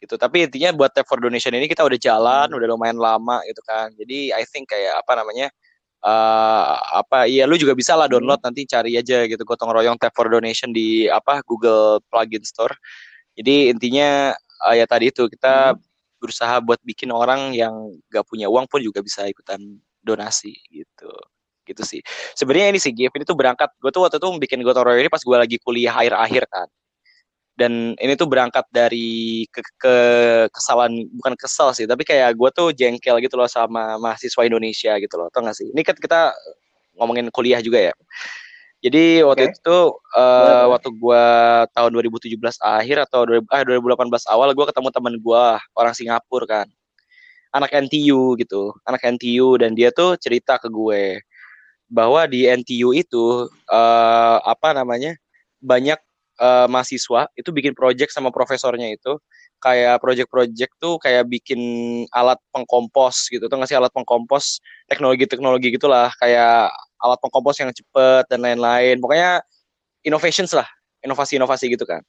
gitu. 0.00 0.16
Tapi 0.20 0.44
intinya 0.48 0.76
buat 0.76 0.92
Tap 0.92 1.08
for 1.08 1.16
Donation 1.20 1.56
ini 1.56 1.68
kita 1.72 1.84
udah 1.88 1.96
jalan, 1.96 2.52
Hmm. 2.52 2.56
udah 2.60 2.68
lumayan 2.68 3.00
lama 3.00 3.40
gitu 3.48 3.64
kan. 3.64 3.88
Jadi 3.96 4.28
I 4.32 4.44
think 4.44 4.68
kayak 4.68 5.00
apa 5.00 5.12
namanya 5.16 5.48
uh, 6.02 6.74
apa 7.02 7.30
iya 7.30 7.46
lu 7.46 7.54
juga 7.56 7.72
bisa 7.78 7.94
lah 7.94 8.10
download 8.10 8.42
nanti 8.42 8.66
cari 8.66 8.98
aja 8.98 9.24
gitu 9.26 9.42
gotong 9.46 9.70
royong 9.70 9.96
tap 9.96 10.12
for 10.14 10.26
donation 10.28 10.74
di 10.74 11.06
apa 11.08 11.40
Google 11.46 12.02
plugin 12.10 12.42
store. 12.44 12.74
Jadi 13.38 13.72
intinya 13.72 14.36
uh, 14.68 14.74
ya 14.76 14.84
tadi 14.84 15.08
itu 15.08 15.24
kita 15.30 15.78
berusaha 16.20 16.62
buat 16.62 16.78
bikin 16.86 17.10
orang 17.10 17.50
yang 17.56 17.74
gak 18.12 18.22
punya 18.30 18.46
uang 18.46 18.70
pun 18.70 18.78
juga 18.78 19.02
bisa 19.02 19.26
ikutan 19.26 19.58
donasi 20.04 20.54
gitu. 20.70 21.10
Gitu 21.62 21.82
sih. 21.86 22.00
Sebenarnya 22.34 22.74
ini 22.74 22.78
sih 22.82 22.92
Gif 22.92 23.14
ini 23.14 23.24
tuh 23.24 23.38
berangkat 23.38 23.70
gue 23.78 23.90
tuh 23.94 24.02
waktu 24.04 24.18
itu 24.18 24.28
bikin 24.42 24.60
gotong 24.66 24.84
royong 24.86 25.02
ini 25.06 25.10
pas 25.10 25.22
gue 25.22 25.36
lagi 25.38 25.56
kuliah 25.62 25.94
akhir-akhir 25.94 26.44
kan 26.50 26.68
dan 27.52 27.92
ini 28.00 28.16
tuh 28.16 28.24
berangkat 28.24 28.64
dari 28.72 29.44
ke, 29.52 29.60
ke 29.76 29.94
kesalahan 30.48 31.04
bukan 31.20 31.36
kesal 31.36 31.76
sih 31.76 31.84
tapi 31.84 32.00
kayak 32.02 32.32
gue 32.32 32.48
tuh 32.56 32.72
jengkel 32.72 33.20
gitu 33.20 33.36
loh 33.36 33.48
sama 33.48 34.00
mahasiswa 34.00 34.42
Indonesia 34.48 34.96
gitu 34.96 35.14
loh 35.20 35.28
tau 35.28 35.44
gak 35.44 35.56
sih? 35.56 35.68
Ini 35.68 35.82
kan 35.84 35.96
kita 35.96 36.32
ngomongin 36.96 37.28
kuliah 37.28 37.60
juga 37.60 37.92
ya. 37.92 37.94
Jadi 38.82 39.22
waktu 39.22 39.46
Oke. 39.46 39.54
itu 39.54 39.78
uh, 40.18 40.66
waktu 40.74 40.90
gue 40.90 41.24
tahun 41.70 41.90
2017 42.02 42.34
akhir 42.58 42.96
atau 43.06 43.22
2000, 43.30 43.46
ah, 43.46 43.62
2018 43.62 44.34
awal 44.34 44.48
gue 44.58 44.66
ketemu 44.66 44.88
teman 44.90 45.14
gue 45.22 45.44
orang 45.78 45.94
Singapura 45.94 46.46
kan. 46.48 46.68
Anak 47.52 47.70
NTU 47.76 48.34
gitu 48.40 48.72
anak 48.88 49.04
NTU 49.04 49.60
dan 49.60 49.76
dia 49.76 49.92
tuh 49.92 50.16
cerita 50.16 50.56
ke 50.56 50.72
gue 50.72 51.20
bahwa 51.92 52.24
di 52.24 52.48
NTU 52.48 52.96
itu 52.96 53.44
uh, 53.68 54.38
apa 54.40 54.72
namanya 54.72 55.20
banyak 55.60 56.00
uh, 56.42 56.66
mahasiswa 56.66 57.30
itu 57.38 57.54
bikin 57.54 57.72
project 57.72 58.10
sama 58.10 58.34
profesornya 58.34 58.90
itu. 58.90 59.16
Kayak 59.62 60.02
project-project 60.02 60.72
tuh 60.82 60.98
kayak 60.98 61.30
bikin 61.30 61.60
alat 62.10 62.38
pengkompos 62.50 63.30
gitu. 63.30 63.46
Tuh 63.46 63.58
ngasih 63.62 63.78
alat 63.78 63.94
pengkompos? 63.94 64.58
Teknologi-teknologi 64.90 65.70
gitulah. 65.78 66.10
Kayak 66.18 66.74
alat 66.98 67.18
pengkompos 67.22 67.62
yang 67.62 67.70
cepet 67.70 68.26
dan 68.26 68.42
lain-lain. 68.42 68.98
Pokoknya 68.98 69.38
innovations 70.02 70.50
lah. 70.50 70.66
Inovasi-inovasi 71.06 71.70
gitu 71.70 71.86
kan. 71.86 72.02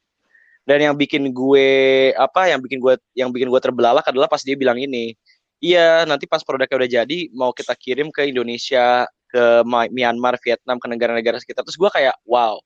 Dan 0.65 0.79
yang 0.81 0.95
bikin 0.97 1.29
gue 1.29 1.69
apa 2.15 2.49
yang 2.49 2.63
bikin 2.63 2.79
gue 2.79 2.95
yang 3.13 3.29
bikin 3.29 3.51
gue 3.51 3.61
terbelalak 3.61 4.05
adalah 4.09 4.25
pas 4.31 4.41
dia 4.41 4.57
bilang 4.57 4.79
ini. 4.81 5.13
Iya 5.61 6.03
nanti 6.09 6.25
pas 6.25 6.41
produknya 6.43 6.75
udah 6.75 6.89
jadi 6.89 7.19
mau 7.35 7.51
kita 7.53 7.75
kirim 7.77 8.09
ke 8.09 8.27
Indonesia 8.31 9.05
ke 9.29 9.61
Myanmar 9.67 10.39
Vietnam 10.41 10.79
ke 10.81 10.87
negara-negara 10.89 11.37
sekitar. 11.37 11.67
Terus 11.67 11.77
gue 11.77 11.91
kayak 11.91 12.15
wow. 12.25 12.57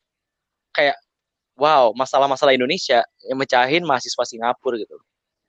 Kayak 0.71 0.95
wow 1.57 1.91
masalah-masalah 1.97 2.53
Indonesia 2.53 3.01
yang 3.25 3.37
mecahin 3.41 3.83
mahasiswa 3.83 4.23
Singapura 4.23 4.77
gitu. 4.77 4.95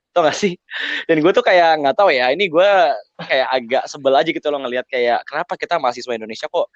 Tau 0.09 0.25
gak 0.25 0.35
sih? 0.35 0.57
Dan 1.05 1.21
gue 1.21 1.31
tuh 1.31 1.45
kayak 1.45 1.85
nggak 1.85 1.95
tahu 1.95 2.09
ya 2.09 2.33
ini 2.33 2.49
gue 2.49 2.69
kayak 3.29 3.47
agak 3.53 3.83
sebel 3.85 4.17
aja 4.17 4.29
gitu 4.33 4.49
loh 4.49 4.59
ngelihat 4.65 4.89
kayak 4.89 5.21
kenapa 5.29 5.53
kita 5.53 5.77
mahasiswa 5.77 6.17
Indonesia 6.17 6.49
kok 6.49 6.67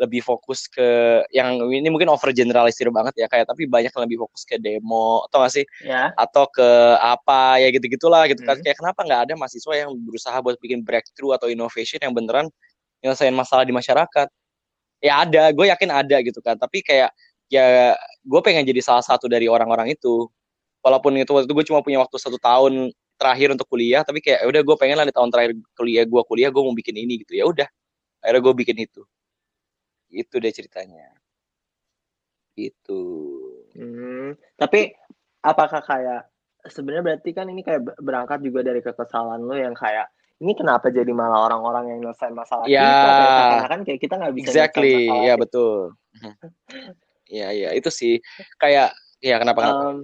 lebih 0.00 0.24
fokus 0.24 0.64
ke 0.64 1.20
yang 1.28 1.60
ini 1.68 1.92
mungkin 1.92 2.08
over 2.08 2.32
generalisir 2.32 2.88
banget 2.88 3.20
ya 3.20 3.26
kayak 3.28 3.44
tapi 3.44 3.68
banyak 3.68 3.92
yang 3.92 4.04
lebih 4.08 4.24
fokus 4.24 4.48
ke 4.48 4.56
demo 4.56 5.22
atau 5.28 5.44
gak 5.44 5.52
sih? 5.60 5.64
Ya. 5.84 6.10
atau 6.16 6.48
ke 6.48 6.68
apa 6.98 7.60
ya 7.62 7.68
gitu 7.70 7.86
gitulah 7.86 8.26
gitu 8.26 8.42
kan. 8.42 8.58
Hmm. 8.58 8.64
kayak 8.64 8.76
kenapa 8.80 9.00
nggak 9.06 9.20
ada 9.28 9.32
mahasiswa 9.38 9.74
yang 9.76 9.90
berusaha 10.02 10.36
buat 10.42 10.56
bikin 10.58 10.82
breakthrough 10.82 11.36
atau 11.36 11.46
innovation 11.52 12.00
yang 12.02 12.16
beneran 12.16 12.48
nyelesain 13.04 13.32
masalah 13.36 13.62
di 13.62 13.70
masyarakat? 13.76 14.28
Ya 15.00 15.24
ada 15.24 15.52
gue 15.54 15.66
yakin 15.68 15.90
ada 15.92 16.16
gitu 16.24 16.40
kan. 16.42 16.56
Tapi 16.58 16.82
kayak 16.82 17.12
ya 17.50 17.98
gue 18.22 18.40
pengen 18.46 18.62
jadi 18.64 18.80
salah 18.80 19.02
satu 19.02 19.26
dari 19.26 19.50
orang-orang 19.50 19.92
itu. 19.92 20.30
Walaupun 20.80 21.12
itu 21.20 21.28
waktu 21.34 21.44
itu 21.44 21.52
gue 21.58 21.66
cuma 21.68 21.84
punya 21.84 22.00
waktu 22.00 22.16
satu 22.16 22.40
tahun 22.40 22.88
terakhir 23.20 23.52
untuk 23.52 23.68
kuliah 23.68 24.00
tapi 24.00 24.24
kayak 24.24 24.40
"Ya 24.40 24.46
udah 24.48 24.62
gue 24.64 24.76
pengen 24.80 24.96
lah 24.96 25.04
di 25.04 25.12
tahun 25.12 25.28
terakhir 25.28 25.52
kuliah 25.76 26.08
gue 26.08 26.22
kuliah 26.24 26.48
gue 26.48 26.62
mau 26.64 26.72
bikin 26.72 26.96
ini 26.96 27.20
gitu. 27.20 27.36
Ya 27.36 27.44
udah 27.44 27.68
akhirnya 28.24 28.40
gue 28.40 28.54
bikin 28.64 28.76
itu. 28.80 29.02
Itu 30.08 30.40
deh 30.40 30.48
ceritanya. 30.54 31.12
Itu 32.56 33.00
Hmm, 33.70 34.34
tapi 34.58 34.90
apakah 35.46 35.78
kayak 35.84 36.26
sebenarnya 36.66 37.04
berarti 37.06 37.30
kan 37.30 37.46
ini 37.46 37.62
kayak 37.62 38.02
berangkat 38.02 38.42
juga 38.42 38.66
dari 38.66 38.82
kekesalan 38.82 39.46
lo 39.46 39.54
yang 39.54 39.78
kayak 39.78 40.10
ini 40.42 40.56
kenapa 40.56 40.88
jadi 40.90 41.12
malah 41.12 41.46
orang-orang 41.46 41.94
yang 41.94 41.98
nyelesain 42.02 42.34
masalah 42.34 42.66
Ya. 42.66 42.82
kita? 42.82 43.08
Seakan-akan 43.36 43.80
kayak 43.86 44.00
kita 44.00 44.14
nggak 44.18 44.34
bisa 44.34 44.48
exactly. 44.50 45.06
ya 45.22 45.34
betul 45.38 45.94
ya 47.30 47.54
ya 47.54 47.70
itu 47.72 47.88
sih 47.88 48.18
kayak 48.58 48.90
ya 49.22 49.38
kenapa 49.38 49.62
kenapa 49.62 49.84
Um, 49.86 49.98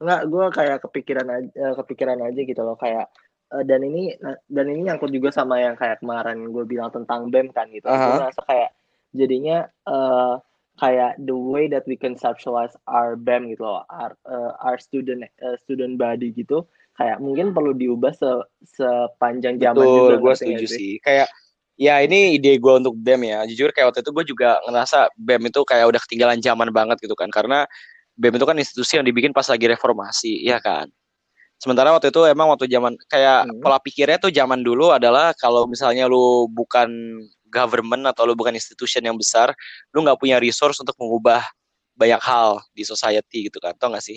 Enggak, 0.00 0.22
gue 0.32 0.46
kayak 0.56 0.78
kepikiran 0.80 1.28
aja, 1.28 1.50
eh, 1.52 1.74
kepikiran 1.76 2.18
aja 2.24 2.40
gitu 2.40 2.62
loh 2.64 2.76
kayak 2.80 3.12
eh, 3.52 3.64
dan 3.68 3.84
ini 3.84 4.16
dan 4.48 4.66
ini 4.72 4.88
nyangkut 4.88 5.12
juga 5.12 5.28
sama 5.28 5.60
yang 5.60 5.76
kayak 5.76 6.00
kemarin 6.00 6.48
gue 6.48 6.64
bilang 6.64 6.88
tentang 6.88 7.28
BEM 7.28 7.52
kan 7.52 7.68
gitu. 7.68 7.84
Gue 7.84 8.00
Aha. 8.00 8.16
merasa 8.16 8.40
kayak 8.48 8.72
jadinya 9.12 9.68
eh, 9.68 10.34
kayak 10.80 11.20
the 11.20 11.36
way 11.36 11.68
that 11.68 11.84
we 11.84 12.00
conceptualize 12.00 12.72
our 12.88 13.12
BEM 13.12 13.52
gitu 13.52 13.68
loh, 13.68 13.84
our, 13.92 14.16
eh, 14.24 14.52
our 14.64 14.80
student 14.80 15.28
eh, 15.28 15.56
student 15.60 16.00
body 16.00 16.32
gitu, 16.32 16.64
kayak 16.96 17.20
mungkin 17.20 17.52
perlu 17.52 17.76
diubah 17.76 18.16
se 18.16 18.30
sepanjang 18.64 19.60
zaman 19.60 19.84
Betul, 19.84 20.00
juga. 20.00 20.14
gue 20.24 20.34
setuju 20.40 20.66
sih. 20.66 20.92
Kayak 21.04 21.28
ya 21.80 22.04
ini 22.04 22.36
ide 22.36 22.60
gue 22.60 22.72
untuk 22.76 22.92
BEM 23.00 23.24
ya. 23.24 23.40
Jujur 23.48 23.72
kayak 23.72 23.92
waktu 23.92 24.00
itu 24.04 24.10
gue 24.12 24.24
juga 24.36 24.60
ngerasa 24.68 25.08
BEM 25.16 25.48
itu 25.48 25.60
kayak 25.64 25.86
udah 25.90 26.00
ketinggalan 26.04 26.38
zaman 26.44 26.68
banget 26.70 27.00
gitu 27.00 27.16
kan. 27.16 27.32
Karena 27.32 27.64
BEM 28.20 28.36
itu 28.36 28.46
kan 28.46 28.56
institusi 28.60 28.92
yang 29.00 29.06
dibikin 29.08 29.32
pas 29.32 29.48
lagi 29.48 29.64
reformasi, 29.64 30.44
ya 30.44 30.60
kan. 30.60 30.86
Sementara 31.60 31.92
waktu 31.92 32.08
itu 32.12 32.20
emang 32.28 32.52
waktu 32.52 32.68
zaman 32.68 32.96
kayak 33.08 33.48
Hmm. 33.48 33.60
pola 33.64 33.78
pikirnya 33.80 34.16
tuh 34.20 34.32
zaman 34.32 34.60
dulu 34.64 34.92
adalah 34.96 35.32
kalau 35.36 35.64
misalnya 35.68 36.08
lu 36.08 36.48
bukan 36.52 36.88
government 37.52 38.04
atau 38.08 38.24
lu 38.28 38.34
bukan 38.38 38.54
institution 38.56 39.04
yang 39.04 39.16
besar, 39.20 39.52
lu 39.92 40.04
nggak 40.04 40.16
punya 40.20 40.38
resource 40.40 40.80
untuk 40.80 40.96
mengubah 41.00 41.44
banyak 41.96 42.20
hal 42.24 42.60
di 42.72 42.82
society 42.86 43.48
gitu 43.52 43.60
kan, 43.60 43.76
tau 43.76 43.92
gak 43.92 44.04
sih? 44.04 44.16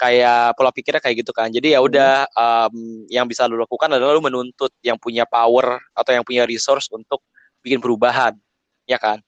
Kayak 0.00 0.56
pola 0.56 0.72
pikirnya 0.72 1.04
kayak 1.04 1.16
gitu 1.20 1.32
kan. 1.36 1.52
Jadi 1.52 1.76
ya 1.76 1.84
udah 1.84 2.24
um, 2.32 3.04
yang 3.12 3.28
bisa 3.28 3.44
lu 3.44 3.60
lakukan 3.60 3.92
adalah 3.92 4.16
lu 4.16 4.24
menuntut 4.24 4.72
yang 4.80 4.96
punya 4.96 5.28
power 5.28 5.76
atau 5.92 6.16
yang 6.16 6.24
punya 6.24 6.48
resource 6.48 6.88
untuk 6.88 7.20
bikin 7.60 7.84
perubahan, 7.84 8.32
ya 8.88 8.96
kan? 8.96 9.20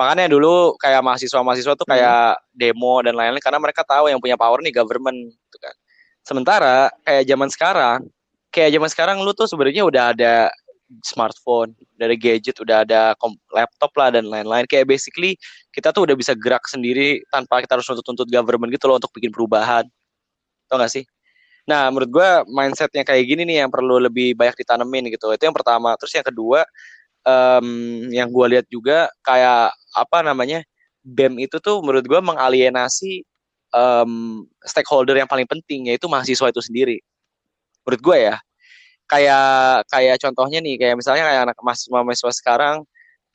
Makanya 0.00 0.28
dulu 0.32 0.76
kayak 0.80 1.00
mahasiswa-mahasiswa 1.04 1.72
tuh 1.76 1.88
kayak 1.88 2.40
demo 2.52 3.00
dan 3.04 3.16
lain-lain 3.16 3.40
karena 3.40 3.60
mereka 3.60 3.84
tahu 3.84 4.12
yang 4.12 4.20
punya 4.20 4.36
power 4.36 4.60
nih 4.64 4.72
government 4.72 5.32
gitu 5.32 5.58
kan. 5.60 5.74
Sementara 6.24 6.88
kayak 7.04 7.24
zaman 7.28 7.48
sekarang, 7.48 7.98
kayak 8.52 8.72
zaman 8.76 8.88
sekarang 8.92 9.16
lu 9.24 9.32
tuh 9.32 9.48
sebenarnya 9.48 9.84
udah 9.84 10.16
ada 10.16 10.34
smartphone, 11.00 11.72
udah 11.96 12.06
ada 12.12 12.16
gadget, 12.16 12.56
udah 12.60 12.84
ada 12.84 13.16
laptop 13.50 13.90
lah 13.96 14.12
dan 14.12 14.28
lain-lain. 14.28 14.68
Kayak 14.68 14.86
basically 14.90 15.40
kita 15.72 15.90
tuh 15.96 16.04
udah 16.04 16.16
bisa 16.16 16.36
gerak 16.36 16.62
sendiri 16.68 17.24
tanpa 17.32 17.64
kita 17.64 17.80
harus 17.80 17.88
nuntut-nuntut 17.88 18.28
government 18.30 18.70
gitu 18.76 18.86
loh 18.92 19.00
untuk 19.00 19.12
bikin 19.16 19.32
perubahan. 19.32 19.88
Tau 20.66 20.78
gak 20.82 20.92
sih? 20.92 21.04
Nah, 21.66 21.90
menurut 21.90 22.10
gue 22.10 22.28
mindsetnya 22.50 23.02
kayak 23.02 23.24
gini 23.26 23.42
nih 23.42 23.66
yang 23.66 23.70
perlu 23.74 23.98
lebih 23.98 24.38
banyak 24.38 24.54
ditanemin 24.62 25.10
gitu. 25.10 25.34
Itu 25.34 25.50
yang 25.50 25.56
pertama. 25.56 25.98
Terus 25.98 26.14
yang 26.14 26.26
kedua, 26.26 26.62
em, 27.26 27.66
yang 28.14 28.28
gue 28.30 28.46
lihat 28.56 28.66
juga 28.70 29.10
kayak 29.26 29.74
apa 29.98 30.18
namanya 30.22 30.62
BEM 31.02 31.42
itu 31.42 31.58
tuh 31.58 31.82
menurut 31.82 32.06
gue 32.06 32.20
mengalienasi 32.22 33.26
em, 33.74 34.12
stakeholder 34.62 35.18
yang 35.18 35.30
paling 35.30 35.46
penting 35.50 35.90
yaitu 35.90 36.06
mahasiswa 36.06 36.50
itu 36.50 36.62
sendiri. 36.62 36.98
Menurut 37.86 38.02
gue 38.02 38.18
ya, 38.30 38.36
kayak 39.10 39.86
kayak 39.90 40.16
contohnya 40.22 40.58
nih 40.62 40.74
kayak 40.78 40.94
misalnya 40.98 41.24
kayak 41.30 41.42
anak 41.50 41.58
mahasiswa 41.62 42.00
mahasiswa 42.02 42.32
sekarang 42.34 42.76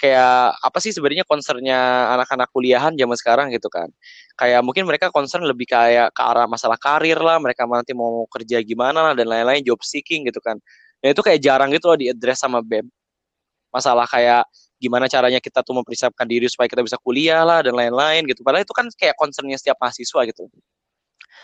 kayak 0.02 0.58
apa 0.58 0.78
sih 0.82 0.90
sebenarnya 0.90 1.22
concernnya 1.30 1.78
anak-anak 2.18 2.50
kuliahan 2.50 2.98
zaman 2.98 3.18
sekarang 3.18 3.48
gitu 3.54 3.70
kan? 3.70 3.86
Kayak 4.34 4.66
mungkin 4.66 4.90
mereka 4.90 5.14
concern 5.14 5.46
lebih 5.46 5.70
kayak 5.70 6.10
ke 6.12 6.22
arah 6.26 6.50
masalah 6.50 6.82
karir 6.82 7.22
lah 7.22 7.38
mereka 7.38 7.70
nanti 7.70 7.94
mau 7.94 8.26
kerja 8.26 8.58
gimana 8.66 9.12
lah 9.12 9.14
dan 9.14 9.30
lain-lain 9.30 9.62
job 9.62 9.78
seeking 9.86 10.26
gitu 10.26 10.42
kan. 10.42 10.58
Dan 10.98 11.14
itu 11.14 11.22
kayak 11.22 11.38
jarang 11.38 11.70
gitu 11.70 11.94
loh 11.94 11.98
diadres 12.02 12.42
sama 12.42 12.66
BEM 12.66 12.90
masalah 13.72 14.04
kayak 14.10 14.44
gimana 14.82 15.06
caranya 15.08 15.40
kita 15.40 15.64
tuh 15.64 15.78
mempersiapkan 15.78 16.26
diri 16.28 16.50
supaya 16.50 16.68
kita 16.68 16.84
bisa 16.84 16.98
kuliah 17.00 17.46
lah 17.46 17.62
dan 17.62 17.78
lain-lain 17.78 18.26
gitu. 18.26 18.42
Padahal 18.42 18.66
itu 18.66 18.74
kan 18.74 18.90
kayak 18.98 19.16
concernnya 19.16 19.56
setiap 19.56 19.78
mahasiswa 19.80 20.26
gitu. 20.28 20.50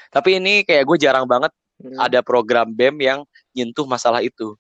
Tapi 0.09 0.41
ini 0.41 0.65
kayak 0.65 0.83
gue 0.83 0.97
jarang 0.99 1.29
banget 1.29 1.53
Hmm. 1.77 1.93
ada 2.01 2.25
program 2.25 2.73
BEM 2.73 2.97
yang 3.05 3.19
nyentuh 3.53 3.85
masalah 3.85 4.25
itu 4.25 4.57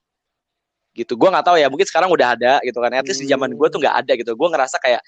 gitu. 0.97 1.13
Gue 1.13 1.29
nggak 1.29 1.45
tahu 1.45 1.61
ya 1.61 1.69
mungkin 1.69 1.85
sekarang 1.85 2.09
udah 2.09 2.33
ada 2.33 2.57
gitu 2.65 2.81
kan. 2.81 2.89
At 2.91 3.05
least 3.05 3.21
di 3.21 3.29
zaman 3.29 3.53
gue 3.53 3.67
tuh 3.69 3.77
nggak 3.77 3.95
ada 4.01 4.11
gitu. 4.17 4.33
Gue 4.33 4.49
ngerasa 4.49 4.81
kayak 4.81 5.01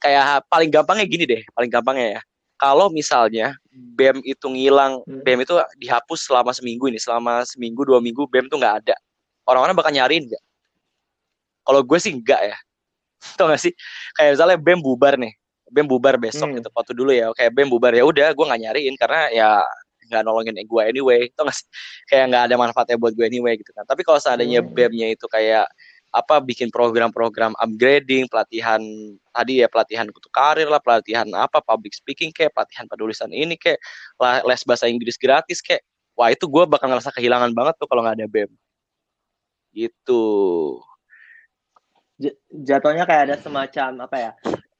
kayak 0.00 0.44
paling 0.48 0.68
gampangnya 0.68 1.06
gini 1.08 1.24
deh 1.24 1.42
paling 1.56 1.72
gampangnya 1.72 2.08
ya. 2.16 2.22
Kalau 2.60 2.92
misalnya 2.92 3.56
BEM 3.72 4.20
itu 4.20 4.44
ngilang 4.44 5.00
Hmm. 5.08 5.24
BEM 5.24 5.48
itu 5.48 5.56
dihapus 5.80 6.28
selama 6.28 6.52
seminggu 6.52 6.92
ini 6.92 7.00
selama 7.00 7.40
seminggu 7.48 7.88
dua 7.88 8.04
minggu 8.04 8.28
BEM 8.28 8.52
tuh 8.52 8.60
nggak 8.60 8.84
ada. 8.84 8.96
Orang-orang 9.48 9.72
bakal 9.72 9.90
nyariin 9.90 10.28
nggak? 10.28 10.44
Kalau 11.64 11.80
gue 11.80 11.98
sih 12.00 12.12
enggak 12.12 12.52
ya. 12.52 12.56
Tau 13.40 13.48
gak 13.48 13.60
sih? 13.60 13.72
Kayak 14.16 14.36
misalnya 14.36 14.58
BEM 14.60 14.80
bubar 14.80 15.16
nih. 15.16 15.32
BEM 15.70 15.86
bubar 15.88 16.18
besok 16.20 16.50
Hmm. 16.50 16.56
gitu 16.60 16.68
waktu 16.74 16.92
dulu 16.92 17.12
ya. 17.14 17.32
Kayak 17.36 17.52
BEM 17.56 17.68
bubar 17.72 17.92
ya 17.96 18.04
udah 18.04 18.28
gue 18.34 18.44
nggak 18.44 18.60
nyariin 18.60 18.94
karena 19.00 19.20
ya 19.32 19.48
nggak 20.10 20.26
nolongin 20.26 20.58
gue 20.58 20.82
anyway 20.82 21.30
tau 21.38 21.46
gak 21.46 21.54
sih 21.54 21.66
kayak 22.10 22.34
nggak 22.34 22.42
ada 22.50 22.54
manfaatnya 22.58 22.98
buat 22.98 23.14
gue 23.14 23.26
anyway 23.30 23.54
gitu 23.54 23.70
kan 23.70 23.86
tapi 23.86 24.02
kalau 24.02 24.18
seandainya 24.18 24.60
Hmm. 24.60 24.74
BEM-nya 24.76 25.08
itu 25.14 25.26
kayak 25.26 25.66
apa 26.10 26.42
bikin 26.42 26.74
program-program 26.74 27.54
upgrading, 27.54 28.26
pelatihan 28.26 28.82
tadi 29.30 29.62
ya 29.62 29.70
pelatihan 29.70 30.10
untuk 30.10 30.30
karir 30.34 30.66
lah, 30.66 30.82
pelatihan 30.82 31.26
apa 31.38 31.62
public 31.62 31.94
speaking 31.94 32.34
kayak 32.34 32.50
pelatihan 32.50 32.90
penulisan 32.90 33.30
ini 33.30 33.54
kayak 33.54 33.78
les 34.42 34.62
bahasa 34.66 34.90
Inggris 34.90 35.14
gratis 35.14 35.62
kayak 35.62 35.86
wah 36.18 36.34
itu 36.34 36.50
gue 36.50 36.66
bakal 36.66 36.90
ngerasa 36.90 37.14
kehilangan 37.14 37.54
banget 37.54 37.74
tuh 37.78 37.86
kalau 37.86 38.02
nggak 38.02 38.18
ada 38.18 38.26
BEM. 38.26 38.50
Gitu. 39.70 40.24
Jatuhnya 42.66 43.06
kayak 43.06 43.22
ada 43.30 43.36
semacam 43.38 44.10
apa 44.10 44.16
ya? 44.18 44.32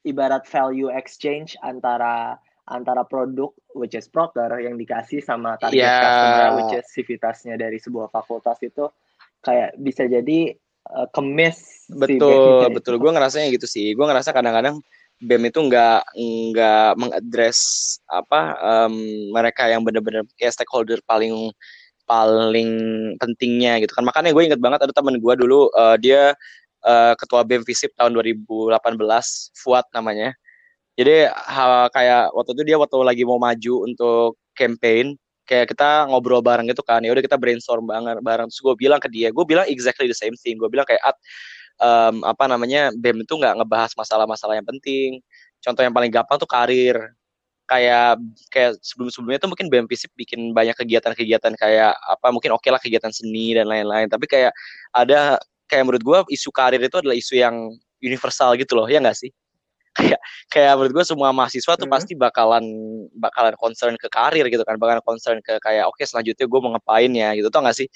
Ibarat 0.03 0.51
value 0.51 0.91
exchange 0.91 1.55
antara 1.63 2.43
antara 2.71 3.03
produk 3.03 3.51
which 3.75 3.99
is 3.99 4.07
proker 4.07 4.49
yang 4.63 4.79
dikasih 4.79 5.19
sama 5.21 5.59
target 5.59 5.83
yeah. 5.83 6.01
customer 6.01 6.49
which 6.63 6.75
is 6.79 6.87
civitasnya 6.95 7.59
dari 7.59 7.83
sebuah 7.83 8.09
fakultas 8.09 8.63
itu 8.63 8.87
kayak 9.43 9.75
bisa 9.83 10.07
jadi 10.07 10.55
uh, 10.95 11.09
kemis 11.11 11.91
betul 11.91 12.71
si 12.71 12.75
betul. 12.75 12.95
Gue 13.03 13.11
ngerasanya 13.13 13.51
gitu 13.53 13.67
sih. 13.67 13.93
Gue 13.93 14.07
ngerasa 14.07 14.31
kadang-kadang 14.31 14.79
BEM 15.21 15.53
itu 15.53 15.61
nggak 15.61 16.17
nggak 16.17 16.91
mengadres 16.97 17.61
apa 18.09 18.57
um, 18.57 18.95
mereka 19.37 19.69
yang 19.69 19.85
benar-benar 19.85 20.25
kayak 20.41 20.57
stakeholder 20.57 20.97
paling 21.05 21.53
paling 22.09 22.71
pentingnya 23.21 23.83
gitu 23.85 23.93
kan. 23.93 24.07
Makanya 24.07 24.33
gue 24.33 24.43
inget 24.47 24.61
banget 24.63 24.87
ada 24.89 24.95
temen 24.95 25.21
gue 25.21 25.35
dulu 25.37 25.69
uh, 25.77 26.01
dia 26.01 26.33
uh, 26.87 27.13
ketua 27.19 27.45
BEM 27.45 27.67
Visip 27.69 27.93
tahun 27.99 28.17
2018 28.17 28.73
Fuad 29.61 29.87
namanya 29.93 30.33
jadi 31.01 31.33
hal 31.33 31.89
kayak 31.97 32.29
waktu 32.37 32.51
itu 32.53 32.63
dia 32.69 32.77
waktu 32.77 32.97
lagi 33.01 33.25
mau 33.25 33.41
maju 33.41 33.89
untuk 33.89 34.37
campaign 34.53 35.17
kayak 35.49 35.73
kita 35.73 36.05
ngobrol 36.13 36.45
bareng 36.45 36.69
gitu 36.69 36.85
kan 36.85 37.01
ya 37.01 37.11
udah 37.11 37.25
kita 37.25 37.41
brainstorm 37.41 37.89
banget 37.89 38.21
bareng. 38.21 38.47
Terus 38.53 38.61
gue 38.61 38.75
bilang 38.77 39.01
ke 39.01 39.09
dia 39.09 39.33
gue 39.33 39.45
bilang 39.49 39.65
exactly 39.65 40.05
the 40.05 40.15
same 40.15 40.37
thing. 40.37 40.61
Gue 40.61 40.69
bilang 40.69 40.85
kayak 40.85 41.01
at 41.01 41.17
um, 41.81 42.21
apa 42.23 42.45
namanya 42.47 42.93
bem 42.95 43.25
itu 43.25 43.33
nggak 43.33 43.59
ngebahas 43.65 43.97
masalah-masalah 43.97 44.61
yang 44.61 44.69
penting. 44.69 45.25
Contoh 45.65 45.83
yang 45.83 45.95
paling 45.97 46.13
gampang 46.13 46.37
tuh 46.37 46.47
karir. 46.47 46.97
Kayak 47.65 48.19
kayak 48.51 48.73
sebelum-sebelumnya 48.83 49.39
tuh 49.41 49.51
mungkin 49.55 49.71
BEM 49.71 49.87
FISIP 49.87 50.11
bikin 50.19 50.51
banyak 50.51 50.75
kegiatan-kegiatan 50.75 51.55
kayak 51.55 51.95
apa 51.95 52.27
mungkin 52.35 52.51
oke 52.51 52.67
okay 52.67 52.71
lah 52.75 52.83
kegiatan 52.83 53.15
seni 53.15 53.57
dan 53.57 53.71
lain-lain. 53.71 54.11
Tapi 54.11 54.27
kayak 54.27 54.53
ada 54.93 55.39
kayak 55.71 55.87
menurut 55.87 56.03
gue 56.03 56.19
isu 56.35 56.51
karir 56.53 56.83
itu 56.83 56.99
adalah 56.99 57.15
isu 57.15 57.39
yang 57.39 57.71
universal 58.03 58.59
gitu 58.59 58.75
loh 58.75 58.91
ya 58.91 58.99
nggak 58.99 59.15
sih 59.15 59.31
kayak 59.97 60.21
kayak 60.51 60.73
menurut 60.79 60.93
gue 61.03 61.05
semua 61.07 61.31
mahasiswa 61.35 61.75
tuh 61.75 61.87
hmm. 61.87 61.95
pasti 61.95 62.13
bakalan 62.15 62.65
bakalan 63.19 63.55
concern 63.59 63.95
ke 63.99 64.07
karir 64.07 64.47
gitu 64.47 64.63
kan. 64.63 64.79
Bakalan 64.79 65.03
concern 65.03 65.39
ke 65.43 65.59
kayak 65.63 65.91
oke 65.91 65.99
okay, 65.99 66.07
selanjutnya 66.07 66.47
gue 66.47 66.61
mau 66.63 66.71
ngapain 66.75 67.11
ya? 67.11 67.35
gitu. 67.39 67.49
Tau 67.51 67.63
gak 67.67 67.77
sih? 67.77 67.89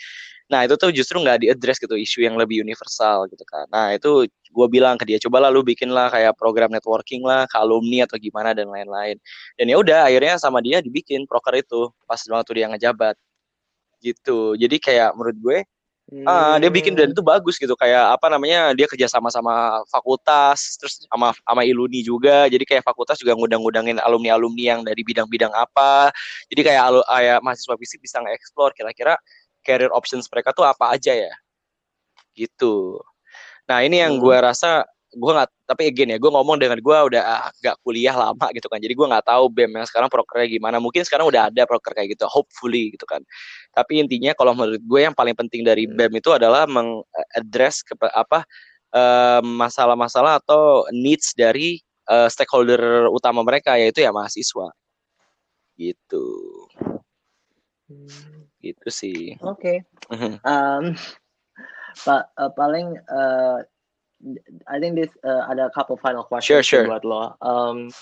Nah 0.53 0.61
itu 0.69 0.77
tuh 0.77 0.93
justru 0.93 1.17
nggak 1.25 1.41
diadres 1.41 1.81
gitu 1.81 1.97
isu 1.97 2.21
yang 2.21 2.37
lebih 2.37 2.61
universal 2.61 3.25
gitu 3.33 3.45
kan. 3.49 3.65
Nah 3.73 3.97
itu 3.97 4.29
gue 4.29 4.67
bilang 4.69 5.01
ke 5.01 5.09
dia 5.09 5.17
coba 5.17 5.49
lalu 5.49 5.75
bikin 5.75 5.89
lah 5.89 6.13
kayak 6.13 6.37
program 6.37 6.69
networking 6.69 7.25
lah 7.25 7.49
ke 7.49 7.57
alumni 7.57 8.05
atau 8.05 8.21
gimana 8.21 8.53
dan 8.53 8.69
lain-lain. 8.69 9.17
Dan 9.57 9.67
ya 9.73 9.77
udah 9.81 10.01
akhirnya 10.09 10.37
sama 10.37 10.61
dia 10.61 10.85
dibikin 10.85 11.25
proker 11.25 11.57
itu 11.65 11.89
pas 12.05 12.21
waktu 12.29 12.51
dia 12.61 12.67
ngejabat. 12.69 13.17
Gitu. 14.05 14.61
Jadi 14.61 14.77
kayak 14.85 15.17
menurut 15.17 15.37
gue 15.41 15.59
Hmm. 16.05 16.21
Uh, 16.29 16.57
dia 16.61 16.69
bikin 16.69 16.93
dan 16.93 17.17
itu 17.17 17.25
bagus 17.25 17.57
gitu 17.57 17.73
kayak 17.81 18.13
apa 18.21 18.29
namanya 18.29 18.77
dia 18.77 18.85
kerja 18.85 19.09
sama 19.09 19.33
sama 19.33 19.81
fakultas 19.89 20.77
terus 20.77 21.01
sama 21.09 21.33
sama 21.33 21.65
iluni 21.65 22.05
juga 22.05 22.45
jadi 22.45 22.61
kayak 22.61 22.85
fakultas 22.85 23.17
juga 23.17 23.33
ngundang-ngundangin 23.33 23.97
alumni 24.05 24.37
alumni 24.37 24.77
yang 24.77 24.81
dari 24.85 25.01
bidang-bidang 25.01 25.49
apa 25.57 26.13
jadi 26.53 26.61
kayak 26.61 26.83
alu, 26.93 27.01
kayak 27.09 27.41
mahasiswa 27.41 27.75
fisik 27.81 28.05
bisa 28.05 28.21
nge-explore 28.21 28.77
kira-kira 28.77 29.17
career 29.65 29.89
options 29.97 30.29
mereka 30.29 30.53
tuh 30.53 30.69
apa 30.69 30.93
aja 30.93 31.17
ya 31.17 31.33
gitu 32.37 33.01
nah 33.65 33.81
ini 33.81 34.05
yang 34.05 34.21
hmm. 34.21 34.29
gue 34.29 34.37
rasa 34.45 34.85
gue 35.15 35.33
nggak 35.33 35.51
tapi 35.71 35.83
again 35.89 36.13
ya 36.13 36.19
gue 36.19 36.31
ngomong 36.31 36.59
dengan 36.59 36.79
gue 36.79 36.97
udah 37.15 37.51
agak 37.51 37.79
kuliah 37.87 38.15
lama 38.15 38.51
gitu 38.53 38.67
kan 38.67 38.83
jadi 38.83 38.93
gue 38.93 39.07
nggak 39.07 39.27
tahu 39.27 39.49
bem 39.49 39.71
yang 39.73 39.87
sekarang 39.87 40.11
prokernya 40.11 40.49
gimana 40.51 40.77
mungkin 40.83 41.07
sekarang 41.07 41.31
udah 41.31 41.49
ada 41.49 41.63
proker 41.65 41.95
kayak 41.95 42.19
gitu 42.19 42.27
hopefully 42.27 42.93
gitu 42.93 43.07
kan 43.07 43.23
tapi 43.73 44.03
intinya 44.03 44.35
kalau 44.35 44.53
menurut 44.53 44.83
gue 44.83 45.01
yang 45.01 45.15
paling 45.17 45.33
penting 45.35 45.63
dari 45.63 45.87
hmm. 45.87 45.95
bem 45.97 46.13
itu 46.19 46.31
adalah 46.35 46.67
mengadres 46.67 47.83
ke 47.87 47.95
apa 48.13 48.45
masalah-masalah 49.43 50.39
uh, 50.39 50.41
atau 50.43 50.87
needs 50.95 51.35
dari 51.35 51.83
uh, 52.07 52.31
stakeholder 52.31 53.11
utama 53.11 53.43
mereka 53.43 53.75
yaitu 53.75 54.07
ya 54.07 54.15
mahasiswa 54.15 54.71
gitu 55.75 56.27
hmm. 57.91 58.47
gitu 58.63 58.89
sih 58.91 59.35
oke 59.43 59.59
okay. 59.59 59.77
Mhm. 60.15 60.39
um, 60.47 60.85
pa 62.03 62.27
uh, 62.39 62.51
paling 62.55 62.99
uh, 63.07 63.63
I 64.67 64.81
think 64.81 64.97
this 64.97 65.13
uh, 65.21 65.45
ada 65.53 65.69
couple 65.75 66.01
final 66.01 66.25
questions 66.25 66.65
sure, 66.65 66.65
sure. 66.65 66.89
buat 66.89 67.05
lo. 67.05 67.37
Um, 67.45 67.93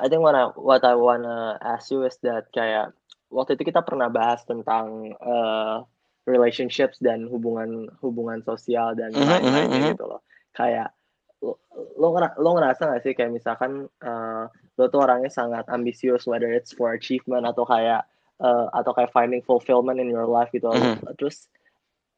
I 0.00 0.08
think 0.08 0.24
what 0.24 0.34
I 0.34 0.50
what 0.56 0.82
I 0.82 0.96
wanna 0.96 1.60
ask 1.60 1.92
you 1.92 2.08
is 2.08 2.16
that 2.24 2.48
kayak 2.56 2.96
waktu 3.28 3.60
itu 3.60 3.68
kita 3.68 3.84
pernah 3.84 4.08
bahas 4.08 4.40
tentang 4.48 5.12
uh, 5.20 5.84
relationships 6.24 6.96
dan 7.02 7.28
hubungan 7.28 7.92
hubungan 8.00 8.40
sosial 8.42 8.96
dan 8.96 9.12
mm-hmm, 9.12 9.28
lain-lain 9.28 9.68
mm 9.68 9.78
-hmm. 9.78 9.90
gitu 9.94 10.04
loh. 10.08 10.20
Kayak 10.56 10.96
lo 11.42 11.58
lo, 11.98 12.08
lo 12.38 12.50
ngerasa 12.56 12.88
gak 12.88 13.02
sih 13.02 13.12
kayak 13.12 13.34
misalkan 13.34 13.90
uh, 14.00 14.44
lo 14.78 14.84
tuh 14.88 15.02
orangnya 15.02 15.28
sangat 15.28 15.66
ambisius 15.68 16.24
whether 16.24 16.48
it's 16.48 16.70
for 16.72 16.94
achievement 16.94 17.44
atau 17.44 17.66
kayak 17.66 18.06
uh, 18.38 18.70
atau 18.72 18.94
kayak 18.94 19.10
finding 19.10 19.42
fulfillment 19.42 19.98
in 20.00 20.08
your 20.08 20.26
life 20.26 20.48
gitu. 20.54 20.70
Mm 20.70 20.98
-hmm. 20.98 21.14
Terus 21.18 21.50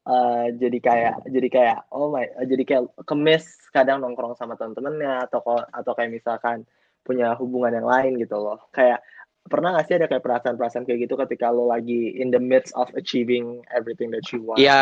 uh, 0.07 0.47
jadi 0.55 0.77
kayak 0.79 1.15
jadi 1.29 1.47
kayak 1.51 1.77
oh 1.91 2.13
my 2.13 2.25
jadi 2.45 2.63
kayak 2.63 2.83
kemis 3.05 3.45
kadang 3.73 4.01
nongkrong 4.01 4.37
sama 4.37 4.55
temen-temennya 4.55 5.29
atau 5.29 5.41
atau 5.73 5.91
kayak 5.93 6.13
misalkan 6.13 6.63
punya 7.05 7.37
hubungan 7.37 7.75
yang 7.75 7.87
lain 7.87 8.17
gitu 8.17 8.37
loh 8.37 8.57
kayak 8.73 9.01
pernah 9.45 9.77
gak 9.77 9.85
sih 9.85 9.95
ada 10.01 10.09
kayak 10.09 10.25
perasaan-perasaan 10.25 10.89
kayak 10.89 11.05
gitu 11.05 11.13
ketika 11.21 11.53
lo 11.53 11.69
lagi 11.69 12.17
in 12.17 12.33
the 12.33 12.41
midst 12.41 12.73
of 12.73 12.89
achieving 12.97 13.61
everything 13.69 14.09
that 14.09 14.25
you 14.33 14.41
want? 14.41 14.57
Ya 14.57 14.81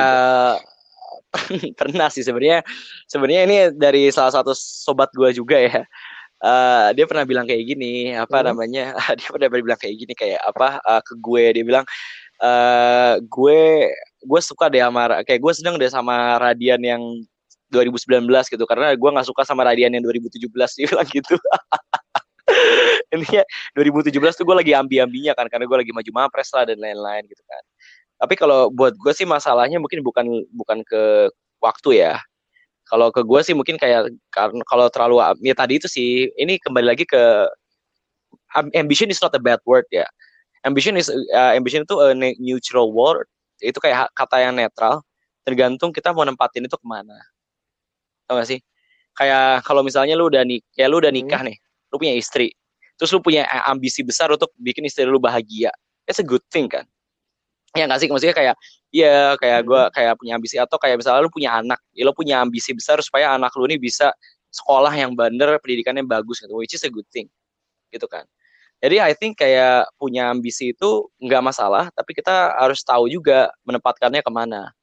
gitu? 0.55 1.75
pernah 1.79 2.07
sih 2.07 2.23
sebenarnya 2.23 2.63
sebenarnya 3.09 3.41
ini 3.43 3.57
dari 3.75 4.07
salah 4.13 4.31
satu 4.31 4.55
sobat 4.55 5.11
gue 5.11 5.35
juga 5.35 5.59
ya. 5.59 5.83
Uh, 6.43 6.91
dia 6.91 7.07
pernah 7.07 7.23
bilang 7.23 7.47
kayak 7.47 7.63
gini 7.63 8.11
apa 8.19 8.43
hmm. 8.43 8.45
namanya 8.51 8.85
dia 9.19 9.29
pernah 9.31 9.47
bilang 9.47 9.79
kayak 9.79 9.95
gini 9.95 10.11
kayak 10.11 10.43
apa 10.43 10.79
uh, 10.83 10.99
ke 10.99 11.15
gue 11.15 11.43
dia 11.55 11.63
bilang 11.63 11.85
uh, 12.43 13.15
gue 13.23 13.87
gue 14.23 14.41
suka 14.41 14.71
deh 14.71 14.79
sama 14.79 15.21
kayak 15.27 15.39
gue 15.43 15.53
sedang 15.53 15.75
deh 15.75 15.91
sama 15.91 16.39
Radian 16.39 16.81
yang 16.81 17.01
2019 17.73 18.29
gitu. 18.53 18.63
Karena 18.69 18.93
gue 18.93 19.09
nggak 19.09 19.27
suka 19.27 19.43
sama 19.43 19.67
Radian 19.67 19.93
yang 19.97 20.03
2017 20.05 20.47
dia 20.49 20.85
bilang 20.87 21.07
gitu. 21.09 21.35
Intinya 23.13 23.43
2017 23.77 24.13
tuh 24.37 24.45
gue 24.45 24.55
lagi 24.57 24.71
ambi-ambinya 24.77 25.33
kan 25.33 25.49
karena 25.49 25.65
gue 25.65 25.77
lagi 25.85 25.91
maju 25.93 26.11
mapres 26.13 26.49
lah 26.53 26.69
dan 26.69 26.77
lain-lain 26.77 27.25
gitu 27.25 27.43
kan. 27.45 27.63
Tapi 28.23 28.33
kalau 28.37 28.69
buat 28.69 28.93
gue 28.95 29.13
sih 29.13 29.27
masalahnya 29.27 29.81
mungkin 29.81 30.05
bukan 30.05 30.25
bukan 30.53 30.79
ke 30.85 31.29
waktu 31.59 32.05
ya. 32.05 32.13
Kalau 32.87 33.09
ke 33.09 33.25
gue 33.25 33.39
sih 33.41 33.55
mungkin 33.57 33.79
kayak 33.79 34.11
karena 34.29 34.61
kalau 34.69 34.85
terlalu 34.91 35.17
ya 35.41 35.55
tadi 35.57 35.81
itu 35.81 35.87
sih 35.89 36.29
ini 36.37 36.61
kembali 36.61 36.93
lagi 36.93 37.07
ke 37.07 37.49
ambition 38.77 39.09
is 39.09 39.19
not 39.23 39.33
a 39.33 39.41
bad 39.41 39.59
word 39.65 39.87
ya. 39.89 40.05
Ambition 40.63 40.95
is 40.95 41.11
uh, 41.11 41.51
ambition 41.57 41.83
itu 41.83 41.95
a 41.99 42.15
neutral 42.39 42.95
word 42.95 43.27
itu 43.63 43.79
kayak 43.79 44.11
kata 44.11 44.43
yang 44.43 44.53
netral. 44.59 44.99
Tergantung 45.43 45.95
kita 45.95 46.11
mau 46.11 46.27
nempatin 46.27 46.67
itu 46.67 46.75
ke 46.75 46.87
mana. 46.87 47.15
Tau 48.27 48.39
gak 48.39 48.47
sih? 48.47 48.59
Kayak 49.15 49.63
kalau 49.63 49.83
misalnya 49.83 50.15
lu 50.19 50.27
udah 50.27 50.43
nih 50.43 50.59
kayak 50.75 50.89
lu 50.91 50.97
udah 50.99 51.11
hmm. 51.11 51.19
nikah 51.23 51.41
hmm. 51.43 51.49
nih 51.51 51.57
lu 51.91 51.95
punya 51.99 52.13
istri. 52.15 52.51
Terus 52.99 53.09
lu 53.15 53.19
punya 53.19 53.43
ambisi 53.67 54.05
besar 54.05 54.31
untuk 54.31 54.51
bikin 54.59 54.85
istri 54.87 55.07
lu 55.07 55.19
bahagia. 55.19 55.71
It's 56.07 56.19
a 56.19 56.25
good 56.25 56.43
thing 56.51 56.67
kan? 56.67 56.83
Ya 57.73 57.87
nggak 57.89 57.99
sih? 58.03 58.09
Maksudnya 58.11 58.35
kayak 58.35 58.55
iya 58.93 59.33
kayak 59.39 59.59
gue 59.65 59.81
hmm. 59.81 59.91
kayak 59.95 60.13
punya 60.19 60.33
ambisi. 60.35 60.55
Atau 60.59 60.77
kayak 60.79 60.99
misalnya 60.99 61.23
lu 61.23 61.31
punya 61.31 61.59
anak. 61.59 61.79
Ya 61.95 62.03
lu 62.03 62.13
punya 62.15 62.43
ambisi 62.43 62.75
besar 62.75 62.99
supaya 62.99 63.31
anak 63.35 63.55
lu 63.55 63.67
ini 63.69 63.79
bisa 63.79 64.11
sekolah 64.53 64.93
yang 64.93 65.15
bener 65.15 65.57
pendidikannya 65.59 66.05
bagus 66.05 66.43
gitu. 66.43 66.53
Which 66.55 66.75
is 66.75 66.83
a 66.83 66.91
good 66.91 67.07
thing. 67.11 67.31
Gitu 67.91 68.05
kan 68.09 68.27
jadi 68.83 68.99
I 68.99 69.15
think 69.15 69.39
kayak 69.39 69.87
punya 69.95 70.27
ambisi 70.27 70.75
itu 70.75 71.07
nggak 71.23 71.39
masalah, 71.39 71.87
tapi 71.95 72.11
kita 72.11 72.51
harus 72.59 72.83
tahu 72.83 73.07
juga 73.07 73.47
menempatkannya 73.63 74.19
ke 74.19 74.27
mana. 74.27 74.75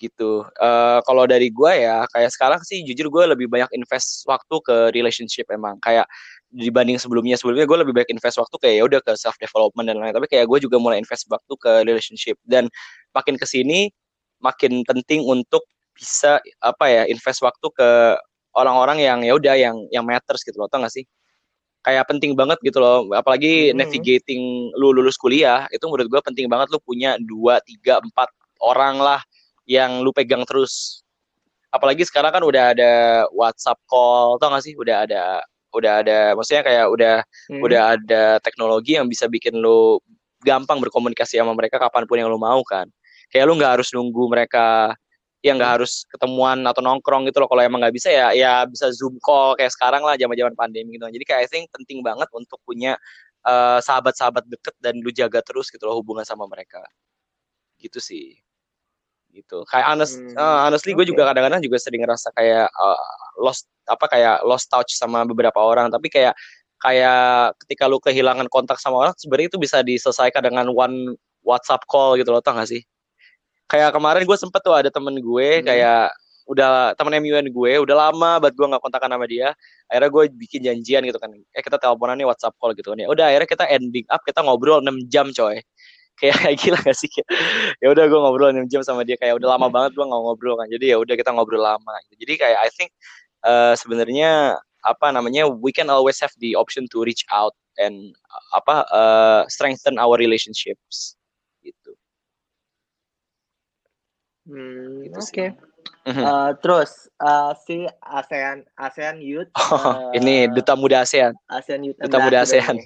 Gitu. 0.00 0.48
Uh, 0.56 0.98
kalau 1.04 1.28
dari 1.28 1.52
gue 1.52 1.72
ya, 1.84 2.08
kayak 2.08 2.32
sekarang 2.32 2.60
sih 2.64 2.80
jujur 2.88 3.12
gue 3.12 3.24
lebih 3.36 3.52
banyak 3.52 3.68
invest 3.76 4.24
waktu 4.24 4.56
ke 4.64 4.76
relationship 4.96 5.44
emang. 5.52 5.76
Kayak 5.84 6.08
dibanding 6.48 6.96
sebelumnya, 6.96 7.36
sebelumnya 7.36 7.68
gue 7.68 7.78
lebih 7.84 7.92
banyak 7.92 8.16
invest 8.16 8.40
waktu 8.40 8.56
kayak 8.56 8.74
ya 8.80 8.84
udah 8.88 9.00
ke 9.04 9.12
self 9.20 9.36
development 9.36 9.92
dan 9.92 10.00
lain. 10.00 10.16
Tapi 10.16 10.26
kayak 10.32 10.48
gue 10.48 10.58
juga 10.64 10.80
mulai 10.80 10.96
invest 10.96 11.28
waktu 11.28 11.52
ke 11.60 11.84
relationship 11.84 12.40
dan 12.48 12.72
makin 13.12 13.36
ke 13.36 13.44
sini 13.44 13.92
makin 14.40 14.82
penting 14.88 15.22
untuk 15.28 15.62
bisa 15.92 16.40
apa 16.64 16.88
ya 16.88 17.02
invest 17.06 17.44
waktu 17.44 17.68
ke 17.76 18.16
orang-orang 18.56 19.04
yang 19.04 19.18
ya 19.20 19.32
udah 19.36 19.54
yang 19.56 19.76
yang 19.92 20.04
matters 20.04 20.40
gitu 20.44 20.56
loh, 20.56 20.68
tau 20.72 20.80
gak 20.80 20.92
sih? 20.92 21.04
Kayak 21.82 22.06
penting 22.06 22.38
banget 22.38 22.58
gitu 22.62 22.78
loh 22.78 23.10
apalagi 23.12 23.70
hmm. 23.70 23.78
navigating 23.82 24.70
lu 24.78 24.94
lulus 24.94 25.18
kuliah 25.18 25.66
itu 25.74 25.82
menurut 25.90 26.06
gue 26.08 26.20
penting 26.22 26.46
banget 26.46 26.70
lu 26.70 26.78
punya 26.78 27.18
dua 27.18 27.58
tiga 27.66 27.98
empat 27.98 28.30
orang 28.62 29.02
lah 29.02 29.20
yang 29.66 30.02
lu 30.02 30.14
pegang 30.14 30.46
terus 30.46 31.02
apalagi 31.74 32.06
sekarang 32.06 32.30
kan 32.30 32.42
udah 32.46 32.74
ada 32.74 32.92
WhatsApp 33.34 33.82
call 33.90 34.38
tau 34.38 34.54
gak 34.54 34.62
sih 34.62 34.78
udah 34.78 35.06
ada 35.06 35.42
udah 35.72 35.92
ada 36.04 36.18
maksudnya 36.36 36.62
kayak 36.62 36.86
udah 36.92 37.14
Hmm. 37.48 37.60
udah 37.64 37.82
ada 37.96 38.22
teknologi 38.44 38.94
yang 38.94 39.08
bisa 39.08 39.26
bikin 39.26 39.56
lu 39.58 39.98
gampang 40.44 40.78
berkomunikasi 40.78 41.40
sama 41.40 41.56
mereka 41.56 41.80
kapan 41.80 42.04
pun 42.04 42.20
yang 42.20 42.28
lu 42.28 42.38
mau 42.38 42.60
kan 42.62 42.86
kayak 43.32 43.48
lu 43.48 43.56
nggak 43.56 43.80
harus 43.80 43.88
nunggu 43.90 44.28
mereka 44.28 44.92
yang 45.42 45.58
nggak 45.58 45.82
harus 45.82 46.06
ketemuan 46.06 46.62
atau 46.62 46.80
nongkrong 46.80 47.26
gitu 47.26 47.42
loh. 47.42 47.50
Kalau 47.50 47.62
emang 47.66 47.82
nggak 47.82 47.94
bisa 47.94 48.08
ya 48.14 48.30
ya 48.30 48.62
bisa 48.66 48.94
zoom 48.94 49.18
call 49.18 49.58
kayak 49.58 49.74
sekarang 49.74 50.06
lah 50.06 50.14
zaman 50.14 50.38
zaman 50.38 50.54
pandemi 50.54 50.94
gitu. 50.94 51.06
Jadi 51.10 51.24
kayak 51.26 51.40
I 51.44 51.48
think 51.50 51.66
penting 51.74 52.00
banget 52.00 52.30
untuk 52.30 52.62
punya 52.62 52.94
eh, 53.46 53.78
sahabat-sahabat 53.82 54.46
deket 54.46 54.74
dan 54.78 55.02
lu 55.02 55.10
jaga 55.10 55.42
terus 55.42 55.68
gitu 55.68 55.82
loh 55.90 55.98
hubungan 55.98 56.22
sama 56.22 56.46
mereka. 56.46 56.80
Gitu 57.82 57.98
sih. 57.98 58.38
Gitu. 59.34 59.66
Kayak 59.66 59.86
honest 59.98 60.22
Hmm, 60.22 60.38
eh, 60.38 60.58
honestly 60.70 60.94
gue 60.94 61.04
oke. 61.04 61.10
juga 61.10 61.26
kadang-kadang 61.34 61.60
juga 61.64 61.76
sering 61.82 62.06
ngerasa 62.06 62.30
kayak 62.38 62.70
eh, 62.70 63.06
lost 63.42 63.66
apa 63.90 64.06
kayak 64.06 64.36
lost 64.46 64.70
touch 64.70 64.94
sama 64.94 65.26
beberapa 65.26 65.58
orang. 65.58 65.90
Tapi 65.90 66.06
kayak 66.06 66.38
kayak 66.82 67.54
ketika 67.66 67.86
lu 67.86 67.98
kehilangan 68.02 68.50
kontak 68.50 68.78
sama 68.82 69.06
orang 69.06 69.14
sebenarnya 69.14 69.54
itu 69.54 69.58
bisa 69.62 69.82
diselesaikan 69.86 70.42
dengan 70.42 70.66
one 70.74 71.14
WhatsApp 71.46 71.86
call 71.86 72.18
gitu 72.18 72.34
loh 72.34 72.42
tau 72.42 72.58
gak 72.58 72.66
sih 72.70 72.82
kayak 73.70 73.90
kemarin 73.94 74.22
gue 74.24 74.38
sempet 74.38 74.60
tuh 74.62 74.74
ada 74.76 74.88
temen 74.92 75.14
gue 75.18 75.48
Hmm. 75.60 75.66
kayak 75.66 76.14
udah 76.42 76.92
temen 76.98 77.22
MUN 77.22 77.46
gue 77.54 77.72
udah 77.86 77.96
lama 78.10 78.42
banget 78.42 78.54
gue 78.58 78.66
nggak 78.66 78.82
kontakan 78.82 79.10
sama 79.14 79.26
dia. 79.30 79.48
Akhirnya 79.88 80.10
gue 80.10 80.22
bikin 80.34 80.60
janjian 80.66 81.02
gitu 81.06 81.18
kan 81.22 81.30
eh 81.32 81.62
kita 81.62 81.78
teleponan 81.78 82.18
nih 82.18 82.26
WhatsApp 82.28 82.56
call 82.58 82.74
gitu 82.74 82.92
kan. 82.92 82.98
Ya 83.00 83.08
udah 83.08 83.24
akhirnya 83.30 83.48
kita 83.48 83.64
ending 83.70 84.06
up 84.10 84.20
kita 84.26 84.42
ngobrol 84.42 84.82
6 84.82 85.06
jam 85.12 85.30
coy. 85.32 85.60
Kayak 86.20 86.44
kayak 86.44 86.56
gila 86.60 86.78
gak 86.84 86.96
sih? 86.98 87.08
Ya 87.82 87.88
udah 87.88 88.04
gue 88.04 88.20
ngobrol 88.20 88.52
6 88.52 88.68
jam 88.68 88.84
sama 88.84 89.00
dia 89.02 89.16
kayak 89.16 89.40
udah 89.40 89.56
lama 89.56 89.66
banget 89.72 89.96
gue 89.96 90.04
nggak 90.04 90.22
ngobrol 90.22 90.54
kan. 90.60 90.68
Jadi 90.68 90.84
ya 90.92 90.96
udah 91.00 91.14
kita 91.16 91.30
ngobrol 91.32 91.62
lama 91.64 91.92
gitu. 92.06 92.14
jadi 92.28 92.32
kayak 92.36 92.58
I 92.62 92.70
think 92.70 92.90
eh, 93.48 93.74
sebenarnya 93.80 94.60
apa 94.82 95.06
namanya 95.14 95.46
we 95.46 95.70
can 95.70 95.88
always 95.88 96.18
have 96.18 96.34
the 96.42 96.58
option 96.58 96.84
to 96.90 97.06
reach 97.06 97.22
out 97.30 97.54
and 97.78 98.12
uh, 98.28 98.58
apa 98.58 98.76
eh, 98.90 99.42
strengthen 99.48 99.94
our 99.98 100.18
relationships 100.18 101.14
gitu 101.62 101.94
Hmm, 104.46 105.06
Gitu 105.06 105.18
Oke. 105.18 105.26
sih. 105.30 105.48
Mhm. 106.02 106.22
Eh, 106.22 106.50
terus 106.62 107.10
eh, 107.22 107.52
si 107.62 107.76
ASEAN 108.02 108.66
ASEAN 108.74 109.22
Youth 109.22 109.50
Oh, 109.70 110.10
eh, 110.10 110.18
ini 110.18 110.50
duta 110.50 110.74
muda 110.74 111.06
ASEAN 111.06 111.34
ASEAN 111.46 111.86
Youth 111.86 111.98
duta 112.02 112.18
muda 112.18 112.42
ASEAN. 112.42 112.78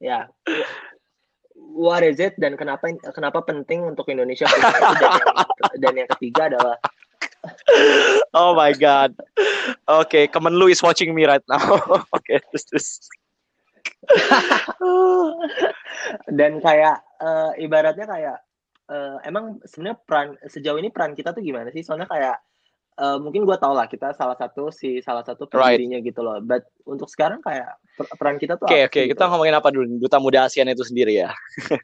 Ya. 0.00 0.28
What 1.56 2.04
is 2.04 2.20
it 2.20 2.36
dan 2.40 2.56
kenapa 2.56 2.88
kenapa 3.12 3.44
penting 3.44 3.84
untuk 3.84 4.08
Indonesia 4.12 4.44
dan 4.48 4.60
yang, 5.20 5.28
dan 5.80 5.92
yang 6.04 6.10
ketiga 6.16 6.52
adalah 6.52 6.76
Oh 8.32 8.54
my 8.54 8.70
god. 8.76 9.18
Oke, 9.90 10.30
Kemenlu 10.30 10.70
is 10.70 10.78
watching 10.78 11.10
me 11.10 11.26
right 11.26 11.42
now. 11.50 11.58
Oke, 12.16 12.38
terus 12.50 12.64
terus. 12.70 12.88
dan 16.30 16.62
kayak 16.62 17.02
eh, 17.18 17.50
ibaratnya 17.66 18.06
kayak 18.06 18.36
eh, 18.92 19.16
emang 19.24 19.56
sebenarnya 19.64 19.98
peran 20.04 20.28
sejauh 20.44 20.76
ini 20.76 20.92
peran 20.92 21.16
kita 21.16 21.32
tuh 21.32 21.40
gimana 21.40 21.72
sih? 21.72 21.80
Soalnya 21.80 22.04
kayak 22.06 22.36
eh, 23.00 23.18
mungkin 23.18 23.48
gue 23.48 23.56
tau 23.56 23.72
lah 23.72 23.88
kita 23.88 24.12
salah 24.12 24.36
satu 24.36 24.68
si 24.68 25.00
salah 25.00 25.24
satu 25.24 25.48
Right. 25.48 25.80
pendirinya 25.80 25.98
gitu 26.04 26.20
loh. 26.20 26.36
But 26.44 26.68
untuk 26.84 27.08
sekarang 27.08 27.40
kayak 27.40 27.72
per- 27.96 28.12
peran 28.20 28.36
kita 28.36 28.60
tuh 28.60 28.68
Oke, 28.68 28.84
apa 28.84 28.92
oke, 28.92 29.00
kita 29.08 29.16
gitu? 29.16 29.30
ngomongin 29.32 29.56
apa 29.56 29.68
dulu? 29.72 29.88
Duta 29.96 30.20
Muda 30.20 30.44
ASEAN 30.44 30.68
itu 30.68 30.84
sendiri 30.84 31.24
ya. 31.24 31.32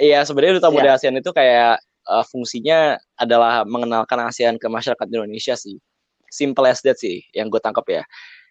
Iya, 0.00 0.24
sebenarnya 0.24 0.58
Duta 0.58 0.72
Muda 0.72 0.96
ASEAN 0.96 1.20
itu 1.20 1.30
kayak 1.30 1.76
eh, 2.08 2.24
fungsinya 2.32 2.96
adalah 3.20 3.62
mengenalkan 3.68 4.16
ASEAN 4.26 4.56
ke 4.56 4.66
masyarakat 4.66 5.06
Indonesia 5.12 5.54
sih. 5.54 5.76
Simple 6.32 6.66
as 6.66 6.82
that 6.82 6.98
sih, 6.98 7.22
yang 7.36 7.46
gue 7.52 7.60
tangkap 7.62 7.84
ya. 7.86 8.02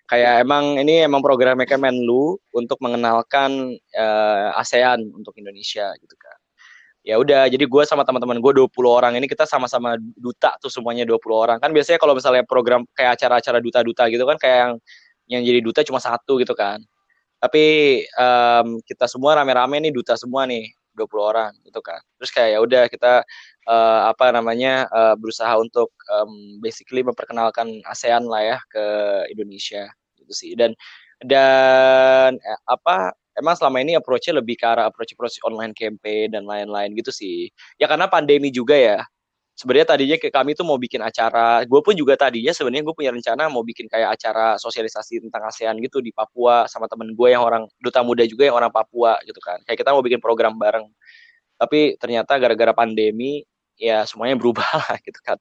Kayak 0.07 0.45
emang 0.45 0.78
ini 0.78 1.03
emang 1.03 1.24
programnya 1.26 1.65
Kemenlu 1.65 2.38
untuk 2.53 2.78
mengenalkan 2.80 3.76
eh, 3.76 4.49
ASEAN 4.61 5.10
untuk 5.10 5.34
Indonesia 5.41 5.90
gitu 5.99 6.15
kan. 6.15 6.38
Ya 7.03 7.19
udah, 7.19 7.51
jadi 7.51 7.67
gue 7.67 7.84
sama 7.84 8.07
teman-teman 8.07 8.39
gue 8.39 8.51
20 8.63 8.71
orang 8.88 9.13
ini 9.19 9.27
kita 9.27 9.43
sama-sama 9.43 9.99
duta 10.15 10.55
tuh 10.63 10.71
semuanya 10.71 11.03
20 11.03 11.19
orang. 11.35 11.57
Kan 11.59 11.75
biasanya 11.75 11.99
kalau 11.99 12.15
misalnya 12.15 12.47
program 12.47 12.88
kayak 12.95 13.19
acara-acara 13.19 13.59
duta-duta 13.59 14.07
gitu 14.07 14.23
kan 14.23 14.39
kayak 14.39 14.57
yang 14.63 14.73
yang 15.27 15.41
jadi 15.43 15.59
duta 15.59 15.84
cuma 15.84 15.99
satu 15.99 16.39
gitu 16.39 16.55
kan. 16.55 16.80
Tapi 17.43 17.63
em, 18.07 18.67
kita 18.88 19.11
semua 19.11 19.35
rame-rame 19.35 19.84
nih 19.84 19.91
duta 19.91 20.15
semua 20.15 20.47
nih 20.47 20.71
20 20.95 21.19
orang 21.19 21.51
gitu 21.67 21.84
kan. 21.84 21.99
Terus 22.19 22.31
kayak 22.31 22.49
ya 22.55 22.59
udah 22.63 22.84
kita 22.88 23.13
eh, 23.67 24.01
apa 24.07 24.25
namanya 24.31 24.88
eh, 24.88 25.15
berusaha 25.19 25.51
untuk 25.59 25.91
em, 26.07 26.63
basically 26.63 27.03
memperkenalkan 27.03 27.84
ASEAN 27.84 28.23
lah 28.31 28.41
ya 28.47 28.57
ke 28.71 28.85
Indonesia 29.35 29.91
gitu 30.15 30.31
sih. 30.31 30.55
Dan 30.55 30.71
dan 31.19 32.39
eh, 32.39 32.59
apa 32.63 33.11
emang 33.38 33.55
selama 33.57 33.81
ini 33.81 33.97
approach-nya 33.97 34.39
lebih 34.39 34.55
ke 34.60 34.65
arah 34.65 34.89
approach-approach 34.89 35.41
online 35.45 35.73
campaign 35.73 36.34
dan 36.34 36.45
lain-lain 36.45 36.93
gitu 36.97 37.10
sih. 37.10 37.49
Ya 37.81 37.89
karena 37.89 38.05
pandemi 38.10 38.49
juga 38.53 38.77
ya. 38.77 38.99
Sebenarnya 39.53 39.93
tadinya 39.93 40.18
kami 40.18 40.57
tuh 40.57 40.65
mau 40.65 40.81
bikin 40.81 40.97
acara, 41.05 41.61
gue 41.61 41.81
pun 41.85 41.93
juga 41.93 42.18
tadinya 42.18 42.49
sebenarnya 42.49 42.89
gue 42.89 42.95
punya 42.97 43.14
rencana 43.14 43.53
mau 43.53 43.61
bikin 43.61 43.85
kayak 43.85 44.18
acara 44.18 44.57
sosialisasi 44.57 45.22
tentang 45.22 45.45
ASEAN 45.45 45.77
gitu 45.77 46.01
di 46.01 46.10
Papua 46.10 46.65
sama 46.65 46.89
temen 46.89 47.14
gue 47.14 47.30
yang 47.30 47.45
orang 47.45 47.69
duta 47.77 48.01
muda 48.01 48.26
juga 48.26 48.49
yang 48.49 48.57
orang 48.57 48.73
Papua 48.73 49.22
gitu 49.30 49.38
kan. 49.45 49.61
Kayak 49.69 49.85
kita 49.85 49.89
mau 49.93 50.01
bikin 50.01 50.18
program 50.18 50.57
bareng. 50.57 50.89
Tapi 51.61 52.01
ternyata 52.01 52.34
gara-gara 52.41 52.73
pandemi 52.73 53.45
ya 53.77 54.05
semuanya 54.10 54.41
berubah 54.41 54.65
lah 54.81 54.97
gitu 55.05 55.22
kan. 55.22 55.38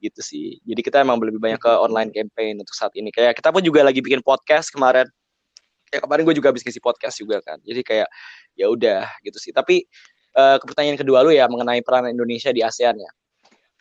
Gitu 0.00 0.20
sih. 0.24 0.46
Jadi 0.64 0.80
kita 0.80 1.04
emang 1.04 1.20
lebih 1.20 1.36
banyak 1.36 1.60
ke 1.60 1.72
online 1.76 2.08
campaign 2.08 2.56
untuk 2.64 2.72
saat 2.72 2.96
ini. 2.96 3.12
Kayak 3.12 3.36
kita 3.36 3.52
pun 3.52 3.60
juga 3.60 3.84
lagi 3.84 4.00
bikin 4.00 4.24
podcast 4.24 4.72
kemarin. 4.72 5.04
Kayak 5.92 6.08
kemarin 6.08 6.22
gue 6.24 6.36
juga 6.40 6.48
habis 6.48 6.64
ngisi 6.64 6.80
podcast 6.80 7.20
juga 7.20 7.44
kan. 7.44 7.60
Jadi 7.60 7.84
kayak 7.84 8.08
ya 8.56 8.66
udah 8.72 9.04
gitu 9.20 9.36
sih. 9.36 9.52
Tapi 9.52 9.84
eh, 10.32 10.56
ke 10.56 10.64
pertanyaan 10.64 10.96
kedua 10.96 11.20
lu 11.20 11.36
ya 11.36 11.44
mengenai 11.52 11.84
peran 11.84 12.08
Indonesia 12.08 12.48
di 12.48 12.64
ASEAN 12.64 12.96
ya. 12.96 13.10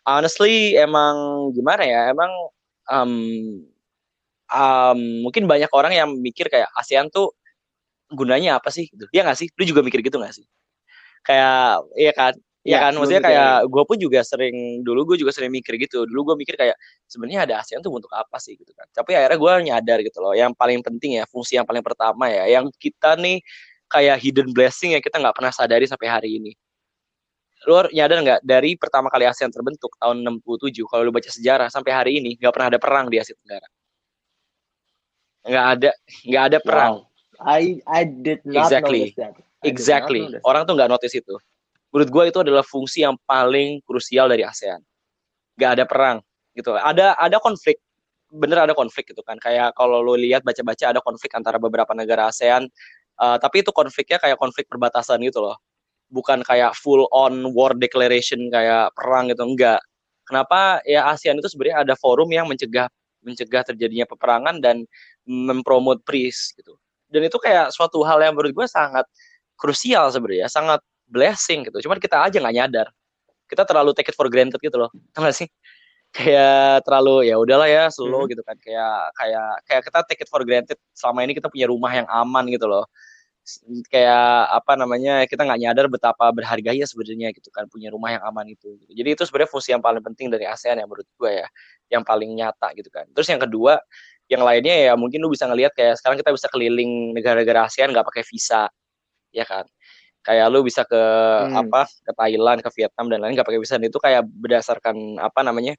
Honestly 0.04 0.76
emang 0.76 1.50
gimana 1.56 1.88
ya? 1.88 2.12
Emang 2.12 2.32
em, 2.92 3.12
em, 4.52 5.00
mungkin 5.24 5.48
banyak 5.48 5.72
orang 5.72 5.94
yang 5.96 6.10
mikir 6.20 6.52
kayak 6.52 6.68
ASEAN 6.76 7.08
tuh 7.08 7.32
gunanya 8.12 8.60
apa 8.60 8.68
sih? 8.76 8.92
Gitu. 8.92 9.08
Iya 9.16 9.24
nggak 9.24 9.40
sih? 9.40 9.48
Lu 9.56 9.64
juga 9.64 9.80
mikir 9.86 10.04
gitu 10.04 10.20
nggak 10.20 10.36
sih? 10.36 10.46
Kayak 11.24 11.88
iya 11.96 12.12
kan? 12.12 12.34
Iya 12.62 12.78
Ya, 12.78 12.80
kan, 12.86 12.94
maksudnya 12.94 13.24
kayak 13.26 13.54
gue 13.74 13.84
pun 13.90 13.98
juga 13.98 14.22
sering 14.22 14.86
dulu 14.86 15.14
gue 15.14 15.18
juga 15.18 15.34
sering 15.34 15.50
mikir 15.50 15.82
gitu. 15.82 16.06
Dulu 16.06 16.34
gue 16.34 16.36
mikir 16.46 16.54
kayak 16.54 16.78
sebenarnya 17.10 17.50
ada 17.50 17.54
ASEAN 17.66 17.82
tuh 17.82 17.90
untuk 17.90 18.14
apa 18.14 18.38
sih 18.38 18.54
gitu 18.54 18.70
kan. 18.78 18.86
Tapi 18.94 19.18
akhirnya 19.18 19.40
gue 19.42 19.54
nyadar 19.66 19.98
gitu 20.06 20.22
loh. 20.22 20.38
Yang 20.38 20.54
paling 20.62 20.80
penting 20.86 21.18
ya 21.18 21.26
fungsi 21.26 21.58
yang 21.58 21.66
paling 21.66 21.82
pertama 21.82 22.30
ya, 22.30 22.46
yang 22.62 22.70
kita 22.78 23.18
nih 23.18 23.42
kayak 23.90 24.22
hidden 24.22 24.54
blessing 24.54 24.94
yang 24.94 25.02
kita 25.02 25.18
nggak 25.18 25.34
pernah 25.34 25.50
sadari 25.50 25.90
sampai 25.90 26.06
hari 26.06 26.30
ini. 26.38 26.54
Lu 27.66 27.82
nyadar 27.90 28.18
nggak 28.22 28.40
dari 28.46 28.78
pertama 28.78 29.10
kali 29.10 29.26
ASEAN 29.26 29.50
terbentuk 29.50 29.98
tahun 29.98 30.22
67 30.22 30.86
kalau 30.86 31.02
lu 31.02 31.14
baca 31.14 31.30
sejarah 31.34 31.66
sampai 31.74 31.92
hari 31.98 32.12
ini 32.22 32.38
nggak 32.38 32.54
pernah 32.54 32.70
ada 32.78 32.80
perang 32.82 33.10
di 33.10 33.18
Asia 33.18 33.34
Tenggara. 33.42 33.68
Nggak 35.50 35.66
ada, 35.66 35.92
nggak 36.30 36.44
ada 36.46 36.58
perang. 36.62 36.94
Wow. 37.02 37.10
I 37.42 37.82
I 37.90 38.06
did 38.06 38.46
not 38.46 38.70
Exactly. 38.70 39.18
Exactly. 39.66 40.22
Orang 40.46 40.70
tuh 40.70 40.78
nggak 40.78 40.90
notice 40.90 41.18
itu. 41.18 41.42
Menurut 41.92 42.10
gue 42.10 42.24
itu 42.32 42.40
adalah 42.40 42.64
fungsi 42.64 43.04
yang 43.04 43.20
paling 43.28 43.84
krusial 43.84 44.32
dari 44.32 44.48
ASEAN. 44.48 44.80
Gak 45.60 45.72
ada 45.80 45.86
perang 45.86 46.18
gitu. 46.56 46.76
Ada 46.76 47.20
ada 47.20 47.38
konflik. 47.44 47.80
Bener 48.32 48.64
ada 48.64 48.72
konflik 48.72 49.12
gitu 49.12 49.20
kan. 49.28 49.36
Kayak 49.40 49.76
kalau 49.76 50.00
lo 50.00 50.16
lihat 50.16 50.48
baca-baca 50.48 50.96
ada 50.96 51.04
konflik 51.04 51.36
antara 51.36 51.60
beberapa 51.60 51.92
negara 51.92 52.32
ASEAN. 52.32 52.68
Eh, 53.22 53.38
tapi 53.44 53.62
itu 53.62 53.76
konfliknya 53.76 54.18
kayak 54.24 54.40
konflik 54.40 54.72
perbatasan 54.72 55.20
gitu 55.28 55.44
loh. 55.44 55.60
Bukan 56.12 56.44
kayak 56.48 56.76
full 56.80 57.08
on 57.12 57.52
war 57.52 57.76
declaration 57.76 58.48
kayak 58.48 58.96
perang 58.96 59.28
gitu 59.32 59.44
enggak. 59.44 59.84
Kenapa 60.24 60.80
ya 60.88 61.12
ASEAN 61.12 61.44
itu 61.44 61.52
sebenarnya 61.52 61.84
ada 61.84 61.94
forum 62.00 62.32
yang 62.32 62.48
mencegah 62.48 62.88
mencegah 63.22 63.62
terjadinya 63.68 64.08
peperangan 64.10 64.64
dan 64.64 64.88
mempromot 65.28 66.02
peace 66.08 66.56
gitu. 66.58 66.74
Dan 67.12 67.28
itu 67.28 67.38
kayak 67.38 67.70
suatu 67.76 68.02
hal 68.08 68.24
yang 68.24 68.34
menurut 68.34 68.56
gue 68.56 68.68
sangat 68.72 69.06
krusial 69.60 70.10
sebenarnya, 70.10 70.48
sangat 70.50 70.82
blessing 71.12 71.68
gitu. 71.68 71.84
Cuman 71.86 72.00
kita 72.00 72.24
aja 72.24 72.38
nggak 72.40 72.56
nyadar. 72.56 72.88
Kita 73.52 73.68
terlalu 73.68 73.92
take 73.94 74.10
it 74.12 74.18
for 74.18 74.32
granted 74.32 74.58
gitu 74.64 74.80
loh. 74.80 74.90
Tahu 75.12 75.28
gak 75.28 75.36
sih? 75.36 75.48
Kayak 76.12 76.84
terlalu 76.88 77.32
ya 77.32 77.36
udahlah 77.40 77.68
ya 77.72 77.88
slow 77.92 78.24
Mhm. 78.28 78.32
gitu 78.36 78.42
kan. 78.48 78.56
Kayak 78.60 78.96
kayak 79.20 79.50
kayak 79.68 79.82
kita 79.88 80.00
take 80.08 80.22
it 80.24 80.30
for 80.32 80.42
granted 80.48 80.80
selama 80.96 81.24
ini 81.28 81.36
kita 81.36 81.48
punya 81.52 81.68
rumah 81.72 81.92
yang 81.92 82.08
aman 82.08 82.48
gitu 82.52 82.68
loh. 82.68 82.88
Kayak 83.92 84.52
apa 84.54 84.74
namanya? 84.80 85.24
Kita 85.28 85.44
nggak 85.44 85.60
nyadar 85.60 85.86
betapa 85.92 86.30
berharganya 86.32 86.86
sebenarnya 86.88 87.34
gitu 87.36 87.50
kan 87.52 87.66
punya 87.68 87.90
rumah 87.92 88.16
yang 88.16 88.24
aman 88.24 88.48
itu. 88.54 88.78
gitu. 88.80 88.92
Jadi 88.96 89.10
itu 89.18 89.24
sebenarnya 89.28 89.50
fungsi 89.52 89.70
yang 89.76 89.84
paling 89.84 90.04
penting 90.04 90.28
dari 90.32 90.46
ASEAN 90.48 90.80
ya 90.80 90.86
menurut 90.88 91.08
gue 91.20 91.32
ya, 91.44 91.48
yang 91.92 92.04
paling 92.06 92.30
nyata 92.38 92.72
gitu 92.78 92.88
kan. 92.94 93.08
Terus 93.12 93.28
yang 93.32 93.42
kedua, 93.42 93.82
yang 94.32 94.44
lainnya 94.48 94.92
ya 94.92 94.94
mungkin 94.96 95.20
lu 95.26 95.28
bisa 95.34 95.44
ngelihat 95.50 95.74
kayak 95.76 96.00
sekarang 96.00 96.18
kita 96.22 96.32
bisa 96.32 96.48
keliling 96.54 97.12
negara-negara 97.18 97.68
ASEAN 97.68 97.92
nggak 97.92 98.08
pakai 98.08 98.24
visa, 98.28 98.70
ya 99.34 99.46
kan? 99.48 99.66
Kayak 100.22 100.48
lu 100.54 100.62
bisa 100.66 100.86
ke 100.86 100.98
Hmm. 100.98 101.66
apa 101.66 101.90
ke 101.90 102.12
Thailand 102.14 102.60
ke 102.62 102.70
Vietnam 102.78 103.06
dan 103.10 103.20
lain 103.26 103.34
nggak 103.34 103.48
pakai 103.48 103.62
visa. 103.62 103.78
Itu 103.82 103.98
kayak 103.98 104.24
berdasarkan 104.30 105.18
apa 105.22 105.42
namanya 105.42 105.74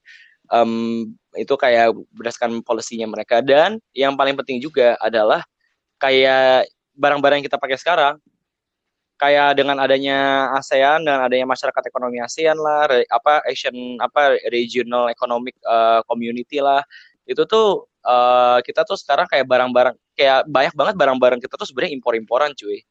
em, 0.52 1.06
itu 1.38 1.54
kayak 1.56 1.94
berdasarkan 2.12 2.60
polisinya 2.66 3.06
mereka. 3.10 3.40
Dan 3.40 3.78
yang 3.94 4.14
paling 4.18 4.34
penting 4.38 4.58
juga 4.62 4.98
adalah 5.00 5.46
kayak 6.02 6.66
barang-barang 6.98 7.40
yang 7.40 7.46
kita 7.48 7.56
pakai 7.62 7.78
sekarang 7.78 8.14
kayak 9.22 9.54
dengan 9.54 9.78
adanya 9.78 10.50
ASEAN 10.58 11.06
dengan 11.06 11.22
adanya 11.22 11.46
masyarakat 11.46 11.82
ekonomi 11.86 12.18
ASEAN 12.18 12.58
lah 12.58 12.90
re- 12.90 13.06
apa 13.06 13.38
Asian 13.46 13.74
apa 14.02 14.34
regional 14.50 15.06
economic 15.14 15.54
eh, 15.62 16.00
community 16.10 16.58
lah. 16.58 16.82
Itu 17.22 17.46
tuh 17.46 17.86
eh, 18.02 18.58
kita 18.66 18.82
tuh 18.82 18.98
sekarang 18.98 19.30
kayak 19.30 19.46
barang-barang 19.46 19.94
kayak 20.18 20.44
banyak 20.50 20.74
banget 20.74 20.94
barang-barang 20.98 21.38
kita 21.40 21.54
tuh 21.54 21.66
sebenarnya 21.70 21.94
impor-imporan 21.96 22.52
cuy 22.58 22.82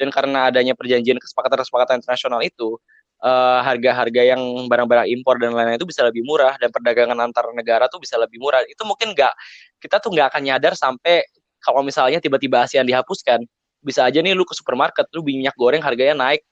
dan 0.00 0.08
karena 0.08 0.48
adanya 0.48 0.72
perjanjian 0.76 1.18
kesepakatan-kesepakatan 1.20 2.00
internasional 2.00 2.40
itu 2.44 2.76
eh, 3.22 3.60
harga-harga 3.62 4.22
yang 4.34 4.40
barang-barang 4.66 5.08
impor 5.12 5.38
dan 5.38 5.52
lain-lain 5.54 5.78
itu 5.78 5.88
bisa 5.88 6.02
lebih 6.06 6.24
murah 6.26 6.56
dan 6.58 6.72
perdagangan 6.72 7.18
antar 7.20 7.48
negara 7.54 7.86
tuh 7.88 8.02
bisa 8.02 8.16
lebih 8.18 8.40
murah. 8.42 8.64
Itu 8.66 8.82
mungkin 8.88 9.12
nggak 9.14 9.34
kita 9.82 10.02
tuh 10.02 10.10
nggak 10.14 10.34
akan 10.34 10.42
nyadar 10.46 10.74
sampai 10.74 11.24
kalau 11.62 11.80
misalnya 11.86 12.18
tiba-tiba 12.18 12.66
ASEAN 12.66 12.84
dihapuskan 12.84 13.46
bisa 13.82 14.06
aja 14.06 14.18
nih 14.22 14.34
lu 14.34 14.46
ke 14.46 14.54
supermarket 14.54 15.10
lu 15.14 15.26
minyak 15.26 15.54
goreng 15.58 15.82
harganya 15.82 16.14
naik 16.14 16.42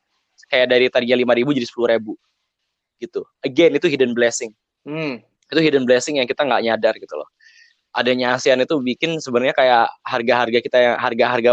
kayak 0.50 0.66
dari 0.70 0.86
tadinya 0.90 1.18
lima 1.18 1.34
ribu 1.34 1.50
jadi 1.54 1.66
sepuluh 1.66 1.94
ribu. 1.94 2.14
Gitu. 3.02 3.22
Again 3.42 3.76
itu 3.76 3.86
hidden 3.90 4.14
blessing. 4.14 4.54
Hmm. 4.80 5.20
itu 5.50 5.60
hidden 5.66 5.82
blessing 5.82 6.22
yang 6.22 6.30
kita 6.30 6.46
nggak 6.46 6.62
nyadar 6.62 6.94
gitu 6.94 7.18
loh. 7.18 7.26
Adanya 7.90 8.38
ASEAN 8.38 8.62
itu 8.62 8.78
bikin 8.78 9.18
sebenarnya 9.18 9.50
kayak 9.50 9.90
harga-harga 10.06 10.58
kita 10.62 10.78
yang 10.78 10.94
harga-harga 10.94 11.50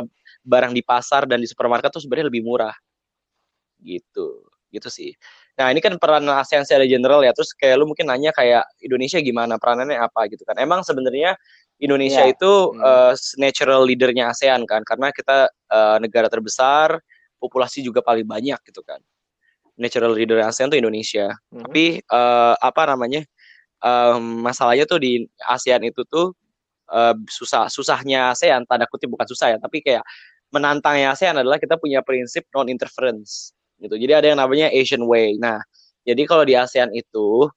barang 0.48 0.72
di 0.72 0.80
pasar 0.82 1.28
dan 1.28 1.44
di 1.44 1.48
supermarket 1.52 1.92
tuh 1.92 2.00
sebenarnya 2.00 2.32
lebih 2.32 2.48
murah 2.48 2.72
gitu 3.84 4.42
gitu 4.68 4.90
sih 4.92 5.12
nah 5.56 5.72
ini 5.72 5.80
kan 5.80 5.96
peran 5.98 6.28
ASEAN 6.28 6.68
secara 6.68 6.84
general 6.86 7.24
ya 7.24 7.32
terus 7.34 7.56
kayak 7.56 7.80
lu 7.80 7.88
mungkin 7.90 8.08
nanya 8.08 8.30
kayak 8.32 8.64
Indonesia 8.84 9.18
gimana 9.20 9.56
peranannya 9.58 9.98
apa 9.98 10.28
gitu 10.30 10.44
kan 10.44 10.56
emang 10.60 10.84
sebenarnya 10.84 11.34
Indonesia 11.78 12.26
Iya. 12.26 12.34
itu 12.36 12.52
Hmm. 12.74 12.82
eh, 12.84 13.14
natural 13.38 13.82
leadernya 13.86 14.34
ASEAN 14.34 14.66
kan 14.68 14.82
karena 14.84 15.10
kita 15.12 15.48
eh, 15.50 15.98
negara 16.00 16.28
terbesar 16.28 17.00
populasi 17.38 17.86
juga 17.86 18.02
paling 18.02 18.26
banyak 18.26 18.60
gitu 18.70 18.82
kan 18.82 19.00
natural 19.78 20.14
leader 20.14 20.42
ASEAN 20.42 20.70
tuh 20.70 20.78
Indonesia 20.78 21.32
Hmm. 21.54 21.64
tapi 21.66 22.02
eh, 22.02 22.56
apa 22.60 22.82
namanya 22.90 23.24
em, 23.78 24.42
masalahnya 24.42 24.90
tuh 24.90 24.98
di 24.98 25.22
ASEAN 25.48 25.86
itu 25.86 26.02
tuh 26.06 26.34
eh, 26.92 27.16
susah 27.30 27.70
susahnya 27.72 28.34
ASEAN 28.36 28.66
tanda 28.68 28.86
kutip 28.90 29.10
bukan 29.10 29.26
susah 29.26 29.54
ya 29.54 29.58
tapi 29.62 29.80
kayak 29.82 30.04
menantangnya 30.54 31.14
ASEAN 31.14 31.36
adalah 31.40 31.60
kita 31.60 31.76
punya 31.76 32.00
prinsip 32.04 32.48
non 32.56 32.72
interference 32.72 33.52
gitu. 33.82 33.96
Jadi 33.96 34.14
ada 34.14 34.28
yang 34.34 34.40
namanya 34.40 34.72
Asian 34.72 35.04
Way. 35.04 35.38
Nah 35.40 35.60
jadi 36.08 36.24
kalau 36.24 36.44
di 36.48 36.56
ASEAN 36.56 36.92
itu 36.96 37.50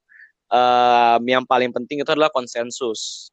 em, 0.50 1.22
yang 1.26 1.44
paling 1.46 1.70
penting 1.70 2.02
itu 2.02 2.10
adalah 2.10 2.32
konsensus. 2.32 3.30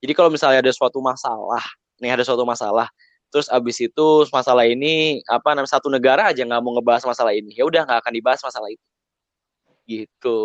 Jadi 0.00 0.12
kalau 0.16 0.32
misalnya 0.32 0.64
ada 0.64 0.72
suatu 0.72 1.00
masalah 1.04 1.62
nih 2.00 2.12
ada 2.12 2.24
suatu 2.24 2.44
masalah 2.44 2.88
terus 3.32 3.48
abis 3.50 3.82
itu 3.82 4.06
masalah 4.30 4.68
ini 4.68 5.20
apa 5.26 5.56
namanya 5.56 5.72
satu 5.76 5.88
negara 5.90 6.30
aja 6.30 6.44
nggak 6.44 6.62
mau 6.62 6.76
ngebahas 6.78 7.04
masalah 7.08 7.32
ini 7.34 7.56
ya 7.56 7.64
udah 7.66 7.84
nggak 7.88 7.98
akan 8.04 8.12
dibahas 8.14 8.40
masalah 8.44 8.68
itu. 8.72 8.86
Gitu 9.86 10.40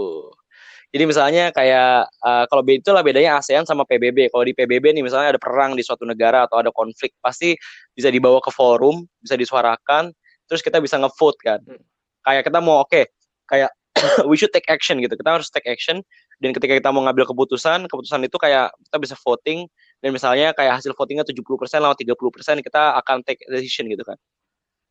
jadi 0.91 1.07
misalnya 1.07 1.55
kayak 1.55 2.11
uh, 2.19 2.43
kalau 2.51 2.68
be- 2.68 2.84
itulah 2.84 2.99
bedanya 2.99 3.39
ASEAN 3.39 3.63
sama 3.63 3.88
PBB. 3.88 4.27
Kalau 4.27 4.43
di 4.43 4.51
PBB 4.51 4.91
nih 4.91 4.99
misalnya 5.07 5.35
ada 5.35 5.39
perang 5.39 5.72
di 5.72 5.88
suatu 5.88 6.03
negara 6.03 6.43
atau 6.43 6.59
ada 6.59 6.68
konflik, 6.68 7.15
pasti 7.23 7.55
bisa 7.95 8.11
dibawa 8.11 8.43
ke 8.43 8.51
forum, 8.51 9.07
bisa 9.23 9.39
disuarakan, 9.39 10.11
terus 10.51 10.59
kita 10.59 10.84
bisa 10.84 10.99
nge-vote 10.99 11.39
kan. 11.39 11.63
Hmm. 11.63 11.80
Kayak 12.27 12.43
kita 12.51 12.59
mau 12.59 12.84
oke, 12.84 13.07
kayak 13.47 13.72
we 14.30 14.35
should 14.35 14.51
take 14.51 14.68
action 14.68 14.99
gitu. 14.99 15.15
Kita 15.15 15.39
harus 15.39 15.47
take 15.47 15.63
action 15.72 16.03
dan 16.43 16.51
ketika 16.51 16.76
kita 16.76 16.89
mau 16.91 17.07
ngambil 17.07 17.23
keputusan, 17.23 17.88
keputusan 17.88 18.27
itu 18.27 18.35
kayak 18.35 18.76
kita 18.91 18.97
bisa 18.99 19.15
voting 19.23 19.72
dan 20.03 20.11
misalnya 20.11 20.51
kayak 20.51 20.84
hasil 20.84 20.91
votingnya 20.91 21.23
70% 21.23 21.55
lawan 21.80 21.95
30% 21.95 22.68
kita 22.68 22.99
akan 22.99 23.23
take 23.23 23.39
decision 23.47 23.88
gitu 23.88 24.03
kan. 24.03 24.19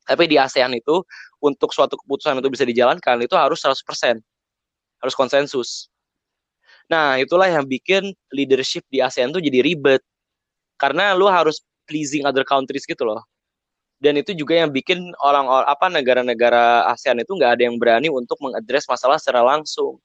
Tapi 0.09 0.24
di 0.32 0.40
ASEAN 0.40 0.72
itu 0.72 1.05
untuk 1.44 1.77
suatu 1.77 2.01
keputusan 2.01 2.40
itu 2.40 2.48
bisa 2.48 2.64
dijalankan 2.64 3.20
itu 3.20 3.36
harus 3.36 3.60
100%. 3.60 4.16
Harus 5.01 5.16
konsensus. 5.16 5.89
Nah, 6.90 7.16
itulah 7.16 7.47
yang 7.47 7.64
bikin 7.64 8.12
leadership 8.35 8.82
di 8.90 8.98
ASEAN 8.98 9.31
tuh 9.31 9.40
jadi 9.40 9.62
ribet. 9.62 10.02
Karena 10.81 11.12
lu 11.12 11.28
harus 11.28 11.62
pleasing 11.85 12.27
other 12.27 12.43
countries 12.47 12.86
gitu 12.86 13.02
loh. 13.06 13.22
Dan 14.01 14.16
itu 14.16 14.32
juga 14.32 14.56
yang 14.56 14.72
bikin 14.72 15.12
orang-orang 15.20 15.68
apa 15.68 15.86
negara-negara 15.93 16.89
ASEAN 16.89 17.20
itu 17.20 17.36
nggak 17.36 17.60
ada 17.60 17.62
yang 17.68 17.77
berani 17.77 18.09
untuk 18.09 18.40
mengadres 18.40 18.89
masalah 18.89 19.20
secara 19.20 19.44
langsung. 19.44 20.01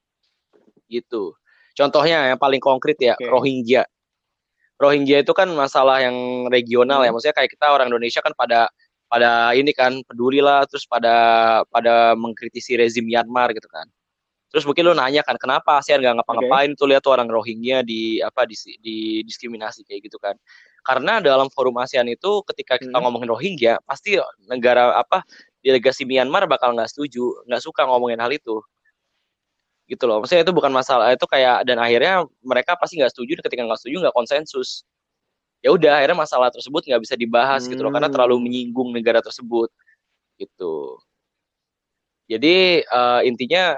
Gitu. 0.91 1.31
Contohnya 1.76 2.31
yang 2.31 2.39
paling 2.39 2.59
konkret 2.59 2.99
ya, 2.99 3.15
Oke. 3.15 3.27
Rohingya. 3.27 3.88
Rohingya 4.76 5.23
itu 5.23 5.31
kan 5.31 5.47
masalah 5.55 6.03
yang 6.03 6.47
regional 6.51 7.07
ya. 7.07 7.11
Maksudnya 7.15 7.35
kayak 7.39 7.55
kita 7.55 7.72
orang 7.72 7.88
Indonesia 7.88 8.19
kan 8.19 8.35
pada 8.35 8.67
pada 9.07 9.55
ini 9.55 9.72
kan 9.72 10.03
peduli 10.03 10.43
lah 10.43 10.67
terus 10.67 10.84
pada 10.84 11.15
pada 11.72 12.19
mengkritisi 12.19 12.76
rezim 12.76 13.07
Myanmar 13.07 13.55
gitu 13.55 13.72
kan. 13.72 13.88
Terus 14.56 14.64
mungkin 14.64 14.88
lu 14.88 14.95
nanya 14.95 15.19
kan 15.19 15.36
kenapa 15.36 15.84
ASEAN 15.84 15.99
nggak 15.99 16.23
ngapa-ngapain 16.23 16.72
tuh 16.80 16.88
lihat 16.88 17.03
tuh 17.03 17.11
orang 17.11 17.27
Rohingya 17.27 17.84
di 17.84 18.23
apa 18.23 18.48
di, 18.48 18.56
di 18.80 19.19
diskriminasi 19.27 19.84
kayak 19.84 20.07
gitu 20.07 20.15
kan. 20.15 20.40
Karena 20.80 21.19
dalam 21.19 21.52
forum 21.52 21.76
ASEAN 21.76 22.07
itu 22.07 22.40
ketika 22.48 22.80
kita 22.80 22.95
Hmm. 22.95 23.03
ngomongin 23.03 23.36
Rohingya 23.36 23.84
pasti 23.84 24.15
negara 24.48 24.95
apa 24.95 25.27
delegasi 25.60 26.07
Myanmar 26.07 26.48
bakal 26.48 26.72
nggak 26.72 26.88
setuju, 26.88 27.44
nggak 27.52 27.60
suka 27.60 27.84
ngomongin 27.84 28.15
hal 28.23 28.32
itu. 28.32 28.64
Gitu 29.91 30.07
loh. 30.07 30.23
Maksudnya 30.23 30.48
itu 30.48 30.56
bukan 30.56 30.72
masalah 30.72 31.11
itu 31.11 31.27
kayak 31.27 31.68
dan 31.68 31.76
akhirnya 31.76 32.23
mereka 32.40 32.80
pasti 32.80 32.95
nggak 32.95 33.11
setuju 33.11 33.44
ketika 33.44 33.60
nggak 33.60 33.80
setuju 33.84 34.07
nggak 34.07 34.15
konsensus. 34.15 34.88
Ya 35.60 35.76
udah 35.76 35.99
akhirnya 35.99 36.15
masalah 36.23 36.48
tersebut 36.48 36.80
nggak 36.88 37.03
bisa 37.03 37.19
dibahas 37.19 37.68
gitu 37.68 37.84
loh 37.84 37.91
karena 37.91 38.07
terlalu 38.07 38.40
Hmm. 38.40 38.44
menyinggung 38.48 38.95
negara 38.95 39.19
tersebut 39.19 39.68
gitu. 40.40 40.95
Jadi 42.32 42.82
eh, 42.82 43.22
intinya 43.27 43.76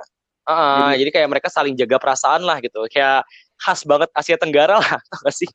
Ah, 0.48 0.95
jadi, 0.95 1.11
kayak 1.11 1.28
mereka 1.28 1.52
saling 1.52 1.76
jaga 1.76 1.99
perasaan 1.99 2.48
lah 2.48 2.64
gitu. 2.64 2.88
Kayak 2.88 3.28
khas 3.60 3.84
banget 3.84 4.07
Asia 4.15 4.40
Tenggara 4.40 4.80
lah, 4.80 4.95
gak 5.28 5.36
sih? 5.36 5.49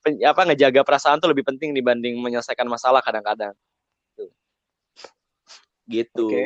Pen- 0.00 0.24
apa 0.24 0.48
ngejaga 0.48 0.80
perasaan 0.88 1.20
tuh 1.20 1.28
lebih 1.28 1.44
penting 1.44 1.76
dibanding 1.76 2.16
menyelesaikan 2.16 2.64
masalah 2.64 3.04
kadang-kadang. 3.04 3.52
Tuh. 4.16 4.32
Gitu. 5.84 6.26
Oke. 6.32 6.42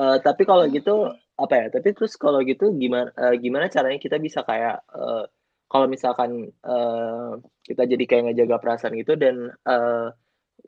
Eh, 0.00 0.16
tapi 0.24 0.42
kalau 0.48 0.64
gitu 0.72 1.12
apa 1.36 1.54
ya? 1.56 1.66
Tapi 1.68 1.88
terus 1.92 2.16
kalau 2.16 2.40
gitu 2.46 2.72
gimana 2.72 3.12
eh, 3.12 3.36
gimana 3.36 3.68
caranya 3.68 4.00
kita 4.00 4.16
bisa 4.16 4.40
kayak 4.46 4.80
eh, 4.94 5.24
kalau 5.68 5.86
misalkan 5.90 6.48
eh, 6.48 7.30
kita 7.66 7.84
jadi 7.84 8.04
kayak 8.08 8.22
ngejaga 8.30 8.56
perasaan 8.62 8.96
gitu 8.96 9.18
dan 9.20 9.50
eh, 9.52 10.08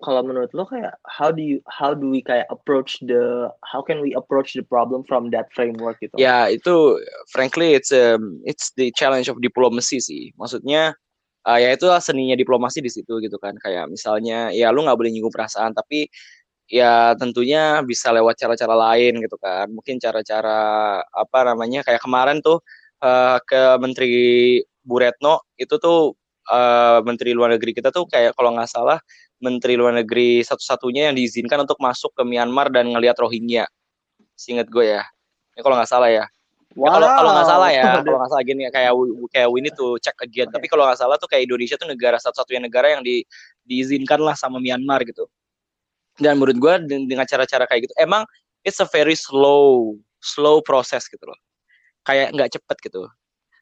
kalau 0.03 0.27
menurut 0.27 0.51
lo 0.53 0.67
kayak 0.67 0.99
how 1.07 1.31
do 1.31 1.41
you 1.41 1.63
how 1.71 1.95
do 1.95 2.11
we 2.11 2.21
kayak 2.21 2.45
approach 2.51 2.99
the 3.07 3.49
how 3.63 3.81
can 3.81 4.03
we 4.03 4.11
approach 4.19 4.53
the 4.59 4.67
problem 4.67 5.07
from 5.07 5.31
that 5.31 5.49
framework 5.55 5.97
gitu? 6.03 6.13
Ya 6.19 6.51
itu 6.51 6.99
frankly 7.31 7.79
it's 7.79 7.95
um, 7.95 8.43
it's 8.43 8.75
the 8.75 8.91
challenge 8.99 9.31
of 9.31 9.39
diplomacy 9.39 10.03
sih. 10.03 10.35
Maksudnya 10.35 10.99
uh, 11.47 11.59
ya 11.59 11.73
itu 11.73 11.87
seninya 12.03 12.35
diplomasi 12.35 12.83
di 12.83 12.91
situ 12.91 13.23
gitu 13.23 13.39
kan. 13.39 13.55
Kayak 13.63 13.89
misalnya 13.89 14.51
ya 14.51 14.75
lu 14.75 14.83
nggak 14.83 14.99
boleh 14.99 15.15
nyinggung 15.15 15.33
perasaan 15.33 15.73
tapi 15.73 16.11
ya 16.67 17.15
tentunya 17.17 17.81
bisa 17.87 18.11
lewat 18.11 18.37
cara-cara 18.37 18.75
lain 18.75 19.23
gitu 19.23 19.39
kan. 19.39 19.71
Mungkin 19.71 20.03
cara-cara 20.03 21.01
apa 21.07 21.39
namanya 21.47 21.87
kayak 21.87 22.03
kemarin 22.03 22.43
tuh 22.43 22.61
uh, 23.01 23.39
ke 23.47 23.79
Menteri 23.79 24.15
Bu 24.83 24.99
Retno 24.99 25.47
itu 25.55 25.79
tuh 25.79 26.19
uh, 26.51 26.99
Menteri 27.07 27.37
Luar 27.37 27.55
Negeri 27.55 27.77
kita 27.77 27.95
tuh 27.95 28.09
kayak 28.11 28.35
kalau 28.35 28.55
nggak 28.57 28.71
salah 28.71 28.99
Menteri 29.43 29.75
Luar 29.75 29.93
Negeri 29.99 30.41
satu-satunya 30.47 31.11
yang 31.11 31.15
diizinkan 31.19 31.67
untuk 31.67 31.77
masuk 31.83 32.15
ke 32.15 32.23
Myanmar 32.23 32.71
dan 32.71 32.87
ngelihat 32.95 33.19
Rohingya. 33.19 33.67
Seingat 34.39 34.71
gue 34.71 34.95
ya. 34.95 35.03
Ini 35.59 35.61
kalau 35.67 35.77
nggak 35.77 35.91
salah 35.91 36.09
ya. 36.09 36.25
Ya, 36.73 36.89
kalau 36.89 37.05
kalau 37.05 37.31
nggak 37.37 37.49
salah 37.53 37.69
ya, 37.69 37.85
kalau 38.01 38.17
nggak 38.17 38.31
salah 38.33 38.45
gini 38.49 38.65
kayak 38.73 38.93
kayak 39.29 39.49
need 39.61 39.77
to 39.77 40.01
check 40.01 40.17
again. 40.25 40.49
Oke. 40.49 40.57
Tapi 40.57 40.67
kalau 40.73 40.89
nggak 40.89 40.97
salah 40.97 41.21
tuh 41.21 41.29
kayak 41.29 41.45
Indonesia 41.45 41.77
tuh 41.77 41.85
negara 41.85 42.17
satu-satunya 42.17 42.65
negara 42.65 42.97
yang 42.97 43.05
di, 43.05 43.21
diizinkan 43.69 44.23
lah 44.25 44.33
sama 44.33 44.57
Myanmar 44.57 45.05
gitu. 45.05 45.29
Dan 46.17 46.41
menurut 46.41 46.57
gue 46.57 46.75
den- 46.89 47.09
dengan 47.11 47.29
cara-cara 47.29 47.69
kayak 47.69 47.91
gitu, 47.91 47.95
emang 48.01 48.25
it's 48.65 48.81
a 48.81 48.89
very 48.89 49.13
slow 49.13 49.93
slow 50.25 50.65
process 50.65 51.05
gitu 51.11 51.29
loh. 51.29 51.37
Kayak 52.09 52.33
nggak 52.33 52.57
cepet 52.57 52.77
gitu. 52.89 53.05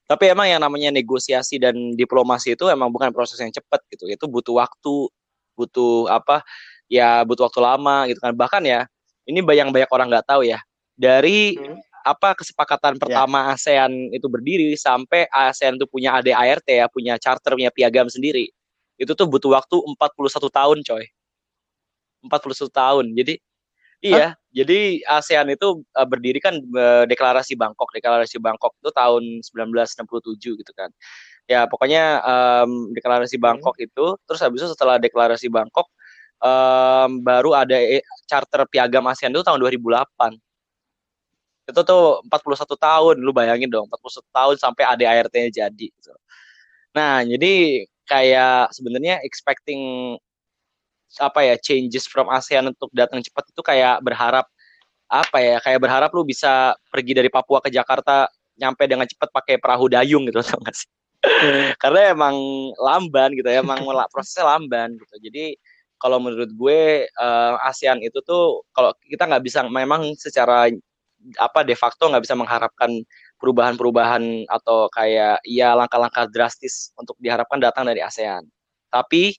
Tapi 0.07 0.31
emang 0.31 0.47
yang 0.47 0.63
namanya 0.63 0.91
negosiasi 0.91 1.59
dan 1.59 1.95
diplomasi 1.95 2.59
itu 2.59 2.67
emang 2.67 2.91
bukan 2.91 3.11
proses 3.15 3.39
yang 3.39 3.51
cepet 3.51 3.81
gitu. 3.95 4.11
Itu 4.11 4.27
butuh 4.27 4.59
waktu, 4.59 5.07
butuh 5.61 6.09
apa? 6.09 6.41
Ya 6.89 7.23
butuh 7.29 7.47
waktu 7.47 7.61
lama 7.61 8.09
gitu 8.09 8.19
kan. 8.19 8.33
Bahkan 8.33 8.63
ya, 8.65 8.89
ini 9.29 9.45
banyak 9.45 9.71
banyak 9.71 9.91
orang 9.93 10.09
nggak 10.09 10.27
tahu 10.27 10.43
ya. 10.49 10.59
Dari 10.97 11.57
Hmm. 11.61 11.77
apa 12.01 12.33
kesepakatan 12.33 12.97
pertama 12.97 13.53
ASEAN 13.53 13.93
itu 14.17 14.25
berdiri 14.25 14.73
sampai 14.73 15.29
ASEAN 15.29 15.77
itu 15.77 15.85
punya 15.85 16.17
ADART 16.17 16.65
ya, 16.65 16.89
punya 16.89 17.21
charter, 17.21 17.53
punya 17.53 17.69
piagam 17.69 18.09
sendiri. 18.09 18.49
Itu 18.97 19.13
tuh 19.13 19.29
butuh 19.29 19.53
waktu 19.53 19.77
41 19.85 20.49
tahun, 20.49 20.81
coy. 20.81 21.05
41 22.25 22.73
tahun. 22.73 23.07
Jadi 23.17 23.35
Iya, 24.01 24.33
jadi 24.49 25.05
ASEAN 25.05 25.53
itu 25.53 25.85
uh, 25.93 26.09
berdiri 26.09 26.41
kan 26.41 26.57
uh, 26.57 27.05
deklarasi 27.05 27.53
Bangkok, 27.53 27.93
deklarasi 27.93 28.41
Bangkok 28.41 28.73
itu 28.81 28.89
tahun 28.97 29.45
1967 29.45 30.57
gitu 30.57 30.73
kan. 30.73 30.89
Ya 31.51 31.67
pokoknya 31.67 32.23
um, 32.23 32.95
deklarasi 32.95 33.35
Hmm. 33.35 33.45
Bangkok 33.59 33.75
itu, 33.83 34.15
terus 34.23 34.39
habis 34.39 34.63
itu 34.63 34.71
setelah 34.71 35.03
deklarasi 35.03 35.51
Bangkok 35.51 35.91
um, 36.39 37.11
baru 37.27 37.59
ada 37.59 37.75
e- 37.75 38.07
charter 38.31 38.63
piagam 38.71 39.03
ASEAN 39.11 39.35
itu 39.35 39.43
tahun 39.43 39.59
2008. 39.59 40.39
Itu 41.67 41.81
tuh 41.83 42.23
41 42.27 42.75
tahun, 42.79 43.17
lu 43.19 43.35
bayangin 43.35 43.71
dong, 43.71 43.87
41 43.91 44.27
tahun 44.31 44.57
sampai 44.63 44.85
ADART-nya 44.95 45.51
jadi. 45.51 45.87
Gitu. 45.91 46.13
Nah, 46.95 47.23
jadi 47.27 47.87
kayak 48.07 48.75
sebenarnya 48.75 49.23
expecting 49.23 50.15
apa 51.19 51.43
ya 51.43 51.55
changes 51.59 52.07
from 52.07 52.31
ASEAN 52.31 52.71
untuk 52.71 52.91
datang 52.95 53.19
cepat 53.23 53.51
itu 53.51 53.63
kayak 53.67 53.99
berharap 54.03 54.47
apa 55.11 55.39
ya 55.43 55.59
kayak 55.59 55.83
berharap 55.83 56.11
lu 56.15 56.23
bisa 56.23 56.79
pergi 56.87 57.19
dari 57.19 57.27
Papua 57.27 57.59
ke 57.59 57.71
Jakarta 57.75 58.31
nyampe 58.55 58.87
dengan 58.87 59.07
cepat 59.11 59.35
pakai 59.35 59.59
perahu 59.59 59.91
dayung 59.91 60.23
gitu 60.31 60.39
tau 60.47 60.63
gak 60.63 60.75
sih? 60.79 61.00
Karena 61.83 62.01
emang 62.17 62.37
lamban 62.81 63.37
gitu 63.37 63.49
ya, 63.49 63.61
emang 63.61 63.81
prosesnya 64.13 64.49
lamban 64.57 64.97
gitu. 64.97 65.15
Jadi 65.21 65.57
kalau 66.01 66.17
menurut 66.17 66.49
gue 66.57 67.05
eh, 67.07 67.55
ASEAN 67.69 68.01
itu 68.01 68.25
tuh 68.25 68.65
kalau 68.73 68.97
kita 69.05 69.29
nggak 69.29 69.45
bisa 69.45 69.61
memang 69.69 70.17
secara 70.17 70.73
apa 71.37 71.61
de 71.61 71.77
facto 71.77 72.09
nggak 72.09 72.25
bisa 72.25 72.33
mengharapkan 72.33 73.05
perubahan-perubahan 73.37 74.49
atau 74.49 74.89
kayak 74.89 75.45
ya 75.45 75.77
langkah-langkah 75.77 76.25
drastis 76.33 76.97
untuk 76.97 77.17
diharapkan 77.21 77.61
datang 77.61 77.85
dari 77.85 78.01
ASEAN. 78.01 78.49
Tapi 78.89 79.37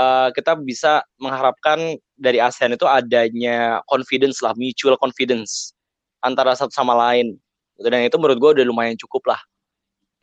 eh, 0.00 0.28
kita 0.32 0.56
bisa 0.64 1.04
mengharapkan 1.20 2.00
dari 2.16 2.40
ASEAN 2.40 2.74
itu 2.74 2.88
adanya 2.88 3.84
confidence 3.84 4.40
lah, 4.40 4.56
mutual 4.56 4.96
confidence 4.96 5.76
antara 6.24 6.56
satu 6.56 6.72
sama 6.72 6.96
lain. 6.96 7.36
Dan 7.78 8.08
itu 8.08 8.16
menurut 8.18 8.38
gue 8.40 8.50
udah 8.58 8.66
lumayan 8.66 8.98
cukup 8.98 9.36
lah. 9.36 9.40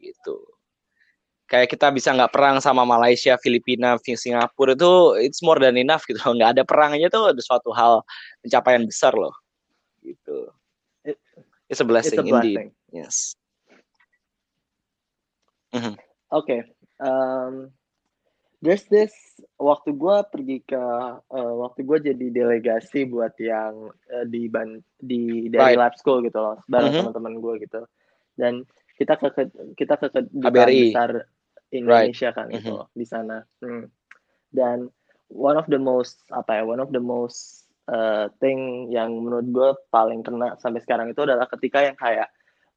Gitu. 0.01 0.54
Kayak 1.45 1.77
kita 1.77 1.93
bisa 1.93 2.09
nggak 2.09 2.33
perang 2.33 2.57
sama 2.57 2.81
Malaysia, 2.83 3.37
Filipina, 3.37 3.95
Singapura 4.01 4.73
itu 4.73 5.13
it's 5.21 5.45
more 5.45 5.61
than 5.61 5.77
enough 5.77 6.01
gitu. 6.09 6.17
Nggak 6.37 6.57
ada 6.57 6.63
perangnya 6.65 7.05
tuh 7.07 7.29
ada 7.29 7.41
suatu 7.41 7.69
hal 7.69 8.01
pencapaian 8.41 8.81
besar 8.85 9.13
loh. 9.13 9.33
Gitu. 10.01 10.49
It- 11.05 11.21
It's 11.65 11.81
a 11.81 11.85
blessing, 11.85 12.17
It's 12.17 12.21
a 12.21 12.25
indeed. 12.25 12.57
blessing. 12.57 12.69
Yes. 12.89 13.15
Oke, 16.29 16.63
um, 16.99 17.69
there's 18.59 18.85
this 18.87 19.11
waktu 19.57 19.91
gue 19.93 20.17
pergi 20.31 20.57
ke 20.63 20.79
uh, 21.21 21.53
waktu 21.61 21.83
gue 21.83 21.97
jadi 22.11 22.27
delegasi 22.31 23.05
buat 23.05 23.35
yang 23.37 23.89
uh, 24.09 24.25
di 24.25 24.47
ban 24.47 24.79
di 24.97 25.47
dari 25.47 25.75
Right. 25.75 25.79
lab 25.79 25.93
school 25.95 26.23
gitu 26.23 26.39
loh 26.39 26.57
bareng 26.65 26.91
Mhm. 26.91 26.99
teman-teman 27.03 27.33
gue 27.39 27.53
gitu 27.67 27.81
dan 28.35 28.63
kita 28.95 29.19
ke, 29.19 29.27
kita 29.75 29.93
ke 29.99 30.07
kedutaan 30.09 30.71
besar 30.71 31.09
Indonesia 31.79 32.29
kan 32.31 32.47
gitu 32.49 32.71
Mhm. 32.71 32.77
loh, 32.79 32.87
di 32.91 33.05
sana 33.05 33.37
Hmm. 33.59 33.87
dan 34.49 34.87
one 35.27 35.57
of 35.57 35.65
the 35.67 35.77
most 35.77 36.21
apa 36.29 36.59
ya 36.59 36.63
one 36.63 36.79
of 36.79 36.89
the 36.89 37.01
most 37.01 37.65
uh, 37.85 38.29
thing 38.39 38.89
yang 38.89 39.13
menurut 39.15 39.47
gue 39.47 39.69
paling 39.89 40.21
kena 40.21 40.55
sampai 40.57 40.79
sekarang 40.79 41.09
itu 41.09 41.21
adalah 41.21 41.45
ketika 41.47 41.81
yang 41.81 41.97
kayak 41.97 42.29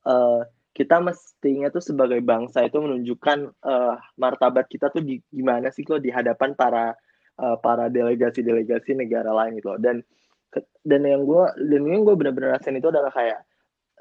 uh, 0.05 0.43
kita 0.69 1.03
mestinya 1.03 1.75
tuh 1.75 1.83
sebagai 1.83 2.23
bangsa 2.23 2.63
itu 2.63 2.79
menunjukkan 2.79 3.51
eh, 3.51 3.95
martabat 4.15 4.71
kita 4.71 4.95
tuh 4.95 5.03
di, 5.03 5.19
gimana 5.27 5.75
sih 5.75 5.83
kok 5.83 5.99
di 5.99 6.07
hadapan 6.07 6.55
para 6.55 6.95
eh, 7.35 7.57
para 7.59 7.91
delegasi-delegasi 7.91 8.95
negara 8.95 9.35
lain 9.35 9.59
gitu 9.59 9.75
loh. 9.75 9.81
Dan 9.83 10.07
ke- 10.55 10.71
dan 10.87 11.03
yang 11.03 11.27
gue 11.27 11.43
dan 11.67 11.83
yang 11.83 12.07
gue 12.07 12.15
benar-benar 12.15 12.63
rasain 12.63 12.79
itu 12.79 12.95
adalah 12.95 13.11
kayak 13.11 13.43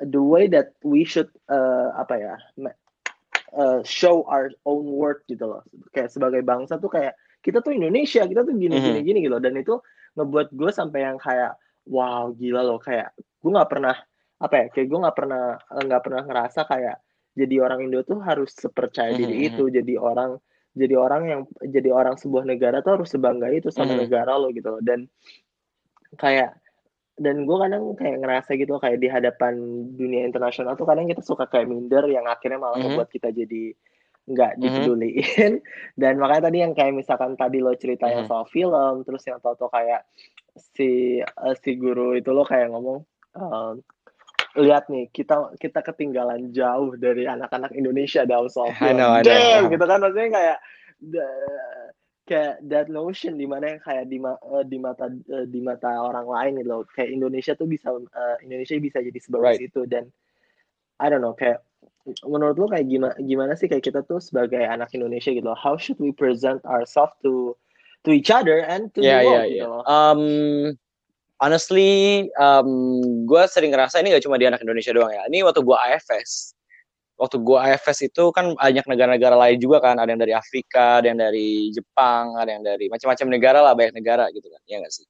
the 0.05 0.21
way 0.21 0.45
that 0.45 0.77
we 0.85 1.01
should 1.01 1.33
eh, 1.49 1.89
apa 1.97 2.13
ya 2.13 2.35
eh, 3.53 3.79
show 3.87 4.27
our 4.27 4.51
own 4.67 4.87
worth 4.91 5.23
gitu 5.29 5.47
loh. 5.47 5.61
Kayak 5.95 6.11
sebagai 6.11 6.41
bangsa 6.43 6.75
tuh 6.81 6.91
kayak 6.91 7.15
kita 7.39 7.63
tuh 7.63 7.71
Indonesia, 7.71 8.27
kita 8.27 8.43
tuh 8.43 8.53
gini 8.57 8.75
gini 8.81 8.99
Mhm. 8.99 9.07
gini 9.07 9.17
gitu 9.23 9.33
loh. 9.37 9.43
Dan 9.43 9.55
itu 9.55 9.79
ngebuat 10.17 10.51
gue 10.51 10.71
sampai 10.73 10.99
yang 11.07 11.17
kayak 11.21 11.55
wow 11.87 12.33
gila 12.35 12.65
loh 12.67 12.81
kayak 12.81 13.15
gue 13.15 13.51
nggak 13.53 13.69
pernah 13.71 13.95
apa 14.43 14.55
ya 14.59 14.65
kayak 14.73 14.87
gue 14.91 14.99
nggak 14.99 15.17
pernah 15.17 15.43
nggak 15.71 16.01
pernah 16.03 16.21
ngerasa 16.27 16.61
kayak 16.67 16.97
jadi 17.37 17.55
orang 17.63 17.79
Indo 17.85 18.01
tuh 18.03 18.19
harus 18.19 18.51
sepercaya 18.51 19.13
diri 19.15 19.45
Mhm, 19.45 19.47
itu 19.53 19.63
jadi 19.71 19.93
orang 19.95 20.35
jadi 20.77 20.93
orang 20.99 21.21
yang 21.25 21.41
jadi 21.63 21.89
orang 21.93 22.17
sebuah 22.19 22.43
negara 22.45 22.81
tuh 22.83 22.99
harus 23.01 23.09
sebangga 23.13 23.49
itu 23.53 23.71
sama 23.71 23.93
Mhm. 23.95 24.03
negara 24.03 24.35
lo 24.35 24.51
gitu 24.51 24.67
loh 24.77 24.81
dan 24.83 25.07
kayak 26.17 26.57
dan 27.17 27.49
gue 27.49 27.57
kadang 27.57 27.97
kayak 27.97 28.17
ngerasa 28.21 28.53
gitu 28.55 28.77
kayak 28.77 29.01
di 29.01 29.09
hadapan 29.09 29.53
dunia 29.97 30.21
internasional 30.21 30.77
tuh 30.77 30.85
kadang 30.85 31.09
kita 31.09 31.25
suka 31.25 31.49
kayak 31.49 31.65
minder 31.65 32.05
yang 32.05 32.29
akhirnya 32.29 32.61
malah 32.61 32.77
Mhm. 32.77 32.93
membuat 32.93 33.09
kita 33.09 33.33
jadi 33.33 33.73
nggak 34.27 34.51
Mhm. 34.55 34.61
dipeduliin 34.61 35.51
dan 36.01 36.13
makanya 36.21 36.51
tadi 36.51 36.57
yang 36.61 36.77
kayak 36.77 36.93
misalkan 36.93 37.33
tadi 37.33 37.57
lo 37.57 37.73
cerita 37.73 38.05
yang 38.05 38.23
Mhm. 38.23 38.29
soal 38.29 38.45
film 38.45 38.95
terus 39.01 39.23
yang 39.25 39.41
tau 39.41 39.57
tau 39.57 39.71
kayak 39.73 40.05
si 40.77 41.17
eh, 41.21 41.55
si 41.57 41.73
guru 41.73 42.13
itu 42.13 42.29
lo 42.29 42.45
kayak 42.45 42.69
ngomong 42.69 43.01
ehm, 43.33 43.81
lihat 44.57 44.89
nih 44.89 45.09
kita 45.09 45.53
kita 45.57 45.85
ketinggalan 45.85 46.49
jauh 46.49 46.97
dari 46.97 47.25
anak-anak 47.25 47.73
Indonesia 47.73 48.25
dalam 48.25 48.49
soal 48.49 48.73
film 48.73 48.97
know, 48.97 49.21
know. 49.21 49.69
Gitu 49.69 49.85
kan 49.85 49.97
maksudnya 50.01 50.29
kayak 50.33 50.57
the- 51.01 51.93
kayak 52.27 52.59
that 52.67 52.91
notion 52.91 53.39
di 53.39 53.47
mana 53.47 53.73
yang 53.73 53.81
kayak 53.81 54.05
di, 54.05 54.19
ma- 54.19 54.35
eh, 54.35 54.65
di 54.67 54.77
mata 54.77 55.07
eh, 55.07 55.47
di 55.47 55.63
mata 55.63 55.87
orang 55.95 56.27
lain 56.27 56.51
gitu 56.59 56.69
loh 56.69 56.81
kayak 56.91 57.09
Indonesia 57.09 57.55
tuh 57.55 57.65
bisa 57.65 57.89
eh, 57.95 58.35
Indonesia 58.43 58.75
bisa 58.77 58.99
jadi 58.99 59.15
sebagus 59.17 59.55
Right. 59.57 59.63
itu 59.63 59.87
dan 59.87 60.11
I 60.99 61.07
don't 61.07 61.23
know 61.23 61.31
kayak 61.31 61.63
menurut 62.27 62.59
lo 62.59 62.67
kayak 62.67 62.87
gimana 62.87 63.15
gimana 63.19 63.51
sih 63.55 63.67
kayak 63.67 63.87
kita 63.87 64.03
tuh 64.03 64.19
sebagai 64.19 64.59
anak 64.59 64.91
Indonesia 64.91 65.31
gitu 65.31 65.47
loh 65.47 65.55
how 65.55 65.79
should 65.79 65.95
we 66.03 66.11
present 66.11 66.59
ourselves 66.67 67.15
to 67.23 67.55
to 68.03 68.11
each 68.11 68.27
other 68.27 68.59
and 68.63 68.91
to 68.91 68.99
Ya, 68.99 69.23
the 69.23 69.27
world 69.27 69.47
ya. 69.47 69.47
gitu 69.47 69.67
loh 69.71 69.83
Um, 69.87 70.21
honestly, 71.37 72.27
um, 72.41 72.65
gue 73.29 73.43
sering 73.45 73.69
ngerasa 73.69 74.01
ini 74.01 74.09
gak 74.09 74.25
cuma 74.25 74.41
di 74.41 74.49
anak 74.49 74.65
Indonesia 74.65 74.89
doang 74.89 75.13
ya. 75.13 75.29
Ini 75.29 75.45
waktu 75.45 75.61
gue 75.61 75.77
AFS. 75.77 76.56
Waktu 77.17 77.41
gue 77.41 77.57
AFS 77.57 78.13
itu 78.13 78.29
kan 78.29 78.53
banyak 78.53 78.85
negara-negara 78.85 79.35
lain 79.35 79.57
juga 79.57 79.81
kan. 79.81 79.97
Ada 79.97 80.09
yang 80.13 80.21
dari 80.21 80.33
Afrika, 80.37 81.01
ada 81.01 81.07
yang 81.09 81.19
dari 81.19 81.73
Jepang, 81.73 82.37
ada 82.37 82.49
yang 82.53 82.63
dari 82.63 82.85
macam-macam 82.93 83.27
negara 83.33 83.59
lah, 83.65 83.73
banyak 83.73 83.93
negara 83.97 84.29
gitu 84.33 84.47
kan. 84.53 84.61
Ya 84.69 84.77
gak 84.85 84.93
sih? 84.93 85.05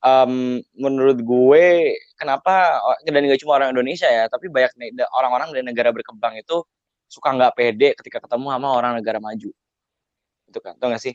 Um, 0.00 0.58
menurut 0.74 1.22
gue, 1.22 1.94
kenapa, 2.18 2.82
dan 3.06 3.22
gak 3.30 3.40
cuma 3.42 3.62
orang 3.62 3.70
Indonesia 3.76 4.08
ya, 4.10 4.26
tapi 4.26 4.50
banyak 4.50 4.74
orang-orang 5.14 5.54
dari 5.54 5.64
negara 5.66 5.94
berkembang 5.94 6.40
itu 6.40 6.64
suka 7.10 7.34
nggak 7.36 7.52
pede 7.58 7.88
ketika 7.98 8.22
ketemu 8.22 8.54
sama 8.54 8.68
orang 8.74 8.92
negara 8.98 9.18
maju. 9.22 9.50
Gitu 10.48 10.58
kan, 10.64 10.74
tau 10.82 10.90
gak 10.90 11.04
sih? 11.04 11.14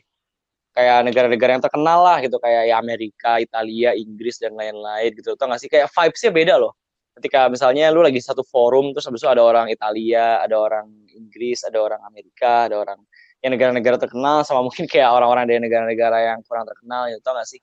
kayak 0.76 1.08
negara-negara 1.08 1.56
yang 1.56 1.64
terkenal 1.64 2.04
lah 2.04 2.20
gitu 2.20 2.36
kayak 2.36 2.68
ya 2.68 2.76
Amerika, 2.76 3.40
Italia, 3.40 3.96
Inggris 3.96 4.36
dan 4.36 4.52
lain-lain 4.52 5.16
gitu. 5.16 5.32
Tau 5.32 5.48
gak 5.48 5.60
sih 5.64 5.72
kayak 5.72 5.88
vibes-nya 5.88 6.30
beda 6.36 6.54
loh. 6.60 6.76
Ketika 7.16 7.48
misalnya 7.48 7.88
lu 7.88 8.04
lagi 8.04 8.20
satu 8.20 8.44
forum 8.44 8.92
terus 8.92 9.08
habis 9.08 9.24
itu 9.24 9.30
ada 9.32 9.40
orang 9.40 9.72
Italia, 9.72 10.44
ada 10.44 10.56
orang 10.60 10.86
Inggris, 11.16 11.64
ada 11.64 11.80
orang 11.80 12.00
Amerika, 12.04 12.68
ada 12.68 12.76
orang 12.84 13.00
yang 13.40 13.56
negara-negara 13.56 13.96
terkenal 13.96 14.44
sama 14.44 14.60
mungkin 14.68 14.84
kayak 14.84 15.08
orang-orang 15.08 15.48
dari 15.48 15.60
negara-negara 15.64 16.34
yang 16.34 16.44
kurang 16.44 16.68
terkenal 16.68 17.08
gitu. 17.08 17.20
Tau 17.24 17.34
gak 17.40 17.48
sih? 17.48 17.60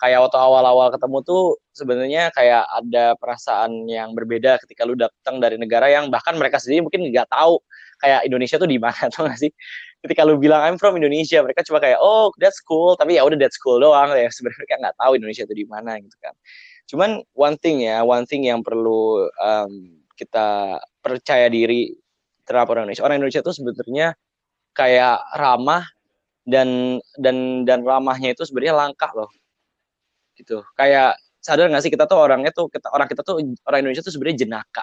Kayak 0.00 0.24
waktu 0.24 0.38
awal-awal 0.40 0.88
ketemu 0.96 1.18
tuh 1.24 1.44
sebenarnya 1.76 2.32
kayak 2.32 2.64
ada 2.72 3.12
perasaan 3.20 3.84
yang 3.84 4.16
berbeda 4.16 4.56
ketika 4.64 4.88
lu 4.88 4.96
datang 4.96 5.44
dari 5.44 5.60
negara 5.60 5.92
yang 5.92 6.08
bahkan 6.08 6.40
mereka 6.40 6.56
sendiri 6.56 6.88
mungkin 6.88 7.04
nggak 7.12 7.28
tahu 7.28 7.60
kayak 8.00 8.24
Indonesia 8.24 8.56
tuh 8.56 8.64
di 8.64 8.80
mana 8.80 8.96
tau 9.12 9.28
gak 9.28 9.36
sih? 9.36 9.52
ketika 10.00 10.24
lu 10.24 10.40
bilang 10.40 10.64
I'm 10.64 10.76
from 10.80 10.96
Indonesia 10.96 11.44
mereka 11.44 11.60
cuma 11.60 11.76
kayak 11.78 12.00
oh 12.00 12.32
that's 12.40 12.60
cool 12.64 12.96
tapi 12.96 13.20
ya 13.20 13.22
udah 13.24 13.36
that's 13.36 13.60
cool 13.60 13.76
doang 13.76 14.08
ya 14.16 14.32
sebenarnya 14.32 14.58
mereka 14.64 14.74
nggak 14.80 14.96
tahu 14.96 15.12
Indonesia 15.20 15.44
itu 15.44 15.54
di 15.56 15.66
mana 15.68 15.92
gitu 16.00 16.16
kan 16.24 16.34
cuman 16.90 17.22
one 17.38 17.56
thing 17.62 17.86
ya 17.86 18.02
one 18.02 18.26
thing 18.26 18.50
yang 18.50 18.66
perlu 18.66 19.30
um, 19.38 20.02
kita 20.18 20.76
percaya 21.00 21.48
diri 21.48 21.96
terhadap 22.44 22.68
orang 22.74 22.82
Indonesia. 22.90 23.06
Orang 23.06 23.16
Indonesia 23.22 23.40
itu 23.40 23.52
sebenarnya 23.54 24.08
kayak 24.74 25.16
ramah 25.38 25.86
dan 26.42 26.98
dan 27.16 27.62
dan 27.62 27.86
ramahnya 27.86 28.34
itu 28.34 28.42
sebenarnya 28.42 28.74
langka 28.74 29.08
loh. 29.14 29.30
Gitu. 30.34 30.60
Kayak 30.74 31.14
sadar 31.40 31.72
nggak 31.72 31.82
sih 31.86 31.92
kita 31.94 32.04
tuh 32.04 32.20
orangnya 32.20 32.52
tuh 32.52 32.68
kita 32.68 32.92
orang 32.92 33.08
kita 33.08 33.22
tuh 33.24 33.40
orang 33.64 33.78
Indonesia 33.86 34.02
tuh 34.04 34.12
sebenarnya 34.12 34.44
jenaka. 34.44 34.82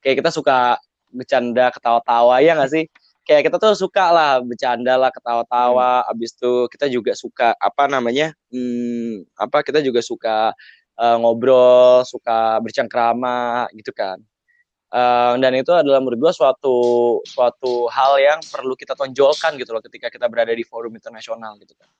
Kayak 0.00 0.24
kita 0.24 0.30
suka 0.34 0.80
bercanda 1.12 1.68
ketawa-tawa 1.70 2.40
ya 2.40 2.58
nggak 2.58 2.72
sih? 2.72 2.84
Kayak 3.26 3.50
kita 3.50 3.56
tuh 3.58 3.74
suka 3.74 4.04
lah 4.14 4.32
bercanda 4.40 4.94
lah 4.96 5.10
ketawa-tawa. 5.12 6.06
Abis 6.10 6.34
itu 6.34 6.70
kita 6.70 6.86
juga 6.90 7.12
suka 7.12 7.52
apa 7.58 7.90
namanya 7.90 8.32
hmm, 8.54 9.36
apa 9.36 9.62
kita 9.66 9.82
juga 9.82 10.00
suka 10.00 10.54
eh, 11.00 11.16
ngobrol 11.20 12.04
suka 12.08 12.60
bercengkrama 12.64 13.68
gitu 13.76 13.92
kan 13.92 14.20
Eh, 14.86 15.34
dan 15.42 15.52
itu 15.58 15.74
adalah 15.74 15.98
menurut 15.98 16.30
gua 16.30 16.32
suatu 16.32 16.76
suatu 17.26 17.90
hal 17.90 18.22
yang 18.22 18.38
perlu 18.38 18.78
kita 18.78 18.94
tonjolkan 18.94 19.58
gitu 19.58 19.74
loh 19.74 19.82
ketika 19.82 20.06
kita 20.06 20.30
berada 20.30 20.54
di 20.54 20.62
forum 20.62 20.94
internasional 20.94 21.58
gitu 21.58 21.74
kan 21.74 21.90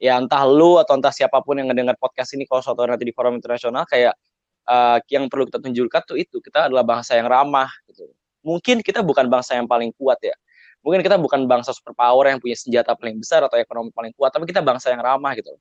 ya 0.00 0.16
entah 0.16 0.42
lu 0.48 0.80
atau 0.80 0.96
entah 0.96 1.12
siapa 1.12 1.44
pun 1.44 1.60
yang 1.60 1.68
ngedengar 1.68 2.00
podcast 2.00 2.32
ini 2.32 2.48
kalau 2.48 2.64
suatu 2.64 2.80
nanti 2.88 3.04
di 3.04 3.12
forum 3.12 3.36
internasional 3.36 3.84
kayak 3.84 4.16
uh, 4.64 4.98
yang 5.12 5.28
perlu 5.28 5.44
kita 5.52 5.60
tunjukkan 5.68 6.02
tuh 6.08 6.16
itu 6.16 6.40
kita 6.40 6.72
adalah 6.72 6.80
bangsa 6.80 7.14
yang 7.20 7.28
ramah 7.28 7.68
gitu. 7.92 8.08
Mungkin 8.40 8.80
kita 8.80 9.04
bukan 9.04 9.28
bangsa 9.28 9.56
yang 9.60 9.68
paling 9.68 9.92
kuat 9.96 10.16
ya. 10.24 10.36
Mungkin 10.84 11.00
kita 11.04 11.16
bukan 11.16 11.44
bangsa 11.48 11.72
superpower 11.72 12.28
yang 12.28 12.40
punya 12.40 12.56
senjata 12.56 12.92
paling 12.96 13.16
besar 13.16 13.40
atau 13.44 13.56
ekonomi 13.56 13.88
paling 13.92 14.12
kuat, 14.16 14.32
tapi 14.32 14.44
kita 14.44 14.60
bangsa 14.60 14.92
yang 14.92 15.00
ramah 15.00 15.32
gitu. 15.32 15.56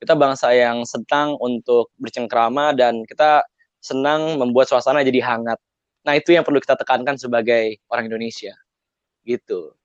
Kita 0.00 0.16
bangsa 0.16 0.50
yang 0.56 0.82
senang 0.88 1.36
untuk 1.36 1.92
bercengkrama 2.00 2.72
dan 2.72 3.04
kita 3.04 3.44
senang 3.84 4.40
membuat 4.40 4.72
suasana 4.72 5.04
jadi 5.04 5.20
hangat. 5.20 5.60
Nah, 6.08 6.16
itu 6.16 6.32
yang 6.32 6.44
perlu 6.44 6.58
kita 6.60 6.80
tekankan 6.80 7.20
sebagai 7.20 7.76
orang 7.92 8.08
Indonesia. 8.08 8.56
Gitu. 9.28 9.76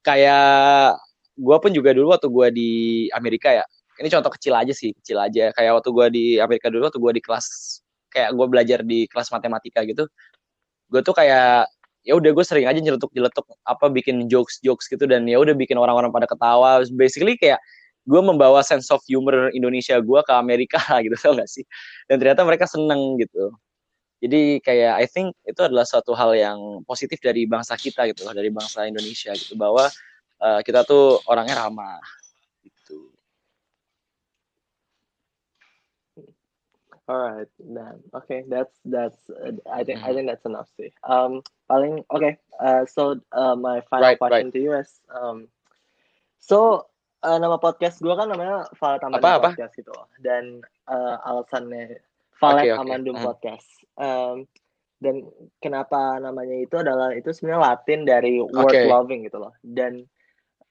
Kayak 0.00 0.96
gue 1.36 1.56
pun 1.60 1.70
juga 1.76 1.92
dulu 1.92 2.16
waktu 2.16 2.28
gue 2.32 2.48
di 2.56 2.70
Amerika 3.12 3.52
ya, 3.52 3.64
ini 4.00 4.08
contoh 4.08 4.32
kecil 4.32 4.56
aja 4.56 4.72
sih, 4.72 4.96
kecil 4.96 5.20
aja. 5.20 5.52
Kayak 5.52 5.80
waktu 5.80 5.90
gue 5.92 6.06
di 6.08 6.26
Amerika 6.40 6.72
dulu, 6.72 6.88
waktu 6.88 7.00
gue 7.00 7.12
di 7.20 7.22
kelas 7.24 7.46
kayak 8.10 8.34
gue 8.34 8.46
belajar 8.50 8.78
di 8.82 9.06
kelas 9.06 9.30
matematika 9.30 9.86
gitu 9.86 10.04
gue 10.90 11.00
tuh 11.06 11.14
kayak 11.14 11.70
ya 12.02 12.18
udah 12.18 12.30
gue 12.34 12.44
sering 12.44 12.66
aja 12.66 12.78
nyeletuk 12.82 13.14
nyeletuk 13.14 13.46
apa 13.62 13.86
bikin 13.88 14.26
jokes 14.26 14.58
jokes 14.60 14.90
gitu 14.90 15.06
dan 15.06 15.24
ya 15.30 15.38
udah 15.38 15.54
bikin 15.54 15.78
orang-orang 15.78 16.10
pada 16.10 16.26
ketawa 16.26 16.82
basically 16.98 17.38
kayak 17.38 17.62
gue 18.04 18.20
membawa 18.20 18.64
sense 18.64 18.88
of 18.88 19.00
humor 19.04 19.52
Indonesia 19.52 19.96
gue 20.00 20.20
ke 20.24 20.32
Amerika 20.32 20.80
gitu 21.04 21.16
tau 21.20 21.34
gak 21.36 21.50
sih 21.50 21.64
dan 22.08 22.16
ternyata 22.20 22.44
mereka 22.44 22.64
seneng 22.64 23.20
gitu 23.20 23.52
jadi 24.20 24.60
kayak 24.60 24.94
I 25.00 25.06
think 25.08 25.32
itu 25.48 25.60
adalah 25.64 25.88
suatu 25.88 26.12
hal 26.12 26.36
yang 26.36 26.84
positif 26.84 27.20
dari 27.24 27.48
bangsa 27.48 27.76
kita 27.76 28.08
gitu 28.12 28.28
dari 28.32 28.52
bangsa 28.52 28.84
Indonesia 28.84 29.32
gitu 29.32 29.56
bahwa 29.56 29.88
uh, 30.40 30.60
kita 30.64 30.84
tuh 30.84 31.20
orangnya 31.28 31.60
ramah 31.60 32.00
Alright, 37.10 37.50
then 37.58 37.98
okay, 38.14 38.46
that's 38.46 38.70
that's 38.86 39.18
uh, 39.34 39.50
I 39.66 39.82
think 39.82 39.98
I 39.98 40.14
think 40.14 40.30
that's 40.30 40.46
enough 40.46 40.70
sih. 40.78 40.94
Um, 41.02 41.42
paling 41.66 42.06
okay. 42.06 42.38
Uh, 42.54 42.86
so 42.86 43.18
uh, 43.34 43.58
my 43.58 43.82
final 43.90 44.14
right, 44.14 44.18
question 44.18 44.46
right. 44.46 44.54
to 44.54 44.60
you 44.62 44.78
is 44.78 45.02
um, 45.10 45.50
so 46.38 46.86
uh, 47.24 47.38
nama 47.38 47.56
podcast 47.60 48.00
gue 48.00 48.14
kan 48.16 48.28
namanya 48.28 48.66
Valet 48.76 49.02
Amandum 49.04 49.28
apa, 49.28 49.52
Podcast 49.52 49.74
gitu 49.76 49.90
loh. 49.92 50.08
Dan 50.20 50.64
uh, 50.88 51.16
alasannya 51.24 52.00
Valet 52.40 52.68
okay, 52.68 52.72
okay. 52.72 52.80
Amandum 52.80 53.16
uh. 53.20 53.24
Podcast. 53.24 53.68
Um, 54.00 54.48
dan 55.00 55.24
kenapa 55.64 56.20
namanya 56.20 56.60
itu 56.60 56.76
adalah 56.76 57.16
itu 57.16 57.32
sebenarnya 57.32 57.72
Latin 57.72 58.00
dari 58.04 58.36
word 58.40 58.72
okay. 58.72 58.84
loving 58.88 59.24
gitu 59.24 59.40
loh. 59.40 59.52
Dan 59.64 60.04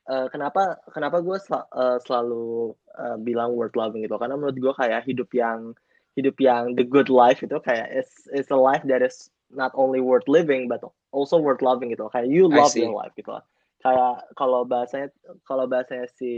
uh, 0.05 0.29
kenapa 0.29 0.77
kenapa 0.93 1.21
gue 1.25 1.37
sel, 1.41 1.65
uh, 1.73 1.97
selalu 2.05 2.73
uh, 2.97 3.17
bilang 3.21 3.57
word 3.57 3.73
loving 3.73 4.05
gitu? 4.05 4.17
Karena 4.21 4.37
menurut 4.37 4.57
gue 4.57 4.73
kayak 4.77 5.05
hidup 5.09 5.29
yang 5.33 5.73
hidup 6.17 6.37
yang 6.41 6.77
the 6.77 6.85
good 6.85 7.09
life 7.09 7.41
itu 7.45 7.57
kayak 7.61 7.89
it's 7.93 8.27
it's 8.33 8.51
a 8.53 8.57
life 8.57 8.81
that 8.85 9.01
is 9.01 9.29
not 9.49 9.73
only 9.73 10.01
worth 10.01 10.25
living 10.29 10.69
but 10.69 10.81
also 11.09 11.37
worth 11.37 11.61
loving 11.63 11.89
gitu 11.89 12.05
kayak 12.13 12.29
you 12.29 12.45
love 12.45 12.73
your 12.75 12.93
life 12.93 13.13
gitu 13.17 13.33
kayak 13.79 14.27
kalau 14.35 14.67
bahasanya 14.67 15.09
kalau 15.47 15.65
bahasanya 15.65 16.07
si 16.15 16.31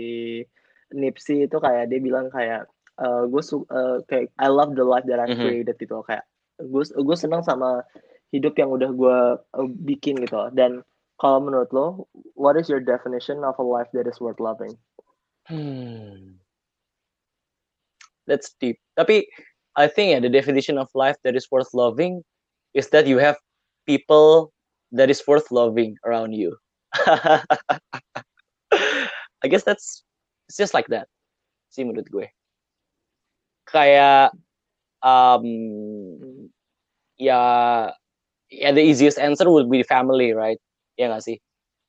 Nipsey 0.94 1.48
itu 1.50 1.58
kayak 1.58 1.90
dia 1.90 2.00
bilang 2.04 2.30
kayak 2.30 2.68
uh, 3.02 3.26
gue 3.26 3.44
uh, 3.72 3.98
kayak 4.06 4.30
I 4.38 4.48
love 4.52 4.78
the 4.78 4.86
life 4.86 5.08
that 5.10 5.18
I 5.18 5.32
mm-hmm. 5.32 5.42
created 5.42 5.76
gitu 5.82 6.06
kayak 6.06 6.26
gue 6.62 6.84
gue 6.86 7.18
senang 7.18 7.42
sama 7.42 7.82
hidup 8.30 8.56
yang 8.62 8.70
udah 8.70 8.92
gue 8.94 9.18
uh, 9.42 9.70
bikin 9.88 10.22
gitu 10.22 10.54
dan 10.54 10.86
kalau 11.18 11.42
menurut 11.42 11.70
lo 11.74 12.06
what 12.38 12.58
is 12.58 12.70
your 12.70 12.82
definition 12.82 13.42
of 13.42 13.58
a 13.58 13.66
life 13.66 13.90
that 13.94 14.06
is 14.06 14.22
worth 14.22 14.42
loving 14.42 14.74
hmm. 15.50 16.38
that's 18.30 18.54
deep 18.58 18.78
tapi 18.94 19.26
I 19.76 19.88
think 19.88 20.12
yeah, 20.12 20.20
the 20.20 20.30
definition 20.30 20.78
of 20.78 20.90
life 20.94 21.16
that 21.24 21.36
is 21.36 21.48
worth 21.52 21.74
loving 21.74 22.24
is 22.74 22.90
that 22.90 23.08
you 23.08 23.18
have 23.20 23.38
people 23.86 24.52
that 24.92 25.10
is 25.10 25.24
worth 25.28 25.52
loving 25.52 25.96
around 26.06 26.34
you. 26.34 26.58
I 29.44 29.48
guess 29.48 29.64
that's 29.64 30.04
it's 30.48 30.58
just 30.58 30.74
like 30.74 30.88
that. 30.88 31.08
Sih 31.72 31.84
menurut 31.84 32.12
gue. 32.12 32.28
Kayak 33.68 34.36
um 35.02 35.46
ya 37.16 37.42
yeah, 38.52 38.72
the 38.76 38.84
easiest 38.84 39.18
answer 39.18 39.50
would 39.50 39.72
be 39.72 39.84
family, 39.84 40.36
right? 40.36 40.60
Ya 41.00 41.08
gak 41.08 41.24
sih? 41.24 41.40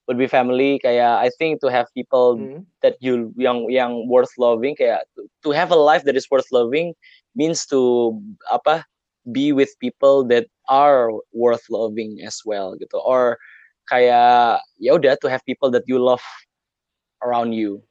would 0.08 0.18
be 0.18 0.26
family 0.26 0.80
kayak 0.82 1.22
I 1.22 1.30
think 1.38 1.60
to 1.60 1.70
have 1.70 1.86
people 1.94 2.36
mm. 2.36 2.66
that 2.82 2.96
you 3.00 3.32
yang 3.38 3.70
yang 3.70 4.08
worth 4.08 4.34
loving 4.38 4.74
kayak 4.74 5.06
to, 5.16 5.26
to 5.46 5.50
have 5.54 5.70
a 5.70 5.78
life 5.78 6.02
that 6.04 6.16
is 6.16 6.26
worth 6.30 6.50
loving 6.50 6.94
means 7.38 7.66
to 7.70 8.12
apa 8.50 8.84
be 9.30 9.54
with 9.54 9.70
people 9.78 10.26
that 10.26 10.50
are 10.68 11.10
worth 11.32 11.62
loving 11.70 12.18
as 12.26 12.42
well 12.42 12.74
gitu 12.74 12.98
or 12.98 13.38
kayak 13.88 14.62
ya 14.78 14.94
udah 14.94 15.18
to 15.18 15.26
have 15.26 15.42
people 15.46 15.70
that 15.70 15.86
you 15.86 15.98
love 15.98 16.22
around 17.22 17.54
you. 17.54 17.82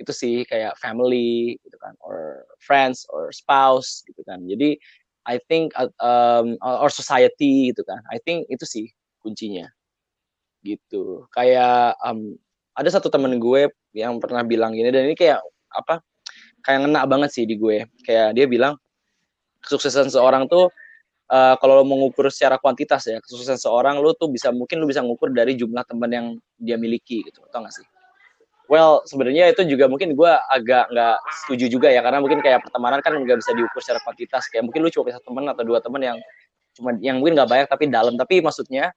Itu 0.00 0.16
sih 0.16 0.48
kayak 0.48 0.80
family 0.80 1.60
gitu 1.60 1.76
kan 1.78 1.92
or 2.00 2.48
friends 2.62 3.04
or 3.12 3.28
spouse 3.34 4.00
gitu 4.08 4.22
kan. 4.24 4.42
Jadi 4.48 4.80
I 5.28 5.36
think 5.46 5.76
uh, 5.76 5.92
um, 6.00 6.56
or 6.64 6.88
society 6.88 7.70
gitu 7.70 7.84
kan. 7.84 8.00
I 8.08 8.18
think 8.24 8.48
itu 8.48 8.64
sih 8.64 8.86
kuncinya. 9.20 9.68
Gitu. 10.64 11.28
Kayak 11.36 11.96
um, 12.00 12.36
ada 12.72 12.88
satu 12.88 13.12
temen 13.12 13.36
gue 13.36 13.68
yang 13.92 14.16
pernah 14.22 14.40
bilang 14.46 14.72
gini 14.72 14.88
dan 14.88 15.10
ini 15.10 15.18
kayak 15.18 15.42
apa 15.74 16.00
kayak 16.64 16.88
ngena 16.88 17.04
banget 17.04 17.30
sih 17.36 17.44
di 17.44 17.60
gue. 17.60 17.84
Kayak 18.08 18.38
dia 18.38 18.48
bilang 18.48 18.80
kesuksesan 19.60 20.08
seorang 20.08 20.48
tuh 20.48 20.72
uh, 21.30 21.54
kalau 21.62 21.80
lo 21.80 21.84
mengukur 21.86 22.26
secara 22.28 22.58
kuantitas 22.58 23.06
ya 23.06 23.22
kesuksesan 23.22 23.56
seorang 23.56 24.02
lo 24.02 24.12
tuh 24.12 24.28
bisa 24.28 24.50
mungkin 24.50 24.82
lo 24.82 24.86
bisa 24.90 25.00
mengukur 25.00 25.30
dari 25.30 25.54
jumlah 25.54 25.86
teman 25.86 26.10
yang 26.10 26.26
dia 26.58 26.76
miliki 26.76 27.22
gitu 27.24 27.40
tau 27.48 27.62
gak 27.62 27.72
sih 27.72 27.86
well 28.66 29.00
sebenarnya 29.06 29.54
itu 29.54 29.62
juga 29.66 29.86
mungkin 29.86 30.14
gue 30.14 30.32
agak 30.50 30.90
nggak 30.94 31.16
setuju 31.42 31.66
juga 31.66 31.88
ya 31.90 32.02
karena 32.02 32.22
mungkin 32.22 32.38
kayak 32.38 32.66
pertemanan 32.66 33.02
kan 33.02 33.14
nggak 33.18 33.38
bisa 33.42 33.50
diukur 33.54 33.82
secara 33.82 33.98
kuantitas 34.02 34.46
kayak 34.46 34.66
mungkin 34.66 34.86
lu 34.86 34.90
cuma 34.94 35.10
punya 35.10 35.18
teman 35.22 35.44
atau 35.50 35.64
dua 35.66 35.78
teman 35.82 36.02
yang 36.02 36.18
cuma 36.78 36.94
yang 37.02 37.18
mungkin 37.18 37.34
nggak 37.34 37.50
banyak 37.50 37.66
tapi 37.66 37.90
dalam 37.90 38.14
tapi 38.14 38.38
maksudnya 38.38 38.94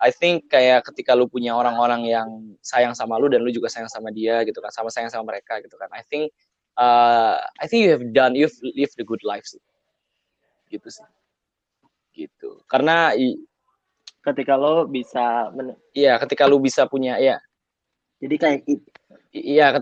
I 0.00 0.08
think 0.08 0.48
kayak 0.48 0.88
ketika 0.88 1.12
lu 1.12 1.28
punya 1.28 1.52
orang-orang 1.52 2.08
yang 2.08 2.56
sayang 2.64 2.96
sama 2.96 3.20
lu 3.20 3.28
dan 3.28 3.44
lu 3.44 3.52
juga 3.52 3.68
sayang 3.68 3.92
sama 3.92 4.08
dia 4.08 4.40
gitu 4.48 4.56
kan, 4.64 4.72
sama 4.72 4.88
sayang 4.88 5.12
sama 5.12 5.28
mereka 5.28 5.60
gitu 5.60 5.76
kan. 5.76 5.92
I 5.92 6.00
think 6.08 6.32
uh, 6.80 7.36
I 7.60 7.68
think 7.68 7.84
you 7.84 7.92
have 7.92 8.08
done 8.16 8.32
you've 8.32 8.56
lived 8.64 8.96
a 8.96 9.04
good 9.04 9.20
life 9.20 9.44
sih. 9.44 9.60
Gitu 10.72 10.88
sih. 10.88 11.04
Gitu. 12.20 12.50
Karena 12.68 13.16
ketika 14.20 14.54
lo 14.60 14.84
bisa 14.84 15.48
Iya, 15.96 16.20
ketika 16.20 16.44
lu 16.44 16.60
bisa 16.60 16.84
punya 16.84 17.16
ya. 17.16 17.40
Jadi 18.20 18.36
kayak 18.36 18.58
iya 19.32 19.80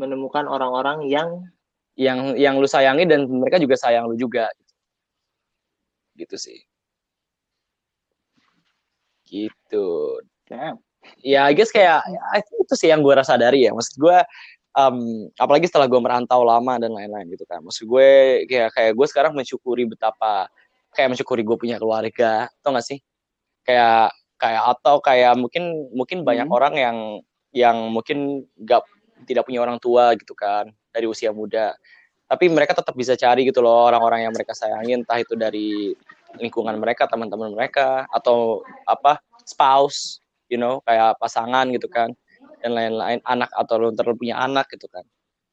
menemukan 0.00 0.48
orang-orang 0.48 1.04
yang 1.12 1.44
yang 1.94 2.34
yang 2.34 2.56
lu 2.56 2.66
sayangi 2.66 3.04
dan 3.04 3.28
mereka 3.28 3.60
juga 3.60 3.76
sayang 3.76 4.08
lu 4.08 4.16
juga. 4.16 4.48
Gitu 6.16 6.40
sih 6.40 6.64
gitu 9.34 10.20
Damn. 10.46 10.78
ya 11.24 11.48
I 11.48 11.52
guess 11.56 11.72
kayak 11.72 12.04
I 12.30 12.40
think 12.44 12.58
itu 12.64 12.74
sih 12.78 12.88
yang 12.92 13.00
gue 13.00 13.14
rasa 13.16 13.34
dari 13.40 13.66
ya 13.66 13.72
maksud 13.72 13.96
gue 13.98 14.18
um, 14.76 15.26
apalagi 15.40 15.66
setelah 15.66 15.88
gue 15.88 16.00
merantau 16.00 16.44
lama 16.46 16.78
dan 16.78 16.92
lain-lain 16.92 17.32
gitu 17.32 17.44
kan 17.48 17.64
maksud 17.64 17.88
gue 17.88 18.44
kayak 18.46 18.70
kayak 18.76 18.92
gue 18.94 19.06
sekarang 19.08 19.32
mensyukuri 19.34 19.88
betapa 19.88 20.46
kayak 20.94 21.14
mensyukuri 21.14 21.42
gue 21.42 21.56
punya 21.58 21.76
keluarga 21.76 22.48
tau 22.62 22.72
gak 22.72 22.86
sih? 22.86 22.98
Kayak 23.66 24.14
kayak 24.38 24.62
atau 24.78 24.96
kayak 25.02 25.34
mungkin 25.38 25.90
mungkin 25.94 26.22
banyak 26.22 26.48
hmm. 26.48 26.56
orang 26.56 26.74
yang 26.78 26.96
yang 27.54 27.76
mungkin 27.90 28.46
gak 28.62 28.82
tidak 29.24 29.46
punya 29.46 29.62
orang 29.62 29.78
tua 29.78 30.14
gitu 30.18 30.34
kan 30.34 30.70
dari 30.94 31.06
usia 31.10 31.34
muda. 31.34 31.74
Tapi 32.24 32.48
mereka 32.48 32.72
tetap 32.74 32.96
bisa 32.96 33.14
cari 33.14 33.44
gitu 33.46 33.60
loh 33.60 33.90
orang-orang 33.90 34.26
yang 34.26 34.32
mereka 34.32 34.56
sayangin 34.56 35.04
entah 35.04 35.20
itu 35.20 35.36
dari 35.36 35.92
lingkungan 36.40 36.74
mereka 36.80 37.06
teman-teman 37.06 37.54
mereka 37.54 38.10
atau 38.10 38.64
apa 38.90 39.22
spouse 39.46 40.18
you 40.50 40.58
know 40.58 40.82
kayak 40.82 41.14
pasangan 41.22 41.70
gitu 41.70 41.86
kan 41.86 42.10
dan 42.64 42.74
lain-lain 42.74 43.20
anak 43.28 43.52
atau 43.54 43.76
lu 43.76 43.92
terlalu 43.92 44.26
punya 44.28 44.40
anak 44.40 44.66
gitu 44.72 44.88
kan. 44.88 45.04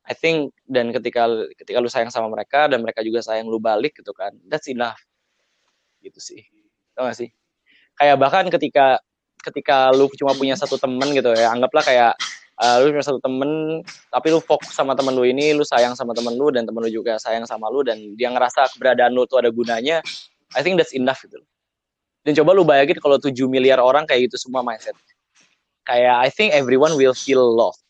I 0.09 0.17
think 0.17 0.55
dan 0.65 0.89
ketika 0.89 1.29
ketika 1.61 1.77
lu 1.77 1.91
sayang 1.91 2.09
sama 2.09 2.31
mereka 2.33 2.65
dan 2.65 2.81
mereka 2.81 3.05
juga 3.05 3.21
sayang 3.21 3.45
lu 3.45 3.61
balik 3.61 3.93
gitu 4.01 4.11
kan 4.17 4.33
that's 4.49 4.65
enough 4.65 4.97
gitu 6.03 6.19
sih. 6.19 6.41
Tau 6.97 7.07
gak 7.07 7.17
sih? 7.17 7.29
Kayak 7.95 8.17
bahkan 8.19 8.45
ketika 8.49 8.99
ketika 9.41 9.89
lu 9.93 10.09
cuma 10.17 10.37
punya 10.37 10.53
satu 10.53 10.77
temen 10.77 11.09
gitu 11.17 11.33
ya 11.33 11.49
anggaplah 11.49 11.81
kayak 11.81 12.13
uh, 12.61 12.77
lu 12.77 12.93
punya 12.93 13.05
satu 13.09 13.17
temen 13.17 13.81
tapi 14.13 14.29
lu 14.29 14.37
fokus 14.37 14.69
sama 14.69 14.93
temen 14.93 15.17
lu 15.17 15.25
ini 15.25 15.57
lu 15.57 15.65
sayang 15.65 15.97
sama 15.97 16.13
temen 16.13 16.37
lu 16.37 16.53
dan 16.53 16.61
temen 16.61 16.77
lu 16.77 16.89
juga 16.93 17.17
sayang 17.17 17.49
sama 17.49 17.65
lu 17.73 17.81
dan 17.81 17.97
dia 18.13 18.29
ngerasa 18.29 18.69
keberadaan 18.77 19.17
lu 19.17 19.25
tuh 19.25 19.41
ada 19.41 19.49
gunanya 19.49 19.97
I 20.53 20.61
think 20.61 20.77
that's 20.77 20.93
enough 20.93 21.21
gitu. 21.25 21.41
Dan 22.21 22.37
coba 22.37 22.53
lu 22.53 22.61
bayangin 22.61 23.01
kalau 23.01 23.17
7 23.17 23.33
miliar 23.49 23.81
orang 23.81 24.05
kayak 24.05 24.29
gitu 24.29 24.37
semua 24.37 24.61
mindset. 24.61 24.93
Kayak 25.89 26.21
I 26.21 26.29
think 26.29 26.53
everyone 26.53 26.93
will 26.93 27.17
feel 27.17 27.41
loved 27.41 27.81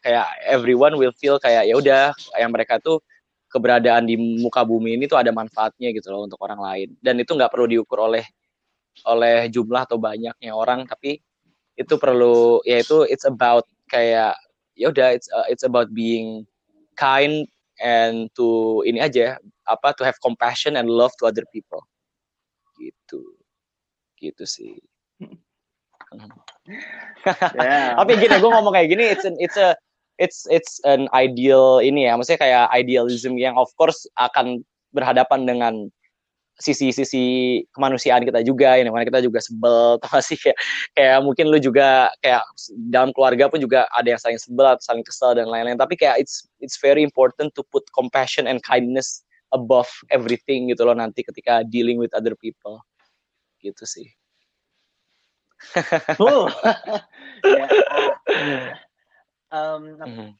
kayak 0.00 0.26
everyone 0.48 0.96
will 0.96 1.12
feel 1.12 1.36
kayak 1.36 1.68
ya 1.68 1.74
udah 1.76 2.16
yang 2.40 2.50
mereka 2.50 2.80
tuh 2.80 3.04
keberadaan 3.50 4.06
di 4.06 4.14
muka 4.16 4.62
bumi 4.62 4.94
ini 4.94 5.10
tuh 5.10 5.18
ada 5.18 5.34
manfaatnya 5.34 5.90
gitu 5.90 6.14
loh 6.14 6.24
untuk 6.30 6.38
orang 6.46 6.62
lain. 6.62 6.88
Dan 7.02 7.18
itu 7.18 7.34
nggak 7.34 7.50
perlu 7.50 7.66
diukur 7.66 8.06
oleh 8.06 8.24
oleh 9.06 9.50
jumlah 9.50 9.86
atau 9.86 9.96
banyaknya 9.96 10.50
orang 10.52 10.84
tapi 10.84 11.22
itu 11.78 11.94
perlu 11.96 12.60
ya 12.68 12.82
itu 12.82 13.06
it's 13.08 13.24
about 13.24 13.64
kayak 13.88 14.36
ya 14.76 14.92
udah 14.92 15.14
it's 15.14 15.30
uh, 15.32 15.46
it's 15.48 15.64
about 15.64 15.88
being 15.96 16.44
kind 16.98 17.48
and 17.80 18.28
to 18.36 18.80
ini 18.84 19.00
aja 19.00 19.40
apa 19.64 19.96
to 19.96 20.02
have 20.04 20.18
compassion 20.20 20.76
and 20.76 20.86
love 20.86 21.12
to 21.18 21.26
other 21.26 21.44
people. 21.50 21.82
Gitu. 22.78 23.22
Gitu 24.16 24.44
sih. 24.46 24.78
Yeah. 27.54 27.94
tapi 28.02 28.18
gini 28.18 28.34
gue 28.42 28.50
ngomong 28.50 28.74
kayak 28.74 28.88
gini 28.90 29.04
it's 29.14 29.22
an, 29.22 29.34
it's 29.38 29.54
a 29.54 29.78
it's 30.20 30.44
it's 30.52 30.78
an 30.84 31.08
ideal 31.16 31.80
ini 31.80 32.04
ya 32.06 32.14
maksudnya 32.14 32.44
kayak 32.44 32.66
idealism 32.76 33.40
yang 33.40 33.56
of 33.56 33.72
course 33.80 34.04
akan 34.20 34.60
berhadapan 34.92 35.48
dengan 35.48 35.74
sisi-sisi 36.60 37.24
kemanusiaan 37.72 38.20
kita 38.22 38.44
juga 38.44 38.76
yang 38.76 38.92
mana 38.92 39.08
kita 39.08 39.24
juga 39.24 39.40
sebel 39.40 39.76
atau 39.98 40.08
masih 40.12 40.36
kayak, 40.36 40.58
kayak 40.92 41.18
mungkin 41.24 41.48
lu 41.48 41.58
juga 41.58 42.12
kayak 42.20 42.44
dalam 42.92 43.10
keluarga 43.16 43.48
pun 43.48 43.58
juga 43.58 43.88
ada 43.96 44.12
yang 44.12 44.20
saling 44.20 44.36
sebel 44.36 44.68
atau 44.68 44.84
saling 44.84 45.02
kesel 45.02 45.32
dan 45.32 45.48
lain-lain. 45.48 45.80
Tapi 45.80 45.96
kayak 45.96 46.20
it's 46.20 46.44
it's 46.60 46.76
very 46.76 47.00
important 47.00 47.50
to 47.56 47.64
put 47.72 47.82
compassion 47.96 48.44
and 48.44 48.60
kindness 48.60 49.24
above 49.56 49.88
everything 50.12 50.70
gitu 50.70 50.86
loh 50.86 50.94
nanti 50.94 51.24
ketika 51.24 51.64
dealing 51.66 51.96
with 51.96 52.12
other 52.12 52.36
people. 52.36 52.84
Gitu 53.64 53.82
sih. 53.88 54.06
Cool. 56.16 56.48
yeah. 57.44 57.68
uh, 58.32 58.72
um, 59.50 59.82
Mhm. 59.98 60.30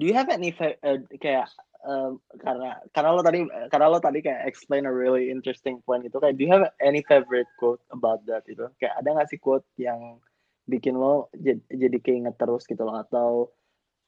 do 0.00 0.04
you 0.08 0.14
have 0.16 0.28
any 0.32 0.52
uh, 0.56 1.00
kayak 1.20 1.48
um, 1.84 2.20
karena 2.40 2.80
karena 2.96 3.10
lo 3.12 3.20
tadi 3.20 3.44
karena 3.68 3.86
lo 3.92 3.98
tadi 4.00 4.24
kayak 4.24 4.48
explain 4.48 4.88
a 4.88 4.92
really 4.92 5.28
interesting 5.28 5.80
point 5.84 6.04
itu 6.04 6.16
kayak 6.16 6.36
do 6.40 6.48
you 6.48 6.50
have 6.52 6.64
any 6.80 7.04
favorite 7.04 7.48
quote 7.60 7.80
about 7.92 8.24
that 8.24 8.42
itu 8.48 8.64
kayak 8.80 8.96
ada 8.98 9.08
nggak 9.12 9.28
sih 9.28 9.40
quote 9.40 9.66
yang 9.76 10.18
bikin 10.66 10.98
lo 10.98 11.30
jadi, 11.36 11.62
jadi 11.70 11.98
keinget 12.02 12.34
terus 12.40 12.66
gitu 12.66 12.82
loh 12.82 12.98
atau 12.98 13.52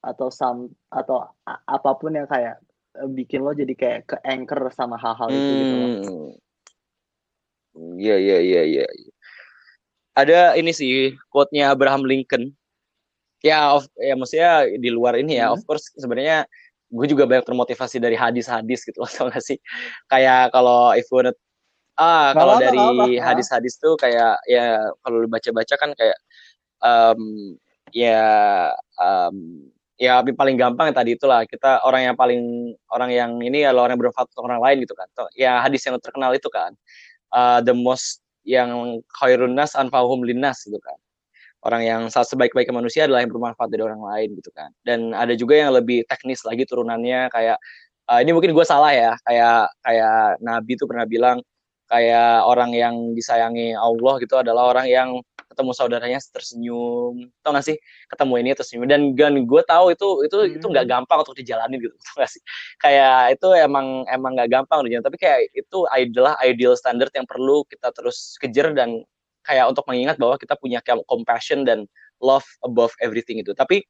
atau 0.02 0.28
some 0.30 0.70
atau 0.90 1.26
apa 1.46 1.90
pun 1.98 2.14
yang 2.14 2.26
kayak 2.26 2.58
uh, 2.98 3.10
bikin 3.10 3.42
lo 3.42 3.54
jadi 3.54 3.74
kayak 3.74 4.00
ke 4.10 4.16
anchor 4.26 4.70
sama 4.74 4.98
hal-hal 4.98 5.30
itu 5.30 5.52
gitu 5.54 5.74
loh. 5.74 5.90
Hmm. 6.02 6.30
Iya, 7.98 8.16
iya, 8.18 8.38
iya, 8.42 8.62
iya. 8.66 8.86
Ada 10.18 10.58
ini 10.58 10.74
sih, 10.74 11.14
quote-nya 11.30 11.70
Abraham 11.70 12.02
Lincoln. 12.02 12.50
Ya, 13.44 13.70
of, 13.70 13.86
ya 13.94 14.18
maksudnya 14.18 14.66
di 14.82 14.90
luar 14.90 15.14
ini 15.14 15.38
ya, 15.38 15.50
Hmm. 15.50 15.58
of 15.58 15.62
course 15.62 15.86
sebenarnya 15.94 16.42
gue 16.90 17.06
juga 17.06 17.28
banyak 17.28 17.44
termotivasi 17.46 18.00
dari 18.02 18.16
hadis-hadis 18.18 18.82
gitu 18.82 18.98
loh, 19.04 19.10
tau 19.14 19.30
gak 19.30 19.44
sih? 19.44 19.60
Kayak 20.10 20.50
kalau 20.50 20.90
if 20.96 21.06
you 21.12 21.22
wanna, 21.22 21.32
ah 22.00 22.34
kalau 22.34 22.58
dari 22.58 23.18
hadis-hadis 23.18 23.78
tuh 23.78 23.94
kayak 23.98 24.38
ya 24.50 24.78
kalau 25.02 25.22
lu 25.22 25.28
baca-baca 25.30 25.74
kan 25.78 25.90
kayak 25.94 26.18
um, 26.82 27.54
ya 27.90 28.22
um, 28.98 29.66
ya 29.98 30.22
paling 30.22 30.54
gampang 30.54 30.94
tadi 30.94 31.18
itulah 31.18 31.42
kita 31.42 31.82
orang 31.82 32.06
yang 32.10 32.16
paling 32.16 32.74
orang 32.94 33.10
yang 33.10 33.32
ini 33.42 33.66
adalah 33.66 33.90
orang 33.90 33.98
yang 33.98 34.02
bermanfaat 34.06 34.30
untuk 34.30 34.46
orang 34.46 34.62
lain 34.62 34.76
gitu 34.86 34.94
kan. 34.94 35.06
Tuh, 35.14 35.26
Ya 35.34 35.58
hadis 35.58 35.82
yang 35.86 35.98
terkenal 35.98 36.30
itu 36.34 36.46
kan 36.50 36.74
uh, 37.34 37.58
the 37.62 37.74
most 37.74 38.22
yang 38.46 39.02
khairun 39.20 39.52
nas 39.58 39.74
anfahum 39.74 40.22
linnas 40.24 40.62
gitu 40.64 40.78
kan. 40.80 40.96
Orang 41.66 41.82
yang 41.82 42.06
saat 42.06 42.30
sebaik-baiknya 42.30 42.74
manusia 42.74 43.02
adalah 43.10 43.26
yang 43.26 43.34
bermanfaat 43.34 43.68
dari 43.72 43.82
orang 43.82 43.98
lain 43.98 44.28
gitu 44.38 44.50
kan. 44.54 44.70
Dan 44.86 45.10
ada 45.10 45.34
juga 45.34 45.58
yang 45.58 45.74
lebih 45.74 46.06
teknis 46.06 46.46
lagi 46.46 46.62
turunannya 46.62 47.30
kayak 47.34 47.58
uh, 48.10 48.18
ini 48.22 48.30
mungkin 48.30 48.54
gue 48.54 48.66
salah 48.66 48.94
ya, 48.94 49.12
kayak 49.26 49.66
kayak 49.82 50.38
Nabi 50.38 50.72
tuh 50.78 50.86
pernah 50.86 51.06
bilang 51.08 51.38
kayak 51.88 52.44
orang 52.44 52.70
yang 52.76 52.94
disayangi 53.16 53.72
Allah 53.74 54.14
gitu 54.20 54.38
adalah 54.38 54.70
orang 54.76 54.86
yang 54.86 55.08
ketemu 55.48 55.72
saudaranya 55.72 56.20
tersenyum, 56.30 57.32
tau 57.42 57.50
gak 57.56 57.64
sih? 57.66 57.76
Ketemu 58.12 58.34
ini 58.44 58.50
tersenyum 58.54 58.84
dan 58.86 59.16
dan 59.16 59.34
gue 59.48 59.62
tahu 59.64 59.90
itu 59.96 60.28
itu 60.28 60.36
itu 60.60 60.66
nggak 60.68 60.84
Hmm. 60.86 60.92
gampang 61.02 61.18
untuk 61.24 61.34
dijalanin 61.34 61.80
gitu, 61.82 61.96
tau 62.06 62.22
gak 62.22 62.30
sih? 62.30 62.42
Kayak 62.78 63.34
itu 63.40 63.48
emang 63.56 64.04
emang 64.12 64.36
nggak 64.36 64.48
gampang 64.52 64.84
dijalanin, 64.86 65.06
tapi 65.08 65.18
kayak 65.18 65.40
itu 65.56 65.78
adalah 65.90 66.36
ideal 66.44 66.76
standard 66.78 67.10
yang 67.16 67.26
perlu 67.26 67.64
kita 67.66 67.90
terus 67.96 68.36
kejar 68.38 68.70
dan 68.76 69.02
kayak 69.48 69.64
untuk 69.72 69.88
mengingat 69.88 70.20
bahwa 70.20 70.36
kita 70.36 70.52
punya 70.60 70.84
kayak 70.84 71.00
compassion 71.08 71.64
dan 71.64 71.88
love 72.20 72.44
above 72.60 72.92
everything 73.00 73.40
itu. 73.40 73.56
Tapi 73.56 73.80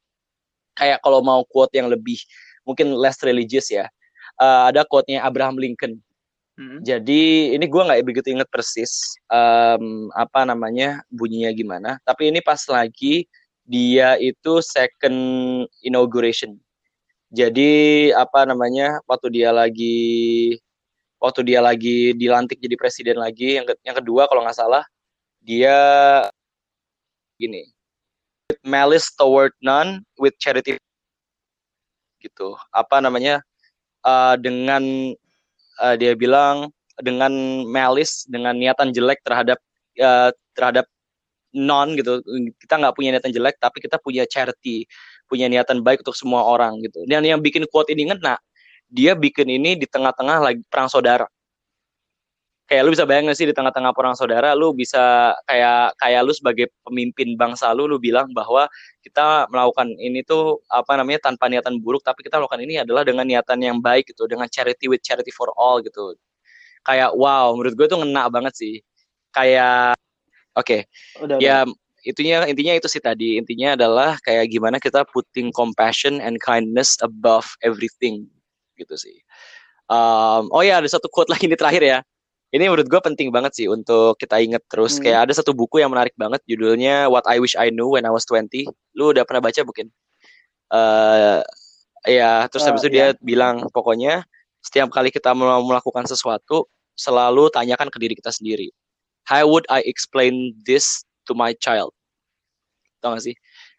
kayak 0.79 1.03
kalau 1.03 1.19
mau 1.19 1.43
quote 1.43 1.75
yang 1.75 1.91
lebih 1.91 2.15
mungkin 2.63 2.95
less 2.95 3.19
religious 3.19 3.67
ya, 3.67 3.91
eh, 4.39 4.61
ada 4.71 4.87
quote-nya 4.87 5.19
Abraham 5.27 5.59
Lincoln. 5.59 5.99
Hmm. 6.55 6.79
Jadi 6.83 7.55
ini 7.55 7.65
gue 7.67 7.81
nggak 7.83 8.03
begitu 8.03 8.35
inget 8.35 8.51
persis 8.51 9.15
em, 9.31 10.11
apa 10.11 10.43
namanya 10.43 11.03
bunyinya 11.07 11.55
gimana. 11.55 11.91
Tapi 12.03 12.35
ini 12.35 12.43
pas 12.43 12.59
lagi 12.67 13.23
dia 13.63 14.19
itu 14.19 14.59
second 14.59 15.15
inauguration. 15.87 16.59
Jadi 17.31 18.11
apa 18.11 18.43
namanya 18.43 18.99
waktu 19.07 19.39
dia 19.39 19.55
lagi 19.55 20.59
waktu 21.21 21.47
dia 21.47 21.63
lagi 21.63 22.11
dilantik 22.15 22.59
jadi 22.59 22.75
presiden 22.75 23.23
lagi 23.23 23.59
yang 23.59 23.65
ke- 23.67 23.79
yang 23.87 23.95
kedua 23.95 24.27
kalau 24.27 24.43
nggak 24.43 24.55
salah 24.59 24.83
dia 25.43 25.77
gini 27.39 27.63
with 28.49 28.61
malice 28.65 29.13
toward 29.15 29.53
none 29.63 30.03
with 30.19 30.35
charity 30.41 30.75
gitu. 32.19 32.55
Apa 32.75 32.99
namanya? 32.99 33.39
Eh, 34.03 34.35
dengan 34.39 34.83
eh, 35.83 35.95
dia 35.99 36.13
bilang 36.15 36.71
dengan 36.99 37.31
malice 37.67 38.27
dengan 38.27 38.55
niatan 38.55 38.91
jelek 38.91 39.23
terhadap 39.23 39.59
eh, 39.95 40.31
terhadap 40.55 40.85
non 41.55 41.95
gitu. 41.95 42.19
Kita 42.59 42.75
nggak 42.79 42.95
punya 42.95 43.15
niatan 43.15 43.31
jelek 43.31 43.55
tapi 43.59 43.79
kita 43.83 43.97
punya 44.01 44.23
charity 44.27 44.85
punya 45.29 45.45
niatan 45.45 45.85
baik 45.85 46.01
untuk 46.03 46.17
semua 46.17 46.43
orang 46.43 46.81
gitu. 46.83 47.05
Dan 47.07 47.23
yang 47.23 47.39
bikin 47.39 47.63
quote 47.71 47.91
ini 47.93 48.11
ngena 48.11 48.35
dia 48.89 49.13
bikin 49.13 49.45
ini 49.47 49.77
di 49.77 49.85
tengah-tengah 49.85 50.37
lagi 50.41 50.61
perang 50.65 50.89
saudara 50.89 51.29
kayak 52.69 52.85
lu 52.85 52.93
bisa 52.93 53.01
bayangin 53.09 53.33
sih 53.33 53.49
di 53.49 53.55
tengah-tengah 53.57 53.97
perang 53.97 54.13
saudara 54.13 54.53
lu 54.53 54.77
bisa 54.77 55.33
kayak 55.49 55.97
kayak 55.97 56.21
lu 56.21 56.29
sebagai 56.37 56.69
pemimpin 56.85 57.33
bangsa 57.33 57.73
lu 57.73 57.89
lu 57.89 57.97
bilang 57.97 58.29
bahwa 58.29 58.69
kita 59.01 59.49
melakukan 59.49 59.89
ini 59.97 60.21
tuh 60.21 60.61
apa 60.69 61.01
namanya 61.01 61.25
tanpa 61.25 61.49
niatan 61.49 61.81
buruk 61.81 62.05
tapi 62.05 62.21
kita 62.21 62.37
melakukan 62.37 62.61
ini 62.61 62.85
adalah 62.85 63.01
dengan 63.01 63.25
niatan 63.25 63.57
yang 63.57 63.81
baik 63.81 64.13
gitu 64.13 64.29
dengan 64.29 64.45
charity 64.45 64.85
with 64.85 65.01
charity 65.01 65.33
for 65.33 65.49
all 65.57 65.81
gitu. 65.81 66.13
Kayak 66.85 67.17
wow 67.17 67.57
menurut 67.57 67.73
gue 67.73 67.87
tuh 67.89 67.97
ngena 68.05 68.29
banget 68.29 68.53
sih. 68.53 68.85
Kayak 69.33 69.97
oke 70.53 70.85
udah. 71.25 71.41
ya 71.41 71.65
itunya 72.05 72.45
intinya 72.45 72.77
itu 72.77 72.85
sih 72.85 73.01
tadi. 73.01 73.41
Intinya 73.41 73.73
adalah 73.73 74.21
kayak 74.21 74.45
gimana 74.53 74.77
kita 74.77 75.09
putting 75.09 75.49
compassion 75.49 76.21
and 76.21 76.37
kindness 76.37 77.01
above 77.01 77.49
everything 77.65 78.29
gitu 78.77 78.93
sih. 78.93 79.25
Um, 79.89 80.53
oh 80.53 80.61
ya 80.61 80.77
ada 80.77 80.85
satu 80.85 81.09
quote 81.09 81.33
lagi 81.33 81.49
ini 81.49 81.57
terakhir 81.57 81.81
ya 81.81 81.99
ini 82.49 82.65
menurut 82.65 82.89
gue 82.89 83.01
penting 83.01 83.29
banget 83.29 83.53
sih 83.53 83.67
untuk 83.69 84.17
kita 84.17 84.41
inget 84.41 84.65
terus. 84.65 84.97
Hmm. 84.97 85.05
kayak 85.05 85.19
ada 85.29 85.33
satu 85.37 85.53
buku 85.53 85.81
yang 85.81 85.93
menarik 85.93 86.17
banget 86.17 86.41
judulnya 86.49 87.05
What 87.07 87.29
I 87.29 87.37
Wish 87.37 87.53
I 87.53 87.69
Knew 87.69 87.93
When 87.93 88.05
I 88.05 88.11
Was 88.11 88.25
20 88.25 88.65
lu 88.97 89.13
udah 89.13 89.23
pernah 89.25 89.45
baca 89.45 89.61
mungkin 89.61 89.93
eh 90.69 91.41
ya 92.09 92.45
terus 92.49 92.65
Eh, 92.65 92.67
habis 92.69 92.81
itu 92.85 92.89
dia 92.93 93.13
bilang 93.21 93.69
pokoknya 93.69 94.25
setiap 94.65 94.89
kali 94.91 95.09
kita 95.13 95.31
mau 95.33 95.61
melakukan 95.63 96.05
sesuatu 96.09 96.67
selalu 96.99 97.47
tanyakan 97.53 97.87
ke 97.87 97.97
diri 98.01 98.13
kita 98.17 98.31
sendiri. 98.33 98.67
How 99.23 99.47
would 99.47 99.63
I 99.71 99.85
explain 99.87 100.57
this 100.67 101.05
to 101.29 101.37
my 101.37 101.55
child? 101.63 101.95
Tau 102.99 103.15
gak 103.15 103.23
sih? 103.23 103.35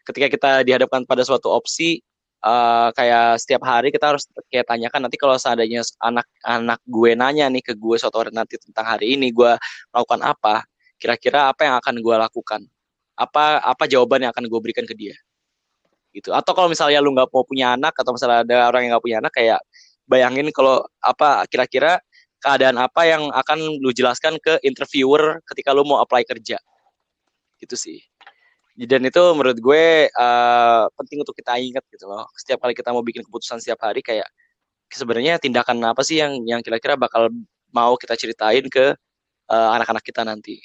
Ketika 0.07 0.27
kita 0.31 0.51
dihadapkan 0.65 1.05
pada 1.05 1.21
suatu 1.21 1.53
opsi 1.53 2.01
eh, 2.45 2.89
kayak 2.97 3.27
setiap 3.41 3.61
hari 3.65 3.89
kita 3.93 4.13
harus 4.15 4.25
kayak 4.49 4.65
tanyakan 4.69 5.07
nanti 5.07 5.17
kalau 5.21 5.35
seandainya 5.37 5.85
anak-anak 6.01 6.79
gue 6.85 7.11
nanya 7.17 7.45
nih 7.49 7.63
ke 7.63 7.73
gue 7.77 7.95
suatu 8.01 8.21
hari 8.21 8.31
nanti 8.33 8.57
tentang 8.57 8.85
hari 8.85 9.15
ini 9.17 9.29
gue 9.33 9.51
melakukan 9.93 10.21
apa 10.25 10.65
kira-kira 11.01 11.49
apa 11.49 11.61
yang 11.65 11.75
akan 11.81 11.95
gue 11.97 12.15
lakukan? 12.29 12.61
Apa 13.17 13.61
apa 13.65 13.83
jawaban 13.89 14.21
yang 14.25 14.31
akan 14.33 14.45
gue 14.45 14.59
berikan 14.61 14.85
ke 14.85 14.93
dia? 14.93 15.17
Gitu. 16.13 16.29
Atau 16.35 16.53
kalau 16.53 16.69
misalnya 16.69 16.99
lu 17.01 17.13
nggak 17.15 17.29
mau 17.33 17.45
punya 17.47 17.73
anak 17.73 17.95
atau 17.97 18.13
misalnya 18.13 18.45
ada 18.45 18.57
orang 18.69 18.85
yang 18.85 18.91
nggak 18.97 19.05
punya 19.05 19.17
anak 19.23 19.33
kayak 19.33 19.59
bayangin 20.05 20.47
kalau 20.53 20.83
apa 21.01 21.47
kira-kira 21.49 21.97
keadaan 22.41 22.77
apa 22.81 23.01
yang 23.05 23.29
akan 23.33 23.59
lu 23.81 23.89
jelaskan 23.93 24.37
ke 24.41 24.59
interviewer 24.65 25.41
ketika 25.49 25.73
lu 25.73 25.85
mau 25.87 26.01
apply 26.03 26.21
kerja? 26.27 26.57
Gitu 27.61 27.75
sih 27.77 28.10
dan 28.79 29.03
itu 29.03 29.23
menurut 29.35 29.59
gue 29.59 30.07
eh, 30.07 30.83
penting 30.95 31.19
untuk 31.23 31.35
kita 31.35 31.59
ingat 31.59 31.83
gitu 31.91 32.07
loh 32.07 32.27
setiap 32.39 32.63
kali 32.63 32.73
kita 32.75 32.95
mau 32.95 33.03
bikin 33.03 33.23
keputusan 33.27 33.59
setiap 33.59 33.83
hari 33.83 33.99
kayak 33.99 34.27
sebenarnya 34.91 35.39
tindakan 35.39 35.79
apa 35.83 36.03
sih 36.03 36.19
yang 36.19 36.39
yang 36.47 36.61
kira-kira 36.63 36.95
bakal 36.95 37.27
mau 37.71 37.95
kita 37.99 38.15
ceritain 38.15 38.63
ke 38.71 38.95
eh, 39.51 39.69
anak-anak 39.75 40.03
kita 40.03 40.23
nanti 40.23 40.59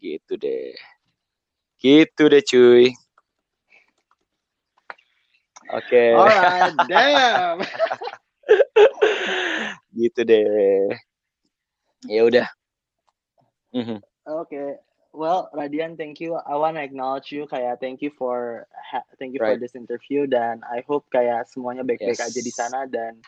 gitu 0.00 0.36
deh 0.36 0.76
gitu 1.80 2.28
deh 2.28 2.44
cuy 2.44 2.92
Oke. 5.72 6.12
Alright, 6.12 6.76
damn. 6.92 7.64
gitu 9.98 10.20
deh. 10.28 10.92
Ya 12.04 12.20
udah. 12.28 12.44
Mhm. 13.72 14.04
Okay. 14.44 14.76
Well, 15.14 15.48
Radian, 15.54 15.94
thank 15.96 16.18
you. 16.18 16.34
I 16.34 16.58
want 16.58 16.74
to 16.74 16.82
acknowledge 16.82 17.30
you. 17.30 17.46
Kayak 17.46 17.78
thank 17.78 18.02
you 18.02 18.10
for 18.18 18.66
ha- 18.74 19.06
thank 19.22 19.30
you 19.30 19.38
for 19.38 19.54
Right. 19.54 19.62
this 19.62 19.78
interview 19.78 20.26
dan 20.26 20.66
I 20.66 20.82
hope 20.90 21.06
kayak 21.14 21.46
semuanya 21.46 21.86
baik-baik 21.86 22.18
Yes. 22.18 22.34
aja 22.34 22.40
di 22.42 22.50
sana 22.50 22.80
dan 22.90 23.22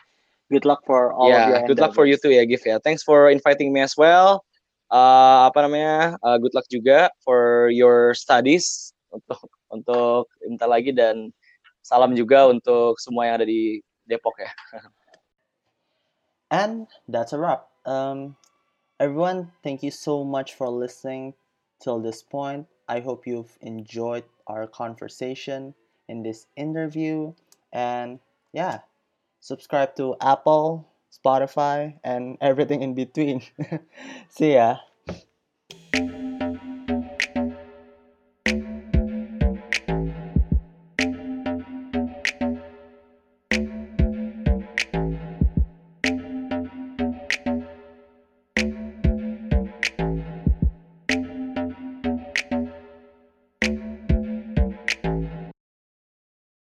good 0.51 0.67
luck 0.67 0.83
for 0.83 1.15
all 1.15 1.31
of 1.31 1.47
your 1.47 1.63
Ya, 1.63 1.67
good 1.67 1.79
luck 1.79 1.95
for 1.95 2.03
you 2.03 2.19
too 2.19 2.35
ya, 2.35 2.43
Gif 2.43 2.67
ya. 2.67 2.83
Thanks 2.83 3.07
for 3.07 3.31
inviting 3.31 3.71
me 3.71 3.79
as 3.79 3.95
well. 3.95 4.43
Uh, 4.91 5.47
apa 5.47 5.63
namanya? 5.63 6.19
Uh, 6.19 6.35
good 6.35 6.51
luck 6.51 6.67
juga 6.67 7.07
for 7.23 7.71
your 7.71 8.11
studies 8.11 8.91
untuk 9.07 9.47
untuk 9.71 10.27
bentar 10.43 10.67
lagi 10.67 10.91
dan 10.91 11.31
salam 11.87 12.11
juga 12.19 12.51
untuk 12.51 12.99
semua 12.99 13.31
yang 13.31 13.39
ada 13.39 13.47
di 13.47 13.79
Depok 14.03 14.35
ya. 14.43 14.51
And 16.51 16.91
that's 17.07 17.31
a 17.31 17.39
wrap. 17.39 17.71
Um, 17.87 18.35
everyone, 18.99 19.55
thank 19.63 19.83
you 19.87 19.91
so 19.91 20.27
much 20.27 20.51
for 20.55 20.67
listening 20.67 21.31
till 21.79 21.99
this 21.99 22.21
point. 22.23 22.67
I 22.87 22.99
hope 23.01 23.27
you've 23.27 23.57
enjoyed 23.61 24.23
our 24.47 24.67
conversation 24.67 25.73
in 26.07 26.23
this 26.23 26.47
interview. 26.55 27.33
And 27.73 28.19
yeah, 28.53 28.79
subscribe 29.39 29.95
to 29.97 30.15
Apple, 30.21 30.87
Spotify, 31.11 31.99
and 32.03 32.37
everything 32.41 32.81
in 32.81 32.93
between. 32.93 33.41
See 34.29 34.53
ya. 34.55 34.77